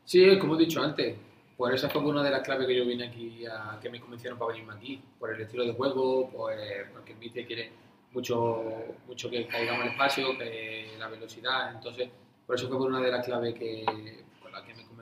Sí, 0.05 0.39
como 0.39 0.55
he 0.55 0.59
dicho 0.59 0.81
antes, 0.81 1.15
por 1.57 1.73
esa 1.73 1.89
fue 1.89 2.01
una 2.01 2.23
de 2.23 2.31
las 2.31 2.41
claves 2.41 2.65
que 2.65 2.75
yo 2.77 2.85
vine 2.85 3.07
aquí, 3.07 3.45
a, 3.45 3.77
que 3.81 3.89
me 3.89 3.99
convencieron 3.99 4.39
para 4.39 4.53
venirme 4.53 4.73
aquí, 4.73 5.01
por 5.19 5.33
el 5.33 5.41
estilo 5.41 5.65
de 5.65 5.73
juego, 5.73 6.29
pues, 6.29 6.57
porque 6.93 7.13
el 7.21 7.45
quiere 7.45 7.71
mucho, 8.13 8.63
mucho 9.05 9.29
que 9.29 9.45
caigamos 9.47 9.81
al 9.81 9.89
espacio, 9.89 10.37
que 10.37 10.95
la 10.97 11.09
velocidad, 11.09 11.73
entonces 11.75 12.07
por 12.47 12.55
eso 12.55 12.69
fue 12.69 12.77
una 12.77 13.01
de 13.01 13.11
las 13.11 13.25
claves 13.25 13.53
que 13.55 13.83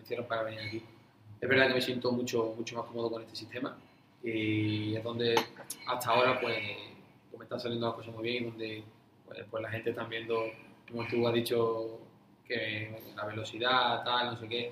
convencieron 0.04 0.26
para 0.26 0.44
venir 0.44 0.60
aquí. 0.60 0.84
Es 1.40 1.50
verdad 1.50 1.68
que 1.70 1.74
me 1.76 1.82
siento 1.82 2.12
mucho, 2.12 2.54
mucho 2.58 2.76
más 2.76 2.86
cómodo 2.86 3.12
con 3.12 3.22
este 3.22 3.36
sistema 3.36 3.78
y 4.24 4.96
es 4.96 5.04
donde 5.04 5.36
hasta 5.88 6.12
ahora 6.12 6.40
pues, 6.40 6.58
pues 7.30 7.40
me 7.40 7.44
están 7.46 7.60
saliendo 7.60 7.88
las 7.88 7.96
cosas 7.96 8.14
muy 8.14 8.24
bien 8.24 8.44
y 8.44 8.46
donde 8.48 8.84
pues, 9.26 9.40
pues, 9.50 9.64
la 9.64 9.70
gente 9.70 9.90
está 9.90 10.04
viendo, 10.06 10.46
como 10.90 11.08
tú 11.08 11.28
has 11.28 11.34
dicho, 11.34 12.00
que 12.48 12.98
la 13.16 13.26
velocidad, 13.26 14.04
tal, 14.04 14.34
no 14.34 14.40
sé 14.40 14.48
qué. 14.48 14.72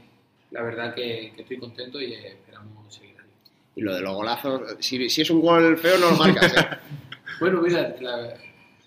La 0.51 0.63
verdad 0.63 0.93
que, 0.93 1.31
que 1.35 1.41
estoy 1.43 1.57
contento 1.57 2.01
y 2.01 2.13
esperamos 2.13 2.93
seguir 2.93 3.15
ahí. 3.19 3.29
Y 3.75 3.81
lo 3.81 3.95
de 3.95 4.01
los 4.01 4.13
golazos, 4.13 4.75
si, 4.79 5.09
si 5.09 5.21
es 5.21 5.29
un 5.29 5.41
gol 5.41 5.77
feo 5.77 5.97
no 5.97 6.11
lo 6.11 6.17
marcas. 6.17 6.53
¿eh? 6.53 6.67
bueno, 7.39 7.61
mira, 7.61 7.95
la, 8.01 8.33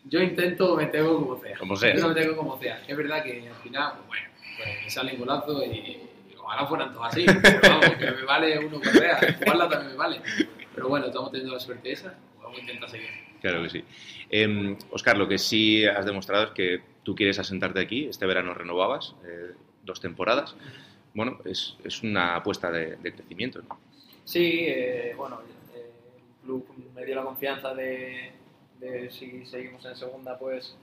Yo 0.04 0.20
intento 0.20 0.76
me 0.76 0.86
tengo 0.86 1.20
como 1.20 1.40
sea. 1.40 1.58
Como 1.58 1.76
sea. 1.76 1.94
Yo 1.96 2.08
me 2.08 2.14
tengo 2.14 2.36
como 2.36 2.58
sea. 2.58 2.82
Es 2.86 2.96
verdad 2.96 3.22
que 3.22 3.48
al 3.48 3.56
final, 3.56 3.92
pues 3.96 4.06
bueno, 4.08 4.28
pues 4.58 4.84
me 4.84 4.90
salen 4.90 5.18
golazos 5.18 5.66
y 5.66 6.00
ojalá 6.44 6.66
fueran 6.66 6.92
todos 6.92 7.06
así. 7.06 7.24
Pero 7.42 7.60
vamos, 7.62 7.96
que 7.96 8.10
me 8.10 8.22
vale 8.22 8.58
uno 8.58 8.80
correa. 8.80 9.18
Jugarla 9.38 9.68
también 9.68 9.92
me 9.92 9.96
vale. 9.96 10.20
Pero 10.74 10.88
bueno, 10.88 11.06
estamos 11.06 11.30
teniendo 11.30 11.54
la 11.54 11.60
suerte 11.60 11.92
esa. 11.92 12.14
Vamos 12.42 12.58
a 12.58 12.60
intentar 12.60 12.90
seguir. 12.90 13.08
Claro 13.40 13.62
que 13.62 13.70
sí. 13.70 13.84
Eh, 14.30 14.76
Oscar, 14.90 15.16
lo 15.16 15.28
que 15.28 15.38
sí 15.38 15.84
has 15.84 16.06
demostrado 16.06 16.44
es 16.44 16.50
que 16.50 16.80
tú 17.02 17.14
quieres 17.14 17.38
asentarte 17.38 17.80
aquí. 17.80 18.06
Este 18.06 18.26
verano 18.26 18.54
renovabas 18.54 19.14
eh, 19.26 19.52
dos 19.82 20.00
temporadas. 20.00 20.54
Bueno, 21.14 21.38
es, 21.44 21.76
es 21.84 22.02
una 22.02 22.36
apuesta 22.36 22.70
de, 22.70 22.96
de 22.96 23.12
crecimiento. 23.12 23.62
¿no? 23.62 23.78
Sí, 24.24 24.64
eh, 24.66 25.14
bueno, 25.16 25.40
el 25.74 26.44
club 26.44 26.66
me 26.94 27.04
dio 27.04 27.14
la 27.14 27.22
confianza 27.22 27.74
de, 27.74 28.32
de 28.80 29.10
si 29.10 29.46
seguimos 29.46 29.84
en 29.84 29.96
segunda, 29.96 30.38
pues 30.38 30.76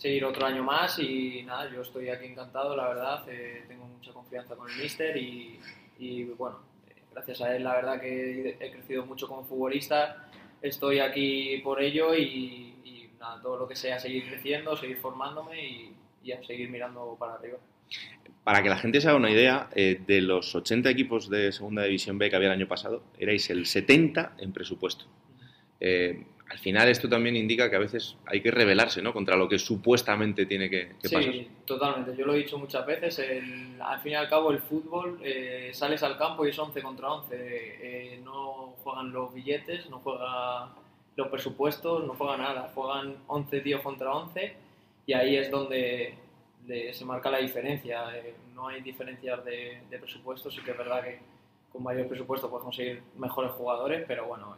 seguir 0.00 0.24
otro 0.24 0.46
año 0.46 0.64
más 0.64 0.98
y 0.98 1.42
nada, 1.42 1.70
yo 1.70 1.82
estoy 1.82 2.08
aquí 2.08 2.24
encantado, 2.24 2.74
la 2.74 2.88
verdad, 2.88 3.22
eh, 3.28 3.64
tengo 3.68 3.84
mucha 3.84 4.12
confianza 4.12 4.56
con 4.56 4.70
el 4.70 4.76
míster 4.78 5.14
y, 5.16 5.60
y, 5.98 6.24
bueno, 6.24 6.60
eh, 6.88 7.02
gracias 7.12 7.42
a 7.42 7.54
él 7.54 7.64
la 7.64 7.74
verdad 7.74 8.00
que 8.00 8.56
he 8.58 8.70
crecido 8.70 9.04
mucho 9.04 9.28
como 9.28 9.44
futbolista, 9.44 10.30
estoy 10.62 11.00
aquí 11.00 11.58
por 11.58 11.82
ello 11.82 12.14
y, 12.14 12.74
y 12.82 13.10
nada, 13.20 13.42
todo 13.42 13.58
lo 13.58 13.68
que 13.68 13.76
sea 13.76 13.98
seguir 13.98 14.26
creciendo, 14.26 14.74
seguir 14.74 14.96
formándome 14.96 15.62
y, 15.62 15.94
y 16.24 16.32
a 16.32 16.42
seguir 16.44 16.70
mirando 16.70 17.16
para 17.18 17.34
arriba. 17.34 17.58
Para 18.44 18.62
que 18.62 18.70
la 18.70 18.78
gente 18.78 19.00
se 19.00 19.08
haga 19.08 19.18
una 19.18 19.30
idea, 19.30 19.68
eh, 19.74 20.00
de 20.06 20.22
los 20.22 20.54
80 20.54 20.88
equipos 20.88 21.28
de 21.28 21.52
Segunda 21.52 21.84
División 21.84 22.16
B 22.16 22.30
que 22.30 22.36
había 22.36 22.48
el 22.48 22.54
año 22.54 22.68
pasado, 22.68 23.02
erais 23.18 23.50
el 23.50 23.66
70 23.66 24.36
en 24.38 24.52
presupuesto. 24.52 25.04
Eh, 25.78 26.24
al 26.50 26.58
final 26.58 26.88
esto 26.88 27.08
también 27.08 27.36
indica 27.36 27.70
que 27.70 27.76
a 27.76 27.78
veces 27.78 28.16
hay 28.26 28.40
que 28.42 28.50
rebelarse 28.50 29.00
¿no? 29.00 29.12
contra 29.12 29.36
lo 29.36 29.48
que 29.48 29.58
supuestamente 29.58 30.46
tiene 30.46 30.68
que, 30.68 30.92
que 31.00 31.08
sí, 31.08 31.14
pasar. 31.14 31.32
totalmente. 31.64 32.16
Yo 32.16 32.26
lo 32.26 32.34
he 32.34 32.38
dicho 32.38 32.58
muchas 32.58 32.84
veces. 32.84 33.18
el- 33.20 33.80
al 33.80 34.00
fin 34.00 34.12
y 34.12 34.14
al 34.16 34.28
cabo, 34.28 34.50
el 34.50 34.58
fútbol, 34.58 35.20
eh, 35.22 35.70
sales 35.72 36.02
al 36.02 36.18
campo 36.18 36.44
y 36.44 36.50
es 36.50 36.58
11 36.58 36.82
contra 36.82 37.12
11. 37.12 37.34
Eh, 37.36 38.20
no 38.24 38.74
juegan 38.82 39.12
los 39.12 39.32
billetes, 39.32 39.88
no 39.88 40.00
juegan 40.00 40.70
los 41.16 41.28
presupuestos, 41.28 42.04
no 42.04 42.14
juegan 42.14 42.40
nada. 42.40 42.70
Juegan 42.74 43.16
11 43.28 43.60
tíos 43.60 43.80
contra 43.82 44.12
11 44.12 44.54
y 45.06 45.12
ahí 45.12 45.36
es 45.36 45.50
donde 45.50 46.14
de- 46.66 46.92
se 46.92 47.04
marca 47.04 47.30
la 47.30 47.38
diferencia. 47.38 48.16
Eh, 48.16 48.34
no 48.54 48.66
hay 48.68 48.82
diferencias 48.82 49.44
de, 49.44 49.80
de 49.88 49.98
presupuestos. 49.98 50.52
Sí 50.52 50.60
que 50.62 50.72
es 50.72 50.78
verdad 50.78 51.02
que 51.04 51.20
con 51.72 51.82
mayor 51.84 52.08
presupuesto 52.08 52.50
puedes 52.50 52.64
conseguir 52.64 53.02
mejores 53.16 53.52
jugadores, 53.52 54.04
pero 54.08 54.26
bueno, 54.26 54.56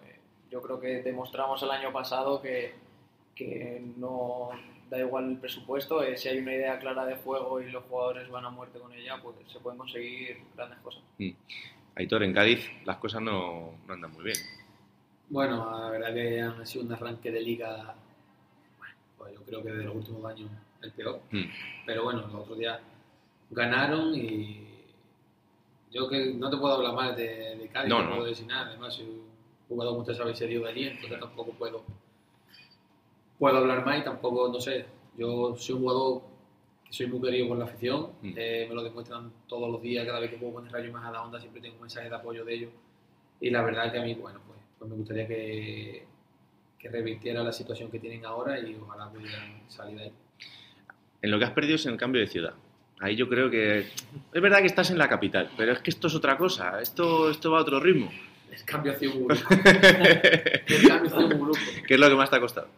yo 0.52 0.60
creo 0.60 0.78
que 0.78 1.02
demostramos 1.02 1.62
el 1.62 1.70
año 1.70 1.90
pasado 1.92 2.40
que, 2.42 2.74
que 3.34 3.82
no 3.96 4.50
da 4.90 4.98
igual 4.98 5.30
el 5.30 5.38
presupuesto, 5.38 6.02
eh, 6.02 6.18
si 6.18 6.28
hay 6.28 6.38
una 6.38 6.52
idea 6.54 6.78
clara 6.78 7.06
de 7.06 7.16
juego 7.16 7.60
y 7.62 7.70
los 7.70 7.82
jugadores 7.84 8.28
van 8.30 8.44
a 8.44 8.50
muerte 8.50 8.78
con 8.78 8.92
ella, 8.92 9.18
pues 9.22 9.34
se 9.50 9.58
pueden 9.60 9.78
conseguir 9.78 10.36
grandes 10.54 10.78
cosas. 10.80 11.02
Mm. 11.16 11.30
Aitor, 11.94 12.22
en 12.22 12.34
Cádiz 12.34 12.70
las 12.84 12.98
cosas 12.98 13.22
no, 13.22 13.72
no 13.86 13.94
andan 13.94 14.12
muy 14.12 14.24
bien. 14.24 14.36
Bueno, 15.30 15.80
la 15.80 15.88
verdad 15.88 16.12
que 16.12 16.40
han 16.42 16.66
sido 16.66 16.84
un 16.84 16.92
arranque 16.92 17.30
de 17.30 17.40
liga, 17.40 17.94
bueno, 18.78 18.94
pues 19.16 19.32
yo 19.34 19.42
creo 19.44 19.62
que 19.62 19.72
de 19.72 19.84
los 19.84 19.94
últimos 19.96 20.22
años 20.30 20.50
el 20.82 20.92
peor. 20.92 21.20
Mm. 21.30 21.44
Pero 21.86 22.04
bueno, 22.04 22.20
los 22.20 22.34
otros 22.34 22.58
días 22.58 22.78
ganaron 23.50 24.14
y 24.14 24.68
yo 25.90 26.06
que 26.10 26.34
no 26.34 26.50
te 26.50 26.58
puedo 26.58 26.74
hablar 26.74 26.92
mal 26.94 27.16
de, 27.16 27.56
de 27.56 27.68
Cádiz, 27.68 27.88
No, 27.88 28.02
no, 28.02 28.10
no. 28.10 28.16
puedo 28.16 28.28
decir 28.28 28.46
nada. 28.46 28.68
Además, 28.68 28.92
soy 28.94 29.22
jugador, 29.74 29.92
como 29.94 30.00
ustedes 30.02 30.18
sabéis, 30.18 30.38
se 30.38 30.46
dio 30.46 30.62
de 30.62 30.68
allí, 30.70 30.86
entonces 30.88 31.18
tampoco 31.20 31.52
puedo, 31.52 31.84
puedo 33.38 33.56
hablar 33.56 33.84
más 33.84 34.00
y 34.00 34.04
tampoco, 34.04 34.48
no 34.48 34.60
sé, 34.60 34.86
yo 35.16 35.54
soy 35.56 35.74
un 35.74 35.80
jugador 35.82 36.22
que 36.84 36.92
soy 36.92 37.06
muy 37.06 37.20
querido 37.20 37.48
por 37.48 37.58
la 37.58 37.64
afición, 37.64 38.10
Mm. 38.22 38.32
eh, 38.36 38.66
me 38.68 38.74
lo 38.74 38.82
demuestran 38.82 39.32
todos 39.46 39.70
los 39.70 39.82
días, 39.82 40.06
cada 40.06 40.20
vez 40.20 40.30
que 40.30 40.38
juego 40.38 40.54
con 40.54 40.66
el 40.66 40.72
Rayo 40.72 40.92
más 40.92 41.04
a 41.04 41.10
la 41.10 41.22
onda, 41.22 41.40
siempre 41.40 41.60
tengo 41.60 41.78
mensajes 41.80 42.10
de 42.10 42.16
apoyo 42.16 42.44
de 42.44 42.54
ellos. 42.54 42.70
Y 43.40 43.50
la 43.50 43.62
verdad 43.62 43.90
que 43.90 43.98
a 43.98 44.02
mí, 44.02 44.14
bueno, 44.14 44.40
pues, 44.46 44.58
pues 44.78 44.90
me 44.90 44.96
gustaría 44.96 45.26
que, 45.26 46.04
que 46.78 46.88
revirtiera 46.88 47.42
la 47.42 47.52
situación 47.52 47.90
que 47.90 47.98
tienen 47.98 48.24
ahora 48.24 48.58
y 48.60 48.76
ojalá 48.76 49.10
pudieran 49.10 49.62
salir 49.68 49.96
de 49.98 50.04
ahí. 50.04 50.12
En 51.22 51.30
lo 51.30 51.38
que 51.38 51.44
has 51.44 51.50
perdido 51.52 51.74
es 51.76 51.86
en 51.86 51.92
el 51.92 51.98
cambio 51.98 52.20
de 52.20 52.26
ciudad. 52.28 52.54
Ahí 53.00 53.16
yo 53.16 53.28
creo 53.28 53.50
que... 53.50 53.80
Es 54.32 54.42
verdad 54.42 54.60
que 54.60 54.66
estás 54.66 54.90
en 54.90 54.98
la 54.98 55.08
capital, 55.08 55.50
pero 55.56 55.72
es 55.72 55.80
que 55.80 55.90
esto 55.90 56.06
es 56.06 56.14
otra 56.14 56.36
cosa. 56.36 56.80
Esto, 56.80 57.30
esto 57.30 57.50
va 57.50 57.58
a 57.58 57.62
otro 57.62 57.80
ritmo. 57.80 58.10
El 58.52 58.64
cambio 58.64 58.92
ha 58.92 58.94
sido 58.96 59.14
muy 59.14 59.24
brusco. 59.24 59.54
el 59.54 60.88
cambio 60.88 61.10
ha 61.10 61.16
sido 61.16 61.28
muy 61.28 61.36
brusco. 61.38 61.64
¿Qué 61.86 61.94
es 61.94 62.00
lo 62.00 62.08
que 62.08 62.14
más 62.14 62.30
te 62.30 62.36
ha 62.36 62.40
costado? 62.40 62.68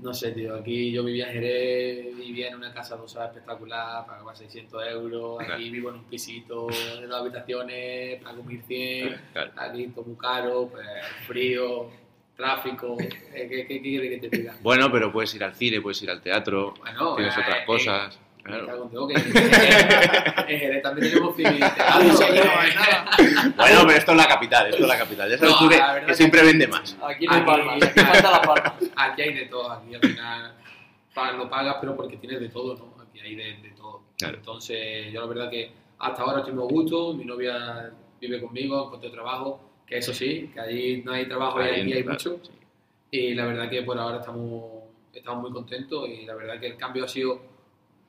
No 0.00 0.14
sé, 0.14 0.32
tío. 0.32 0.54
Aquí 0.54 0.90
yo 0.92 1.04
vivía 1.04 1.26
en 1.28 1.32
Jerez, 1.34 2.16
vivía 2.16 2.48
en 2.48 2.54
una 2.56 2.72
casa 2.72 2.94
adosada 2.94 3.26
espectacular, 3.26 4.06
pagaba 4.06 4.34
600 4.34 4.82
euros. 4.88 5.38
Aquí 5.40 5.46
Claro. 5.46 5.62
vivo 5.62 5.88
en 5.90 5.94
un 5.96 6.04
pisito 6.04 6.68
de 6.68 7.06
dos 7.06 7.20
habitaciones, 7.20 8.22
pago 8.22 8.42
1100. 8.42 9.20
Claro. 9.32 9.52
Aquí 9.56 9.86
todo 9.88 10.04
muy 10.06 10.16
caro, 10.16 10.68
pues, 10.72 10.86
frío, 11.26 11.90
tráfico. 12.34 12.96
¿Qué, 12.96 13.46
qué, 13.48 13.66
qué 13.66 13.80
quiere 13.82 14.08
que 14.18 14.28
te 14.28 14.36
diga? 14.38 14.56
Bueno, 14.62 14.90
pero 14.90 15.12
puedes 15.12 15.34
ir 15.34 15.44
al 15.44 15.54
cine, 15.54 15.80
puedes 15.82 16.02
ir 16.02 16.10
al 16.10 16.22
teatro, 16.22 16.72
Bueno, 16.80 17.16
tienes 17.16 17.36
eh, 17.36 17.40
otras 17.42 17.58
eh, 17.58 17.64
cosas. 18.42 18.44
Me 18.44 18.50
claro. 18.50 18.66
cago 18.66 18.84
en 18.84 18.90
todo, 18.90 19.08
que 20.46 20.58
Jerez 20.58 20.82
también 20.82 21.10
tenemos. 21.10 21.36
Bueno, 23.56 23.80
pero 23.86 23.90
esto 23.90 24.12
es 24.12 24.16
la 24.16 24.28
capital, 24.28 24.66
esto 24.68 24.82
es 24.82 24.88
la 24.88 24.98
capital. 24.98 25.30
Ya 25.30 25.38
sabes 25.38 25.56
tú 25.58 25.68
que, 25.68 25.80
que 26.06 26.14
siempre 26.14 26.42
vende 26.42 26.66
más. 26.66 26.96
Aquí 27.02 27.26
no 27.26 27.34
hay 27.34 27.42
palmas, 27.42 27.82
aquí 27.82 28.00
falta 28.00 28.30
la 28.30 28.42
palma. 28.42 28.74
Aquí 28.96 29.22
hay 29.22 29.34
de 29.34 29.46
todo, 29.46 29.70
aquí 29.70 29.94
al 29.94 30.00
final 30.00 30.54
lo 31.36 31.50
pagas, 31.50 31.76
pero 31.80 31.96
porque 31.96 32.16
tienes 32.16 32.40
de 32.40 32.48
todo, 32.48 32.74
¿no? 32.76 33.02
Aquí 33.02 33.20
hay 33.20 33.34
de, 33.34 33.56
de 33.58 33.70
todo. 33.76 34.04
Claro. 34.16 34.36
Entonces, 34.38 35.12
yo 35.12 35.20
la 35.20 35.26
verdad 35.26 35.50
que 35.50 35.72
hasta 35.98 36.22
ahora 36.22 36.38
estoy 36.38 36.54
muy 36.54 36.66
gusto, 36.68 37.14
mi 37.14 37.24
novia 37.24 37.90
vive 38.20 38.40
conmigo, 38.40 38.86
encontré 38.86 39.10
trabajo, 39.10 39.60
que 39.86 39.98
eso 39.98 40.14
sí, 40.14 40.50
que 40.52 40.60
allí 40.60 41.02
no 41.02 41.12
hay 41.12 41.26
trabajo 41.26 41.60
y 41.60 41.64
aquí 41.64 41.92
hay 41.92 42.02
claro, 42.02 42.12
mucho. 42.12 42.40
Y 43.10 43.34
la 43.34 43.44
verdad 43.46 43.68
que 43.68 43.82
por 43.82 43.98
ahora 43.98 44.20
estamos, 44.20 44.84
estamos 45.12 45.42
muy 45.42 45.52
contentos 45.52 46.08
y 46.08 46.24
la 46.24 46.34
verdad 46.34 46.58
que 46.60 46.68
el 46.68 46.76
cambio 46.76 47.04
ha 47.04 47.08
sido 47.08 47.42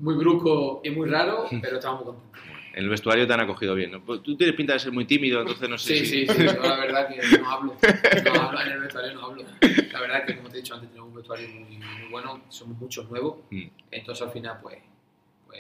muy 0.02 0.16
brusco 0.16 0.82
y 0.84 0.90
muy 0.90 1.10
raro, 1.10 1.46
pero 1.62 1.78
estamos 1.78 2.04
muy 2.06 2.14
contentos. 2.14 2.42
En 2.74 2.84
el 2.86 2.90
vestuario 2.90 3.28
te 3.28 3.34
han 3.34 3.42
acogido 3.42 3.76
bien. 3.76 3.92
¿no? 3.92 4.02
Pues 4.06 4.22
Tú 4.24 4.38
tienes 4.38 4.56
pinta 4.56 4.72
de 4.74 4.80
ser 4.80 4.94
muy 4.94 5.04
tímido, 5.06 5.42
entonces 5.42 5.68
no 5.70 5.78
sé 5.78 5.98
Sí, 5.98 6.06
si... 6.06 6.26
sí, 6.26 6.34
sí, 6.34 6.46
yo 6.46 6.62
la 6.62 6.78
verdad 6.80 7.08
que 7.10 7.38
no 7.38 7.50
hablo, 7.52 7.76
no 8.34 8.42
hablo 8.42 8.62
en 8.62 8.68
el 8.72 8.80
vestuario, 8.80 9.14
no 9.14 9.26
hablo. 9.26 9.44
La 9.92 10.00
verdad 10.00 10.26
que 10.26 10.38
como 10.38 10.48
te 10.50 10.58
he 10.58 10.62
dicho 10.62 10.74
antes, 10.76 10.90
tenemos 10.90 11.10
un 11.10 11.16
vestuario 11.16 11.50
muy, 11.50 11.64
muy 11.78 12.10
bueno, 12.10 12.42
somos 12.50 12.78
muchos 12.78 13.10
nuevos, 13.10 13.40
Mm. 13.50 13.64
entonces 13.92 14.26
al 14.26 14.32
final 14.32 14.58
pues, 14.62 14.78
pues 15.48 15.60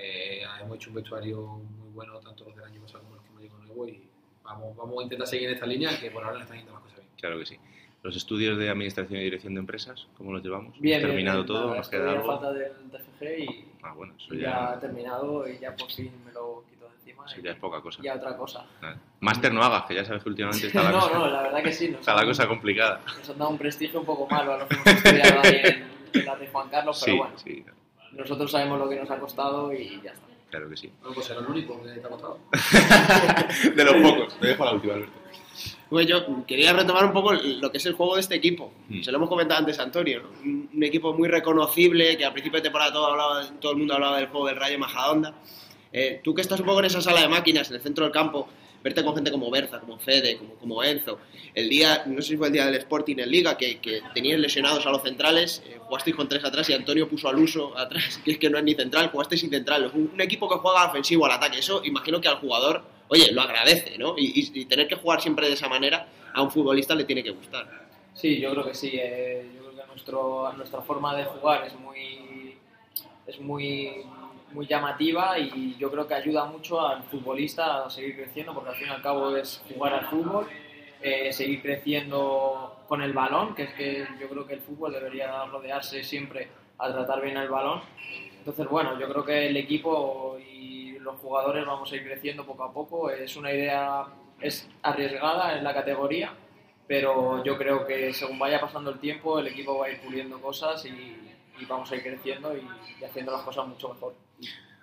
hemos 0.61 0.75
hecho 0.77 0.89
un 0.89 0.95
vestuario 0.95 1.37
muy 1.41 1.89
bueno, 1.93 2.17
tanto 2.19 2.45
los 2.45 2.55
del 2.55 2.63
año 2.65 2.79
pasado 2.81 3.03
como 3.03 3.15
los 3.15 3.23
que 3.25 3.29
hemos 3.29 3.41
llegado 3.41 3.59
nuevos 3.65 3.89
y 3.89 4.01
vamos, 4.43 4.77
vamos 4.77 4.99
a 4.99 5.03
intentar 5.03 5.27
seguir 5.27 5.49
en 5.49 5.55
esta 5.55 5.65
línea 5.65 5.99
que 5.99 6.11
por 6.11 6.23
ahora 6.23 6.37
le 6.37 6.43
están 6.43 6.57
yendo 6.57 6.71
las 6.71 6.81
cosas 6.83 6.99
bien. 6.99 7.09
Claro 7.19 7.37
que 7.39 7.45
sí. 7.45 7.57
Los 8.03 8.15
estudios 8.15 8.57
de 8.57 8.69
Administración 8.69 9.19
y 9.19 9.23
Dirección 9.25 9.53
de 9.53 9.59
Empresas, 9.59 10.07
¿cómo 10.17 10.31
los 10.31 10.41
llevamos? 10.41 10.79
Bien, 10.79 11.01
¿Hemos 11.01 11.07
bien, 11.13 11.25
terminado 11.25 11.37
bien. 11.43 11.47
todo? 11.47 11.65
Nada, 11.65 11.77
¿Nos 11.77 11.89
queda 11.89 12.11
algo? 12.11 12.25
falta 12.25 12.53
del 12.53 12.71
TFG 12.89 13.39
y, 13.39 13.65
Ah, 13.83 13.93
bueno, 13.95 14.13
eso 14.17 14.33
ya, 14.35 14.41
ya 14.41 14.71
ha 14.73 14.79
terminado 14.79 15.47
y 15.47 15.57
ya 15.59 15.75
por 15.75 15.91
fin 15.91 16.11
me 16.25 16.31
lo 16.31 16.63
quito 16.69 16.85
de 16.87 16.95
encima. 16.97 17.25
eso 17.25 17.39
y 17.39 17.43
ya 17.43 17.51
es 17.51 17.57
poca 17.57 17.81
cosa. 17.81 17.99
ya 18.03 18.15
otra 18.15 18.37
cosa. 18.37 18.65
Nada. 18.81 18.97
Máster 19.21 19.53
no 19.53 19.63
hagas, 19.63 19.83
que 19.85 19.95
ya 19.95 20.05
sabes 20.05 20.23
que 20.23 20.29
últimamente 20.29 20.67
está 20.67 20.83
la 20.83 20.91
no, 20.91 20.99
cosa, 21.01 21.17
no, 21.17 21.27
la 21.27 21.41
verdad 21.41 21.63
que 21.63 21.73
sí. 21.73 21.89
Nos 21.89 21.99
está 22.01 22.15
la 22.15 22.25
cosa 22.25 22.47
complicada. 22.47 23.01
Nos 23.05 23.29
han 23.29 23.37
dado 23.37 23.49
un 23.51 23.57
prestigio 23.57 23.99
un 24.01 24.05
poco 24.05 24.27
malo 24.27 24.53
a 24.53 24.57
los 24.59 24.67
que 24.67 24.75
hemos 24.75 24.87
estudiado 24.87 25.41
ahí 25.43 25.61
en, 25.63 26.19
en 26.19 26.25
la 26.25 26.35
de 26.35 26.47
Juan 26.47 26.69
Carlos, 26.69 26.99
Sí, 26.99 27.05
pero 27.05 27.17
bueno, 27.17 27.37
sí, 27.39 27.65
nosotros 28.13 28.51
sabemos 28.51 28.77
lo 28.79 28.89
que 28.89 28.95
nos 28.99 29.09
ha 29.09 29.17
costado 29.19 29.73
y 29.73 30.01
ya 30.03 30.11
está. 30.11 30.25
claro 30.49 30.69
que 30.69 30.77
sí. 30.77 30.91
Bueno, 30.99 31.15
pues 31.15 31.29
era 31.29 31.39
el 31.39 31.47
único 31.47 31.81
que 31.81 31.89
te 31.89 31.99
ha 32.05 32.09
costado. 32.09 32.39
De 33.75 33.83
los 33.85 33.93
pocos. 33.95 34.35
Te 34.39 34.47
dejo 34.47 34.65
la 34.65 34.71
última, 34.73 34.93
Alberto. 34.95 35.20
Pues 35.91 36.07
yo 36.07 36.45
quería 36.47 36.71
retomar 36.71 37.03
un 37.03 37.11
poco 37.11 37.33
lo 37.33 37.69
que 37.69 37.77
es 37.77 37.85
el 37.85 37.95
juego 37.95 38.15
de 38.15 38.21
este 38.21 38.35
equipo. 38.35 38.71
Mm. 38.87 39.01
Se 39.01 39.11
lo 39.11 39.17
hemos 39.17 39.27
comentado 39.27 39.59
antes 39.59 39.77
a 39.77 39.83
Antonio. 39.83 40.21
Un, 40.41 40.69
un 40.73 40.83
equipo 40.85 41.13
muy 41.13 41.27
reconocible, 41.27 42.15
que 42.15 42.23
al 42.23 42.31
principio 42.31 42.59
de 42.59 42.63
temporada 42.63 42.93
todo, 42.93 43.07
hablaba, 43.07 43.45
todo 43.59 43.73
el 43.73 43.77
mundo 43.79 43.95
hablaba 43.95 44.15
del 44.15 44.27
juego 44.27 44.47
del 44.47 44.55
Rayo 44.55 44.79
Majadahonda. 44.79 45.33
Eh, 45.91 46.21
tú 46.23 46.33
que 46.33 46.43
estás 46.43 46.61
un 46.61 46.65
poco 46.65 46.79
en 46.79 46.85
esa 46.85 47.01
sala 47.01 47.19
de 47.19 47.27
máquinas, 47.27 47.69
en 47.69 47.75
el 47.75 47.81
centro 47.81 48.05
del 48.05 48.13
campo, 48.13 48.47
verte 48.83 49.03
con 49.03 49.13
gente 49.15 49.31
como 49.31 49.49
Berza, 49.51 49.79
como 49.79 49.97
Fede, 49.99 50.37
como, 50.37 50.55
como 50.55 50.83
Enzo. 50.83 51.19
El 51.53 51.69
día, 51.69 52.03
no 52.05 52.21
sé 52.21 52.29
si 52.29 52.37
fue 52.37 52.47
el 52.47 52.53
día 52.53 52.65
del 52.65 52.75
Sporting 52.75 53.17
en 53.19 53.29
Liga, 53.29 53.57
que, 53.57 53.79
que 53.79 54.01
teníais 54.13 54.39
lesionados 54.39 54.85
a 54.85 54.89
los 54.91 55.01
centrales, 55.03 55.61
eh, 55.67 55.77
jugasteis 55.79 56.15
con 56.15 56.27
tres 56.27 56.43
atrás 56.43 56.69
y 56.69 56.73
Antonio 56.73 57.07
puso 57.09 57.27
al 57.29 57.37
uso 57.37 57.77
atrás, 57.77 58.19
que 58.25 58.31
es 58.31 58.37
que 58.37 58.49
no 58.49 58.57
es 58.57 58.63
ni 58.63 58.73
central, 58.75 59.09
jugasteis 59.11 59.41
sin 59.41 59.49
central. 59.49 59.91
Un, 59.93 60.11
un 60.13 60.21
equipo 60.21 60.49
que 60.49 60.55
juega 60.55 60.85
ofensivo 60.87 61.25
al 61.25 61.31
ataque. 61.33 61.59
Eso 61.59 61.81
imagino 61.83 62.19
que 62.21 62.27
al 62.27 62.37
jugador, 62.37 62.83
oye, 63.09 63.31
lo 63.31 63.41
agradece, 63.41 63.97
¿no? 63.97 64.15
Y, 64.17 64.39
y- 64.39 64.61
y 64.61 64.65
tener 64.65 64.87
que 64.87 64.95
jugar 64.95 65.21
siempre 65.21 65.47
de 65.47 65.53
esa 65.53 65.67
manera 65.69 66.07
a 66.33 66.41
un 66.41 66.49
futbolista 66.51 66.95
le 66.95 67.03
tiene 67.03 67.23
que 67.23 67.31
gustar. 67.31 67.87
Sí, 68.13 68.39
yo 68.39 68.51
creo 68.51 68.65
que 68.65 68.73
sí. 68.73 68.91
eh, 68.93 69.45
yo 69.55 69.61
creo 69.69 69.75
que 69.81 69.87
nuestro, 69.87 70.53
nuestra 70.53 70.81
forma 70.81 71.15
de 71.15 71.23
jugar 71.25 71.65
es 71.67 71.73
muy, 71.79 72.55
es 73.27 73.39
muy, 73.39 74.03
muy 74.53 74.65
llamativa 74.67 75.37
y 75.39 75.75
yo 75.77 75.91
creo 75.91 76.07
que 76.07 76.13
ayuda 76.13 76.45
mucho 76.45 76.85
al 76.85 77.03
futbolista 77.03 77.85
a 77.85 77.89
seguir 77.89 78.15
creciendo 78.15 78.53
porque 78.53 78.69
al 78.69 78.75
fin 78.75 78.87
y 78.87 78.91
al 78.91 79.01
cabo 79.01 79.35
es 79.35 79.61
jugar 79.73 79.93
al 79.93 80.05
fútbol, 80.07 80.47
eh, 81.01 81.31
seguir 81.33 81.61
creciendo 81.61 82.83
con 82.87 83.01
el 83.01 83.13
balón, 83.13 83.55
que 83.55 83.63
es 83.63 83.73
que 83.73 84.07
yo 84.19 84.29
creo 84.29 84.45
que 84.45 84.55
el 84.55 84.61
fútbol 84.61 84.93
debería 84.93 85.45
rodearse 85.45 86.03
siempre 86.03 86.49
a 86.77 86.91
tratar 86.91 87.21
bien 87.21 87.37
el 87.37 87.49
balón. 87.49 87.81
Entonces, 88.37 88.67
bueno, 88.67 88.99
yo 88.99 89.07
creo 89.07 89.23
que 89.23 89.47
el 89.47 89.57
equipo 89.57 90.37
y 90.39 90.97
los 90.99 91.19
jugadores 91.19 91.65
vamos 91.65 91.91
a 91.91 91.95
ir 91.95 92.03
creciendo 92.03 92.45
poco 92.45 92.63
a 92.63 92.73
poco. 92.73 93.09
Es 93.09 93.35
una 93.35 93.51
idea, 93.51 94.05
es 94.39 94.67
arriesgada 94.81 95.57
en 95.57 95.63
la 95.63 95.73
categoría, 95.73 96.33
pero 96.87 97.43
yo 97.43 97.57
creo 97.57 97.85
que 97.85 98.13
según 98.13 98.39
vaya 98.39 98.59
pasando 98.59 98.91
el 98.91 98.99
tiempo, 98.99 99.39
el 99.39 99.47
equipo 99.47 99.77
va 99.77 99.87
a 99.87 99.89
ir 99.91 100.01
puliendo 100.01 100.41
cosas 100.41 100.85
y, 100.85 101.17
vamos 101.69 101.91
a 101.91 101.95
ir 101.95 102.01
creciendo 102.01 102.57
y 102.57 103.03
haciendo 103.03 103.31
las 103.31 103.43
cosas 103.43 103.67
mucho 103.67 103.89
mejor. 103.89 104.15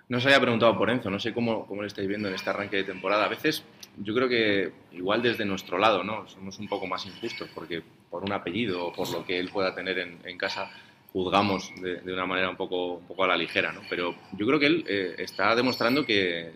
No 0.07 0.17
os 0.17 0.25
había 0.25 0.39
preguntado 0.39 0.75
por 0.75 0.89
Enzo, 0.89 1.09
no 1.11 1.19
sé 1.19 1.33
cómo, 1.33 1.67
cómo 1.67 1.81
lo 1.81 1.87
estáis 1.87 2.07
viendo 2.07 2.27
en 2.27 2.33
este 2.33 2.49
arranque 2.49 2.77
de 2.77 2.83
temporada. 2.83 3.25
A 3.25 3.29
veces 3.29 3.63
yo 3.97 4.15
creo 4.15 4.27
que 4.27 4.71
igual 4.91 5.21
desde 5.21 5.45
nuestro 5.45 5.77
lado, 5.77 6.03
¿no? 6.03 6.27
Somos 6.27 6.57
un 6.57 6.67
poco 6.67 6.87
más 6.87 7.05
injustos 7.05 7.47
porque 7.53 7.83
por 8.09 8.23
un 8.23 8.31
apellido 8.31 8.87
o 8.87 8.93
por 8.93 9.09
lo 9.11 9.23
que 9.23 9.39
él 9.39 9.49
pueda 9.49 9.75
tener 9.75 9.99
en, 9.99 10.37
casa 10.37 10.71
juzgamos 11.13 11.71
de, 11.81 12.01
de, 12.01 12.13
una 12.13 12.25
manera 12.25 12.49
un 12.49 12.55
poco, 12.55 12.95
un 12.95 13.07
poco 13.07 13.23
a 13.23 13.27
la 13.27 13.37
ligera, 13.37 13.71
¿no? 13.71 13.81
Pero 13.87 14.15
yo 14.37 14.47
creo 14.47 14.59
que 14.59 14.65
él 14.65 14.85
eh, 14.87 15.15
está 15.19 15.55
demostrando 15.55 16.05
que 16.05 16.53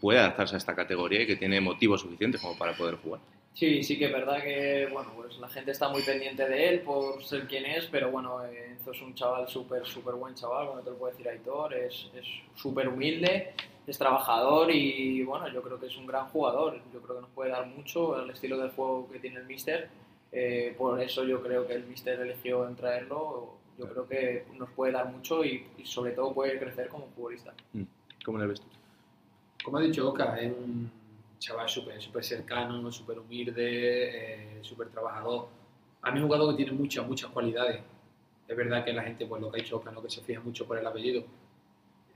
puede 0.00 0.18
adaptarse 0.18 0.54
a 0.54 0.58
esta 0.58 0.74
categoría 0.74 1.22
y 1.22 1.26
que 1.26 1.36
tiene 1.36 1.60
motivos 1.60 2.00
suficientes 2.00 2.40
como 2.40 2.58
para 2.58 2.76
poder 2.76 2.96
jugar. 2.96 3.20
Sí, 3.58 3.82
sí 3.82 3.98
que 3.98 4.04
es 4.04 4.12
verdad 4.12 4.40
que 4.40 4.88
bueno, 4.92 5.10
pues 5.16 5.36
la 5.38 5.48
gente 5.48 5.72
está 5.72 5.88
muy 5.88 6.02
pendiente 6.02 6.48
de 6.48 6.68
él 6.68 6.80
por 6.82 7.20
ser 7.24 7.48
quien 7.48 7.66
es, 7.66 7.86
pero 7.86 8.08
bueno, 8.08 8.44
Enzo 8.44 8.92
es 8.92 9.02
un 9.02 9.16
chaval 9.16 9.48
súper, 9.48 9.84
súper 9.84 10.14
buen 10.14 10.32
chaval, 10.36 10.68
bueno, 10.68 10.82
te 10.82 10.90
lo 10.90 10.96
puedo 10.96 11.10
decir 11.10 11.28
Aitor, 11.28 11.74
es 11.74 12.06
súper 12.54 12.88
humilde, 12.88 13.54
es 13.84 13.98
trabajador 13.98 14.70
y 14.70 15.24
bueno, 15.24 15.48
yo 15.48 15.60
creo 15.60 15.80
que 15.80 15.86
es 15.86 15.96
un 15.96 16.06
gran 16.06 16.28
jugador, 16.28 16.80
yo 16.94 17.00
creo 17.00 17.16
que 17.16 17.22
nos 17.22 17.30
puede 17.30 17.50
dar 17.50 17.66
mucho 17.66 18.22
el 18.22 18.30
estilo 18.30 18.58
de 18.58 18.68
juego 18.68 19.08
que 19.10 19.18
tiene 19.18 19.40
el 19.40 19.46
Mister, 19.46 19.88
eh, 20.30 20.72
por 20.78 21.00
eso 21.02 21.24
yo 21.24 21.42
creo 21.42 21.66
que 21.66 21.72
el 21.72 21.84
Mister 21.86 22.20
eligió 22.20 22.64
en 22.68 22.76
traerlo, 22.76 23.54
yo 23.76 23.88
creo 23.88 24.06
que 24.06 24.44
nos 24.56 24.70
puede 24.70 24.92
dar 24.92 25.08
mucho 25.08 25.44
y, 25.44 25.66
y 25.76 25.84
sobre 25.84 26.12
todo 26.12 26.32
puede 26.32 26.60
crecer 26.60 26.86
como 26.88 27.08
futbolista. 27.08 27.52
¿Cómo 28.24 28.38
le 28.38 28.46
ves 28.46 28.60
tú? 28.60 28.68
Como 29.64 29.78
ha 29.78 29.80
dicho 29.80 30.08
Oka, 30.08 30.38
es 30.38 30.52
un 30.52 30.97
chaval 31.38 31.68
súper 31.68 32.00
super 32.00 32.24
cercano, 32.24 32.90
súper 32.90 33.18
humilde, 33.18 34.58
eh, 34.58 34.58
súper 34.62 34.88
trabajador. 34.88 35.48
A 36.02 36.10
mí 36.10 36.18
es 36.18 36.22
un 36.22 36.28
jugador 36.28 36.56
que 36.56 36.64
tiene 36.64 36.78
muchas, 36.78 37.06
muchas 37.06 37.30
cualidades. 37.30 37.80
Es 38.46 38.56
verdad 38.56 38.84
que 38.84 38.92
la 38.92 39.02
gente, 39.02 39.26
pues 39.26 39.42
lo 39.42 39.50
que 39.50 39.60
ha 39.60 39.62
dicho 39.62 39.76
Oka, 39.76 39.90
¿no? 39.90 40.02
que 40.02 40.10
se 40.10 40.22
fija 40.22 40.40
mucho 40.40 40.66
por 40.66 40.78
el 40.78 40.86
apellido. 40.86 41.24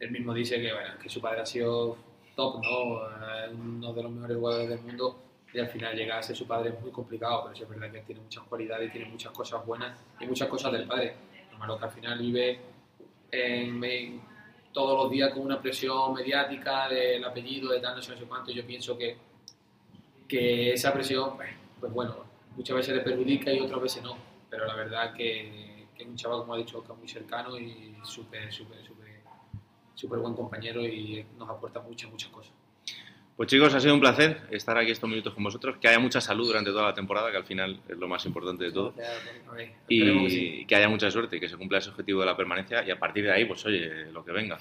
Él 0.00 0.10
mismo 0.10 0.32
dice 0.34 0.60
que, 0.60 0.72
bueno, 0.72 0.90
que 1.00 1.08
su 1.08 1.20
padre 1.20 1.42
ha 1.42 1.46
sido 1.46 1.96
top, 2.34 2.62
¿no? 2.62 3.06
Eh, 3.06 3.50
uno 3.52 3.92
de 3.92 4.02
los 4.02 4.12
mejores 4.12 4.36
jugadores 4.36 4.68
del 4.68 4.80
mundo 4.80 5.18
y 5.52 5.58
al 5.58 5.68
final 5.68 5.94
llegar 5.94 6.18
a 6.18 6.22
ser 6.22 6.34
su 6.34 6.46
padre 6.46 6.70
es 6.70 6.80
muy 6.80 6.90
complicado, 6.90 7.42
pero 7.44 7.54
sí 7.54 7.62
es 7.62 7.68
verdad 7.68 7.92
que 7.92 8.00
tiene 8.00 8.22
muchas 8.22 8.44
cualidades, 8.44 8.90
tiene 8.90 9.08
muchas 9.08 9.32
cosas 9.32 9.64
buenas 9.66 9.96
y 10.18 10.26
muchas 10.26 10.48
cosas 10.48 10.72
del 10.72 10.86
padre. 10.86 11.14
Lo 11.52 11.58
malo 11.58 11.78
que 11.78 11.84
al 11.84 11.90
final 11.90 12.18
vive 12.18 12.58
en, 13.30 13.84
en 13.84 14.22
todos 14.72 15.02
los 15.02 15.10
días 15.10 15.32
con 15.32 15.42
una 15.42 15.60
presión 15.60 16.14
mediática 16.14 16.88
del 16.88 17.24
apellido, 17.24 17.70
de 17.70 17.80
tal, 17.80 17.96
no 17.96 18.02
sé, 18.02 18.12
no 18.12 18.18
sé 18.18 18.24
cuánto. 18.24 18.50
Yo 18.50 18.66
pienso 18.66 18.96
que, 18.96 19.16
que 20.26 20.72
esa 20.72 20.92
presión, 20.92 21.36
pues, 21.36 21.50
pues, 21.80 21.92
bueno, 21.92 22.16
muchas 22.56 22.76
veces 22.76 22.96
le 22.96 23.02
perjudica 23.02 23.52
y 23.52 23.60
otras 23.60 23.80
veces 23.80 24.02
no. 24.02 24.16
Pero 24.48 24.66
la 24.66 24.74
verdad 24.74 25.12
que, 25.14 25.88
que 25.94 26.02
es 26.02 26.08
un 26.08 26.16
chaval, 26.16 26.40
como 26.40 26.54
ha 26.54 26.58
dicho, 26.58 26.82
que 26.82 26.92
muy 26.92 27.08
cercano 27.08 27.58
y 27.58 27.94
súper, 28.02 28.52
súper, 28.52 28.84
súper, 28.84 29.20
súper 29.94 30.18
buen 30.18 30.34
compañero 30.34 30.80
y 30.82 31.24
nos 31.38 31.48
aporta 31.48 31.80
muchas, 31.80 32.10
muchas 32.10 32.30
cosas. 32.30 32.52
Pues 33.42 33.50
chicos, 33.50 33.74
ha 33.74 33.80
sido 33.80 33.94
un 33.94 34.00
placer 34.00 34.42
estar 34.52 34.78
aquí 34.78 34.92
estos 34.92 35.10
minutos 35.10 35.34
con 35.34 35.42
vosotros. 35.42 35.74
Que 35.80 35.88
haya 35.88 35.98
mucha 35.98 36.20
salud 36.20 36.46
durante 36.46 36.70
toda 36.70 36.84
la 36.84 36.94
temporada, 36.94 37.28
que 37.32 37.38
al 37.38 37.44
final 37.44 37.80
es 37.88 37.98
lo 37.98 38.06
más 38.06 38.24
importante 38.24 38.62
de 38.66 38.70
todo. 38.70 38.94
Y 39.88 40.64
que 40.64 40.76
haya 40.76 40.88
mucha 40.88 41.10
suerte, 41.10 41.40
que 41.40 41.48
se 41.48 41.56
cumpla 41.56 41.78
ese 41.78 41.90
objetivo 41.90 42.20
de 42.20 42.26
la 42.26 42.36
permanencia 42.36 42.84
y 42.86 42.92
a 42.92 43.00
partir 43.00 43.24
de 43.24 43.32
ahí, 43.32 43.44
pues 43.44 43.66
oye, 43.66 44.12
lo 44.12 44.24
que 44.24 44.30
venga. 44.30 44.60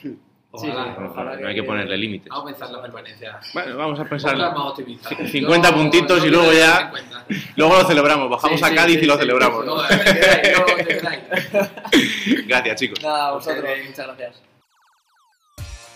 Ojalá, 0.50 0.96
no, 1.00 1.12
ojalá 1.12 1.36
no 1.38 1.48
hay 1.48 1.54
que 1.54 1.62
ponerle 1.62 1.96
límites. 1.96 2.30
Vamos 2.30 2.44
a 2.44 2.48
pensar 2.56 2.72
la 2.72 2.82
permanencia. 2.82 3.40
Bueno, 3.54 3.78
vamos 3.78 4.00
a 4.00 4.06
pensar 4.06 4.36
Vamos 4.36 4.80
a 4.80 4.84
50 5.28 5.70
Yo- 5.70 5.76
puntitos 5.76 6.22
yo 6.24 6.28
y 6.28 6.32
luego 6.32 6.52
ya 6.52 6.92
50. 6.92 7.26
luego 7.58 7.78
lo 7.78 7.84
celebramos. 7.88 8.30
Bajamos 8.32 8.60
Sí, 8.60 8.66
a 8.66 8.74
Cádiz 8.74 8.98
sí, 8.98 9.06
y 9.06 9.08
lo 9.08 9.14
sí, 9.14 9.20
celebramos. 9.20 9.64
Gracias, 12.48 12.80
chicos. 12.80 13.00
Nada, 13.04 13.28
a 13.28 13.32
vosotros, 13.34 13.64
muchas 13.88 14.08
gracias. 14.08 14.42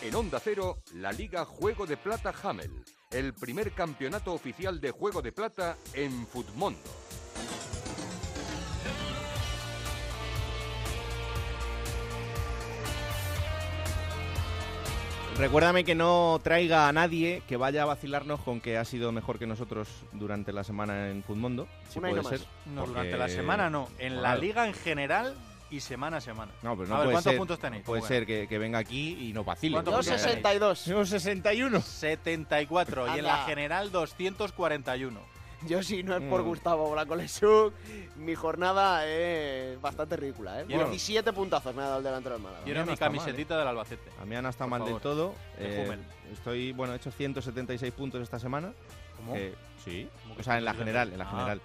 En 0.05 0.13
Onda 0.13 0.39
Cero, 0.39 0.77
la 0.93 1.11
Liga 1.11 1.45
Juego 1.45 1.87
de 1.87 1.97
Plata 1.97 2.31
Hamel, 2.43 2.69
el 3.09 3.33
primer 3.33 3.71
campeonato 3.71 4.33
oficial 4.33 4.79
de 4.79 4.91
Juego 4.91 5.23
de 5.23 5.31
Plata 5.31 5.77
en 5.95 6.27
Futmundo. 6.27 6.79
Recuérdame 15.37 15.83
que 15.83 15.95
no 15.95 16.39
traiga 16.41 16.87
a 16.87 16.93
nadie 16.93 17.43
que 17.45 17.57
vaya 17.57 17.81
a 17.83 17.85
vacilarnos 17.85 18.39
con 18.39 18.61
que 18.61 18.77
ha 18.77 18.85
sido 18.85 19.11
mejor 19.11 19.37
que 19.37 19.45
nosotros 19.45 19.89
durante 20.13 20.53
la 20.53 20.63
semana 20.63 21.09
en 21.09 21.23
Futmundo. 21.23 21.67
Si 21.89 21.99
Una 21.99 22.07
y 22.09 22.11
puede 22.11 22.23
no 22.23 22.29
ser. 22.29 22.39
más. 22.39 22.47
No, 22.67 22.81
porque- 22.85 22.91
durante 22.99 23.17
la 23.17 23.27
semana 23.27 23.69
no. 23.69 23.89
En 23.99 24.21
la 24.21 24.35
liga 24.37 24.65
en 24.65 24.73
general 24.73 25.35
y 25.69 25.79
semana 25.79 26.17
a 26.17 26.21
semana. 26.21 26.51
No, 26.61 26.75
pero 26.77 26.89
no 26.89 26.95
a 26.95 26.97
ver, 26.99 27.05
puede 27.05 27.13
¿cuántos 27.15 27.31
ser, 27.31 27.37
puntos 27.37 27.59
tenéis? 27.59 27.83
Puede 27.83 28.01
¿Cómo 28.01 28.07
ser 28.07 28.25
que, 28.25 28.47
que 28.47 28.57
venga 28.57 28.79
aquí 28.79 29.17
y 29.19 29.33
vacile. 29.43 29.73
¿Cuántos 29.73 29.91
¿no? 29.93 29.97
puntos 29.99 30.13
Porque- 30.13 30.21
tenéis? 30.21 30.45
62. 30.45 30.85
Yo 30.85 31.05
61. 31.05 31.81
74 31.81 33.15
y 33.15 33.19
en 33.19 33.25
la 33.25 33.37
general 33.45 33.91
241. 33.91 35.34
Yo 35.67 35.81
si 35.83 36.03
no 36.03 36.15
es 36.15 36.21
por 36.23 36.41
Mm. 36.43 36.45
Gustavo 36.45 36.91
Blancolesuk, 36.91 37.73
mi 38.17 38.35
jornada 38.35 39.05
es 39.07 39.79
bastante 39.81 40.15
ridícula, 40.15 40.61
¿eh? 40.61 40.65
Quiero- 40.67 40.89
17 40.89 41.33
puntazos 41.33 41.73
me 41.75 41.81
ha 41.81 41.85
dado 41.85 41.97
el 41.99 42.03
delantero 42.03 42.35
del 42.35 42.43
Málaga. 42.43 42.63
Quiero 42.63 42.81
mi 42.81 42.87
mal, 42.87 42.97
camisetita 42.99 43.57
del 43.57 43.67
Albacete. 43.67 44.09
A 44.21 44.25
mí 44.25 44.35
no 44.41 44.49
está 44.49 44.65
Por 44.65 44.69
mal 44.71 44.79
del 44.81 44.87
favor. 44.99 45.01
todo. 45.01 45.35
De 45.57 45.93
Eh, 45.93 45.97
estoy, 46.33 46.71
bueno, 46.73 46.93
he 46.93 46.97
hecho 46.97 47.11
176 47.11 47.91
puntos 47.93 48.21
esta 48.21 48.39
semana. 48.39 48.73
¿Cómo? 49.17 49.35
Eh, 49.35 49.55
sí. 49.83 50.07
¿Cómo 50.23 50.35
que 50.35 50.41
O 50.41 50.43
sea, 50.43 50.57
en 50.57 50.65
la 50.65 50.73
176? 50.73 50.77
general, 50.85 51.11
en 51.13 51.19
la 51.19 51.25
Ah. 51.25 51.29
general. 51.31 51.61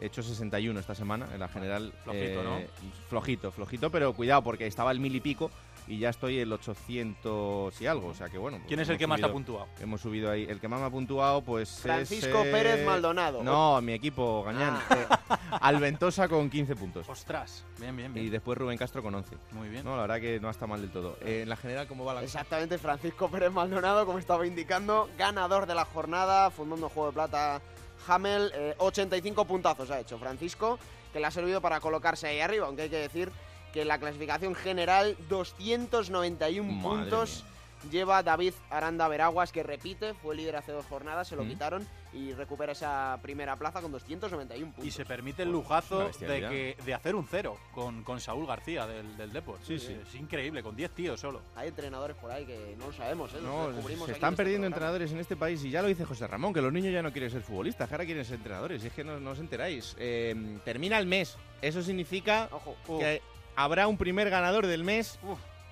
He 0.00 0.06
hecho 0.06 0.22
61 0.22 0.80
esta 0.80 0.94
semana, 0.94 1.28
en 1.32 1.38
la 1.40 1.48
general. 1.48 1.92
Flojito, 2.04 2.40
eh, 2.40 2.44
¿no? 2.44 2.60
Flojito, 3.08 3.52
flojito, 3.52 3.90
pero 3.90 4.12
cuidado 4.14 4.42
porque 4.42 4.66
estaba 4.66 4.90
el 4.92 4.98
mil 5.00 5.14
y 5.14 5.20
pico 5.20 5.50
y 5.86 5.98
ya 5.98 6.10
estoy 6.10 6.38
el 6.38 6.52
800 6.52 7.80
y 7.80 7.86
algo. 7.86 8.08
O 8.08 8.14
sea 8.14 8.28
que 8.28 8.38
bueno. 8.38 8.58
pues 8.58 8.68
¿Quién 8.68 8.80
es 8.80 8.88
el 8.88 8.98
que 8.98 9.06
más 9.06 9.20
te 9.20 9.26
ha 9.26 9.32
puntuado? 9.32 9.66
Hemos 9.80 10.00
subido 10.00 10.30
ahí. 10.30 10.44
El 10.48 10.60
que 10.60 10.68
más 10.68 10.80
me 10.80 10.86
ha 10.86 10.90
puntuado, 10.90 11.42
pues. 11.42 11.80
Francisco 11.80 12.40
es, 12.40 12.46
eh, 12.46 12.52
Pérez 12.52 12.86
Maldonado. 12.86 13.42
No, 13.42 13.80
mi 13.80 13.92
equipo, 13.92 14.42
Gañán. 14.44 14.78
Ah. 14.88 14.96
Eh, 14.96 15.36
Alventosa 15.60 16.28
con 16.28 16.48
15 16.48 16.76
puntos. 16.76 17.08
Ostras, 17.08 17.64
bien, 17.78 17.96
bien, 17.96 18.12
Y 18.12 18.20
bien. 18.20 18.30
después 18.30 18.58
Rubén 18.58 18.78
Castro 18.78 19.02
con 19.02 19.14
11. 19.14 19.36
Muy 19.52 19.68
bien. 19.68 19.84
No, 19.84 19.96
la 19.96 20.02
verdad 20.02 20.20
que 20.20 20.40
no 20.40 20.50
está 20.50 20.66
mal 20.66 20.80
del 20.80 20.90
todo. 20.90 21.16
Eh, 21.22 21.42
en 21.42 21.48
la 21.48 21.56
general, 21.56 21.86
¿cómo 21.86 22.04
va 22.04 22.14
la? 22.14 22.22
Exactamente, 22.22 22.78
Francisco 22.78 23.28
Pérez 23.28 23.52
Maldonado, 23.52 24.06
como 24.06 24.18
estaba 24.18 24.46
indicando, 24.46 25.08
ganador 25.18 25.66
de 25.66 25.74
la 25.74 25.84
jornada, 25.84 26.50
fundando 26.50 26.88
Juego 26.88 27.08
de 27.08 27.14
Plata 27.14 27.60
Hamel, 28.06 28.50
eh, 28.54 28.74
85 28.78 29.44
puntazos 29.44 29.90
ha 29.90 30.00
hecho 30.00 30.18
Francisco, 30.18 30.78
que 31.12 31.20
le 31.20 31.26
ha 31.26 31.30
servido 31.30 31.60
para 31.60 31.80
colocarse 31.80 32.26
ahí 32.26 32.40
arriba, 32.40 32.66
aunque 32.66 32.82
hay 32.82 32.90
que 32.90 32.96
decir 32.96 33.30
que 33.72 33.82
en 33.82 33.88
la 33.88 33.98
clasificación 33.98 34.54
general 34.54 35.16
291 35.28 36.70
Madre 36.72 36.82
puntos 37.10 37.44
lleva 37.90 38.22
David 38.22 38.54
Aranda 38.70 39.08
Veraguas, 39.08 39.50
que 39.50 39.64
repite, 39.64 40.14
fue 40.14 40.36
líder 40.36 40.54
hace 40.56 40.70
dos 40.70 40.86
jornadas, 40.86 41.26
se 41.26 41.34
lo 41.34 41.44
Mm. 41.44 41.48
quitaron 41.48 41.86
y 42.12 42.32
recupera 42.32 42.72
esa 42.72 43.18
primera 43.22 43.56
plaza 43.56 43.80
con 43.80 43.90
291 43.90 44.70
puntos. 44.72 44.84
Y 44.86 44.90
se 44.92 45.04
permite 45.04 45.42
el 45.42 45.50
lujazo 45.50 46.08
de, 46.20 46.26
que, 46.26 46.76
de 46.84 46.94
hacer 46.94 47.16
un 47.16 47.26
cero 47.26 47.56
con, 47.74 48.04
con 48.04 48.20
Saúl 48.20 48.46
García 48.46 48.86
del, 48.86 49.16
del 49.16 49.32
Depor. 49.32 49.58
Sí, 49.64 49.80
sí. 49.80 49.96
Es 50.06 50.14
increíble, 50.14 50.62
con 50.62 50.76
10 50.76 50.90
tíos 50.92 51.18
solo. 51.20 51.40
Hay 51.56 51.68
entrenadores 51.70 52.16
por 52.18 52.30
ahí 52.30 52.44
que 52.44 52.76
no 52.78 52.86
lo 52.88 52.92
sabemos, 52.92 53.32
¿eh? 53.34 53.38
No, 53.42 53.72
se 53.72 53.80
están 53.80 53.88
en 53.90 54.12
este 54.12 54.18
perdiendo 54.36 54.36
programa. 54.36 54.66
entrenadores 54.66 55.10
en 55.12 55.18
este 55.18 55.34
país 55.36 55.64
y 55.64 55.70
ya 55.70 55.82
lo 55.82 55.88
dice 55.88 56.04
José 56.04 56.26
Ramón, 56.28 56.52
que 56.52 56.60
los 56.62 56.72
niños 56.72 56.92
ya 56.92 57.02
no 57.02 57.10
quieren 57.10 57.30
ser 57.32 57.42
futbolistas, 57.42 57.88
que 57.88 57.94
ahora 57.94 58.04
quieren 58.04 58.24
ser 58.24 58.36
entrenadores. 58.36 58.84
Y 58.84 58.88
es 58.88 58.92
que 58.92 59.02
no, 59.02 59.18
no 59.18 59.30
os 59.30 59.40
enteráis. 59.40 59.96
Eh, 59.98 60.58
termina 60.64 60.98
el 60.98 61.06
mes. 61.06 61.36
Eso 61.62 61.82
significa 61.82 62.48
Ojo. 62.52 62.76
que 62.98 63.22
habrá 63.56 63.86
un 63.88 63.96
primer 63.96 64.30
ganador 64.30 64.66
del 64.66 64.84
mes 64.84 65.18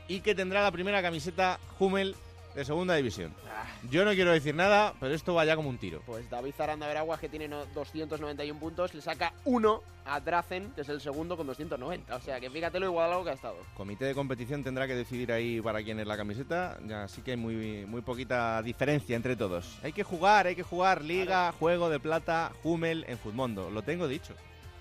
y 0.09 0.21
que 0.21 0.35
tendrá 0.35 0.63
la 0.63 0.71
primera 0.71 1.03
camiseta 1.03 1.59
Hummel 1.79 2.15
de 2.55 2.65
segunda 2.65 2.95
división. 2.97 3.33
Yo 3.91 4.05
no 4.05 4.11
quiero 4.13 4.33
decir 4.33 4.55
nada, 4.57 4.93
pero 4.99 5.15
esto 5.15 5.35
va 5.35 5.45
ya 5.45 5.55
como 5.55 5.69
un 5.69 5.79
tiro. 5.79 6.03
Pues 6.05 6.29
David 6.29 6.53
Aranda 6.59 6.89
Veraguas, 6.89 7.21
que 7.21 7.29
tiene 7.29 7.47
no- 7.47 7.65
291 7.67 8.59
puntos, 8.59 8.93
le 8.93 9.01
saca 9.01 9.33
uno 9.45 9.83
a 10.05 10.19
Dracen, 10.19 10.73
que 10.75 10.81
es 10.81 10.89
el 10.89 11.01
segundo 11.01 11.37
con 11.37 11.47
290. 11.47 12.17
O 12.17 12.21
sea 12.21 12.41
que 12.41 12.51
fíjate 12.51 12.81
lo 12.81 12.87
igualado 12.87 13.23
que 13.23 13.31
ha 13.31 13.35
estado. 13.35 13.57
Comité 13.77 14.07
de 14.07 14.15
competición 14.15 14.65
tendrá 14.65 14.89
que 14.89 14.97
decidir 14.97 15.31
ahí 15.31 15.61
para 15.61 15.81
quién 15.85 16.01
es 16.01 16.07
la 16.09 16.17
camiseta. 16.17 16.77
Ya 16.89 17.07
sí 17.07 17.23
que 17.23 17.33
hay 17.33 17.37
muy, 17.37 17.87
muy 17.87 18.01
poquita 18.01 18.61
diferencia 18.63 19.15
entre 19.15 19.37
todos. 19.37 19.79
Hay 19.85 19.93
que 19.93 20.03
jugar, 20.03 20.49
hay 20.49 20.57
que 20.57 20.65
jugar 20.65 21.03
Liga, 21.05 21.53
Juego 21.53 21.89
de 21.89 22.01
Plata, 22.01 22.51
Hummel 22.65 23.05
en 23.07 23.17
Futmundo. 23.19 23.71
Lo 23.71 23.83
tengo 23.83 24.09
dicho. 24.09 24.35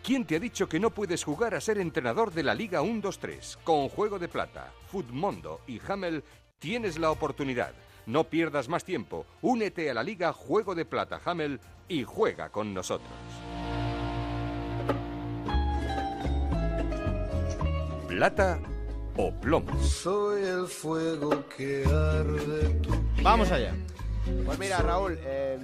¿Quién 0.04 0.26
te 0.26 0.38
ha 0.38 0.40
dicho 0.40 0.68
que 0.68 0.80
no 0.80 0.90
puedes 0.92 1.24
jugar 1.24 1.54
a 1.54 1.62
ser 1.62 1.78
entrenador 1.78 2.32
de 2.32 2.44
la 2.44 2.56
Liga 2.56 2.82
1-2-3? 2.82 3.58
Con 3.64 3.90
Juego 3.90 4.18
de 4.18 4.28
Plata, 4.28 4.72
Futmundo 4.88 5.62
y 5.68 5.80
Hamel 5.88 6.24
tienes 6.58 6.98
la 6.98 7.12
oportunidad. 7.12 7.74
No 8.06 8.24
pierdas 8.24 8.70
más 8.70 8.84
tiempo. 8.84 9.26
Únete 9.42 9.90
a 9.90 9.94
la 9.94 10.02
Liga 10.02 10.34
Juego 10.34 10.74
de 10.74 10.86
Plata 10.86 11.22
Hamel 11.26 11.60
y 11.88 12.04
juega 12.04 12.50
con 12.50 12.74
nosotros. 12.74 13.12
Plata 18.08 18.60
o 19.18 19.32
plomo. 19.32 19.84
Soy 19.84 20.44
el 20.44 20.66
fuego 20.66 21.46
que 21.56 21.84
arde 21.86 22.70
tu 22.82 22.90
Vamos 23.22 23.52
allá. 23.52 23.76
Pues 24.46 24.58
mira, 24.58 24.80
Raúl, 24.80 25.18
eh, 25.22 25.60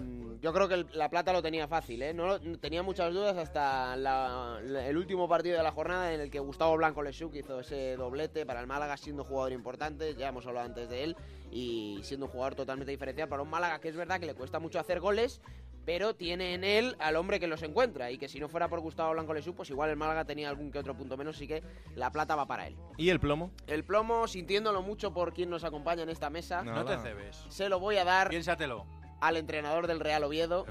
yo 0.45 0.53
creo 0.53 0.67
que 0.67 0.75
el- 0.75 0.87
la 0.93 1.09
plata 1.09 1.33
lo 1.33 1.41
tenía 1.41 1.67
fácil, 1.67 2.03
¿eh? 2.03 2.13
No, 2.13 2.27
lo- 2.27 2.39
tenía 2.59 2.83
muchas 2.83 3.11
dudas 3.11 3.35
hasta 3.35 3.95
la- 3.97 4.59
la- 4.63 4.85
el 4.87 4.95
último 4.95 5.27
partido 5.27 5.57
de 5.57 5.63
la 5.63 5.71
jornada 5.71 6.13
en 6.13 6.21
el 6.21 6.29
que 6.29 6.37
Gustavo 6.37 6.77
Blanco 6.77 7.01
Lechuk 7.01 7.33
hizo 7.33 7.61
ese 7.61 7.95
doblete 7.95 8.45
para 8.45 8.61
el 8.61 8.67
Málaga, 8.67 8.95
siendo 8.95 9.23
un 9.23 9.27
jugador 9.29 9.53
importante, 9.53 10.13
ya 10.13 10.27
hemos 10.27 10.45
hablado 10.45 10.67
antes 10.67 10.87
de 10.87 11.03
él, 11.03 11.15
y 11.49 11.99
siendo 12.03 12.27
un 12.27 12.31
jugador 12.31 12.53
totalmente 12.53 12.91
diferencial 12.91 13.27
para 13.27 13.41
un 13.41 13.49
Málaga 13.49 13.79
que 13.79 13.89
es 13.89 13.95
verdad 13.95 14.19
que 14.19 14.27
le 14.27 14.35
cuesta 14.35 14.59
mucho 14.59 14.79
hacer 14.79 14.99
goles, 14.99 15.41
pero 15.83 16.13
tiene 16.15 16.53
en 16.53 16.63
él 16.63 16.95
al 16.99 17.15
hombre 17.15 17.39
que 17.39 17.47
los 17.47 17.63
encuentra, 17.63 18.11
y 18.11 18.19
que 18.19 18.27
si 18.27 18.39
no 18.39 18.47
fuera 18.47 18.67
por 18.67 18.81
Gustavo 18.81 19.13
Blanco 19.13 19.33
Lechuk, 19.33 19.55
pues 19.55 19.71
igual 19.71 19.89
el 19.89 19.95
Málaga 19.97 20.25
tenía 20.25 20.49
algún 20.49 20.71
que 20.71 20.77
otro 20.77 20.95
punto 20.95 21.17
menos, 21.17 21.37
así 21.37 21.47
que 21.47 21.63
la 21.95 22.11
plata 22.11 22.35
va 22.35 22.45
para 22.45 22.67
él. 22.67 22.75
¿Y 22.97 23.09
el 23.09 23.19
plomo? 23.19 23.49
El 23.65 23.83
plomo, 23.83 24.27
sintiéndolo 24.27 24.83
mucho 24.83 25.11
por 25.11 25.33
quien 25.33 25.49
nos 25.49 25.63
acompaña 25.63 26.03
en 26.03 26.09
esta 26.09 26.29
mesa, 26.29 26.63
No 26.63 26.85
te 26.85 26.99
cebes. 26.99 27.45
se 27.49 27.67
lo 27.67 27.79
voy 27.79 27.97
a 27.97 28.03
dar 28.03 28.29
Piénsatelo. 28.29 28.85
Al 29.25 29.37
entrenador 29.37 29.87
del 29.87 29.99
Real 29.99 30.23
Oviedo, 30.23 30.67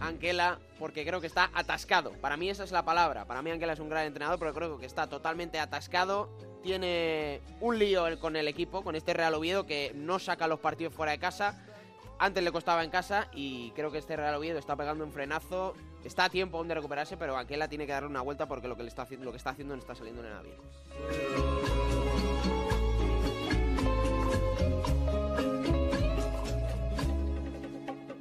Anquela, 0.00 0.58
porque 0.80 1.06
creo 1.06 1.20
que 1.20 1.28
está 1.28 1.50
atascado. 1.54 2.10
Para 2.20 2.36
mí 2.36 2.50
esa 2.50 2.64
es 2.64 2.72
la 2.72 2.84
palabra. 2.84 3.24
Para 3.26 3.42
mí 3.42 3.50
Anquela 3.52 3.74
es 3.74 3.78
un 3.78 3.88
gran 3.88 4.06
entrenador, 4.06 4.40
pero 4.40 4.52
creo 4.52 4.78
que 4.78 4.86
está 4.86 5.06
totalmente 5.06 5.60
atascado. 5.60 6.28
Tiene 6.64 7.40
un 7.60 7.78
lío 7.78 8.04
con 8.18 8.34
el 8.34 8.48
equipo, 8.48 8.82
con 8.82 8.96
este 8.96 9.14
Real 9.14 9.34
Oviedo 9.34 9.66
que 9.66 9.92
no 9.94 10.18
saca 10.18 10.48
los 10.48 10.58
partidos 10.58 10.92
fuera 10.92 11.12
de 11.12 11.18
casa. 11.18 11.64
Antes 12.18 12.42
le 12.42 12.50
costaba 12.50 12.82
en 12.82 12.90
casa 12.90 13.28
y 13.32 13.70
creo 13.72 13.92
que 13.92 13.98
este 13.98 14.16
Real 14.16 14.34
Oviedo 14.34 14.58
está 14.58 14.74
pegando 14.74 15.04
un 15.04 15.12
frenazo. 15.12 15.74
Está 16.04 16.24
a 16.24 16.28
tiempo 16.28 16.58
aún 16.58 16.66
de 16.66 16.74
recuperarse, 16.74 17.16
pero 17.16 17.36
Anquela 17.36 17.68
tiene 17.68 17.86
que 17.86 17.92
darle 17.92 18.08
una 18.08 18.22
vuelta 18.22 18.46
porque 18.46 18.66
lo 18.66 18.76
que, 18.76 18.82
le 18.82 18.88
está, 18.88 19.02
haciendo, 19.02 19.26
lo 19.26 19.30
que 19.30 19.38
está 19.38 19.50
haciendo 19.50 19.76
no 19.76 19.80
está 19.80 19.94
saliendo 19.94 20.22
nada 20.22 20.42
bien. 20.42 20.56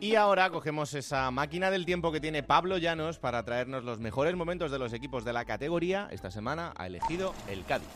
Y 0.02 0.16
ahora 0.16 0.50
cogemos 0.50 0.96
esa 0.96 1.30
máquina 1.30 1.70
del 1.70 1.86
tiempo 1.86 2.12
que 2.12 2.20
tiene 2.20 2.42
Pablo 2.42 2.80
Llanos 2.80 3.20
para 3.20 3.46
traernos 3.46 3.84
los 3.84 4.00
mejores 4.00 4.36
momentos 4.36 4.72
de 4.72 4.80
los 4.80 4.94
equipos 4.94 5.24
de 5.24 5.32
la 5.32 5.46
categoría. 5.46 6.08
Esta 6.10 6.32
semana 6.32 6.74
ha 6.76 6.88
elegido 6.88 7.36
el 7.48 7.64
Cádiz. 7.66 7.88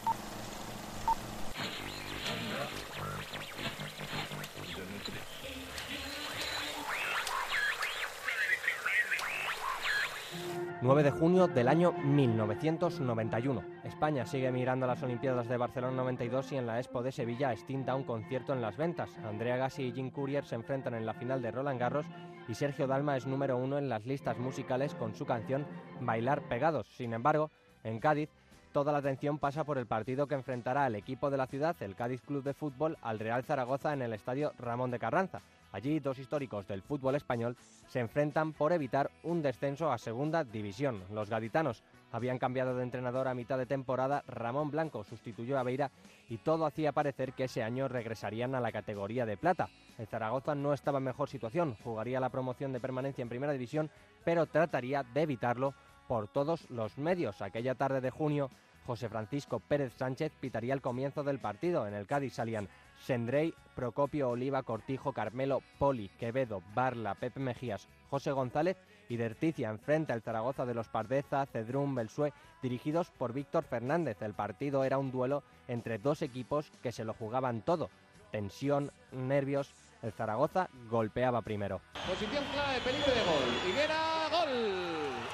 ...9 10.86 11.02
de 11.02 11.10
junio 11.10 11.48
del 11.48 11.68
año 11.68 11.94
1991. 11.94 13.64
España 13.86 14.24
sigue 14.28 14.52
mirando 14.52 14.86
a 14.86 14.90
las 14.90 15.02
Olimpiadas 15.02 15.50
de 15.50 15.58
Barcelona 15.58 15.98
92 15.98 16.52
y 16.52 16.58
en 16.58 16.68
la 16.68 16.78
Expo 16.78 17.02
de 17.02 17.12
Sevilla 17.12 17.56
da 17.84 17.96
un 17.96 18.04
concierto 18.04 18.54
en 18.54 18.62
las 18.62 18.78
ventas. 18.78 19.10
Andrea 19.26 19.58
Gassi 19.58 19.86
y 19.86 19.94
Jim 19.94 20.12
Courier 20.12 20.46
se 20.46 20.54
enfrentan 20.54 20.94
en 20.94 21.08
la 21.08 21.16
final 21.16 21.42
de 21.42 21.50
Roland 21.50 21.80
Garros 21.80 22.06
y 22.48 22.54
Sergio 22.54 22.86
Dalma 22.86 23.18
es 23.18 23.26
número 23.26 23.58
uno 23.58 23.80
en 23.80 23.90
las 23.90 24.06
listas 24.06 24.38
musicales 24.38 24.94
con 24.94 25.16
su 25.16 25.26
canción 25.26 25.66
Bailar 26.02 26.44
Pegados. 26.44 26.86
Sin 26.96 27.14
embargo, 27.14 27.50
en 27.84 28.00
Cádiz, 28.00 28.30
toda 28.72 28.92
la 28.92 29.00
atención 29.00 29.40
pasa 29.40 29.64
por 29.64 29.80
el 29.80 29.88
partido 29.88 30.28
que 30.28 30.36
enfrentará 30.36 30.86
al 30.86 30.94
equipo 30.94 31.32
de 31.32 31.38
la 31.38 31.48
ciudad, 31.48 31.76
el 31.80 31.96
Cádiz 31.96 32.22
Club 32.22 32.44
de 32.44 32.54
Fútbol, 32.54 33.00
al 33.02 33.18
Real 33.18 33.44
Zaragoza 33.44 33.92
en 33.92 34.04
el 34.04 34.14
estadio 34.14 34.54
Ramón 34.60 34.92
de 34.92 35.00
Carranza. 35.00 35.42
Allí 35.76 36.00
dos 36.00 36.20
históricos 36.20 36.66
del 36.68 36.82
fútbol 36.82 37.16
español 37.16 37.58
se 37.90 38.00
enfrentan 38.00 38.54
por 38.54 38.72
evitar 38.72 39.12
un 39.24 39.42
descenso 39.42 39.92
a 39.92 39.98
segunda 39.98 40.46
división. 40.46 41.04
Los 41.12 41.30
gaditanos 41.30 41.84
habían 42.14 42.40
cambiado 42.40 42.78
de 42.78 42.84
entrenador 42.84 43.28
a 43.28 43.34
mitad 43.34 43.58
de 43.58 43.66
temporada, 43.66 44.24
Ramón 44.26 44.72
Blanco 44.72 45.04
sustituyó 45.04 45.60
a 45.60 45.64
Beira 45.64 45.92
y 46.30 46.38
todo 46.38 46.66
hacía 46.66 46.94
parecer 46.94 47.34
que 47.34 47.44
ese 47.44 47.62
año 47.62 47.90
regresarían 47.90 48.56
a 48.56 48.62
la 48.62 48.72
categoría 48.72 49.26
de 49.26 49.36
plata. 49.36 49.68
El 49.98 50.08
Zaragoza 50.08 50.56
no 50.56 50.72
estaba 50.72 51.00
en 51.00 51.04
mejor 51.04 51.28
situación, 51.28 51.76
jugaría 51.84 52.22
la 52.22 52.30
promoción 52.30 52.72
de 52.72 52.80
permanencia 52.80 53.22
en 53.22 53.28
primera 53.28 53.52
división, 53.52 53.92
pero 54.24 54.46
trataría 54.46 55.04
de 55.04 55.24
evitarlo 55.24 55.74
por 56.08 56.30
todos 56.30 56.70
los 56.70 56.98
medios. 56.98 57.42
Aquella 57.42 57.76
tarde 57.76 58.00
de 58.00 58.12
junio, 58.12 58.50
José 58.86 59.10
Francisco 59.10 59.60
Pérez 59.60 59.92
Sánchez 59.98 60.32
pitaría 60.40 60.74
el 60.74 60.82
comienzo 60.82 61.24
del 61.24 61.40
partido. 61.40 61.86
En 61.86 61.96
el 61.96 62.08
Cádiz 62.08 62.34
salían 62.34 62.70
Sendrey, 63.00 63.54
Procopio, 63.76 64.30
Oliva, 64.30 64.64
Cortijo, 64.64 65.14
Carmelo, 65.14 65.62
Poli, 65.78 66.10
Quevedo, 66.18 66.62
Barla, 66.74 67.16
Pepe 67.16 67.40
Mejías, 67.40 67.88
José 68.10 68.32
González 68.32 68.78
y 69.10 69.18
Derticia 69.18 69.70
enfrenta 69.70 70.14
el 70.14 70.22
Zaragoza 70.22 70.66
de 70.66 70.74
los 70.74 70.88
Pardeza, 70.88 71.46
Cedrún, 71.46 71.94
Belsué, 71.94 72.34
dirigidos 72.62 73.12
por 73.12 73.34
Víctor 73.34 73.64
Fernández. 73.64 74.22
El 74.22 74.34
partido 74.34 74.84
era 74.84 74.98
un 74.98 75.12
duelo 75.12 75.44
entre 75.68 76.00
dos 76.00 76.22
equipos 76.22 76.72
que 76.82 76.92
se 76.92 77.06
lo 77.06 77.14
jugaban 77.14 77.62
todo. 77.62 77.90
Tensión, 78.32 78.92
nervios. 79.12 79.74
El 80.02 80.12
Zaragoza 80.12 80.70
golpeaba 80.90 81.42
primero. 81.42 81.82
Posición 82.08 82.44
clara 82.54 82.74
de 82.74 82.82
peligro 82.82 83.12
de 83.14 83.24
gol. 83.24 83.70
Higuera, 83.70 84.28
gol. 84.30 84.50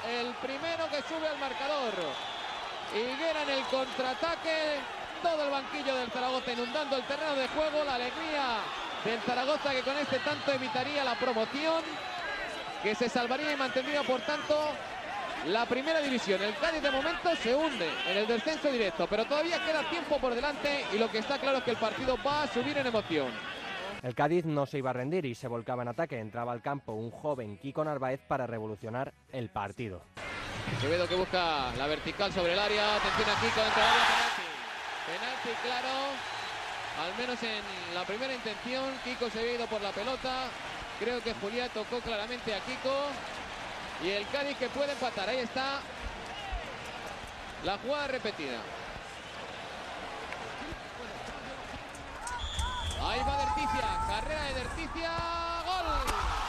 El 0.08 0.34
primero 0.36 0.84
que 0.90 1.02
sube 1.02 1.28
al 1.28 1.38
marcador. 1.38 1.92
Higuera 2.94 3.42
en 3.42 3.50
el 3.50 3.64
contraataque. 3.64 5.01
Todo 5.22 5.44
el 5.44 5.50
banquillo 5.50 5.94
del 5.94 6.10
Zaragoza 6.10 6.52
inundando 6.52 6.96
el 6.96 7.04
terreno 7.04 7.34
de 7.34 7.48
juego. 7.48 7.84
La 7.84 7.94
alegría 7.94 8.58
del 9.04 9.20
Zaragoza 9.20 9.70
que 9.70 9.82
con 9.82 9.96
este 9.96 10.18
tanto 10.18 10.52
evitaría 10.52 11.04
la 11.04 11.14
promoción. 11.14 11.82
Que 12.82 12.94
se 12.96 13.08
salvaría 13.08 13.52
y 13.52 13.56
mantendría 13.56 14.02
por 14.02 14.20
tanto 14.22 14.58
la 15.46 15.64
primera 15.66 16.00
división. 16.00 16.42
El 16.42 16.54
Cádiz 16.56 16.82
de 16.82 16.90
momento 16.90 17.36
se 17.36 17.54
hunde 17.54 17.88
en 18.08 18.16
el 18.16 18.26
descenso 18.26 18.70
directo. 18.70 19.06
Pero 19.08 19.24
todavía 19.24 19.64
queda 19.64 19.88
tiempo 19.88 20.18
por 20.18 20.34
delante. 20.34 20.84
Y 20.92 20.98
lo 20.98 21.08
que 21.08 21.18
está 21.18 21.38
claro 21.38 21.58
es 21.58 21.64
que 21.64 21.70
el 21.70 21.76
partido 21.76 22.18
va 22.26 22.42
a 22.42 22.48
subir 22.48 22.76
en 22.76 22.86
emoción. 22.88 23.28
El 24.02 24.16
Cádiz 24.16 24.44
no 24.44 24.66
se 24.66 24.78
iba 24.78 24.90
a 24.90 24.94
rendir 24.94 25.24
y 25.24 25.36
se 25.36 25.46
volcaba 25.46 25.82
en 25.82 25.88
ataque. 25.88 26.18
Entraba 26.18 26.50
al 26.50 26.62
campo 26.62 26.92
un 26.92 27.12
joven 27.12 27.58
Kiko 27.58 27.84
Narváez 27.84 28.20
para 28.26 28.48
revolucionar 28.48 29.14
el 29.30 29.50
partido. 29.50 30.02
Quevedo 30.80 31.06
que 31.06 31.14
busca 31.14 31.72
la 31.76 31.86
vertical 31.86 32.32
sobre 32.32 32.54
el 32.54 32.58
área. 32.58 32.96
Atención 32.96 33.28
dentro 33.40 33.62
del 33.62 33.72
área. 33.72 34.41
Penalti. 35.06 35.50
Claro. 35.62 35.88
Al 37.02 37.16
menos 37.16 37.42
en 37.42 37.94
la 37.94 38.04
primera 38.04 38.32
intención. 38.34 38.84
Kiko 39.04 39.30
se 39.30 39.40
había 39.40 39.54
ido 39.54 39.66
por 39.66 39.80
la 39.80 39.90
pelota. 39.92 40.48
Creo 40.98 41.22
que 41.22 41.34
Julián 41.34 41.70
tocó 41.70 42.00
claramente 42.00 42.54
a 42.54 42.60
Kiko. 42.60 43.06
Y 44.04 44.10
el 44.10 44.26
Cádiz 44.28 44.56
que 44.56 44.68
puede 44.68 44.92
empatar. 44.92 45.28
Ahí 45.28 45.38
está. 45.38 45.80
La 47.64 47.78
jugada 47.78 48.08
repetida. 48.08 48.58
Ahí 53.04 53.20
va 53.26 53.36
Derticia. 53.36 53.88
Carrera 54.08 54.42
de 54.44 54.54
Derticia. 54.54 55.10
Gol. 55.64 56.41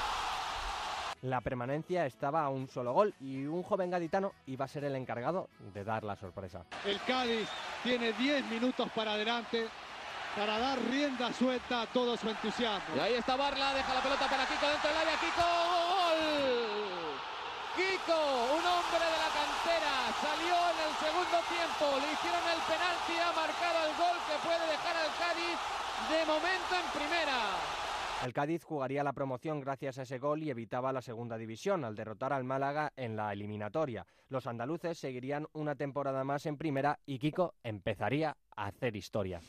La 1.23 1.39
permanencia 1.39 2.05
estaba 2.05 2.43
a 2.43 2.49
un 2.49 2.67
solo 2.67 2.91
gol 2.91 3.15
y 3.21 3.45
un 3.45 3.63
joven 3.63 3.89
gaditano 3.89 4.33
iba 4.45 4.65
a 4.65 4.67
ser 4.67 4.83
el 4.83 4.93
encargado 4.97 5.47
de 5.73 5.85
dar 5.85 6.03
la 6.03 6.17
sorpresa. 6.17 6.65
El 6.83 6.99
Cádiz 7.07 7.47
tiene 7.81 8.11
10 8.11 8.43
minutos 8.51 8.91
para 8.93 9.13
adelante 9.13 9.69
para 10.35 10.59
dar 10.59 10.77
rienda 10.91 11.31
suelta 11.31 11.83
a 11.83 11.87
todo 11.87 12.17
su 12.17 12.27
entusiasmo. 12.27 12.97
Y 12.97 12.99
ahí 12.99 13.13
está 13.13 13.37
Barla, 13.37 13.73
deja 13.73 13.93
la 13.93 14.01
pelota 14.03 14.27
para 14.27 14.43
Kiko 14.47 14.67
dentro 14.67 14.89
del 14.89 14.99
área. 14.99 15.15
Kiko, 15.15 15.47
gol. 15.95 16.21
Kiko, 17.71 18.19
un 18.59 18.65
hombre 18.67 19.05
de 19.07 19.19
la 19.23 19.31
cantera, 19.31 19.95
salió 20.19 20.55
en 20.59 20.79
el 20.83 20.93
segundo 21.07 21.39
tiempo, 21.47 22.03
le 22.03 22.11
hicieron 22.19 22.43
el 22.51 22.61
penalti, 22.67 23.15
ha 23.15 23.31
marcado 23.31 23.79
el 23.87 23.95
gol 23.95 24.17
que 24.27 24.35
puede 24.43 24.65
dejar 24.75 24.95
al 24.99 25.11
Cádiz 25.23 25.55
de 26.11 26.19
momento 26.27 26.71
en 26.75 26.87
primera. 26.99 27.82
El 28.21 28.33
Cádiz 28.33 28.63
jugaría 28.63 29.03
la 29.03 29.13
promoción 29.13 29.59
gracias 29.59 29.97
a 29.97 30.03
ese 30.03 30.19
gol 30.19 30.43
y 30.43 30.49
evitaba 30.49 30.93
la 30.93 31.01
segunda 31.01 31.37
división 31.37 31.83
al 31.83 31.95
derrotar 31.95 32.31
al 32.31 32.43
Málaga 32.43 32.93
en 32.95 33.15
la 33.15 33.33
eliminatoria. 33.33 34.05
Los 34.29 34.47
andaluces 34.47 34.97
seguirían 34.97 35.47
una 35.53 35.75
temporada 35.75 36.23
más 36.23 36.45
en 36.45 36.57
primera 36.57 36.99
y 37.05 37.19
Kiko 37.19 37.55
empezaría 37.63 38.37
a 38.55 38.67
hacer 38.67 38.95
historia. 38.95 39.41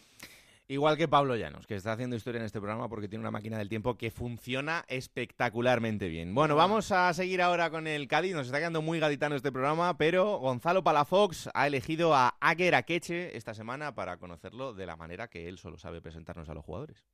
Igual 0.67 0.97
que 0.97 1.09
Pablo 1.09 1.37
Llanos, 1.37 1.67
que 1.67 1.75
está 1.75 1.93
haciendo 1.93 2.17
historia 2.17 2.39
en 2.39 2.47
este 2.47 2.59
programa 2.59 2.89
porque 2.89 3.07
tiene 3.07 3.21
una 3.21 3.31
máquina 3.31 3.59
del 3.59 3.69
tiempo 3.69 3.99
que 3.99 4.11
funciona 4.11 4.85
espectacularmente 4.89 6.09
bien. 6.09 6.35
Bueno, 6.35 6.57
vamos 6.57 6.91
a 6.91 7.13
seguir 7.13 7.43
ahora 7.43 7.69
con 7.69 7.87
el 7.87 8.09
Cádiz. 8.09 8.35
Nos 8.35 8.47
está 8.47 8.59
quedando 8.59 8.81
muy 8.81 8.99
gaditano 8.99 9.37
este 9.37 9.53
programa, 9.53 9.99
pero 9.99 10.39
Gonzalo 10.39 10.83
Palafox 10.83 11.51
ha 11.53 11.67
elegido 11.67 12.15
a 12.15 12.37
Aguer 12.41 12.77
Akeche 12.77 13.37
esta 13.37 13.53
semana 13.53 13.95
para 13.95 14.17
conocerlo 14.17 14.73
de 14.73 14.87
la 14.87 14.97
manera 14.97 15.29
que 15.29 15.49
él 15.49 15.59
solo 15.59 15.77
sabe 15.77 16.01
presentarnos 16.01 16.49
a 16.49 16.55
los 16.55 16.65
jugadores. 16.65 17.05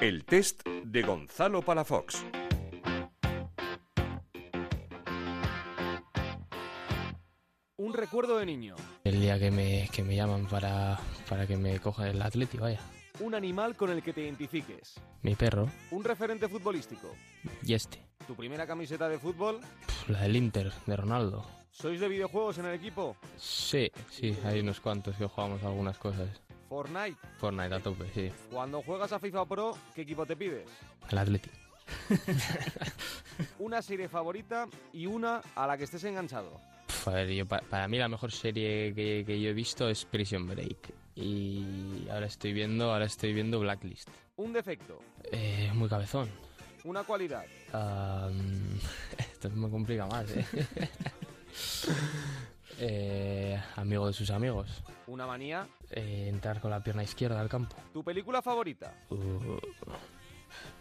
El 0.00 0.24
test 0.24 0.66
de 0.84 1.02
Gonzalo 1.02 1.62
Palafox. 1.62 2.24
Un 7.76 7.94
recuerdo 7.94 8.38
de 8.38 8.46
niño. 8.46 8.74
El 9.04 9.20
día 9.20 9.38
que 9.38 9.50
me, 9.50 9.88
que 9.92 10.02
me 10.02 10.16
llaman 10.16 10.46
para, 10.46 10.98
para 11.28 11.46
que 11.46 11.56
me 11.56 11.78
coja 11.78 12.08
el 12.08 12.20
Atleti, 12.20 12.58
vaya. 12.58 12.80
Un 13.20 13.34
animal 13.34 13.76
con 13.76 13.90
el 13.90 14.02
que 14.02 14.12
te 14.12 14.22
identifiques. 14.22 14.94
Mi 15.22 15.34
perro 15.34 15.68
Un 15.90 16.04
referente 16.04 16.48
futbolístico. 16.48 17.14
y 17.64 17.74
este. 17.74 18.00
Tu 18.26 18.34
primera 18.34 18.66
camiseta 18.66 19.08
de 19.08 19.18
fútbol. 19.18 19.60
La 20.08 20.22
del 20.22 20.36
Inter, 20.36 20.72
de 20.86 20.96
Ronaldo. 20.96 21.46
¿Sois 21.70 22.00
de 22.00 22.08
videojuegos 22.08 22.58
en 22.58 22.66
el 22.66 22.74
equipo? 22.74 23.16
Sí, 23.36 23.90
sí, 24.10 24.36
hay 24.44 24.60
unos 24.60 24.80
cuantos 24.80 25.16
que 25.16 25.26
jugamos 25.26 25.62
algunas 25.62 25.96
cosas. 25.98 26.28
Fortnite. 26.68 27.16
Fortnite 27.38 27.74
a 27.74 27.80
tope, 27.80 28.04
sí. 28.14 28.30
Cuando 28.50 28.82
juegas 28.82 29.12
a 29.12 29.18
FIFA 29.18 29.46
Pro, 29.46 29.76
¿qué 29.94 30.02
equipo 30.02 30.26
te 30.26 30.36
pides? 30.36 30.68
El 31.10 31.18
Atleti. 31.18 31.50
una 33.58 33.80
serie 33.82 34.08
favorita 34.08 34.66
y 34.92 35.06
una 35.06 35.40
a 35.54 35.66
la 35.66 35.76
que 35.78 35.84
estés 35.84 36.04
enganchado. 36.04 36.60
A 37.06 37.10
ver, 37.10 37.28
yo, 37.30 37.46
pa- 37.46 37.62
para 37.70 37.88
mí 37.88 37.96
la 37.98 38.08
mejor 38.08 38.32
serie 38.32 38.92
que, 38.94 39.24
que 39.26 39.40
yo 39.40 39.50
he 39.50 39.54
visto 39.54 39.88
es 39.88 40.04
Prison 40.04 40.46
Break. 40.46 40.92
Y 41.14 42.06
ahora 42.10 42.26
estoy 42.26 42.52
viendo, 42.52 42.92
ahora 42.92 43.06
estoy 43.06 43.32
viendo 43.32 43.58
Blacklist. 43.60 44.08
Un 44.36 44.52
defecto, 44.52 44.98
Eh, 45.32 45.70
muy 45.74 45.88
cabezón. 45.88 46.28
una 46.84 47.02
cualidad. 47.04 47.44
Esto 49.18 49.50
me 49.50 49.70
complica 49.70 50.06
más, 50.06 50.26
¿eh? 50.30 50.46
Eh, 52.80 53.60
amigo 53.76 54.06
de 54.06 54.12
sus 54.12 54.30
amigos. 54.30 54.82
Una 55.06 55.26
manía. 55.26 55.66
Eh, 55.90 56.26
entrar 56.28 56.60
con 56.60 56.70
la 56.70 56.82
pierna 56.82 57.02
izquierda 57.02 57.40
al 57.40 57.48
campo. 57.48 57.76
¿Tu 57.92 58.04
película 58.04 58.40
favorita? 58.42 58.94
Uh, 59.10 59.58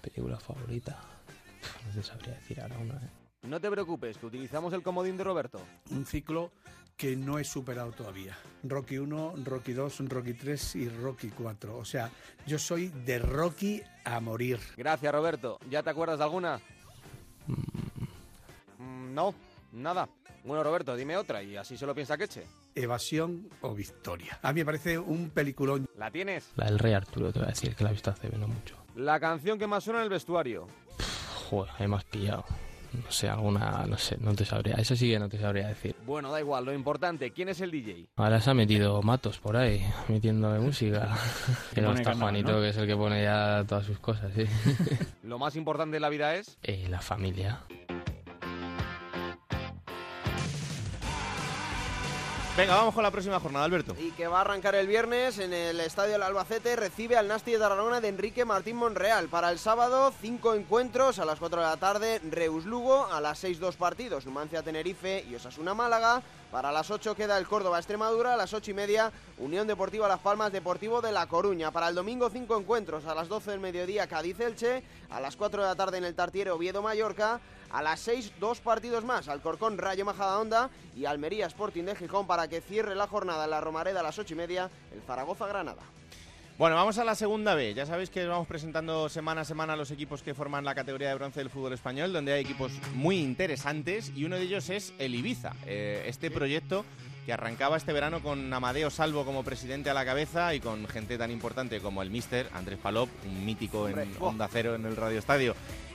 película 0.01 0.39
favorita. 0.39 0.99
No 1.87 1.93
te 1.93 2.03
sabría 2.03 2.33
decir 2.35 2.61
ahora 2.61 2.77
una, 2.77 2.95
¿eh? 2.95 3.09
No 3.43 3.59
te 3.61 3.69
preocupes, 3.71 4.17
que 4.17 4.25
utilizamos 4.25 4.73
el 4.73 4.83
comodín 4.83 5.17
de 5.17 5.23
Roberto. 5.23 5.61
un 5.91 6.05
ciclo 6.05 6.51
que 6.97 7.15
no 7.15 7.37
he 7.39 7.43
superado 7.43 7.91
todavía. 7.91 8.35
Rocky 8.63 8.97
1, 8.97 9.35
Rocky 9.45 9.73
2, 9.73 10.09
Rocky 10.09 10.33
3 10.33 10.75
y 10.75 10.89
Rocky 10.89 11.29
4. 11.29 11.77
O 11.77 11.85
sea, 11.85 12.09
yo 12.47 12.57
soy 12.57 12.89
de 12.89 13.19
Rocky 13.19 13.81
a 14.03 14.19
morir. 14.19 14.59
Gracias, 14.75 15.13
Roberto. 15.13 15.59
¿Ya 15.69 15.83
te 15.83 15.91
acuerdas 15.91 16.17
de 16.17 16.23
alguna? 16.23 16.59
Mm, 18.77 19.13
no, 19.13 19.33
nada. 19.71 20.09
Bueno, 20.43 20.63
Roberto, 20.63 20.95
dime 20.95 21.17
otra 21.17 21.43
y 21.43 21.57
así 21.57 21.77
se 21.77 21.85
lo 21.85 21.93
piensa 21.93 22.17
Queche. 22.17 22.45
Evasión 22.73 23.49
o 23.61 23.73
victoria. 23.73 24.39
A 24.41 24.53
mí 24.53 24.61
me 24.61 24.65
parece 24.65 24.97
un 24.97 25.29
peliculón. 25.29 25.87
¿La 25.97 26.09
tienes? 26.11 26.51
La 26.55 26.65
del 26.65 26.79
Rey 26.79 26.93
Arturo, 26.93 27.31
te 27.31 27.39
voy 27.39 27.47
a 27.47 27.51
decir, 27.51 27.75
que 27.75 27.83
la 27.83 27.89
he 27.89 27.93
visto 27.93 28.11
hace 28.11 28.29
no 28.29 28.47
mucho. 28.47 28.75
La 28.95 29.19
canción 29.19 29.59
que 29.59 29.67
más 29.67 29.83
suena 29.83 29.99
en 29.99 30.03
el 30.03 30.09
vestuario. 30.09 30.67
Joder, 31.49 31.71
ahí 31.77 31.87
me 31.87 31.97
has 31.97 32.03
pillado. 32.05 32.45
No 32.93 33.11
sé, 33.11 33.29
alguna, 33.29 33.85
no 33.85 33.97
sé, 33.97 34.17
no 34.19 34.33
te 34.33 34.45
sabría. 34.45 34.75
Eso 34.75 34.95
sí 34.95 35.09
que 35.09 35.19
no 35.19 35.29
te 35.29 35.37
sabría 35.37 35.67
decir. 35.67 35.95
Bueno, 36.05 36.31
da 36.31 36.39
igual, 36.39 36.65
lo 36.65 36.73
importante, 36.73 37.31
¿quién 37.31 37.49
es 37.49 37.61
el 37.61 37.71
DJ? 37.71 38.09
Ahora 38.15 38.39
se 38.39 38.49
ha 38.49 38.53
metido 38.53 39.01
Matos 39.01 39.39
por 39.39 39.57
ahí, 39.57 39.85
metiéndole 40.07 40.59
música. 40.59 41.15
que 41.75 41.81
no 41.81 41.93
está 41.93 42.15
Juanito, 42.15 42.53
¿no? 42.53 42.61
que 42.61 42.69
es 42.69 42.77
el 42.77 42.87
que 42.87 42.95
pone 42.95 43.23
ya 43.23 43.63
todas 43.67 43.85
sus 43.85 43.99
cosas, 43.99 44.31
sí. 44.33 44.45
Lo 45.23 45.37
más 45.37 45.55
importante 45.55 45.95
de 45.95 45.99
la 45.99 46.09
vida 46.09 46.35
es... 46.35 46.57
Eh, 46.63 46.87
la 46.89 47.01
familia. 47.01 47.61
Venga, 52.57 52.73
vamos 52.73 52.95
con 52.95 53.03
la 53.03 53.11
próxima 53.11 53.39
jornada, 53.39 53.65
Alberto. 53.65 53.95
Y 53.99 54.09
que 54.13 54.25
va 54.25 54.39
a 54.39 54.41
arrancar 54.41 54.73
el 54.73 54.87
viernes 54.87 55.37
en 55.37 55.53
el 55.53 55.79
Estadio 55.79 56.13
del 56.13 56.23
Albacete, 56.23 56.75
recibe 56.75 57.15
al 57.15 57.27
Nasti 57.27 57.51
de 57.51 57.59
Tarragona 57.59 58.01
de 58.01 58.07
Enrique 58.07 58.45
Martín 58.45 58.77
Monreal. 58.77 59.27
Para 59.27 59.51
el 59.51 59.59
sábado, 59.59 60.11
cinco 60.19 60.55
encuentros 60.55 61.19
a 61.19 61.25
las 61.25 61.37
4 61.37 61.61
de 61.61 61.67
la 61.67 61.77
tarde, 61.77 62.19
Reus 62.31 62.65
Lugo, 62.65 63.05
a 63.11 63.21
las 63.21 63.37
6 63.37 63.59
dos 63.59 63.75
partidos, 63.75 64.25
Numancia 64.25 64.63
Tenerife 64.63 65.23
y 65.29 65.35
Osasuna 65.35 65.75
Málaga. 65.75 66.23
Para 66.51 66.71
las 66.71 66.89
8 66.89 67.13
queda 67.13 67.37
el 67.37 67.45
Córdoba 67.45 67.77
Extremadura, 67.77 68.33
a 68.33 68.37
las 68.37 68.51
8 68.51 68.71
y 68.71 68.73
media 68.73 69.11
Unión 69.37 69.67
Deportiva 69.67 70.07
Las 70.07 70.21
Palmas 70.21 70.51
Deportivo 70.51 70.99
de 70.99 71.11
La 71.11 71.27
Coruña. 71.27 71.69
Para 71.69 71.89
el 71.89 71.93
domingo 71.93 72.31
cinco 72.31 72.57
encuentros, 72.57 73.05
a 73.05 73.13
las 73.13 73.27
12 73.27 73.51
del 73.51 73.59
mediodía 73.59 74.07
Cádiz 74.07 74.39
Elche, 74.39 74.81
a 75.11 75.19
las 75.19 75.35
4 75.35 75.61
de 75.61 75.67
la 75.67 75.75
tarde 75.75 75.99
en 75.99 76.05
el 76.05 76.15
Tartiere 76.15 76.49
Oviedo 76.49 76.81
Mallorca, 76.81 77.39
a 77.71 77.81
las 77.81 77.99
6 78.01 78.33
dos 78.39 78.59
partidos 78.59 79.03
más, 79.03 79.27
Alcorcón 79.27 79.77
Rayo 79.77 80.05
Majadahonda 80.05 80.69
y 80.95 81.05
Almería 81.05 81.47
Sporting 81.47 81.83
de 81.83 81.95
Gijón 81.95 82.27
para 82.27 82.47
que 82.47 82.61
cierre 82.61 82.95
la 82.95 83.07
jornada 83.07 83.45
en 83.45 83.51
la 83.51 83.61
Romareda 83.61 83.99
a 83.99 84.03
las 84.03 84.17
8 84.19 84.33
y 84.33 84.37
media 84.37 84.69
el 84.93 85.01
Zaragoza 85.01 85.47
Granada. 85.47 85.81
Bueno, 86.57 86.75
vamos 86.75 86.97
a 86.97 87.03
la 87.03 87.13
segunda 87.13 87.53
B. 87.53 87.75
Ya 87.75 87.85
sabéis 87.85 88.09
que 88.09 88.25
vamos 88.25 88.47
presentando 88.47 89.09
semana 89.09 89.41
a 89.41 89.45
semana 89.45 89.75
los 89.75 89.91
equipos 89.91 90.23
que 90.23 90.33
forman 90.33 90.65
la 90.65 90.73
categoría 90.73 91.09
de 91.09 91.13
bronce 91.13 91.39
del 91.39 91.51
fútbol 91.51 91.73
español, 91.73 92.11
donde 92.11 92.33
hay 92.33 92.41
equipos 92.41 92.71
muy 92.95 93.19
interesantes 93.19 94.11
y 94.15 94.23
uno 94.25 94.37
de 94.37 94.41
ellos 94.41 94.71
es 94.71 94.91
el 94.97 95.13
Ibiza, 95.13 95.53
eh, 95.67 96.05
este 96.07 96.31
proyecto 96.31 96.83
que 97.27 97.33
arrancaba 97.33 97.77
este 97.77 97.93
verano 97.93 98.23
con 98.23 98.51
Amadeo 98.51 98.89
Salvo 98.89 99.23
como 99.23 99.43
presidente 99.43 99.91
a 99.91 99.93
la 99.93 100.03
cabeza 100.03 100.55
y 100.55 100.59
con 100.59 100.87
gente 100.87 101.17
tan 101.19 101.29
importante 101.29 101.79
como 101.79 102.01
el 102.01 102.09
Mister 102.09 102.49
Andrés 102.53 102.79
Palop, 102.79 103.09
un 103.25 103.45
mítico 103.45 103.87
en 103.87 104.15
Onda 104.19 104.49
Cero 104.51 104.73
en 104.73 104.85
el 104.85 104.95
Radio 104.95 105.19
Estadio, 105.19 105.53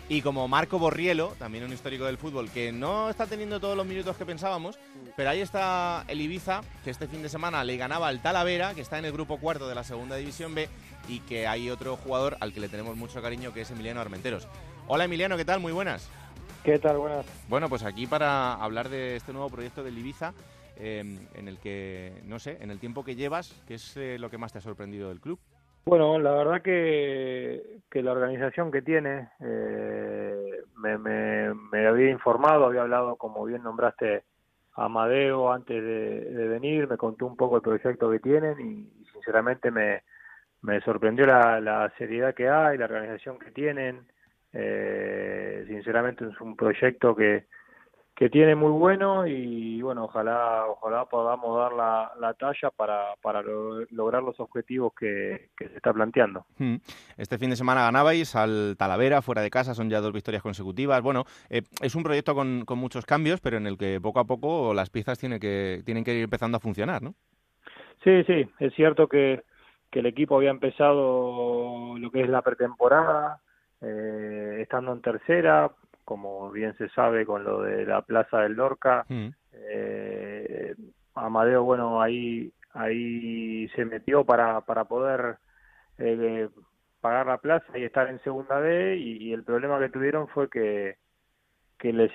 y 0.08 0.20
como 0.22 0.48
Marco 0.48 0.78
Borrielo, 0.78 1.34
también 1.38 1.64
un 1.64 1.72
histórico 1.72 2.04
del 2.04 2.18
fútbol, 2.18 2.50
que 2.50 2.72
no 2.72 3.08
está 3.08 3.26
teniendo 3.26 3.60
todos 3.60 3.76
los 3.76 3.86
minutos 3.86 4.16
que 4.16 4.26
pensábamos, 4.26 4.78
pero 5.16 5.30
ahí 5.30 5.40
está 5.40 6.04
el 6.08 6.20
Ibiza, 6.20 6.60
que 6.84 6.90
este 6.90 7.06
fin 7.06 7.22
de 7.22 7.28
semana 7.28 7.64
le 7.64 7.76
ganaba 7.76 8.08
al 8.08 8.20
Talavera, 8.20 8.74
que 8.74 8.80
está 8.80 8.98
en 8.98 9.04
el 9.04 9.12
grupo 9.12 9.38
cuarto 9.38 9.68
de 9.68 9.74
la 9.74 9.84
segunda 9.84 10.16
división 10.16 10.54
B, 10.54 10.68
y 11.08 11.20
que 11.20 11.46
hay 11.46 11.70
otro 11.70 11.96
jugador 11.96 12.36
al 12.40 12.52
que 12.52 12.60
le 12.60 12.68
tenemos 12.68 12.96
mucho 12.96 13.22
cariño, 13.22 13.52
que 13.52 13.62
es 13.62 13.70
Emiliano 13.70 14.00
Armenteros. 14.00 14.48
Hola 14.86 15.04
Emiliano, 15.04 15.36
¿qué 15.36 15.44
tal? 15.44 15.60
Muy 15.60 15.72
buenas. 15.72 16.08
¿Qué 16.64 16.78
tal? 16.78 16.98
Buenas. 16.98 17.26
Bueno, 17.48 17.68
pues 17.68 17.82
aquí 17.82 18.06
para 18.06 18.54
hablar 18.54 18.88
de 18.88 19.16
este 19.16 19.32
nuevo 19.32 19.50
proyecto 19.50 19.82
del 19.82 19.98
Ibiza, 19.98 20.32
eh, 20.76 21.00
en 21.34 21.48
el 21.48 21.58
que, 21.58 22.20
no 22.24 22.38
sé, 22.38 22.58
en 22.60 22.70
el 22.70 22.78
tiempo 22.78 23.04
que 23.04 23.16
llevas, 23.16 23.54
¿qué 23.66 23.74
es 23.74 23.96
eh, 23.96 24.16
lo 24.18 24.30
que 24.30 24.38
más 24.38 24.52
te 24.52 24.58
ha 24.58 24.62
sorprendido 24.62 25.08
del 25.08 25.20
club? 25.20 25.38
Bueno, 25.84 26.18
la 26.18 26.32
verdad 26.32 26.62
que, 26.62 27.80
que 27.90 28.02
la 28.02 28.12
organización 28.12 28.70
que 28.70 28.82
tiene, 28.82 29.30
eh, 29.40 30.62
me, 30.76 30.96
me, 30.96 31.54
me 31.54 31.86
había 31.86 32.10
informado, 32.10 32.66
había 32.66 32.82
hablado, 32.82 33.16
como 33.16 33.44
bien 33.44 33.62
nombraste, 33.62 34.22
a 34.74 34.84
Amadeo 34.86 35.52
antes 35.52 35.82
de, 35.82 36.48
venir, 36.48 36.88
me 36.88 36.96
contó 36.96 37.26
un 37.26 37.36
poco 37.36 37.56
el 37.56 37.62
proyecto 37.62 38.10
que 38.10 38.20
tienen 38.20 38.58
y, 38.60 39.02
sinceramente 39.12 39.70
me, 39.70 40.02
me 40.62 40.80
sorprendió 40.80 41.26
la, 41.26 41.60
la 41.60 41.92
seriedad 41.98 42.34
que 42.34 42.48
hay, 42.48 42.78
la 42.78 42.86
organización 42.86 43.38
que 43.38 43.50
tienen. 43.50 44.06
Eh, 44.52 45.64
sinceramente 45.68 46.26
es 46.26 46.40
un 46.40 46.56
proyecto 46.56 47.14
que, 47.14 47.46
que 48.14 48.28
tiene 48.28 48.54
muy 48.54 48.70
bueno 48.70 49.26
y 49.26 49.80
bueno, 49.80 50.04
ojalá 50.04 50.66
ojalá 50.68 51.06
podamos 51.06 51.58
dar 51.58 51.72
la, 51.72 52.12
la 52.20 52.34
talla 52.34 52.70
para, 52.70 53.16
para 53.22 53.42
lo- 53.42 53.84
lograr 53.90 54.22
los 54.22 54.38
objetivos 54.38 54.92
que, 54.94 55.48
que 55.56 55.68
se 55.68 55.76
está 55.76 55.92
planteando. 55.92 56.44
Hmm. 56.58 56.76
Este 57.16 57.38
fin 57.38 57.50
de 57.50 57.56
semana 57.56 57.84
ganabais 57.84 58.36
al 58.36 58.76
Talavera, 58.76 59.22
fuera 59.22 59.40
de 59.40 59.50
casa, 59.50 59.74
son 59.74 59.88
ya 59.88 60.00
dos 60.00 60.12
victorias 60.12 60.42
consecutivas. 60.42 61.00
Bueno, 61.02 61.24
eh, 61.48 61.62
es 61.80 61.94
un 61.94 62.02
proyecto 62.02 62.34
con, 62.34 62.64
con 62.66 62.78
muchos 62.78 63.06
cambios, 63.06 63.40
pero 63.40 63.56
en 63.56 63.66
el 63.66 63.78
que 63.78 63.98
poco 64.00 64.20
a 64.20 64.24
poco 64.24 64.74
las 64.74 64.90
piezas 64.90 65.18
tienen 65.18 65.40
que, 65.40 65.82
tienen 65.84 66.04
que 66.04 66.14
ir 66.14 66.24
empezando 66.24 66.58
a 66.58 66.60
funcionar, 66.60 67.02
¿no? 67.02 67.14
Sí, 68.04 68.24
sí, 68.24 68.48
es 68.58 68.74
cierto 68.74 69.08
que, 69.08 69.42
que 69.90 70.00
el 70.00 70.06
equipo 70.06 70.36
había 70.36 70.50
empezado 70.50 71.96
lo 71.96 72.10
que 72.10 72.22
es 72.22 72.28
la 72.28 72.42
pretemporada, 72.42 73.40
eh, 73.80 74.58
estando 74.60 74.92
en 74.92 75.00
tercera, 75.00 75.70
como 76.04 76.50
bien 76.50 76.76
se 76.76 76.88
sabe 76.90 77.24
con 77.24 77.44
lo 77.44 77.62
de 77.62 77.86
la 77.86 78.02
Plaza 78.02 78.40
del 78.40 78.54
Lorca. 78.54 79.04
Eh, 79.52 80.74
Amadeo, 81.14 81.62
bueno, 81.64 82.00
ahí 82.00 82.52
ahí 82.74 83.68
se 83.70 83.84
metió 83.84 84.24
para, 84.24 84.60
para 84.62 84.84
poder 84.84 85.36
eh, 85.98 86.48
pagar 87.00 87.26
la 87.26 87.38
plaza 87.38 87.76
y 87.76 87.84
estar 87.84 88.08
en 88.08 88.22
segunda 88.22 88.58
B 88.58 88.96
y, 88.96 89.28
y 89.28 89.32
el 89.32 89.44
problema 89.44 89.78
que 89.78 89.88
tuvieron 89.88 90.28
fue 90.28 90.48
que, 90.48 90.96
que 91.78 91.92
les 91.92 92.12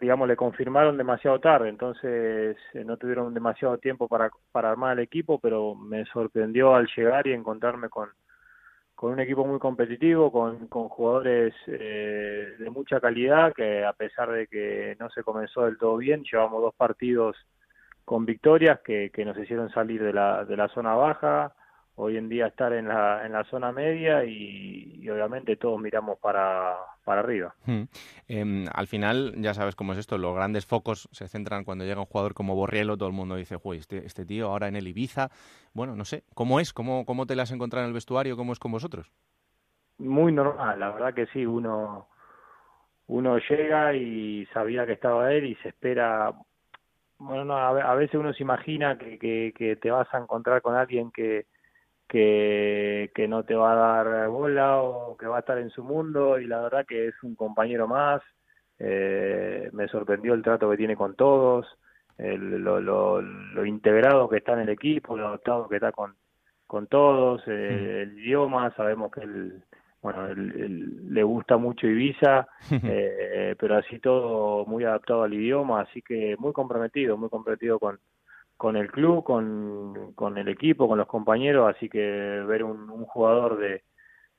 digamos 0.00 0.28
le 0.28 0.36
confirmaron 0.36 0.96
demasiado 0.96 1.40
tarde 1.40 1.68
entonces 1.68 2.56
eh, 2.72 2.84
no 2.84 2.96
tuvieron 2.96 3.34
demasiado 3.34 3.78
tiempo 3.78 4.08
para, 4.08 4.30
para 4.52 4.70
armar 4.70 4.92
el 4.92 5.04
equipo 5.04 5.40
pero 5.40 5.74
me 5.74 6.04
sorprendió 6.06 6.74
al 6.74 6.88
llegar 6.96 7.26
y 7.26 7.32
encontrarme 7.32 7.88
con 7.88 8.08
con 8.98 9.12
un 9.12 9.20
equipo 9.20 9.44
muy 9.44 9.60
competitivo, 9.60 10.32
con, 10.32 10.66
con 10.66 10.88
jugadores 10.88 11.54
eh, 11.68 12.56
de 12.58 12.68
mucha 12.68 13.00
calidad, 13.00 13.52
que 13.54 13.84
a 13.84 13.92
pesar 13.92 14.28
de 14.32 14.48
que 14.48 14.96
no 14.98 15.08
se 15.10 15.22
comenzó 15.22 15.66
del 15.66 15.78
todo 15.78 15.98
bien, 15.98 16.24
llevamos 16.24 16.60
dos 16.60 16.74
partidos 16.74 17.36
con 18.04 18.26
victorias 18.26 18.80
que, 18.84 19.10
que 19.14 19.24
nos 19.24 19.38
hicieron 19.38 19.70
salir 19.70 20.02
de 20.02 20.12
la, 20.12 20.44
de 20.44 20.56
la 20.56 20.66
zona 20.70 20.96
baja, 20.96 21.54
hoy 22.00 22.16
en 22.16 22.28
día 22.28 22.46
estar 22.46 22.72
en 22.72 22.86
la, 22.86 23.26
en 23.26 23.32
la 23.32 23.44
zona 23.44 23.72
media 23.72 24.24
y, 24.24 25.00
y 25.02 25.10
obviamente 25.10 25.56
todos 25.56 25.80
miramos 25.80 26.18
para, 26.20 26.76
para 27.04 27.20
arriba. 27.20 27.54
Hmm. 27.66 27.82
Em, 28.28 28.66
al 28.72 28.86
final, 28.86 29.34
ya 29.38 29.52
sabes 29.52 29.74
cómo 29.74 29.92
es 29.92 29.98
esto, 29.98 30.16
los 30.16 30.34
grandes 30.34 30.64
focos 30.64 31.08
se 31.10 31.26
centran 31.26 31.64
cuando 31.64 31.84
llega 31.84 32.00
un 32.00 32.06
jugador 32.06 32.34
como 32.34 32.54
Borrielo, 32.54 32.96
todo 32.96 33.08
el 33.08 33.14
mundo 33.14 33.34
dice, 33.34 33.56
"Jue, 33.56 33.76
este, 33.76 34.06
este 34.06 34.24
tío 34.24 34.46
ahora 34.46 34.68
en 34.68 34.76
el 34.76 34.86
Ibiza, 34.86 35.30
bueno, 35.74 35.96
no 35.96 36.04
sé, 36.04 36.22
¿cómo 36.34 36.60
es? 36.60 36.72
¿Cómo, 36.72 37.04
¿Cómo 37.04 37.26
te 37.26 37.34
las 37.34 37.50
has 37.50 37.56
encontrado 37.56 37.84
en 37.84 37.88
el 37.88 37.94
vestuario? 37.94 38.36
¿Cómo 38.36 38.52
es 38.52 38.60
con 38.60 38.70
vosotros? 38.70 39.12
Muy 39.98 40.30
normal, 40.30 40.78
la 40.78 40.90
verdad 40.90 41.14
que 41.14 41.26
sí, 41.26 41.44
uno, 41.44 42.06
uno 43.08 43.38
llega 43.38 43.92
y 43.94 44.46
sabía 44.54 44.86
que 44.86 44.92
estaba 44.92 45.32
él 45.32 45.46
y 45.46 45.56
se 45.56 45.70
espera, 45.70 46.32
bueno, 47.18 47.44
no, 47.44 47.56
a, 47.56 47.70
a 47.70 47.94
veces 47.96 48.14
uno 48.14 48.32
se 48.32 48.44
imagina 48.44 48.96
que, 48.96 49.18
que, 49.18 49.52
que 49.56 49.74
te 49.74 49.90
vas 49.90 50.06
a 50.14 50.18
encontrar 50.18 50.62
con 50.62 50.76
alguien 50.76 51.10
que, 51.10 51.46
que, 52.08 53.10
que 53.14 53.28
no 53.28 53.44
te 53.44 53.54
va 53.54 53.72
a 53.72 54.04
dar 54.04 54.28
bola 54.28 54.80
o 54.80 55.16
que 55.16 55.26
va 55.26 55.36
a 55.36 55.40
estar 55.40 55.58
en 55.58 55.70
su 55.70 55.84
mundo 55.84 56.38
y 56.38 56.46
la 56.46 56.60
verdad 56.60 56.86
que 56.86 57.08
es 57.08 57.14
un 57.22 57.34
compañero 57.34 57.86
más, 57.86 58.22
eh, 58.78 59.68
me 59.72 59.88
sorprendió 59.88 60.34
el 60.34 60.42
trato 60.42 60.70
que 60.70 60.76
tiene 60.76 60.96
con 60.96 61.14
todos, 61.14 61.66
lo, 62.18 62.80
lo, 62.80 63.64
integrado 63.64 64.28
que 64.28 64.38
está 64.38 64.54
en 64.54 64.60
el 64.60 64.70
equipo, 64.70 65.16
lo 65.16 65.28
adaptado 65.28 65.68
que 65.68 65.76
está 65.76 65.92
con, 65.92 66.16
con 66.66 66.86
todos, 66.86 67.42
eh, 67.46 68.02
el 68.02 68.18
idioma, 68.18 68.74
sabemos 68.74 69.12
que 69.12 69.20
él, 69.20 69.62
bueno, 70.00 70.28
le 70.34 71.22
gusta 71.22 71.58
mucho 71.58 71.86
Ibiza, 71.86 72.48
eh, 72.82 73.54
pero 73.58 73.76
así 73.76 73.98
todo 73.98 74.64
muy 74.66 74.84
adaptado 74.84 75.24
al 75.24 75.34
idioma, 75.34 75.82
así 75.82 76.02
que 76.02 76.36
muy 76.38 76.52
comprometido, 76.52 77.16
muy 77.16 77.28
comprometido 77.28 77.78
con, 77.78 78.00
con 78.58 78.76
el 78.76 78.90
club, 78.90 79.24
con, 79.24 80.12
con 80.14 80.36
el 80.36 80.48
equipo, 80.48 80.88
con 80.88 80.98
los 80.98 81.06
compañeros, 81.06 81.74
así 81.74 81.88
que 81.88 82.00
ver 82.00 82.64
un, 82.64 82.90
un 82.90 83.04
jugador 83.06 83.56
de, 83.58 83.84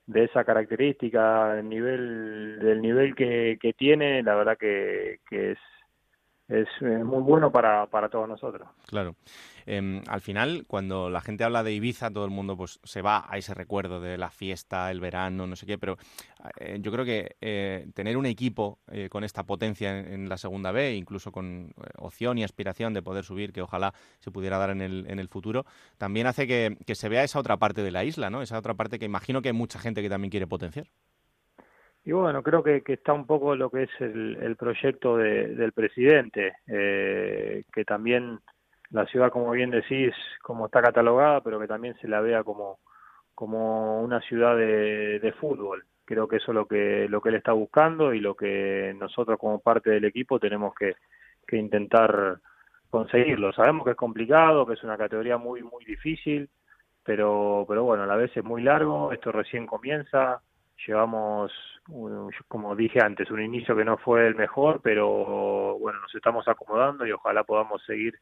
de 0.05 0.25
esa 0.25 0.43
característica, 0.43 1.61
nivel, 1.63 2.59
del 2.59 2.81
nivel 2.81 3.15
que, 3.15 3.57
que 3.61 3.73
tiene, 3.73 4.21
la 4.21 4.35
verdad 4.35 4.57
que, 4.57 5.19
que 5.29 5.53
es 5.53 5.59
es 6.49 6.67
muy 6.81 7.21
bueno 7.21 7.51
para, 7.51 7.85
para 7.85 8.09
todos 8.09 8.27
nosotros. 8.27 8.67
Claro. 8.87 9.15
Em, 9.71 10.01
al 10.07 10.21
final, 10.21 10.65
cuando 10.67 11.11
la 11.11 11.21
gente 11.21 11.43
habla 11.43 11.61
de 11.61 11.73
Ibiza, 11.73 12.09
todo 12.09 12.25
el 12.25 12.31
mundo 12.31 12.57
pues 12.57 12.79
se 12.83 13.03
va 13.03 13.27
a 13.29 13.37
ese 13.37 13.53
recuerdo 13.53 14.01
de 14.01 14.17
la 14.17 14.31
fiesta, 14.31 14.89
el 14.89 14.99
verano, 14.99 15.45
no 15.45 15.55
sé 15.55 15.67
qué, 15.67 15.77
pero 15.77 15.95
eh, 16.59 16.79
yo 16.81 16.91
creo 16.91 17.05
que 17.05 17.35
eh, 17.39 17.87
tener 17.93 18.17
un 18.17 18.25
equipo 18.25 18.79
eh, 18.91 19.09
con 19.09 19.23
esta 19.23 19.43
potencia 19.43 19.95
en, 19.99 20.27
la 20.27 20.37
segunda 20.37 20.71
B, 20.71 20.95
incluso 20.95 21.31
con 21.31 21.71
opción 21.97 22.39
y 22.39 22.43
aspiración 22.43 22.95
de 22.95 23.03
poder 23.03 23.23
subir, 23.23 23.53
que 23.53 23.61
ojalá 23.61 23.93
se 24.19 24.31
pudiera 24.31 24.57
dar 24.57 24.71
en 24.71 24.81
el, 24.81 25.05
en 25.07 25.19
el 25.19 25.27
futuro, 25.27 25.67
también 25.99 26.25
hace 26.25 26.47
que, 26.47 26.75
que 26.87 26.95
se 26.95 27.07
vea 27.07 27.23
esa 27.23 27.37
otra 27.37 27.57
parte 27.57 27.83
de 27.83 27.91
la 27.91 28.03
isla, 28.03 28.31
¿no? 28.31 28.41
Esa 28.41 28.57
otra 28.57 28.73
parte 28.73 28.97
que 28.97 29.05
imagino 29.05 29.43
que 29.43 29.49
hay 29.49 29.53
mucha 29.53 29.77
gente 29.77 30.01
que 30.01 30.09
también 30.09 30.31
quiere 30.31 30.47
potenciar. 30.47 30.87
Y 32.03 32.11
bueno, 32.11 32.41
creo 32.41 32.63
que, 32.63 32.81
que, 32.81 32.93
está 32.93 33.13
un 33.13 33.25
poco 33.25 33.55
lo 33.55 33.69
que 33.69 33.83
es 33.83 33.89
el, 33.99 34.37
el 34.41 34.55
proyecto 34.55 35.17
de, 35.17 35.55
del 35.55 35.73
presidente, 35.73 36.53
eh, 36.67 37.63
que 37.71 37.85
también 37.85 38.39
la 38.91 39.05
ciudad, 39.05 39.31
como 39.31 39.51
bien 39.51 39.69
decís, 39.69 40.13
como 40.41 40.65
está 40.65 40.81
catalogada, 40.81 41.41
pero 41.41 41.59
que 41.59 41.67
también 41.67 41.95
se 42.01 42.07
la 42.07 42.21
vea 42.21 42.43
como, 42.43 42.79
como 43.35 44.01
una 44.01 44.21
ciudad 44.21 44.55
de, 44.57 45.19
de 45.19 45.31
fútbol. 45.33 45.85
Creo 46.05 46.27
que 46.27 46.37
eso 46.37 46.51
es 46.51 46.55
lo 46.55 46.65
que, 46.65 47.07
lo 47.07 47.21
que 47.21 47.29
él 47.29 47.35
está 47.35 47.51
buscando 47.51 48.13
y 48.13 48.19
lo 48.19 48.35
que 48.35 48.95
nosotros 48.97 49.37
como 49.37 49.59
parte 49.59 49.91
del 49.91 50.05
equipo 50.05 50.39
tenemos 50.39 50.73
que, 50.73 50.95
que 51.45 51.57
intentar 51.57 52.39
conseguirlo. 52.89 53.53
Sabemos 53.53 53.85
que 53.85 53.91
es 53.91 53.97
complicado, 53.97 54.65
que 54.65 54.73
es 54.73 54.83
una 54.83 54.97
categoría 54.97 55.37
muy, 55.37 55.61
muy 55.61 55.85
difícil, 55.85 56.49
pero, 57.03 57.65
pero 57.67 57.83
bueno, 57.83 58.03
a 58.03 58.07
la 58.07 58.15
vez 58.15 58.35
es 58.35 58.43
muy 58.43 58.63
largo, 58.63 59.11
esto 59.11 59.31
recién 59.31 59.67
comienza, 59.67 60.41
llevamos 60.85 61.51
como 62.47 62.75
dije 62.75 62.99
antes, 63.01 63.31
un 63.31 63.41
inicio 63.41 63.75
que 63.75 63.85
no 63.85 63.97
fue 63.97 64.27
el 64.27 64.35
mejor, 64.35 64.81
pero 64.83 65.77
bueno, 65.79 65.99
nos 66.01 66.13
estamos 66.13 66.47
acomodando 66.47 67.05
y 67.05 67.11
ojalá 67.11 67.43
podamos 67.43 67.81
seguir 67.83 68.19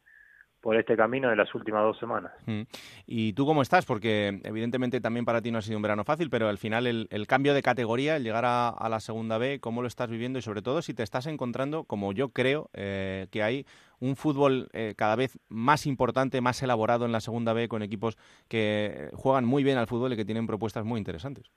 por 0.61 0.75
este 0.75 0.97
camino 0.97 1.29
de 1.29 1.35
las 1.35 1.53
últimas 1.53 1.83
dos 1.83 1.99
semanas. 1.99 2.31
Mm. 2.45 2.61
¿Y 3.05 3.33
tú 3.33 3.45
cómo 3.45 3.61
estás? 3.61 3.85
Porque 3.85 4.41
evidentemente 4.43 4.99
también 4.99 5.23
para 5.23 5.41
ti 5.41 5.51
no 5.51 5.59
ha 5.59 5.61
sido 5.61 5.77
un 5.77 5.83
verano 5.83 6.03
fácil, 6.03 6.29
pero 6.29 6.49
al 6.49 6.57
final 6.57 6.87
el, 6.87 7.27
cambio 7.27 7.53
de 7.53 7.61
categoría, 7.61 8.15
el 8.15 8.23
llegar 8.23 8.43
a, 8.45 8.89
la 8.89 8.99
segunda 8.99 9.37
B, 9.37 9.59
¿cómo 9.59 9.81
lo 9.81 9.87
estás 9.87 10.09
viviendo? 10.09 10.39
Y 10.39 10.41
sobre 10.41 10.61
todo 10.61 10.81
si 10.81 10.93
te 10.93 11.03
estás 11.03 11.27
encontrando, 11.27 11.83
como 11.83 12.11
yo 12.11 12.29
creo, 12.29 12.69
eh, 12.73 13.27
que 13.31 13.43
hay 13.43 13.65
un 13.99 14.15
fútbol 14.15 14.69
eh, 14.73 14.93
cada 14.97 15.15
vez 15.15 15.39
más 15.47 15.85
importante, 15.85 16.41
más 16.41 16.61
elaborado 16.63 17.05
en 17.05 17.11
la 17.11 17.21
segunda 17.21 17.53
B, 17.53 17.67
con 17.67 17.83
equipos 17.83 18.17
que 18.47 19.09
juegan 19.13 19.45
muy 19.45 19.63
bien 19.63 19.77
al 19.77 19.87
fútbol 19.87 20.13
y 20.13 20.15
que 20.17 20.25
tienen 20.25 20.47
propuestas 20.47 20.85
muy 20.85 20.97
interesantes. 20.97 21.51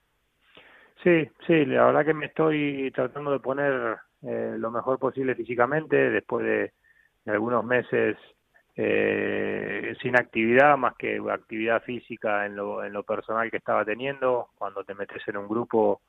Sí, 1.03 1.31
sí, 1.47 1.65
la 1.65 1.87
verdad 1.87 2.05
que 2.05 2.15
me 2.15 2.27
estoy 2.27 2.91
tratando 2.95 3.31
de 3.33 3.41
poner 3.41 3.97
eh, 4.23 4.55
lo 4.59 4.71
mejor 4.71 4.99
posible 4.99 5.35
físicamente 5.35 5.97
después 6.11 6.45
de, 6.45 6.73
algunos 7.27 7.65
meses 7.65 8.17
eh, 8.77 9.95
sin 10.03 10.17
actividad, 10.17 10.77
más 10.77 10.95
que 10.97 11.21
actividad 11.31 11.83
física 11.83 12.45
en 12.45 12.57
lo, 12.57 12.85
en 12.85 12.93
lo 12.93 13.03
personal 13.05 13.51
que 13.51 13.59
estaba 13.59 13.85
teniendo. 13.85 14.49
Cuando 14.57 14.85
te 14.85 14.95
metes 14.95 15.27
en 15.29 15.39
un 15.39 15.49
grupo 15.49 16.03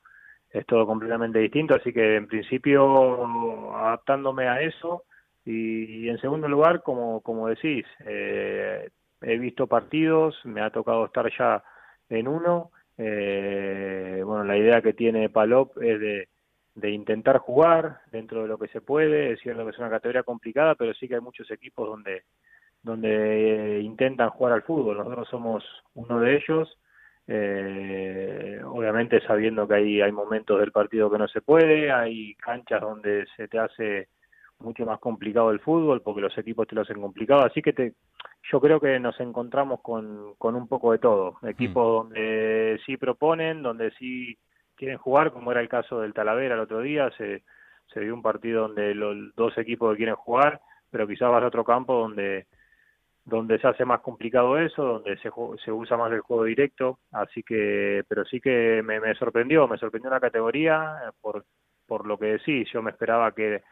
es 0.50 0.66
todo 0.66 0.86
completamente 0.86 1.38
distinto, 1.38 1.74
así 1.74 1.92
que 1.92 2.16
en 2.16 2.26
principio 2.26 3.74
adaptándome 3.74 4.48
a 4.48 4.60
eso. 4.60 5.04
Y, 5.44 6.08
en 6.08 6.18
segundo 6.18 6.48
lugar, 6.48 6.82
como, 6.82 7.20
como 7.22 7.48
decís, 7.48 7.86
eh, 8.04 8.90
he 9.22 9.38
visto 9.38 9.66
partidos, 9.66 10.38
me 10.44 10.60
ha 10.60 10.70
tocado 10.70 11.06
estar 11.06 11.30
ya 11.36 11.64
en 12.10 12.28
uno 12.28 12.70
eh, 13.04 14.22
bueno, 14.24 14.44
la 14.44 14.56
idea 14.56 14.80
que 14.80 14.92
tiene 14.92 15.28
Palop 15.28 15.76
es 15.82 16.00
de, 16.00 16.90
intentar 16.90 17.38
jugar 17.38 17.98
dentro 18.10 18.42
de 18.42 18.48
lo 18.48 18.58
que 18.58 18.68
se 18.68 18.80
puede. 18.80 19.32
Es 19.32 19.40
cierto 19.40 19.64
que 19.64 19.70
es 19.70 19.78
una 19.78 19.90
categoría 19.90 20.22
complicada, 20.22 20.74
pero 20.74 20.94
sí 20.94 21.08
que 21.08 21.16
hay 21.16 21.20
muchos 21.20 21.50
equipos 21.50 21.88
donde, 21.88 22.22
donde 22.82 23.80
intentan 23.82 24.30
jugar 24.30 24.52
al 24.52 24.62
fútbol. 24.62 24.98
Nosotros 24.98 25.28
somos 25.28 25.64
uno 25.94 26.20
de 26.20 26.36
ellos. 26.36 26.78
Eh, 27.26 28.60
obviamente 28.64 29.20
sabiendo 29.20 29.66
que 29.66 29.74
hay, 29.74 30.00
hay 30.00 30.12
momentos 30.12 30.58
del 30.58 30.72
partido 30.72 31.10
que 31.10 31.18
no 31.18 31.28
se 31.28 31.40
puede, 31.40 31.90
hay 31.92 32.34
canchas 32.34 32.80
donde 32.80 33.26
se 33.36 33.46
te 33.46 33.60
hace 33.60 34.08
mucho 34.58 34.84
más 34.84 34.98
complicado 34.98 35.52
el 35.52 35.60
fútbol 35.60 36.02
porque 36.02 36.20
los 36.20 36.36
equipos 36.36 36.66
te 36.66 36.74
lo 36.74 36.82
hacen 36.82 37.00
complicado, 37.00 37.44
así 37.44 37.62
que 37.62 37.72
te, 37.72 37.94
yo 38.50 38.60
creo 38.60 38.80
que 38.80 38.98
nos 38.98 39.18
encontramos 39.20 39.80
con, 39.80 40.34
con 40.36 40.54
un 40.54 40.66
poco 40.68 40.92
de 40.92 40.98
todo. 40.98 41.38
Equipos 41.42 41.84
mm. 41.84 42.08
donde 42.08 42.80
sí 42.84 42.96
proponen, 42.96 43.62
donde 43.62 43.90
sí 43.92 44.36
quieren 44.74 44.98
jugar, 44.98 45.32
como 45.32 45.52
era 45.52 45.60
el 45.60 45.68
caso 45.68 46.00
del 46.00 46.14
Talavera 46.14 46.54
el 46.54 46.60
otro 46.60 46.80
día, 46.80 47.10
se, 47.16 47.42
se 47.92 48.00
vio 48.00 48.14
un 48.14 48.22
partido 48.22 48.62
donde 48.62 48.94
los 48.94 49.34
dos 49.36 49.56
equipos 49.58 49.92
que 49.92 49.98
quieren 49.98 50.16
jugar, 50.16 50.60
pero 50.90 51.06
quizás 51.06 51.30
vas 51.30 51.42
a 51.42 51.46
otro 51.46 51.64
campo 51.64 51.94
donde 51.94 52.46
donde 53.24 53.58
se 53.60 53.68
hace 53.68 53.84
más 53.84 54.00
complicado 54.00 54.58
eso, 54.58 54.82
donde 54.82 55.16
se, 55.18 55.30
se 55.64 55.72
usa 55.72 55.96
más 55.96 56.12
el 56.12 56.20
juego 56.20 56.44
directo, 56.44 56.98
así 57.12 57.42
que, 57.42 58.02
pero 58.08 58.24
sí 58.24 58.40
que 58.40 58.82
me, 58.84 58.98
me 59.00 59.14
sorprendió, 59.14 59.68
me 59.68 59.78
sorprendió 59.78 60.10
la 60.10 60.20
categoría 60.20 60.96
eh, 61.06 61.10
por, 61.20 61.44
por 61.86 62.06
lo 62.06 62.18
que 62.18 62.26
decís, 62.26 62.68
yo 62.72 62.82
me 62.82 62.90
esperaba 62.90 63.32
que 63.32 63.62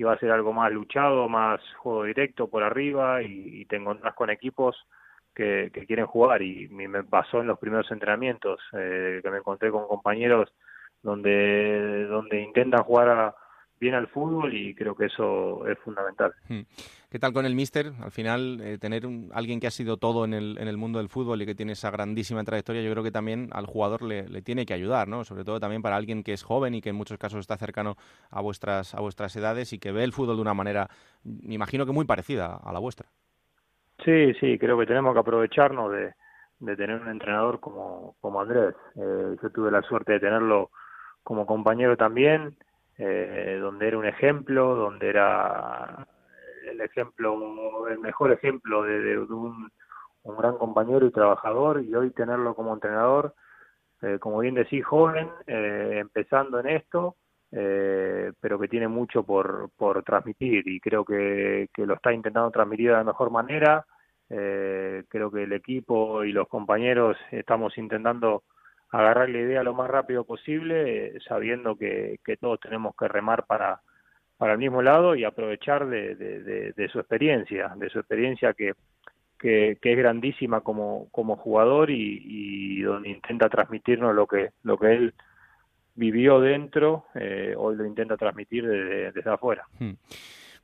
que 0.00 0.04
iba 0.04 0.14
a 0.14 0.18
ser 0.18 0.30
algo 0.30 0.54
más 0.54 0.72
luchado, 0.72 1.28
más 1.28 1.60
juego 1.76 2.04
directo 2.04 2.48
por 2.48 2.62
arriba 2.62 3.22
y, 3.22 3.66
te 3.66 3.76
encontrás 3.76 4.14
con 4.14 4.30
equipos 4.30 4.74
que, 5.34 5.70
quieren 5.86 6.06
jugar 6.06 6.40
y 6.40 6.68
me 6.68 7.04
pasó 7.04 7.42
en 7.42 7.48
los 7.48 7.58
primeros 7.58 7.90
entrenamientos 7.90 8.60
eh, 8.72 9.20
que 9.22 9.30
me 9.30 9.38
encontré 9.38 9.70
con 9.70 9.86
compañeros 9.86 10.50
donde 11.02 12.06
donde 12.06 12.40
intentan 12.40 12.82
jugar 12.82 13.08
a, 13.10 13.34
bien 13.78 13.94
al 13.94 14.08
fútbol 14.08 14.54
y 14.54 14.74
creo 14.74 14.94
que 14.94 15.06
eso 15.06 15.66
es 15.68 15.78
fundamental. 15.80 16.32
¿Qué 17.10 17.18
tal 17.18 17.32
con 17.32 17.44
el 17.44 17.56
míster? 17.56 17.90
Al 18.04 18.12
final, 18.12 18.60
eh, 18.62 18.78
tener 18.78 19.02
alguien 19.32 19.58
que 19.58 19.66
ha 19.66 19.72
sido 19.72 19.96
todo 19.96 20.24
en 20.24 20.32
el, 20.32 20.56
en 20.60 20.68
el 20.68 20.76
mundo 20.76 21.00
del 21.00 21.08
fútbol 21.08 21.42
y 21.42 21.46
que 21.46 21.56
tiene 21.56 21.72
esa 21.72 21.90
grandísima 21.90 22.44
trayectoria, 22.44 22.82
yo 22.82 22.92
creo 22.92 23.02
que 23.02 23.10
también 23.10 23.48
al 23.50 23.66
jugador 23.66 24.02
le, 24.02 24.28
le, 24.28 24.42
tiene 24.42 24.64
que 24.64 24.74
ayudar, 24.74 25.08
¿no? 25.08 25.24
Sobre 25.24 25.42
todo 25.42 25.58
también 25.58 25.82
para 25.82 25.96
alguien 25.96 26.22
que 26.22 26.32
es 26.32 26.44
joven 26.44 26.76
y 26.76 26.80
que 26.80 26.90
en 26.90 26.94
muchos 26.94 27.18
casos 27.18 27.40
está 27.40 27.56
cercano 27.56 27.96
a 28.30 28.40
vuestras, 28.40 28.94
a 28.94 29.00
vuestras 29.00 29.34
edades 29.34 29.72
y 29.72 29.80
que 29.80 29.90
ve 29.90 30.04
el 30.04 30.12
fútbol 30.12 30.36
de 30.36 30.42
una 30.42 30.54
manera, 30.54 30.88
me 31.24 31.54
imagino 31.54 31.84
que 31.84 31.90
muy 31.90 32.04
parecida 32.04 32.54
a 32.62 32.72
la 32.72 32.78
vuestra. 32.78 33.08
Sí, 34.04 34.32
sí, 34.34 34.56
creo 34.56 34.78
que 34.78 34.86
tenemos 34.86 35.12
que 35.12 35.18
aprovecharnos 35.18 35.90
de, 35.90 36.14
de 36.60 36.76
tener 36.76 37.00
un 37.00 37.08
entrenador 37.08 37.58
como, 37.58 38.14
como 38.20 38.40
Andrés. 38.40 38.76
Eh, 38.94 39.36
yo 39.42 39.50
tuve 39.50 39.72
la 39.72 39.82
suerte 39.82 40.12
de 40.12 40.20
tenerlo 40.20 40.70
como 41.24 41.44
compañero 41.44 41.96
también 41.96 42.56
eh, 42.98 43.58
donde 43.60 43.88
era 43.88 43.98
un 43.98 44.06
ejemplo, 44.06 44.76
donde 44.76 45.08
era 45.08 46.06
el 46.70 46.80
ejemplo, 46.80 47.88
el 47.88 47.98
mejor 47.98 48.32
ejemplo 48.32 48.82
de, 48.82 49.18
un, 49.18 49.70
gran 50.24 50.56
compañero 50.58 51.06
y 51.06 51.10
trabajador, 51.10 51.82
y 51.82 51.94
hoy 51.94 52.10
tenerlo 52.10 52.54
como 52.54 52.74
entrenador, 52.74 53.34
eh, 54.02 54.18
como 54.20 54.38
bien 54.38 54.54
decís, 54.54 54.84
joven, 54.84 55.28
eh, 55.46 55.98
empezando 56.00 56.60
en 56.60 56.68
esto, 56.68 57.16
pero 57.52 58.60
que 58.60 58.68
tiene 58.68 58.86
mucho 58.86 59.24
por, 59.24 59.70
por 59.76 60.04
transmitir 60.04 60.68
y 60.68 60.78
creo 60.78 61.04
que, 61.04 61.68
que 61.74 61.84
lo 61.84 61.94
está 61.94 62.12
intentando 62.12 62.50
transmitir 62.52 62.90
de 62.90 62.96
la 62.98 63.04
mejor 63.04 63.30
manera. 63.32 63.84
creo 64.28 65.30
que 65.32 65.42
el 65.42 65.52
equipo 65.52 66.22
y 66.24 66.32
los 66.32 66.46
compañeros 66.46 67.16
estamos 67.32 67.76
intentando 67.76 68.44
agarrar 68.90 69.28
la 69.30 69.38
idea 69.38 69.62
lo 69.64 69.74
más 69.74 69.90
rápido 69.90 70.24
posible, 70.24 71.18
sabiendo 71.28 71.76
que, 71.76 72.18
que, 72.24 72.36
todos 72.36 72.60
tenemos 72.60 72.94
que 72.96 73.08
remar 73.08 73.46
para, 73.46 73.80
para 74.40 74.54
el 74.54 74.58
mismo 74.58 74.80
lado 74.80 75.14
y 75.14 75.24
aprovechar 75.24 75.86
de, 75.86 76.88
su 76.90 76.98
experiencia, 76.98 77.74
de 77.76 77.90
su 77.90 77.98
experiencia 77.98 78.54
que, 78.54 78.72
que, 79.38 79.76
es 79.78 79.98
grandísima 79.98 80.62
como, 80.62 81.10
jugador 81.12 81.90
y, 81.90 82.80
donde 82.80 83.10
intenta 83.10 83.50
transmitirnos 83.50 84.14
lo 84.14 84.26
que, 84.26 84.52
lo 84.62 84.78
que 84.78 84.94
él 84.94 85.14
vivió 85.94 86.40
dentro, 86.40 87.04
eh, 87.14 87.52
hoy 87.54 87.76
lo 87.76 87.84
intenta 87.84 88.16
transmitir 88.16 88.66
desde, 88.66 89.12
desde 89.12 89.30
afuera. 89.30 89.66
Hmm. 89.78 89.90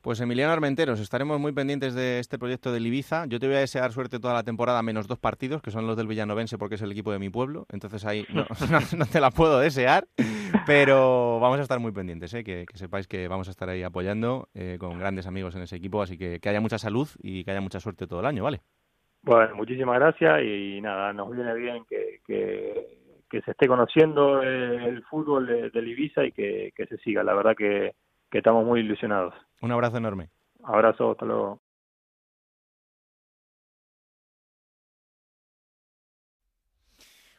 Pues 0.02 0.20
Emiliano 0.20 0.52
Armenteros, 0.52 1.01
estaremos 1.01 1.40
muy 1.40 1.52
pendientes 1.52 1.94
de 1.94 2.20
este 2.20 2.39
proyecto 2.39 2.73
del 2.73 2.86
Ibiza. 2.86 3.27
Yo 3.27 3.40
te 3.40 3.47
voy 3.47 3.56
a 3.56 3.60
desear 3.60 3.90
suerte 3.90 4.20
toda 4.20 4.35
la 4.35 4.44
temporada, 4.44 4.82
menos 4.82 5.09
dos 5.09 5.18
partidos, 5.18 5.62
que 5.62 5.70
son 5.73 5.86
los 5.86 5.97
del 5.97 6.06
Villanovense, 6.06 6.59
porque 6.59 6.77
es 6.77 6.82
el 6.82 6.93
equipo 6.93 7.10
de 7.10 7.18
mi 7.18 7.28
pueblo. 7.28 7.66
Entonces 7.73 8.05
ahí 8.05 8.24
no, 8.97 9.06
te 9.06 9.20
la 9.20 9.31
puedo 9.31 9.59
desear, 9.59 10.06
pero 10.64 11.40
vamos 11.40 11.59
a 11.59 11.62
estar 11.62 11.81
muy 11.81 11.90
pendientes, 11.93 12.32
¿eh? 12.35 12.44
que, 12.44 12.66
sepáis 12.74 13.09
que 13.09 13.27
vamos 13.27 13.48
a 13.48 13.51
estar 13.51 13.68
ahí 13.68 13.82
apoyando 13.82 14.48
eh, 14.55 14.77
con 14.78 14.98
grandes 14.98 15.27
amigos 15.27 15.56
en 15.56 15.62
ese 15.62 15.77
equipo. 15.77 16.01
Así 16.01 16.16
que 16.16 16.39
que 16.39 16.48
haya 16.48 16.60
mucha 16.60 16.78
salud 16.78 17.09
y 17.20 17.43
que 17.43 17.51
haya 17.51 17.60
mucha 17.60 17.81
suerte 17.81 18.06
todo 18.06 18.20
el 18.20 18.27
año, 18.27 18.44
¿vale? 18.44 18.60
Bueno, 19.23 19.56
muchísimas 19.56 19.98
gracias 19.98 20.40
y 20.44 20.81
nada, 20.81 21.12
nos 21.12 21.35
viene 21.35 21.52
bien 21.55 21.85
que, 21.90 22.20
que, 22.24 23.43
se 23.44 23.51
esté 23.51 23.66
conociendo 23.66 24.40
el 24.40 25.02
fútbol 25.05 25.70
del 25.73 25.89
Ibiza 25.89 26.24
y 26.24 26.32
que, 26.32 26.73
que 26.77 26.86
se 26.86 26.97
siga. 26.98 27.24
La 27.24 27.35
verdad 27.35 27.56
que 27.56 27.93
que 28.31 28.39
estamos 28.39 28.65
muy 28.65 28.81
ilusionados. 28.81 29.35
Un 29.61 29.73
abrazo 29.73 29.97
enorme. 29.98 30.31
Abrazo, 30.65 31.12
hasta 31.12 31.24
luego. 31.24 31.61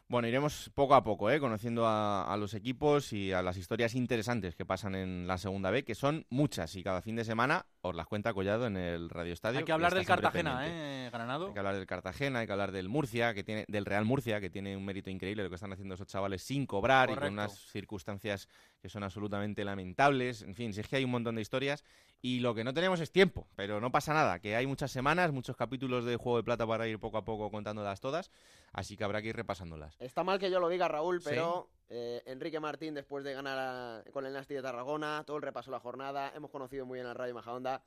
Bueno, 0.10 0.30
iremos 0.30 0.72
poco 0.74 0.96
a 0.96 1.04
poco, 1.04 1.30
¿eh? 1.30 1.38
conociendo 1.38 1.84
a, 1.86 2.34
los 2.40 2.54
equipos 2.54 3.12
y 3.12 3.34
a 3.34 3.42
las 3.42 3.58
historias 3.58 3.94
interesantes 3.94 4.56
que 4.56 4.66
pasan 4.66 4.96
en 4.96 5.28
la 5.28 5.38
segunda 5.38 5.70
B, 5.70 5.84
que 5.84 5.96
son 5.96 6.26
muchas 6.30 6.74
y 6.78 6.84
cada 6.84 7.02
fin 7.02 7.18
de 7.18 7.26
semana 7.26 7.66
os 7.88 7.96
las 7.96 8.08
cuenta 8.08 8.34
Collado 8.34 8.68
en 8.68 8.78
el 8.78 9.10
Radio 9.10 9.34
Estadio. 9.34 9.60
Hay 9.60 9.66
que 9.66 9.72
hablar 9.72 9.94
del 9.94 10.06
Cartagena, 10.06 10.62
¿eh, 10.66 11.10
Granado? 11.12 11.48
Hay 11.48 11.54
que 11.54 11.60
hablar 11.60 11.76
del 11.76 11.88
Cartagena, 11.88 12.40
hay 12.40 12.48
que 12.48 12.52
hablar 12.52 12.72
del 12.72 12.90
Murcia, 12.90 13.34
que 13.34 13.44
tiene, 13.44 13.66
del 13.68 13.86
Real 13.86 14.06
Murcia, 14.06 14.40
que 14.40 14.50
tiene 14.50 14.76
un 14.76 14.86
mérito 14.86 15.10
increíble 15.10 15.44
lo 15.44 15.50
que 15.50 15.56
están 15.56 15.74
haciendo 15.74 15.96
esos 15.96 16.08
chavales 16.08 16.44
sin 16.44 16.66
cobrar 16.66 17.10
y 17.10 17.16
con 17.16 17.34
unas 17.34 17.54
circunstancias 17.72 18.48
que 18.82 18.90
son 18.90 19.04
absolutamente 19.04 19.64
lamentables. 19.64 20.42
En 20.42 20.56
fin, 20.56 20.74
si 20.74 20.82
es 20.82 20.88
que 20.88 20.98
hay 20.98 21.04
un 21.04 21.12
montón 21.12 21.36
de 21.36 21.42
historias 21.42 21.84
y 22.22 22.40
lo 22.40 22.56
que 22.56 22.64
no 22.64 22.74
tenemos 22.74 23.00
es 23.00 23.12
tiempo, 23.12 23.48
pero 23.56 23.80
no 23.80 23.92
pasa 23.92 24.14
nada, 24.14 24.40
que 24.40 24.56
hay 24.56 24.66
muchas 24.66 24.92
semanas, 24.92 25.32
muchos 25.32 25.56
capítulos 25.56 26.06
de 26.06 26.16
Juego 26.16 26.38
de 26.38 26.44
Plata 26.44 26.66
para 26.66 26.88
ir 26.88 27.00
poco 27.00 27.18
a 27.18 27.26
poco 27.26 27.52
contándolas 27.52 28.02
todas, 28.02 28.32
así 28.74 28.98
que 28.98 29.04
habrá 29.04 29.22
que 29.22 29.30
ir 29.30 29.36
repasándolas. 29.36 29.96
Está 30.00 30.24
mal 30.24 30.40
que 30.40 30.50
yo 30.50 30.60
lo 30.60 30.70
diga, 30.70 30.88
Raúl, 30.88 31.22
pero 31.24 31.70
eh, 31.90 32.22
Enrique 32.26 32.60
Martín, 32.60 32.94
después 32.94 33.24
de 33.24 33.34
ganar 33.34 34.04
con 34.12 34.26
el 34.26 34.34
Nasti 34.34 34.54
de 34.54 34.62
Tarragona, 34.62 35.24
todo 35.26 35.38
el 35.38 35.44
repaso 35.44 35.72
de 35.72 35.78
la 35.78 35.80
jornada, 35.80 36.32
hemos 36.36 36.52
conocido 36.52 36.86
muy 36.86 36.98
bien 36.98 37.08
al 37.08 37.16
Radio 37.16 37.34
Majadonda. 37.34 37.84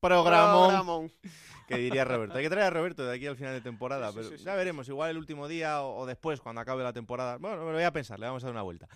Programón. 0.00 1.10
Que 1.66 1.78
diría 1.78 2.04
Roberto. 2.04 2.38
Hay 2.38 2.44
que 2.44 2.50
traer 2.50 2.66
a 2.68 2.70
Roberto 2.70 3.04
de 3.04 3.16
aquí 3.16 3.26
al 3.26 3.34
final 3.34 3.52
de 3.52 3.60
temporada, 3.60 4.12
pero 4.12 4.36
ya 4.36 4.54
veremos. 4.54 4.88
Igual 4.88 5.10
el 5.10 5.18
último 5.18 5.48
día 5.48 5.82
o, 5.82 6.06
después, 6.06 6.40
cuando 6.40 6.60
acabe 6.60 6.84
la 6.84 6.92
temporada. 6.92 7.38
Bueno, 7.38 7.56
me 7.56 7.64
lo 7.64 7.72
voy 7.72 7.82
a 7.82 7.90
pensar, 7.92 8.20
le 8.20 8.26
vamos 8.26 8.44
a 8.44 8.46
dar 8.46 8.52
una 8.52 8.62
vuelta. 8.62 8.86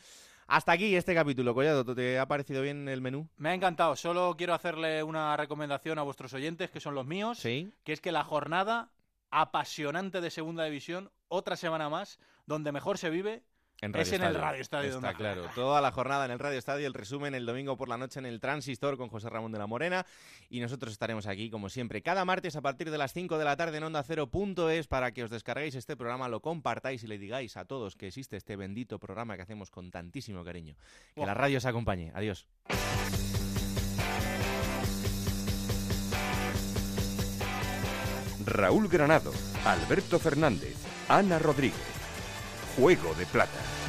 Hasta 0.46 0.70
aquí 0.70 0.94
este 0.94 1.12
capítulo, 1.12 1.52
Collado. 1.52 1.84
¿Te 1.96 2.20
ha 2.20 2.26
parecido 2.26 2.62
bien 2.62 2.88
el 2.88 3.00
menú? 3.00 3.28
Me 3.38 3.48
ha 3.48 3.54
encantado. 3.54 3.96
Solo 3.96 4.36
quiero 4.38 4.54
hacerle 4.54 5.02
una 5.02 5.36
recomendación 5.36 5.98
a 5.98 6.02
vuestros 6.02 6.32
oyentes, 6.32 6.70
que 6.70 6.78
son 6.78 6.94
los 6.94 7.06
míos. 7.06 7.38
Sí. 7.38 7.72
Que 7.82 7.92
es 7.92 8.00
que 8.00 8.12
la 8.12 8.22
jornada 8.22 8.92
apasionante 9.32 10.20
de 10.20 10.30
Segunda 10.30 10.64
División, 10.64 11.10
otra 11.26 11.56
semana 11.56 11.88
más, 11.88 12.20
donde 12.46 12.70
mejor 12.70 12.98
se 12.98 13.10
vive, 13.10 13.42
es 13.80 14.12
en 14.12 14.22
el 14.22 14.34
Radio 14.34 14.60
Estadio. 14.60 14.94
Está 14.94 15.14
claro. 15.14 15.46
Toda 15.54 15.80
la 15.80 15.90
jornada 15.90 16.26
en 16.26 16.30
el 16.30 16.38
Radio 16.38 16.58
Estadio, 16.58 16.86
el 16.86 16.94
resumen 16.94 17.34
el 17.34 17.46
domingo 17.46 17.76
por 17.76 17.88
la 17.88 17.96
noche 17.96 18.18
en 18.18 18.26
el 18.26 18.40
Transistor 18.40 18.96
con 18.96 19.08
José 19.08 19.30
Ramón 19.30 19.52
de 19.52 19.58
la 19.58 19.66
Morena. 19.66 20.04
Y 20.50 20.60
nosotros 20.60 20.92
estaremos 20.92 21.26
aquí, 21.26 21.50
como 21.50 21.68
siempre, 21.70 22.02
cada 22.02 22.24
martes 22.24 22.56
a 22.56 22.60
partir 22.60 22.90
de 22.90 22.98
las 22.98 23.12
5 23.12 23.38
de 23.38 23.44
la 23.44 23.56
tarde 23.56 23.78
en 23.78 23.84
Onda 23.84 24.02
Cero.es 24.02 24.86
para 24.86 25.12
que 25.12 25.24
os 25.24 25.30
descarguéis 25.30 25.74
este 25.74 25.96
programa, 25.96 26.28
lo 26.28 26.40
compartáis 26.40 27.02
y 27.04 27.06
le 27.06 27.18
digáis 27.18 27.56
a 27.56 27.64
todos 27.64 27.96
que 27.96 28.08
existe 28.08 28.36
este 28.36 28.56
bendito 28.56 28.98
programa 28.98 29.36
que 29.36 29.42
hacemos 29.42 29.70
con 29.70 29.90
tantísimo 29.90 30.44
cariño. 30.44 30.76
Que 31.14 31.24
la 31.24 31.34
radio 31.34 31.58
os 31.58 31.64
acompañe. 31.64 32.12
Adiós. 32.14 32.46
Raúl 38.44 38.88
Granado, 38.88 39.32
Alberto 39.64 40.18
Fernández, 40.18 40.76
Ana 41.08 41.38
Rodríguez. 41.38 41.99
Juego 42.76 43.14
de 43.14 43.26
Plata. 43.26 43.79